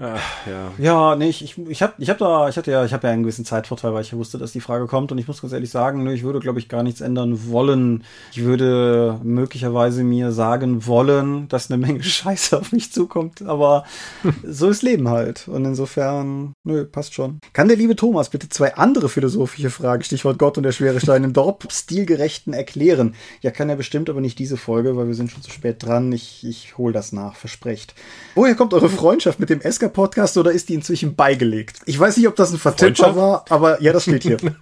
Ach, 0.00 0.46
ja. 0.46 0.70
Ja, 0.78 1.16
nee, 1.16 1.28
ich, 1.28 1.42
ich, 1.42 1.58
ich 1.58 1.82
hab, 1.82 1.98
ich 1.98 2.08
hab 2.08 2.18
da, 2.18 2.48
ich 2.48 2.56
hatte 2.56 2.70
ja, 2.70 2.84
ich 2.84 2.92
habe 2.92 3.08
ja 3.08 3.12
einen 3.12 3.24
gewissen 3.24 3.44
Zeitvorteil, 3.44 3.92
weil 3.92 4.02
ich 4.02 4.12
wusste, 4.12 4.38
dass 4.38 4.52
die 4.52 4.60
Frage 4.60 4.86
kommt 4.86 5.10
und 5.10 5.18
ich 5.18 5.26
muss 5.26 5.40
ganz 5.40 5.52
ehrlich 5.52 5.70
sagen, 5.70 6.04
nö, 6.04 6.12
ich 6.12 6.22
würde, 6.22 6.38
glaube 6.38 6.60
ich, 6.60 6.68
gar 6.68 6.84
nichts 6.84 7.00
ändern 7.00 7.48
wollen. 7.50 8.04
Ich 8.30 8.44
würde 8.44 9.18
möglicherweise 9.24 10.04
mir 10.04 10.30
sagen 10.30 10.86
wollen, 10.86 11.48
dass 11.48 11.68
eine 11.68 11.84
Menge 11.84 12.00
Scheiße 12.04 12.56
auf 12.56 12.70
mich 12.70 12.92
zukommt, 12.92 13.42
aber 13.42 13.82
so 14.44 14.68
ist 14.68 14.82
Leben 14.82 15.08
halt. 15.08 15.48
Und 15.48 15.64
insofern, 15.64 16.52
nö, 16.62 16.84
passt 16.84 17.14
schon. 17.14 17.40
Kann 17.52 17.66
der 17.66 17.76
liebe 17.76 17.96
Thomas 17.96 18.28
bitte 18.28 18.48
zwei 18.48 18.76
andere 18.76 19.08
philosophische 19.08 19.70
Fragen, 19.70 20.04
Stichwort 20.04 20.38
Gott 20.38 20.58
und 20.58 20.62
der 20.62 20.70
schwere 20.70 21.00
Stein 21.00 21.24
im 21.24 21.32
Dorp, 21.32 21.66
stilgerechten 21.72 22.52
erklären? 22.52 23.16
Ja, 23.40 23.50
kann 23.50 23.68
er 23.68 23.74
bestimmt, 23.74 24.08
aber 24.08 24.20
nicht 24.20 24.38
diese 24.38 24.58
Folge, 24.58 24.96
weil 24.96 25.08
wir 25.08 25.14
sind 25.14 25.32
schon 25.32 25.42
zu 25.42 25.50
spät 25.50 25.82
dran. 25.82 26.12
Ich, 26.12 26.46
ich 26.46 26.78
hol 26.78 26.92
das 26.92 27.10
nach, 27.10 27.34
versprecht. 27.34 27.96
Woher 28.36 28.54
kommt 28.54 28.74
eure 28.74 28.88
Freundschaft 28.88 29.40
mit 29.40 29.50
dem 29.50 29.60
Esker 29.60 29.87
Podcast 29.92 30.36
oder 30.36 30.50
ist 30.52 30.68
die 30.68 30.74
inzwischen 30.74 31.14
beigelegt? 31.14 31.80
Ich 31.86 31.98
weiß 31.98 32.16
nicht, 32.16 32.28
ob 32.28 32.36
das 32.36 32.52
ein 32.52 32.58
Vertipper 32.58 33.16
war, 33.16 33.44
aber 33.48 33.82
ja, 33.82 33.92
das 33.92 34.04
steht 34.04 34.22
hier. 34.22 34.38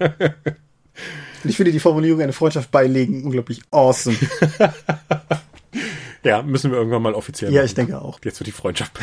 Und 1.45 1.51
ich 1.51 1.57
finde 1.57 1.71
die 1.73 1.81
Formulierung 1.81 2.21
eine 2.23 2.33
Freundschaft 2.33 2.71
beilegen 2.71 3.25
unglaublich 3.25 3.61
awesome. 3.71 4.17
ja, 6.25 6.43
müssen 6.43 6.71
wir 6.71 6.79
irgendwann 6.79 7.03
mal 7.03 7.15
offiziell 7.15 7.53
Ja, 7.53 7.61
machen. 7.61 7.67
ich 7.67 7.75
denke 7.75 8.01
auch. 8.01 8.19
Jetzt 8.25 8.41
wird 8.41 8.49
die 8.49 8.53
Freundschaft. 8.53 8.99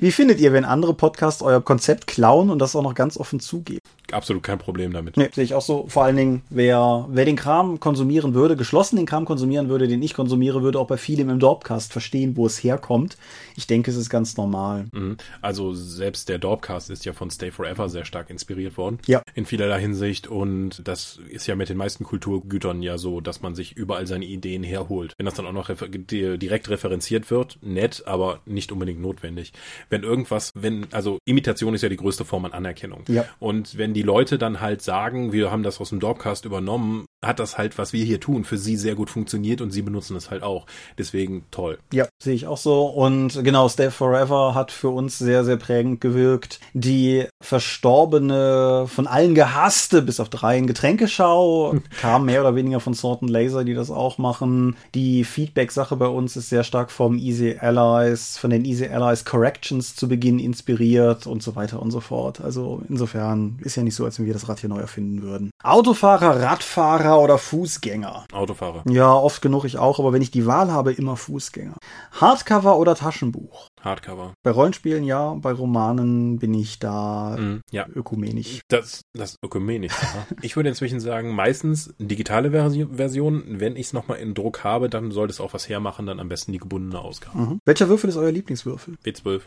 Wie 0.00 0.12
findet 0.12 0.40
ihr, 0.40 0.52
wenn 0.52 0.64
andere 0.64 0.94
Podcasts 0.94 1.42
euer 1.42 1.60
Konzept 1.62 2.06
klauen 2.06 2.50
und 2.50 2.58
das 2.58 2.76
auch 2.76 2.82
noch 2.82 2.94
ganz 2.94 3.16
offen 3.16 3.40
zugeben? 3.40 3.80
Absolut 4.12 4.42
kein 4.42 4.58
Problem 4.58 4.92
damit. 4.92 5.16
Nee, 5.16 5.28
sehe 5.32 5.44
ich 5.44 5.54
auch 5.54 5.62
so. 5.62 5.86
Vor 5.88 6.04
allen 6.04 6.16
Dingen, 6.16 6.42
wer, 6.50 7.06
wer 7.10 7.24
den 7.24 7.36
Kram 7.36 7.78
konsumieren 7.78 8.34
würde, 8.34 8.56
geschlossen 8.56 8.96
den 8.96 9.06
Kram 9.06 9.24
konsumieren 9.24 9.68
würde, 9.68 9.86
den 9.86 10.02
ich 10.02 10.14
konsumiere, 10.14 10.62
würde 10.62 10.80
auch 10.80 10.88
bei 10.88 10.96
vielem 10.96 11.30
im 11.30 11.38
Dorpcast 11.38 11.92
verstehen, 11.92 12.36
wo 12.36 12.46
es 12.46 12.62
herkommt. 12.62 13.16
Ich 13.56 13.66
denke, 13.68 13.90
es 13.90 13.96
ist 13.96 14.10
ganz 14.10 14.36
normal. 14.36 14.86
Mhm. 14.92 15.16
Also 15.42 15.74
selbst 15.74 16.28
der 16.28 16.38
Dorpcast 16.38 16.90
ist 16.90 17.04
ja 17.04 17.12
von 17.12 17.30
Stay 17.30 17.50
Forever 17.52 17.88
sehr 17.88 18.04
stark 18.04 18.30
inspiriert 18.30 18.76
worden. 18.76 18.98
Ja. 19.06 19.22
In 19.34 19.46
vielerlei 19.46 19.80
Hinsicht. 19.80 20.26
Und 20.26 20.82
das 20.88 21.20
ist 21.28 21.46
ja 21.46 21.54
mit 21.54 21.68
den 21.68 21.76
meisten 21.76 22.02
Kulturgütern 22.04 22.82
ja 22.82 22.98
so, 22.98 23.20
dass 23.20 23.42
man 23.42 23.54
sich 23.54 23.76
überall 23.76 24.08
seine 24.08 24.24
Ideen 24.24 24.64
herholt. 24.64 25.14
Wenn 25.18 25.26
das 25.26 25.34
dann 25.34 25.46
auch 25.46 25.52
noch 25.52 25.68
refer 25.68 25.86
di- 25.88 26.36
direkt 26.36 26.68
referenziert 26.68 27.30
wird, 27.30 27.58
nett, 27.62 28.02
aber 28.06 28.40
nicht 28.44 28.72
unbedingt 28.72 29.00
notwendig. 29.00 29.52
Wenn 29.88 30.02
irgendwas, 30.02 30.50
wenn, 30.54 30.86
also 30.92 31.18
Imitation 31.24 31.74
ist 31.74 31.82
ja 31.82 31.88
die 31.88 31.96
größte 31.96 32.24
Form 32.24 32.44
an 32.44 32.52
Anerkennung. 32.52 33.02
Ja. 33.08 33.24
Und 33.38 33.78
wenn 33.78 33.94
die 33.94 34.02
Leute 34.02 34.38
dann 34.38 34.60
halt 34.60 34.82
sagen, 34.82 35.32
wir 35.32 35.50
haben 35.50 35.62
das 35.62 35.80
aus 35.80 35.90
dem 35.90 36.00
Dorpcast 36.00 36.44
übernommen, 36.44 37.06
hat 37.24 37.38
das 37.38 37.58
halt, 37.58 37.76
was 37.76 37.92
wir 37.92 38.04
hier 38.04 38.18
tun, 38.18 38.44
für 38.44 38.56
sie 38.56 38.76
sehr 38.76 38.94
gut 38.94 39.10
funktioniert 39.10 39.60
und 39.60 39.70
sie 39.70 39.82
benutzen 39.82 40.16
es 40.16 40.30
halt 40.30 40.42
auch. 40.42 40.66
Deswegen 40.96 41.44
toll. 41.50 41.78
Ja, 41.92 42.08
sehe 42.22 42.34
ich 42.34 42.46
auch 42.46 42.56
so. 42.56 42.86
Und 42.86 43.44
genau, 43.44 43.68
Stay 43.68 43.90
Forever 43.90 44.54
hat 44.54 44.72
für 44.72 44.88
uns 44.88 45.18
sehr, 45.18 45.44
sehr 45.44 45.58
prägend 45.58 46.00
gewirkt. 46.00 46.60
Die 46.72 47.26
verstorbene, 47.42 48.86
von 48.88 49.06
allen 49.06 49.34
gehasste, 49.34 50.00
bis 50.02 50.18
auf 50.18 50.30
drei 50.30 50.56
in 50.56 50.66
Getränkeschau, 50.66 51.76
kam 52.00 52.24
mehr 52.24 52.40
oder 52.40 52.54
weniger 52.54 52.80
von 52.80 52.94
Sort 52.94 53.20
Laser, 53.28 53.64
die 53.64 53.74
das 53.74 53.90
auch 53.90 54.16
machen. 54.16 54.76
Die 54.94 55.24
Feedback-Sache 55.24 55.96
bei 55.96 56.06
uns 56.06 56.36
ist 56.36 56.48
sehr 56.48 56.64
stark 56.64 56.90
vom 56.90 57.18
Easy 57.18 57.58
Allies, 57.60 58.38
von 58.38 58.50
den 58.50 58.64
Easy 58.64 58.86
Allies 58.86 59.26
Corrections 59.70 59.94
zu 59.94 60.08
Beginn 60.08 60.38
inspiriert 60.38 61.26
und 61.26 61.42
so 61.42 61.54
weiter 61.54 61.80
und 61.80 61.90
so 61.92 62.00
fort. 62.00 62.40
Also 62.40 62.82
insofern 62.88 63.58
ist 63.62 63.76
ja 63.76 63.82
nicht 63.82 63.94
so, 63.94 64.04
als 64.04 64.18
wenn 64.18 64.26
wir 64.26 64.32
das 64.32 64.48
Rad 64.48 64.60
hier 64.60 64.68
neu 64.68 64.80
erfinden 64.80 65.22
würden. 65.22 65.50
Autofahrer, 65.62 66.40
Radfahrer 66.42 67.20
oder 67.20 67.38
Fußgänger? 67.38 68.24
Autofahrer. 68.32 68.82
Ja, 68.90 69.12
oft 69.14 69.40
genug 69.42 69.64
ich 69.64 69.78
auch, 69.78 69.98
aber 70.00 70.12
wenn 70.12 70.22
ich 70.22 70.30
die 70.32 70.46
Wahl 70.46 70.72
habe, 70.72 70.92
immer 70.92 71.16
Fußgänger. 71.16 71.76
Hardcover 72.12 72.78
oder 72.78 72.94
Taschenbuch? 72.96 73.68
Hardcover. 73.80 74.34
Bei 74.42 74.50
Rollenspielen 74.50 75.04
ja, 75.04 75.34
bei 75.34 75.52
Romanen 75.52 76.38
bin 76.38 76.52
ich 76.54 76.78
da 76.78 77.36
Mhm. 77.38 77.60
Ja. 77.70 77.86
ökumenisch. 77.94 78.60
Das, 78.68 79.02
das 79.14 79.36
ökumenisch. 79.44 79.92
aha. 79.92 80.26
ich 80.42 80.56
würde 80.56 80.68
inzwischen 80.68 81.00
sagen, 81.00 81.34
meistens 81.34 81.94
digitale 81.98 82.50
Versi 82.50 82.86
Version. 82.92 83.44
Wenn 83.46 83.76
ich 83.76 83.86
es 83.86 83.92
nochmal 83.92 84.18
in 84.18 84.34
Druck 84.34 84.64
habe, 84.64 84.88
dann 84.90 85.10
sollte 85.12 85.32
es 85.32 85.40
auch 85.40 85.52
was 85.54 85.68
hermachen, 85.68 86.06
dann 86.06 86.18
am 86.20 86.28
besten 86.28 86.52
die 86.52 86.58
gebundene 86.58 86.98
Ausgabe. 87.00 87.38
Mhm. 87.38 87.58
Welcher 87.64 87.88
Würfel 87.88 88.10
ist 88.10 88.16
euer 88.16 88.32
Lieblingswürfel? 88.32 88.96
W12. 89.04 89.42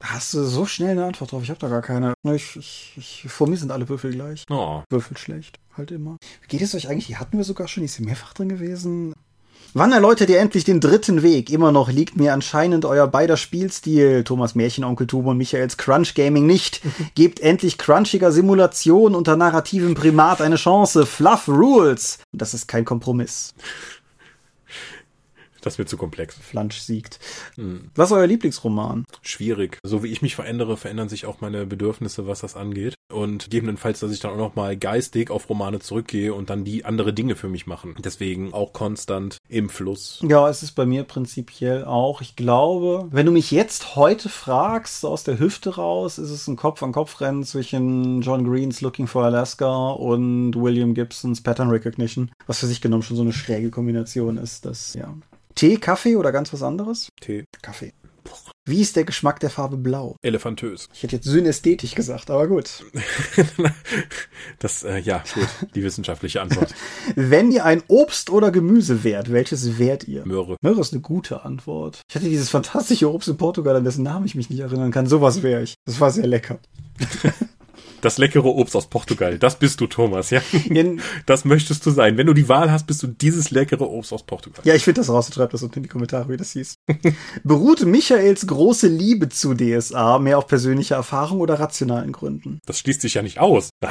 Hast 0.00 0.32
du 0.32 0.44
so 0.44 0.64
schnell 0.64 0.92
eine 0.92 1.04
Antwort 1.04 1.32
drauf? 1.32 1.42
Ich 1.42 1.50
habe 1.50 1.60
da 1.60 1.68
gar 1.68 1.82
keine. 1.82 2.14
Ich, 2.24 2.56
ich, 2.56 2.92
ich, 2.96 3.24
vor 3.30 3.48
mir 3.48 3.56
sind 3.56 3.70
alle 3.70 3.88
Würfel 3.88 4.12
gleich. 4.12 4.44
Oh, 4.50 4.82
Würfel 4.88 5.16
schlecht. 5.18 5.58
Halt 5.76 5.90
immer. 5.90 6.16
Wie 6.40 6.48
geht 6.48 6.62
es 6.62 6.74
euch 6.74 6.88
eigentlich? 6.88 7.06
Die 7.06 7.16
hatten 7.18 7.36
wir 7.36 7.44
sogar 7.44 7.68
schon. 7.68 7.84
Ist 7.84 7.94
sie 7.94 8.02
mehrfach 8.02 8.32
drin 8.32 8.48
gewesen? 8.48 9.12
Wann 9.72 9.92
erläutert 9.92 10.30
ihr 10.30 10.40
endlich 10.40 10.64
den 10.64 10.80
dritten 10.80 11.22
Weg? 11.22 11.48
Immer 11.48 11.70
noch 11.70 11.92
liegt 11.92 12.16
mir 12.16 12.32
anscheinend 12.32 12.84
euer 12.84 13.06
beider 13.06 13.36
Spielstil, 13.36 14.24
Thomas 14.24 14.56
Märchenonkel 14.56 15.06
Tube 15.06 15.26
und 15.26 15.36
Michaels 15.36 15.76
Crunch 15.76 16.14
Gaming 16.14 16.44
nicht. 16.44 16.80
Gebt 17.14 17.38
endlich 17.38 17.78
crunchiger 17.78 18.32
Simulation 18.32 19.14
unter 19.14 19.36
narrativem 19.36 19.94
Primat 19.94 20.40
eine 20.40 20.56
Chance. 20.56 21.06
Fluff 21.06 21.46
Rules. 21.46 22.18
Das 22.32 22.52
ist 22.52 22.66
kein 22.66 22.84
Kompromiss. 22.84 23.54
Das 25.62 25.78
wird 25.78 25.88
zu 25.88 25.96
komplex. 25.96 26.36
Flansch 26.36 26.78
siegt. 26.78 27.18
Hm. 27.56 27.90
Was 27.94 28.10
ist 28.10 28.16
euer 28.16 28.26
Lieblingsroman? 28.26 29.04
Schwierig. 29.22 29.78
So 29.82 30.02
wie 30.02 30.08
ich 30.08 30.22
mich 30.22 30.34
verändere, 30.34 30.76
verändern 30.76 31.08
sich 31.08 31.26
auch 31.26 31.40
meine 31.40 31.66
Bedürfnisse, 31.66 32.26
was 32.26 32.40
das 32.40 32.56
angeht. 32.56 32.94
Und 33.12 33.44
gegebenenfalls, 33.44 34.00
dass 34.00 34.12
ich 34.12 34.20
dann 34.20 34.32
auch 34.32 34.36
noch 34.36 34.54
mal 34.54 34.76
geistig 34.76 35.30
auf 35.30 35.48
Romane 35.48 35.80
zurückgehe 35.80 36.32
und 36.32 36.50
dann 36.50 36.64
die 36.64 36.84
andere 36.84 37.12
Dinge 37.12 37.36
für 37.36 37.48
mich 37.48 37.66
machen. 37.66 37.96
Deswegen 37.98 38.52
auch 38.54 38.72
konstant 38.72 39.38
im 39.48 39.68
Fluss. 39.68 40.20
Ja, 40.22 40.48
es 40.48 40.62
ist 40.62 40.72
bei 40.72 40.86
mir 40.86 41.04
prinzipiell 41.04 41.84
auch. 41.84 42.20
Ich 42.20 42.36
glaube, 42.36 43.08
wenn 43.10 43.26
du 43.26 43.32
mich 43.32 43.50
jetzt 43.50 43.96
heute 43.96 44.28
fragst, 44.28 45.04
aus 45.04 45.24
der 45.24 45.38
Hüfte 45.38 45.76
raus, 45.76 46.18
ist 46.18 46.30
es 46.30 46.46
ein 46.46 46.56
Kopf-an-Kopf-Rennen 46.56 47.44
zwischen 47.44 48.22
John 48.22 48.44
Greens 48.44 48.80
Looking 48.80 49.06
for 49.06 49.24
Alaska 49.24 49.90
und 49.90 50.54
William 50.54 50.94
Gibsons 50.94 51.42
Pattern 51.42 51.70
Recognition, 51.70 52.30
was 52.46 52.60
für 52.60 52.66
sich 52.66 52.80
genommen 52.80 53.02
schon 53.02 53.16
so 53.16 53.22
eine 53.22 53.32
schräge 53.32 53.70
Kombination 53.70 54.36
ist. 54.36 54.64
Das, 54.64 54.94
ja. 54.94 55.14
Tee, 55.60 55.76
Kaffee 55.76 56.16
oder 56.16 56.32
ganz 56.32 56.50
was 56.54 56.62
anderes? 56.62 57.10
Tee. 57.20 57.44
Kaffee. 57.60 57.92
Wie 58.64 58.80
ist 58.80 58.96
der 58.96 59.04
Geschmack 59.04 59.40
der 59.40 59.50
Farbe 59.50 59.76
Blau? 59.76 60.16
Elefantös. 60.22 60.88
Ich 60.94 61.02
hätte 61.02 61.16
jetzt 61.16 61.26
synästhetisch 61.26 61.94
gesagt, 61.94 62.30
aber 62.30 62.48
gut. 62.48 62.82
das, 64.58 64.84
äh, 64.84 64.96
ja, 65.00 65.22
gut, 65.34 65.48
die 65.74 65.82
wissenschaftliche 65.82 66.40
Antwort. 66.40 66.74
Wenn 67.14 67.52
ihr 67.52 67.66
ein 67.66 67.82
Obst 67.88 68.30
oder 68.30 68.50
Gemüse 68.50 69.04
wärt, 69.04 69.30
welches 69.30 69.78
wärt 69.78 70.08
ihr? 70.08 70.24
Möhre. 70.24 70.56
Möhre 70.62 70.80
ist 70.80 70.94
eine 70.94 71.02
gute 71.02 71.44
Antwort. 71.44 72.00
Ich 72.08 72.16
hatte 72.16 72.30
dieses 72.30 72.48
fantastische 72.48 73.12
Obst 73.12 73.28
in 73.28 73.36
Portugal, 73.36 73.76
an 73.76 73.84
dessen 73.84 74.02
Namen 74.02 74.24
ich 74.24 74.34
mich 74.34 74.48
nicht 74.48 74.60
erinnern 74.60 74.92
kann. 74.92 75.04
Sowas 75.04 75.42
wäre 75.42 75.62
ich. 75.62 75.74
Das 75.84 76.00
war 76.00 76.10
sehr 76.10 76.26
lecker. 76.26 76.58
Das 78.00 78.18
leckere 78.18 78.46
Obst 78.46 78.74
aus 78.76 78.88
Portugal. 78.88 79.38
Das 79.38 79.58
bist 79.58 79.80
du, 79.80 79.86
Thomas, 79.86 80.30
ja? 80.30 80.40
Das 81.26 81.44
möchtest 81.44 81.84
du 81.84 81.90
sein. 81.90 82.16
Wenn 82.16 82.26
du 82.26 82.34
die 82.34 82.48
Wahl 82.48 82.70
hast, 82.70 82.86
bist 82.86 83.02
du 83.02 83.06
dieses 83.06 83.50
leckere 83.50 83.88
Obst 83.88 84.12
aus 84.12 84.22
Portugal. 84.22 84.62
Ja, 84.64 84.74
ich 84.74 84.84
finde 84.84 85.00
das 85.00 85.10
raus. 85.10 85.30
Schreib 85.32 85.50
das 85.50 85.62
unten 85.62 85.78
in 85.78 85.82
die 85.84 85.88
Kommentare, 85.88 86.28
wie 86.28 86.36
das 86.36 86.52
hieß. 86.52 86.74
Beruhte 87.44 87.86
Michaels 87.86 88.46
große 88.46 88.88
Liebe 88.88 89.28
zu 89.28 89.54
DSA 89.54 90.18
mehr 90.18 90.38
auf 90.38 90.46
persönlicher 90.46 90.96
Erfahrung 90.96 91.40
oder 91.40 91.60
rationalen 91.60 92.12
Gründen? 92.12 92.60
Das 92.66 92.78
schließt 92.78 93.00
sich 93.00 93.14
ja 93.14 93.22
nicht 93.22 93.38
aus. 93.38 93.70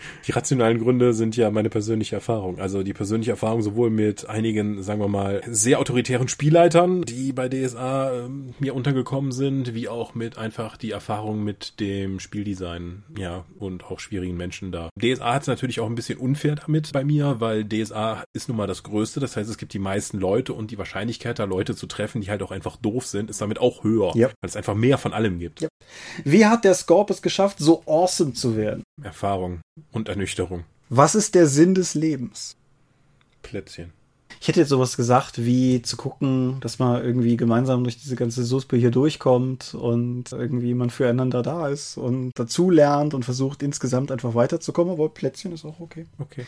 Die 0.26 0.32
rationalen 0.32 0.78
Gründe 0.78 1.12
sind 1.12 1.36
ja 1.36 1.50
meine 1.50 1.70
persönliche 1.70 2.16
Erfahrung. 2.16 2.58
Also 2.58 2.82
die 2.82 2.92
persönliche 2.92 3.32
Erfahrung 3.32 3.62
sowohl 3.62 3.90
mit 3.90 4.28
einigen, 4.28 4.82
sagen 4.82 5.00
wir 5.00 5.08
mal, 5.08 5.42
sehr 5.46 5.78
autoritären 5.78 6.28
Spielleitern, 6.28 7.02
die 7.02 7.32
bei 7.32 7.48
DSA 7.48 8.26
äh, 8.26 8.28
mir 8.58 8.74
untergekommen 8.74 9.32
sind, 9.32 9.74
wie 9.74 9.88
auch 9.88 10.14
mit 10.14 10.38
einfach 10.38 10.76
die 10.76 10.90
Erfahrung 10.90 11.42
mit 11.44 11.80
dem 11.80 12.20
Spieldesign, 12.20 13.04
ja, 13.18 13.44
und 13.58 13.84
auch 13.84 14.00
schwierigen 14.00 14.36
Menschen 14.36 14.72
da. 14.72 14.90
DSA 15.00 15.34
hat 15.34 15.42
es 15.42 15.48
natürlich 15.48 15.80
auch 15.80 15.86
ein 15.86 15.94
bisschen 15.94 16.18
unfair 16.18 16.56
damit 16.56 16.92
bei 16.92 17.04
mir, 17.04 17.36
weil 17.40 17.64
DSA 17.64 18.24
ist 18.32 18.48
nun 18.48 18.56
mal 18.56 18.66
das 18.66 18.82
Größte. 18.82 19.20
Das 19.20 19.36
heißt, 19.36 19.48
es 19.48 19.58
gibt 19.58 19.72
die 19.72 19.78
meisten 19.78 20.18
Leute 20.18 20.52
und 20.52 20.70
die 20.70 20.78
Wahrscheinlichkeit, 20.78 21.38
da 21.38 21.44
Leute 21.44 21.74
zu 21.74 21.86
treffen, 21.86 22.20
die 22.20 22.30
halt 22.30 22.42
auch 22.42 22.50
einfach 22.50 22.76
doof 22.76 23.06
sind, 23.06 23.30
ist 23.30 23.40
damit 23.40 23.58
auch 23.58 23.84
höher, 23.84 24.12
ja. 24.14 24.28
weil 24.28 24.48
es 24.48 24.56
einfach 24.56 24.74
mehr 24.74 24.98
von 24.98 25.12
allem 25.12 25.38
gibt. 25.38 25.60
Ja. 25.60 25.68
Wie 26.24 26.46
hat 26.46 26.64
der 26.64 26.74
Scorp 26.74 27.10
es 27.10 27.22
geschafft, 27.22 27.58
so 27.58 27.82
awesome 27.86 28.32
zu 28.32 28.56
werden? 28.56 28.82
Erfahrung 29.02 29.60
und 29.92 30.08
Ernüchterung. 30.08 30.64
Was 30.88 31.14
ist 31.14 31.34
der 31.34 31.46
Sinn 31.46 31.74
des 31.74 31.94
Lebens? 31.94 32.56
Plätzchen. 33.42 33.92
Ich 34.40 34.48
hätte 34.48 34.60
jetzt 34.60 34.70
sowas 34.70 34.96
gesagt, 34.96 35.44
wie 35.44 35.82
zu 35.82 35.96
gucken, 35.96 36.60
dass 36.60 36.78
man 36.78 37.04
irgendwie 37.04 37.36
gemeinsam 37.36 37.84
durch 37.84 37.98
diese 37.98 38.16
ganze 38.16 38.42
Suspe 38.44 38.76
hier 38.76 38.90
durchkommt 38.90 39.74
und 39.74 40.32
irgendwie 40.32 40.72
man 40.72 40.88
füreinander 40.88 41.42
da 41.42 41.68
ist 41.68 41.98
und 41.98 42.32
dazu 42.36 42.70
lernt 42.70 43.12
und 43.12 43.24
versucht 43.24 43.62
insgesamt 43.62 44.10
einfach 44.10 44.34
weiterzukommen, 44.34 44.94
aber 44.94 45.10
Plätzchen 45.10 45.52
ist 45.52 45.66
auch 45.66 45.78
okay. 45.80 46.06
Okay. 46.18 46.46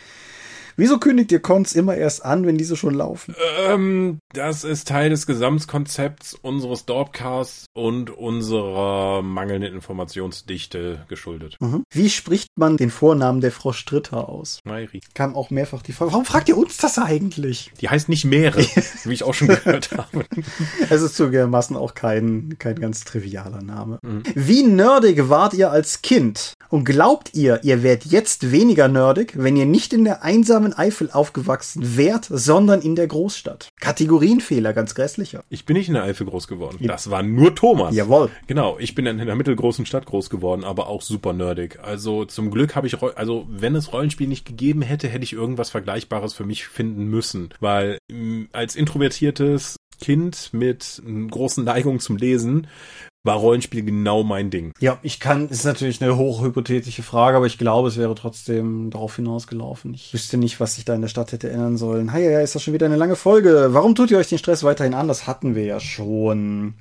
Wieso 0.76 0.98
kündigt 0.98 1.32
ihr 1.32 1.40
Cons 1.40 1.74
immer 1.74 1.96
erst 1.96 2.24
an, 2.24 2.46
wenn 2.46 2.56
diese 2.56 2.76
schon 2.76 2.94
laufen? 2.94 3.34
Ähm, 3.66 4.18
das 4.32 4.64
ist 4.64 4.88
Teil 4.88 5.10
des 5.10 5.26
Gesamtkonzepts 5.26 6.34
unseres 6.34 6.86
Dorpcasts 6.86 7.66
und 7.74 8.10
unserer 8.10 9.22
mangelnden 9.22 9.74
Informationsdichte 9.74 11.04
geschuldet. 11.08 11.56
Mhm. 11.60 11.84
Wie 11.92 12.10
spricht 12.10 12.48
man 12.56 12.76
den 12.76 12.90
Vornamen 12.90 13.40
der 13.40 13.52
Frau 13.52 13.72
Stritter 13.72 14.28
aus? 14.28 14.60
Mairi. 14.64 15.00
Kam 15.14 15.34
auch 15.34 15.50
mehrfach 15.50 15.82
die 15.82 15.92
Frage, 15.92 16.12
warum 16.12 16.24
fragt 16.24 16.48
ihr 16.48 16.56
uns 16.56 16.76
das 16.76 16.98
eigentlich? 16.98 17.72
Die 17.80 17.88
heißt 17.88 18.08
nicht 18.08 18.24
Meere, 18.24 18.60
wie 19.04 19.12
ich 19.12 19.24
auch 19.24 19.34
schon 19.34 19.48
gehört 19.48 19.90
habe. 19.92 20.24
Es 20.88 21.02
ist 21.02 21.16
zugegebenermaßen 21.16 21.76
auch 21.76 21.94
kein, 21.94 22.56
kein 22.58 22.78
ganz 22.78 23.04
trivialer 23.04 23.62
Name. 23.62 23.98
Mhm. 24.02 24.22
Wie 24.34 24.62
nerdig 24.62 25.28
wart 25.28 25.54
ihr 25.54 25.70
als 25.70 26.02
Kind? 26.02 26.54
Und 26.68 26.84
glaubt 26.84 27.34
ihr, 27.34 27.60
ihr 27.64 27.82
werdet 27.82 28.10
jetzt 28.10 28.50
weniger 28.50 28.88
nerdig, 28.88 29.34
wenn 29.36 29.56
ihr 29.56 29.66
nicht 29.66 29.92
in 29.92 30.04
der 30.04 30.22
einsamen 30.22 30.61
Eifel 30.72 31.10
aufgewachsen 31.10 31.96
wärt, 31.96 32.26
sondern 32.30 32.80
in 32.80 32.94
der 32.94 33.06
Großstadt? 33.06 33.68
Kategorienfehler, 33.80 34.72
ganz 34.72 34.94
grässlicher. 34.94 35.42
Ich 35.48 35.64
bin 35.64 35.76
nicht 35.76 35.88
in 35.88 35.94
der 35.94 36.04
Eifel 36.04 36.26
groß 36.26 36.46
geworden. 36.46 36.78
Das 36.80 37.10
war 37.10 37.22
nur 37.22 37.54
Thomas. 37.54 37.94
Jawohl. 37.94 38.30
Genau, 38.46 38.78
ich 38.78 38.94
bin 38.94 39.06
in 39.06 39.20
einer 39.20 39.34
mittelgroßen 39.34 39.86
Stadt 39.86 40.06
groß 40.06 40.30
geworden, 40.30 40.64
aber 40.64 40.86
auch 40.86 41.02
super 41.02 41.32
nerdig. 41.32 41.80
Also 41.82 42.24
zum 42.24 42.50
Glück 42.50 42.76
habe 42.76 42.86
ich, 42.86 43.02
also 43.02 43.46
wenn 43.48 43.74
es 43.74 43.92
Rollenspiel 43.92 44.28
nicht 44.28 44.46
gegeben 44.46 44.82
hätte, 44.82 45.08
hätte 45.08 45.24
ich 45.24 45.32
irgendwas 45.32 45.70
Vergleichbares 45.70 46.34
für 46.34 46.44
mich 46.44 46.66
finden 46.66 47.06
müssen. 47.06 47.52
Weil 47.60 47.98
als 48.52 48.76
introvertiertes 48.76 49.76
Kind 50.00 50.50
mit 50.52 51.02
großen 51.30 51.64
Neigungen 51.64 52.00
zum 52.00 52.16
Lesen 52.16 52.66
war 53.24 53.36
Rollenspiel 53.36 53.84
genau 53.84 54.24
mein 54.24 54.50
Ding. 54.50 54.72
Ja, 54.80 54.98
ich 55.02 55.20
kann, 55.20 55.48
ist 55.48 55.64
natürlich 55.64 56.02
eine 56.02 56.16
hochhypothetische 56.16 57.02
Frage, 57.02 57.36
aber 57.36 57.46
ich 57.46 57.58
glaube, 57.58 57.88
es 57.88 57.96
wäre 57.96 58.14
trotzdem 58.14 58.90
darauf 58.90 59.16
hinausgelaufen. 59.16 59.94
Ich 59.94 60.12
wüsste 60.12 60.38
nicht, 60.38 60.58
was 60.58 60.76
ich 60.78 60.84
da 60.84 60.94
in 60.94 61.02
der 61.02 61.08
Stadt 61.08 61.32
hätte 61.32 61.48
ändern 61.48 61.76
sollen. 61.76 62.12
Hi, 62.12 62.22
ja, 62.22 62.40
ist 62.40 62.54
das 62.54 62.62
schon 62.62 62.74
wieder 62.74 62.86
eine 62.86 62.96
lange 62.96 63.16
Folge. 63.16 63.68
Warum 63.70 63.94
tut 63.94 64.10
ihr 64.10 64.18
euch 64.18 64.28
den 64.28 64.38
Stress 64.38 64.64
weiterhin 64.64 64.94
an? 64.94 65.08
Das 65.08 65.26
hatten 65.26 65.54
wir 65.54 65.64
ja 65.64 65.78
schon. 65.78 66.74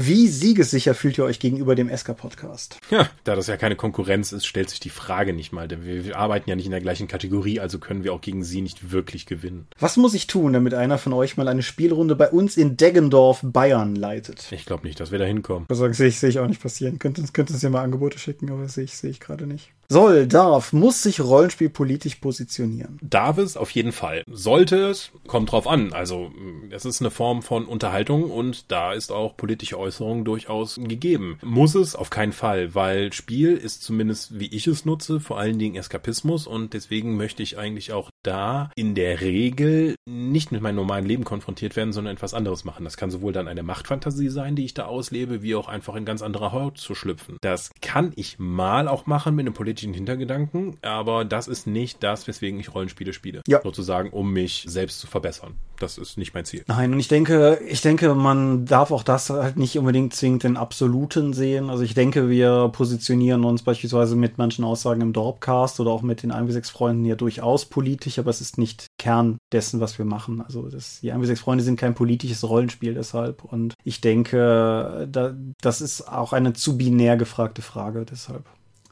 Wie 0.00 0.28
siegessicher 0.28 0.94
fühlt 0.94 1.18
ihr 1.18 1.24
euch 1.24 1.40
gegenüber 1.40 1.74
dem 1.74 1.88
Esker-Podcast? 1.88 2.78
Ja, 2.88 3.10
da 3.24 3.34
das 3.34 3.48
ja 3.48 3.56
keine 3.56 3.74
Konkurrenz 3.74 4.30
ist, 4.30 4.46
stellt 4.46 4.70
sich 4.70 4.78
die 4.78 4.90
Frage 4.90 5.32
nicht 5.32 5.52
mal, 5.52 5.66
denn 5.66 5.84
wir, 5.84 6.04
wir, 6.04 6.16
arbeiten 6.16 6.48
ja 6.48 6.54
nicht 6.54 6.66
in 6.66 6.70
der 6.70 6.80
gleichen 6.80 7.08
Kategorie, 7.08 7.58
also 7.58 7.80
können 7.80 8.04
wir 8.04 8.12
auch 8.12 8.20
gegen 8.20 8.44
sie 8.44 8.60
nicht 8.60 8.92
wirklich 8.92 9.26
gewinnen. 9.26 9.66
Was 9.80 9.96
muss 9.96 10.14
ich 10.14 10.28
tun, 10.28 10.52
damit 10.52 10.72
einer 10.72 10.98
von 10.98 11.12
euch 11.12 11.36
mal 11.36 11.48
eine 11.48 11.64
Spielrunde 11.64 12.14
bei 12.14 12.30
uns 12.30 12.56
in 12.56 12.76
Deggendorf, 12.76 13.40
Bayern 13.42 13.96
leitet? 13.96 14.52
Ich 14.52 14.66
glaube 14.66 14.86
nicht, 14.86 15.00
dass 15.00 15.10
wir 15.10 15.18
da 15.18 15.24
hinkommen. 15.24 15.66
Das 15.66 15.78
sehe 15.78 16.06
ich, 16.06 16.20
sehe 16.20 16.30
ich 16.30 16.38
auch 16.38 16.46
nicht 16.46 16.62
passieren. 16.62 17.00
Könnt, 17.00 17.34
könnt 17.34 17.50
uns 17.50 17.62
ja 17.62 17.70
mal 17.70 17.82
Angebote 17.82 18.20
schicken, 18.20 18.52
aber 18.52 18.68
sehe 18.68 18.84
ich, 18.84 18.96
sehe 18.96 19.10
ich 19.10 19.18
gerade 19.18 19.48
nicht. 19.48 19.72
Soll, 19.90 20.26
darf, 20.26 20.74
muss 20.74 21.02
sich 21.02 21.18
Rollenspiel 21.18 21.70
politisch 21.70 22.16
positionieren? 22.16 22.98
Darf 23.00 23.38
es 23.38 23.56
auf 23.56 23.70
jeden 23.70 23.92
Fall. 23.92 24.22
Sollte 24.30 24.76
es, 24.76 25.12
kommt 25.26 25.50
drauf 25.50 25.66
an. 25.66 25.94
Also, 25.94 26.30
es 26.68 26.84
ist 26.84 27.00
eine 27.00 27.10
Form 27.10 27.40
von 27.40 27.64
Unterhaltung 27.64 28.30
und 28.30 28.70
da 28.70 28.92
ist 28.92 29.10
auch 29.10 29.34
politische 29.38 29.78
Äußerung 29.78 30.26
durchaus 30.26 30.74
gegeben. 30.74 31.38
Muss 31.42 31.74
es 31.74 31.96
auf 31.96 32.10
keinen 32.10 32.34
Fall, 32.34 32.74
weil 32.74 33.14
Spiel 33.14 33.56
ist 33.56 33.82
zumindest, 33.82 34.38
wie 34.38 34.54
ich 34.54 34.66
es 34.66 34.84
nutze, 34.84 35.20
vor 35.20 35.38
allen 35.38 35.58
Dingen 35.58 35.76
Eskapismus 35.76 36.46
und 36.46 36.74
deswegen 36.74 37.16
möchte 37.16 37.42
ich 37.42 37.56
eigentlich 37.56 37.94
auch 37.94 38.10
da 38.22 38.70
in 38.76 38.94
der 38.94 39.22
Regel 39.22 39.94
nicht 40.04 40.52
mit 40.52 40.60
meinem 40.60 40.76
normalen 40.76 41.06
Leben 41.06 41.24
konfrontiert 41.24 41.76
werden, 41.76 41.94
sondern 41.94 42.14
etwas 42.14 42.34
anderes 42.34 42.66
machen. 42.66 42.84
Das 42.84 42.98
kann 42.98 43.10
sowohl 43.10 43.32
dann 43.32 43.48
eine 43.48 43.62
Machtfantasie 43.62 44.28
sein, 44.28 44.54
die 44.54 44.66
ich 44.66 44.74
da 44.74 44.84
auslebe, 44.84 45.40
wie 45.40 45.54
auch 45.54 45.68
einfach 45.68 45.96
in 45.96 46.04
ganz 46.04 46.20
anderer 46.20 46.52
Haut 46.52 46.76
zu 46.76 46.94
schlüpfen. 46.94 47.38
Das 47.40 47.70
kann 47.80 48.12
ich 48.16 48.38
mal 48.38 48.86
auch 48.86 49.06
machen 49.06 49.34
mit 49.34 49.46
einem 49.46 49.54
politischen 49.54 49.77
Hintergedanken, 49.78 50.76
aber 50.82 51.24
das 51.24 51.48
ist 51.48 51.66
nicht 51.66 52.02
das, 52.02 52.26
weswegen 52.26 52.60
ich 52.60 52.74
Rollenspiele 52.74 53.12
spiele. 53.12 53.42
Ja. 53.46 53.60
Sozusagen, 53.62 54.10
um 54.10 54.32
mich 54.32 54.64
selbst 54.66 55.00
zu 55.00 55.06
verbessern. 55.06 55.54
Das 55.78 55.98
ist 55.98 56.18
nicht 56.18 56.34
mein 56.34 56.44
Ziel. 56.44 56.64
Nein, 56.66 56.92
und 56.92 56.98
ich 56.98 57.08
denke, 57.08 57.60
ich 57.66 57.80
denke, 57.80 58.14
man 58.14 58.66
darf 58.66 58.90
auch 58.90 59.02
das 59.02 59.30
halt 59.30 59.56
nicht 59.56 59.78
unbedingt 59.78 60.14
zwingend 60.14 60.42
den 60.42 60.56
Absoluten 60.56 61.32
sehen. 61.32 61.70
Also 61.70 61.84
ich 61.84 61.94
denke, 61.94 62.28
wir 62.28 62.68
positionieren 62.72 63.44
uns 63.44 63.62
beispielsweise 63.62 64.16
mit 64.16 64.38
manchen 64.38 64.64
Aussagen 64.64 65.00
im 65.00 65.12
Dorpcast 65.12 65.78
oder 65.80 65.90
auch 65.90 66.02
mit 66.02 66.22
den 66.22 66.32
1 66.32 66.52
6 66.52 66.70
Freunden 66.70 67.04
ja 67.04 67.14
durchaus 67.14 67.66
politisch, 67.66 68.18
aber 68.18 68.30
es 68.30 68.40
ist 68.40 68.58
nicht 68.58 68.86
Kern 68.98 69.38
dessen, 69.52 69.80
was 69.80 69.98
wir 69.98 70.04
machen. 70.04 70.40
Also 70.40 70.68
das, 70.68 71.00
die 71.00 71.12
1 71.12 71.26
6 71.26 71.40
Freunde 71.40 71.64
sind 71.64 71.78
kein 71.78 71.94
politisches 71.94 72.48
Rollenspiel 72.48 72.94
deshalb. 72.94 73.44
Und 73.44 73.74
ich 73.84 74.00
denke, 74.00 75.08
da, 75.10 75.34
das 75.60 75.80
ist 75.80 76.08
auch 76.08 76.32
eine 76.32 76.52
zu 76.54 76.76
binär 76.76 77.16
gefragte 77.16 77.62
Frage 77.62 78.04
deshalb. 78.04 78.44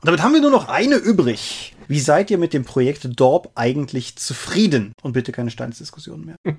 Damit 0.03 0.22
haben 0.22 0.34
wir 0.34 0.40
nur 0.40 0.51
noch 0.51 0.68
eine 0.68 0.97
übrig. 0.97 1.74
Wie 1.88 2.01
seid 2.01 2.30
ihr 2.30 2.38
mit 2.38 2.53
dem 2.53 2.64
Projekt 2.64 3.09
Dorp 3.18 3.51
eigentlich 3.55 4.16
zufrieden? 4.16 4.92
Und 5.03 5.12
bitte 5.12 5.32
keine 5.32 5.51
Steinsdiskussion 5.51 6.24
mehr. 6.24 6.36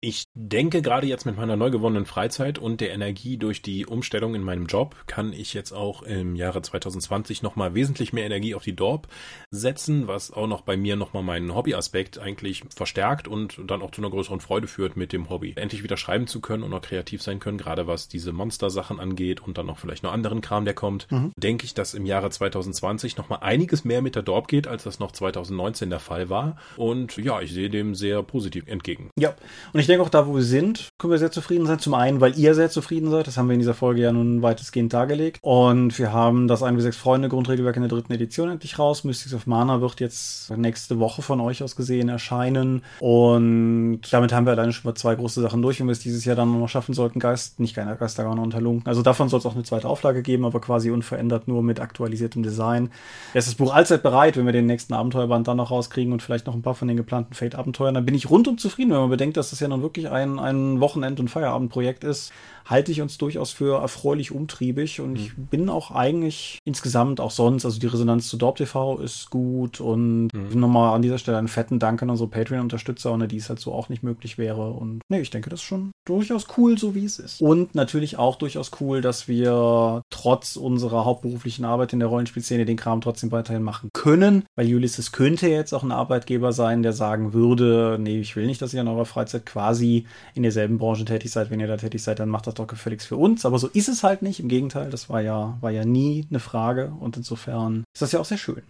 Ich 0.00 0.26
denke, 0.40 0.82
gerade 0.82 1.08
jetzt 1.08 1.26
mit 1.26 1.36
meiner 1.36 1.56
neu 1.56 1.70
gewonnenen 1.70 2.06
Freizeit 2.06 2.60
und 2.60 2.80
der 2.80 2.92
Energie 2.92 3.38
durch 3.38 3.60
die 3.60 3.86
Umstellung 3.86 4.36
in 4.36 4.42
meinem 4.44 4.66
Job 4.66 4.94
kann 5.08 5.32
ich 5.32 5.52
jetzt 5.52 5.72
auch 5.72 6.02
im 6.02 6.36
Jahre 6.36 6.62
2020 6.62 7.42
nochmal 7.42 7.74
wesentlich 7.74 8.12
mehr 8.12 8.24
Energie 8.24 8.54
auf 8.54 8.62
die 8.62 8.76
Dorp 8.76 9.08
setzen, 9.50 10.06
was 10.06 10.32
auch 10.32 10.46
noch 10.46 10.60
bei 10.60 10.76
mir 10.76 10.94
nochmal 10.94 11.24
meinen 11.24 11.56
Hobbyaspekt 11.56 12.20
eigentlich 12.20 12.62
verstärkt 12.74 13.26
und 13.26 13.60
dann 13.66 13.82
auch 13.82 13.90
zu 13.90 14.00
einer 14.00 14.10
größeren 14.10 14.38
Freude 14.38 14.68
führt 14.68 14.96
mit 14.96 15.12
dem 15.12 15.28
Hobby. 15.28 15.54
Endlich 15.56 15.82
wieder 15.82 15.96
schreiben 15.96 16.28
zu 16.28 16.40
können 16.40 16.62
und 16.62 16.72
auch 16.72 16.82
kreativ 16.82 17.20
sein 17.20 17.40
können, 17.40 17.58
gerade 17.58 17.88
was 17.88 18.06
diese 18.06 18.32
Monster-Sachen 18.32 19.00
angeht 19.00 19.40
und 19.40 19.58
dann 19.58 19.66
noch 19.66 19.78
vielleicht 19.78 20.04
noch 20.04 20.12
anderen 20.12 20.40
Kram, 20.40 20.64
der 20.64 20.74
kommt, 20.74 21.10
mhm. 21.10 21.32
denke 21.36 21.64
ich, 21.64 21.74
dass 21.74 21.94
im 21.94 22.06
Jahre 22.06 22.30
2020 22.30 23.16
nochmal 23.16 23.40
einiges 23.42 23.84
mehr 23.84 24.02
mit 24.02 24.14
der 24.14 24.22
Dorp 24.22 24.46
geht, 24.46 24.68
als 24.68 24.84
das 24.84 25.00
noch 25.00 25.10
2019 25.10 25.90
der 25.90 25.98
Fall 25.98 26.30
war. 26.30 26.58
Und 26.76 27.16
ja, 27.16 27.40
ich 27.40 27.52
sehe 27.52 27.70
dem 27.70 27.96
sehr 27.96 28.22
positiv 28.22 28.68
entgegen. 28.68 29.10
Ja, 29.18 29.34
und 29.72 29.80
ich 29.80 29.88
denke 29.88 30.04
auch 30.04 30.08
da, 30.10 30.27
wo 30.28 30.36
wir 30.36 30.42
sind, 30.42 30.88
können 30.98 31.10
wir 31.10 31.18
sehr 31.18 31.30
zufrieden 31.30 31.66
sein. 31.66 31.78
Zum 31.78 31.94
einen, 31.94 32.20
weil 32.20 32.38
ihr 32.38 32.54
sehr 32.54 32.70
zufrieden 32.70 33.10
seid. 33.10 33.26
Das 33.26 33.36
haben 33.36 33.48
wir 33.48 33.54
in 33.54 33.60
dieser 33.60 33.74
Folge 33.74 34.02
ja 34.02 34.12
nun 34.12 34.42
weitestgehend 34.42 34.92
dargelegt. 34.92 35.38
Und 35.42 35.98
wir 35.98 36.12
haben 36.12 36.48
das 36.48 36.62
1 36.62 36.76
bis 36.76 36.84
6 36.84 36.96
Freunde 36.96 37.28
Grundregelwerk 37.28 37.76
in 37.76 37.82
der 37.82 37.90
dritten 37.90 38.12
Edition 38.12 38.50
endlich 38.50 38.78
raus. 38.78 39.04
Mystics 39.04 39.34
of 39.34 39.46
Mana 39.46 39.80
wird 39.80 40.00
jetzt 40.00 40.50
nächste 40.56 40.98
Woche 40.98 41.22
von 41.22 41.40
euch 41.40 41.62
aus 41.62 41.76
gesehen 41.76 42.08
erscheinen. 42.08 42.82
Und 43.00 44.02
damit 44.10 44.32
haben 44.32 44.46
wir 44.46 44.52
alleine 44.52 44.72
schon 44.72 44.88
mal 44.88 44.94
zwei 44.94 45.14
große 45.14 45.40
Sachen 45.40 45.62
durch. 45.62 45.80
Wenn 45.80 45.86
wir 45.86 45.92
es 45.92 46.00
dieses 46.00 46.24
Jahr 46.24 46.36
dann 46.36 46.58
noch 46.58 46.68
schaffen 46.68 46.94
sollten, 46.94 47.18
Geist, 47.20 47.58
nicht 47.60 47.74
Geist, 47.74 47.98
Geistergarn 47.98 48.38
unterlunken. 48.38 48.86
Also 48.86 49.02
davon 49.02 49.28
soll 49.28 49.40
es 49.40 49.46
auch 49.46 49.54
eine 49.54 49.64
zweite 49.64 49.88
Auflage 49.88 50.22
geben, 50.22 50.44
aber 50.44 50.60
quasi 50.60 50.90
unverändert 50.90 51.48
nur 51.48 51.62
mit 51.62 51.80
aktualisiertem 51.80 52.42
Design. 52.42 52.90
Es 53.34 53.46
ist 53.46 53.54
das 53.54 53.66
Buch 53.66 53.74
allzeit 53.74 54.02
bereit, 54.02 54.36
wenn 54.36 54.46
wir 54.46 54.52
den 54.52 54.66
nächsten 54.66 54.94
Abenteuerband 54.94 55.48
dann 55.48 55.56
noch 55.56 55.70
rauskriegen 55.70 56.12
und 56.12 56.22
vielleicht 56.22 56.46
noch 56.46 56.54
ein 56.54 56.62
paar 56.62 56.74
von 56.74 56.88
den 56.88 56.96
geplanten 56.96 57.34
Fate-Abenteuern. 57.34 57.94
Dann 57.94 58.04
bin 58.04 58.14
ich 58.14 58.30
rundum 58.30 58.58
zufrieden, 58.58 58.90
wenn 58.90 58.98
man 58.98 59.10
bedenkt, 59.10 59.36
dass 59.36 59.50
das 59.50 59.60
ja 59.60 59.68
nun 59.68 59.82
wirklich 59.82 60.10
ein 60.10 60.17
ein, 60.22 60.38
ein 60.38 60.80
Wochenend- 60.80 61.20
und 61.20 61.28
Feierabendprojekt 61.28 62.04
ist, 62.04 62.32
halte 62.68 62.92
ich 62.92 63.00
uns 63.00 63.16
durchaus 63.16 63.50
für 63.50 63.80
erfreulich 63.80 64.30
umtriebig 64.30 65.00
und 65.00 65.12
mhm. 65.12 65.16
ich 65.16 65.32
bin 65.34 65.70
auch 65.70 65.90
eigentlich 65.90 66.58
insgesamt 66.64 67.18
auch 67.18 67.30
sonst, 67.30 67.64
also 67.64 67.80
die 67.80 67.86
Resonanz 67.86 68.28
zu 68.28 68.36
Dorp 68.36 68.56
TV 68.56 68.98
ist 68.98 69.30
gut 69.30 69.80
und 69.80 70.28
mhm. 70.34 70.60
nochmal 70.60 70.94
an 70.94 71.02
dieser 71.02 71.18
Stelle 71.18 71.38
einen 71.38 71.48
fetten 71.48 71.78
Dank 71.78 72.02
an 72.02 72.10
unsere 72.10 72.28
Patreon-Unterstützer, 72.28 73.12
ohne 73.12 73.26
die 73.26 73.38
es 73.38 73.48
halt 73.48 73.58
so 73.58 73.72
auch 73.72 73.88
nicht 73.88 74.02
möglich 74.02 74.36
wäre 74.36 74.70
und 74.70 75.00
nee, 75.08 75.20
ich 75.20 75.30
denke, 75.30 75.48
das 75.48 75.60
ist 75.60 75.66
schon 75.66 75.92
durchaus 76.06 76.46
cool, 76.56 76.78
so 76.78 76.94
wie 76.94 77.04
es 77.04 77.18
ist. 77.18 77.40
Und 77.40 77.74
natürlich 77.74 78.18
auch 78.18 78.36
durchaus 78.36 78.70
cool, 78.80 79.00
dass 79.00 79.28
wir 79.28 80.02
trotz 80.10 80.56
unserer 80.56 81.06
hauptberuflichen 81.06 81.64
Arbeit 81.64 81.94
in 81.94 82.00
der 82.00 82.08
Rollenspielszene 82.08 82.66
den 82.66 82.76
Kram 82.76 83.00
trotzdem 83.00 83.32
weiterhin 83.32 83.62
machen 83.62 83.88
können, 83.94 84.44
weil 84.56 84.72
Ulysses 84.74 85.12
könnte 85.12 85.48
jetzt 85.48 85.72
auch 85.72 85.82
ein 85.82 85.92
Arbeitgeber 85.92 86.52
sein, 86.52 86.82
der 86.82 86.92
sagen 86.92 87.32
würde, 87.32 87.96
nee, 87.98 88.20
ich 88.20 88.36
will 88.36 88.46
nicht, 88.46 88.60
dass 88.60 88.74
ihr 88.74 88.82
in 88.82 88.88
eurer 88.88 89.06
Freizeit 89.06 89.46
quasi 89.46 90.06
in 90.34 90.42
derselben 90.42 90.76
Branche 90.76 91.06
tätig 91.06 91.30
seid. 91.30 91.50
Wenn 91.50 91.60
ihr 91.60 91.66
da 91.66 91.78
tätig 91.78 92.02
seid, 92.02 92.18
dann 92.18 92.28
macht 92.28 92.46
das 92.46 92.57
doch 92.58 92.66
gefälligst 92.66 93.06
für 93.06 93.16
uns. 93.16 93.44
Aber 93.44 93.58
so 93.58 93.68
ist 93.68 93.88
es 93.88 94.02
halt 94.02 94.22
nicht. 94.22 94.40
Im 94.40 94.48
Gegenteil, 94.48 94.90
das 94.90 95.08
war 95.08 95.20
ja, 95.20 95.56
war 95.60 95.70
ja 95.70 95.84
nie 95.84 96.26
eine 96.30 96.40
Frage. 96.40 96.92
Und 96.98 97.16
insofern 97.16 97.84
ist 97.94 98.02
das 98.02 98.12
ja 98.12 98.20
auch 98.20 98.24
sehr 98.24 98.38
schön. 98.38 98.62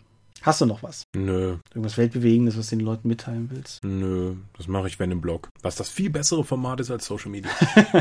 Hast 0.49 0.63
du 0.63 0.65
noch 0.65 0.83
was? 0.83 1.03
Nö. 1.15 1.57
Irgendwas 1.75 1.99
Weltbewegendes, 1.99 2.57
was 2.57 2.71
du 2.71 2.77
den 2.77 2.87
Leuten 2.87 3.07
mitteilen 3.07 3.51
willst? 3.53 3.85
Nö, 3.85 4.33
das 4.57 4.67
mache 4.67 4.87
ich, 4.87 4.99
wenn 4.99 5.11
im 5.11 5.21
Blog. 5.21 5.51
Was 5.61 5.77
das 5.77 5.91
viel 5.91 6.09
bessere 6.09 6.43
Format 6.43 6.81
ist 6.81 6.91
als 6.91 7.05
Social 7.05 7.31
Media. 7.31 7.51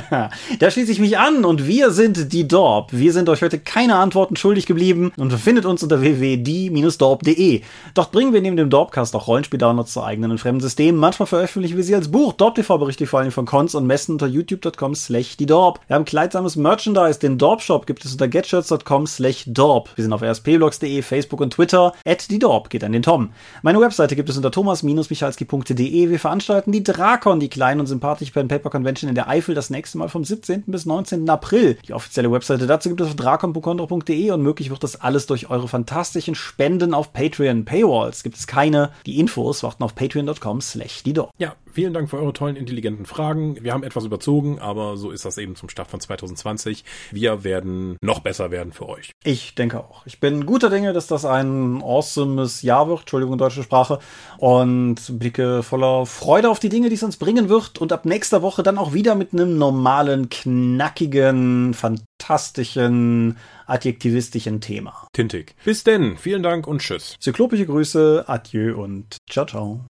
da 0.59 0.71
schließe 0.71 0.89
ich 0.93 0.99
mich 0.99 1.17
an 1.17 1.43
und 1.43 1.67
wir 1.67 1.91
sind 1.91 2.31
die 2.31 2.47
Dorp. 2.47 2.93
Wir 2.93 3.11
sind 3.11 3.27
euch 3.27 3.41
heute 3.41 3.59
keine 3.59 3.97
Antworten 3.97 4.37
schuldig 4.37 4.65
geblieben 4.65 5.11
und 5.17 5.33
findet 5.33 5.65
uns 5.65 5.83
unter 5.83 5.99
www.die-dorp.de. 5.99 7.63
Dort 7.93 8.11
bringen 8.13 8.31
wir 8.31 8.39
neben 8.39 8.55
dem 8.55 8.69
Dorpcast 8.69 9.13
auch 9.17 9.27
Rollenspiel-Downloads 9.27 9.91
zu 9.91 10.01
eigenen 10.01 10.31
und 10.31 10.37
fremden 10.37 10.61
Systemen. 10.61 11.01
Manchmal 11.01 11.27
veröffentlichen 11.27 11.75
wir 11.75 11.83
sie 11.83 11.95
als 11.95 12.09
Buch. 12.09 12.31
Dorp 12.31 12.55
TV 12.55 12.77
berichte 12.77 13.07
vor 13.07 13.19
allem 13.19 13.31
von 13.33 13.45
Cons 13.45 13.75
und 13.75 13.85
Messen 13.85 14.13
unter 14.13 14.27
youtube.com 14.27 14.95
slash 14.95 15.35
die 15.35 15.47
Dorp. 15.47 15.81
Wir 15.87 15.97
haben 15.97 16.05
kleidsames 16.05 16.55
Merchandise. 16.55 17.19
Den 17.19 17.37
Dorp 17.37 17.61
Shop 17.61 17.85
gibt 17.85 18.05
es 18.05 18.13
unter 18.13 18.29
getshirts.com 18.29 19.05
slash 19.05 19.43
Dorp. 19.47 19.89
Wir 19.95 20.03
sind 20.03 20.13
auf 20.13 20.21
rspblogs.de, 20.21 21.01
Facebook 21.01 21.41
und 21.41 21.51
Twitter. 21.51 21.91
At 22.05 22.31
die 22.31 22.36
Dorp 22.39 22.69
geht 22.69 22.83
an 22.83 22.91
den 22.91 23.03
Tom. 23.03 23.31
Meine 23.61 23.79
Webseite 23.79 24.15
gibt 24.15 24.29
es 24.29 24.37
unter 24.37 24.51
thomas-michalski.de. 24.51 26.09
Wir 26.09 26.19
veranstalten 26.19 26.71
die 26.71 26.83
Drakon, 26.83 27.39
die 27.39 27.49
kleine 27.49 27.81
und 27.81 27.87
sympathische 27.87 28.31
Pen 28.31 28.47
Paper 28.47 28.69
Convention 28.69 29.09
in 29.09 29.15
der 29.15 29.27
Eifel, 29.27 29.55
das 29.55 29.69
nächste 29.69 29.97
Mal 29.97 30.09
vom 30.09 30.23
17. 30.23 30.63
bis 30.67 30.85
19. 30.85 31.29
April. 31.29 31.77
Die 31.87 31.93
offizielle 31.93 32.31
Webseite 32.31 32.67
dazu 32.67 32.89
gibt 32.89 33.01
es 33.01 33.07
auf 33.07 33.15
drakon.de 33.15 34.31
und 34.31 34.41
möglich 34.41 34.69
wird 34.69 34.83
das 34.83 34.99
alles 34.99 35.25
durch 35.25 35.49
eure 35.49 35.67
fantastischen 35.67 36.35
Spenden 36.35 36.93
auf 36.93 37.13
Patreon. 37.13 37.65
Paywalls 37.65 38.23
gibt 38.23 38.37
es 38.37 38.47
keine. 38.47 38.91
Die 39.05 39.19
Infos 39.19 39.63
warten 39.63 39.83
auf 39.83 39.95
patreon.com 39.95 40.61
slash 40.61 41.03
die 41.03 41.13
Dorp. 41.13 41.31
Ja, 41.37 41.55
vielen 41.77 41.93
Dank 41.93 42.09
für 42.09 42.17
eure 42.17 42.33
tollen, 42.33 42.55
intelligenten 42.55 43.05
Fragen. 43.05 43.63
Wir 43.63 43.71
haben 43.71 43.83
etwas 43.83 44.03
überzogen, 44.03 44.59
aber 44.59 44.97
so 44.97 45.11
ist 45.11 45.23
das 45.23 45.37
eben 45.37 45.55
zum 45.55 45.69
Start 45.69 45.89
von 45.89 45.99
2020. 45.99 46.83
Wir 47.11 47.43
werden 47.43 47.97
noch 48.01 48.19
besser 48.19 48.51
werden 48.51 48.73
für 48.73 48.89
euch. 48.89 49.11
Ich 49.23 49.55
denke 49.55 49.79
auch. 49.79 50.05
Ich 50.05 50.19
bin 50.19 50.45
guter 50.45 50.69
Dinge, 50.69 50.91
dass 50.91 51.07
das 51.07 51.23
ein 51.23 51.81
awesome 51.81 52.17
awesomes 52.17 52.61
Jahr 52.61 52.87
wird, 52.87 53.01
Entschuldigung, 53.01 53.37
deutsche 53.37 53.63
Sprache, 53.63 53.99
und 54.37 54.95
blicke 55.19 55.63
voller 55.63 56.05
Freude 56.05 56.49
auf 56.49 56.59
die 56.59 56.69
Dinge, 56.69 56.89
die 56.89 56.95
es 56.95 57.03
uns 57.03 57.17
bringen 57.17 57.49
wird 57.49 57.79
und 57.79 57.91
ab 57.91 58.05
nächster 58.05 58.41
Woche 58.41 58.63
dann 58.63 58.77
auch 58.77 58.93
wieder 58.93 59.15
mit 59.15 59.33
einem 59.33 59.57
normalen, 59.57 60.29
knackigen, 60.29 61.73
fantastischen, 61.73 63.37
adjektivistischen 63.65 64.61
Thema. 64.61 65.07
Tintig. 65.13 65.55
Bis 65.63 65.83
denn, 65.83 66.17
vielen 66.17 66.43
Dank 66.43 66.67
und 66.67 66.81
tschüss. 66.81 67.15
Zyklopische 67.19 67.65
Grüße, 67.65 68.25
adieu 68.27 68.81
und 68.81 69.17
ciao, 69.29 69.45
ciao. 69.45 69.96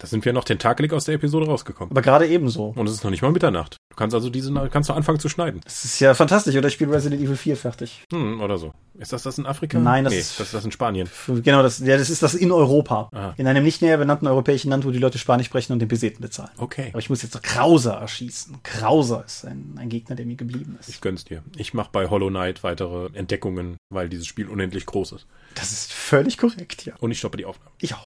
Da 0.00 0.06
sind 0.06 0.24
wir 0.24 0.32
noch 0.32 0.44
tentakelig 0.44 0.94
aus 0.94 1.04
der 1.04 1.16
Episode 1.16 1.46
rausgekommen. 1.46 1.90
Aber 1.90 2.00
gerade 2.00 2.26
ebenso. 2.26 2.72
Und 2.74 2.86
es 2.86 2.94
ist 2.94 3.04
noch 3.04 3.10
nicht 3.10 3.20
mal 3.20 3.30
Mitternacht. 3.30 3.76
Du 3.90 3.96
kannst 3.96 4.14
also 4.14 4.30
diese, 4.30 4.50
kannst 4.70 4.88
du 4.88 4.94
anfangen 4.94 5.20
zu 5.20 5.28
schneiden. 5.28 5.60
Das 5.62 5.84
ist 5.84 6.00
ja 6.00 6.14
fantastisch, 6.14 6.56
oder 6.56 6.68
ich 6.68 6.74
spiele 6.74 6.90
Resident 6.90 7.20
Evil 7.20 7.36
4 7.36 7.54
fertig. 7.54 8.04
Hm, 8.10 8.40
oder 8.40 8.56
so. 8.56 8.72
Ist 8.98 9.12
das 9.12 9.24
das 9.24 9.36
in 9.36 9.44
Afrika? 9.44 9.78
Nein, 9.78 10.04
das, 10.04 10.14
nee, 10.14 10.20
ist, 10.20 10.40
das 10.40 10.46
ist 10.46 10.54
das 10.54 10.64
in 10.64 10.72
Spanien. 10.72 11.06
Genau, 11.26 11.62
das, 11.62 11.80
ja, 11.80 11.98
das 11.98 12.08
ist 12.08 12.22
das 12.22 12.34
in 12.34 12.50
Europa. 12.50 13.10
Aha. 13.12 13.34
In 13.36 13.46
einem 13.46 13.62
nicht 13.62 13.82
näher 13.82 13.98
benannten 13.98 14.26
europäischen 14.26 14.70
Land, 14.70 14.86
wo 14.86 14.90
die 14.90 14.98
Leute 14.98 15.18
Spanisch 15.18 15.48
sprechen 15.48 15.74
und 15.74 15.80
den 15.80 15.88
Peseten 15.88 16.22
bezahlen. 16.22 16.50
Okay. 16.56 16.88
Aber 16.90 16.98
ich 16.98 17.10
muss 17.10 17.20
jetzt 17.20 17.42
Krauser 17.42 17.94
erschießen. 17.94 18.56
Krauser 18.62 19.22
ist 19.26 19.44
ein, 19.44 19.74
ein 19.78 19.90
Gegner, 19.90 20.16
der 20.16 20.24
mir 20.24 20.36
geblieben 20.36 20.78
ist. 20.80 20.88
Ich 20.88 21.02
gönn's 21.02 21.26
dir. 21.26 21.42
Ich 21.56 21.74
mache 21.74 21.90
bei 21.92 22.08
Hollow 22.08 22.28
Knight 22.28 22.62
weitere 22.62 23.10
Entdeckungen, 23.12 23.76
weil 23.92 24.08
dieses 24.08 24.26
Spiel 24.26 24.48
unendlich 24.48 24.86
groß 24.86 25.12
ist. 25.12 25.26
Das 25.54 25.72
ist 25.72 25.92
völlig 25.92 26.38
korrekt, 26.38 26.86
ja. 26.86 26.94
Und 27.00 27.10
ich 27.10 27.18
stoppe 27.18 27.36
die 27.36 27.44
Aufnahme. 27.44 27.70
Ich 27.80 27.94
auch. 27.94 28.04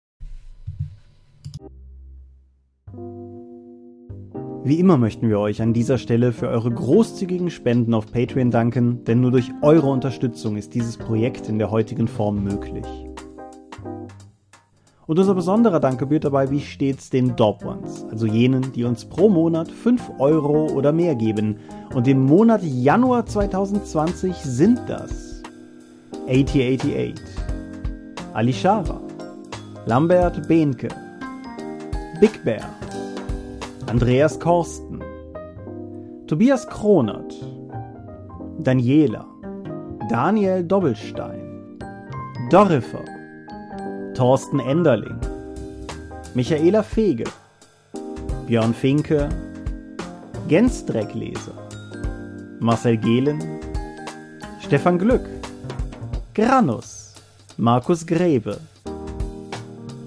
Wie 4.67 4.81
immer 4.81 4.97
möchten 4.97 5.29
wir 5.29 5.41
euch 5.41 5.61
an 5.61 5.75
dieser 5.75 5.99
Stelle 5.99 6.33
für 6.33 6.49
eure 6.49 6.71
großzügigen 6.71 7.51
Spenden 7.51 7.93
auf 7.93 8.11
Patreon 8.11 8.51
danken, 8.51 9.05
denn 9.05 9.21
nur 9.21 9.31
durch 9.31 9.53
eure 9.61 9.89
Unterstützung 9.89 10.57
ist 10.57 10.73
dieses 10.73 10.97
Projekt 10.97 11.51
in 11.51 11.59
der 11.59 11.71
heutigen 11.71 12.09
Form 12.09 12.43
möglich. 12.43 12.87
Und 15.07 15.19
unser 15.19 15.35
besonderer 15.35 15.81
Dank 15.81 15.99
gebührt 15.99 16.25
dabei 16.25 16.51
wie 16.51 16.61
stets 16.61 17.11
den 17.11 17.35
Ones, 17.39 18.07
also 18.11 18.27
jenen, 18.27 18.73
die 18.73 18.85
uns 18.85 19.05
pro 19.05 19.29
Monat 19.29 19.71
5 19.71 20.13
Euro 20.19 20.69
oder 20.73 20.93
mehr 20.93 21.15
geben. 21.15 21.57
Und 21.95 22.09
im 22.09 22.25
Monat 22.25 22.63
Januar 22.63 23.27
2020 23.27 24.35
sind 24.35 24.81
das 24.87 25.43
8088, 26.27 27.15
Alishara, 28.33 29.03
Lambert 29.85 30.49
Behnke, 30.49 30.89
Big 32.19 32.43
Bear, 32.43 32.74
Andreas 33.95 34.37
Korsten, 34.41 35.01
Tobias 36.27 36.67
Kronert, 36.67 37.33
Daniela, 38.59 39.25
Daniel 40.11 40.65
Doppelstein, 40.65 41.79
Dorifer, 42.51 43.05
Thorsten 44.17 44.59
Enderling, 44.59 45.21
Michaela 46.35 46.83
Fege, 46.83 47.31
Björn 48.49 48.75
Finke, 48.75 49.29
Gensdreckleser, 50.49 51.55
Marcel 52.59 52.97
Gehlen, 52.97 53.61
Stefan 54.59 54.99
Glück, 54.99 55.29
Granus, 56.35 57.15
Markus 57.59 58.05
Grebe, 58.05 58.59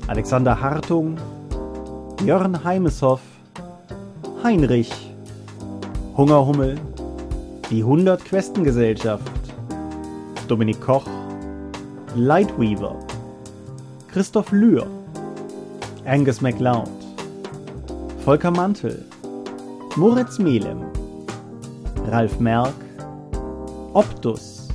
Alexander 0.10 0.60
Hartung, 0.60 1.18
Jörn 2.26 2.66
Heimeshoff, 2.66 3.37
Heinrich, 4.48 4.94
Hungerhummel, 6.16 6.80
die 7.70 7.82
100 7.82 8.24
Questengesellschaft, 8.24 9.30
Dominik 10.48 10.80
Koch, 10.80 11.06
Lightweaver, 12.16 12.96
Christoph 14.10 14.50
Lühr, 14.54 14.88
Angus 16.06 16.40
MacLeod, 16.40 16.88
Volker 18.24 18.52
Mantel, 18.52 19.04
Moritz 19.98 20.40
Melem, 20.40 20.82
Ralf 22.10 22.40
Merck, 22.40 22.74
Optus, 23.92 24.70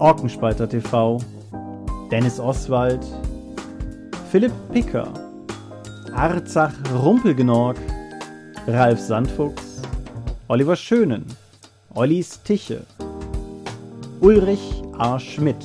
Orkenspalter 0.00 0.68
TV, 0.68 1.20
Dennis 2.10 2.40
Oswald, 2.40 3.06
Philipp 4.32 4.52
Picker, 4.72 5.12
Arzach 6.12 6.72
Rumpelgenorg, 6.92 7.76
Ralf 8.70 9.00
Sandfuchs, 9.00 9.80
Oliver 10.48 10.76
Schönen, 10.76 11.24
Ollis 11.94 12.42
Tiche, 12.42 12.82
Ulrich 14.20 14.82
A. 14.98 15.18
Schmidt, 15.18 15.64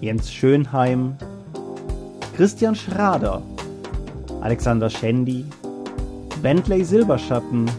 Jens 0.00 0.32
Schönheim, 0.32 1.16
Christian 2.34 2.74
Schrader, 2.74 3.40
Alexander 4.40 4.88
Schendi, 4.90 5.44
Bentley 6.42 6.82
Silberschatten, 6.82 7.70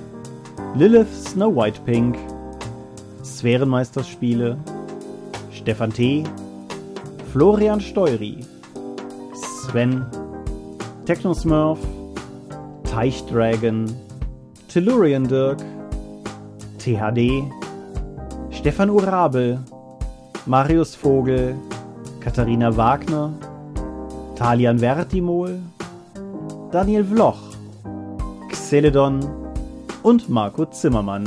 Lilith 0.76 1.14
Snow 1.14 1.54
White 1.54 1.82
Pink, 1.84 2.18
Sphärenmeisterspiele, 3.22 4.58
Stefan 5.52 5.92
T., 5.92 6.24
Florian 7.34 7.82
Steury, 7.82 8.46
Sven, 9.34 10.06
Technosmurf, 11.06 11.80
Teichdragon, 13.00 13.86
Tellurian 14.68 15.26
Dirk, 15.26 15.60
THD, 16.80 17.50
Stefan 18.50 18.90
Urabel, 18.90 19.64
Marius 20.46 20.96
Vogel, 20.96 21.56
Katharina 22.20 22.76
Wagner, 22.76 23.32
Talian 24.36 24.80
Vertimol, 24.80 25.62
Daniel 26.72 27.06
Vloch, 27.06 27.40
Xeledon 28.50 29.22
und 30.04 30.28
Marco 30.28 30.66
Zimmermann. 30.66 31.24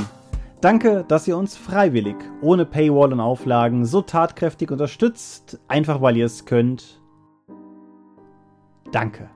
Danke, 0.60 1.06
dass 1.08 1.26
ihr 1.26 1.38
uns 1.38 1.56
freiwillig, 1.56 2.16
ohne 2.42 2.66
Paywall 2.66 3.14
und 3.14 3.20
Auflagen, 3.20 3.86
so 3.86 4.02
tatkräftig 4.02 4.70
unterstützt, 4.70 5.58
einfach 5.68 6.02
weil 6.02 6.18
ihr 6.18 6.26
es 6.26 6.44
könnt. 6.44 7.00
Danke. 8.92 9.30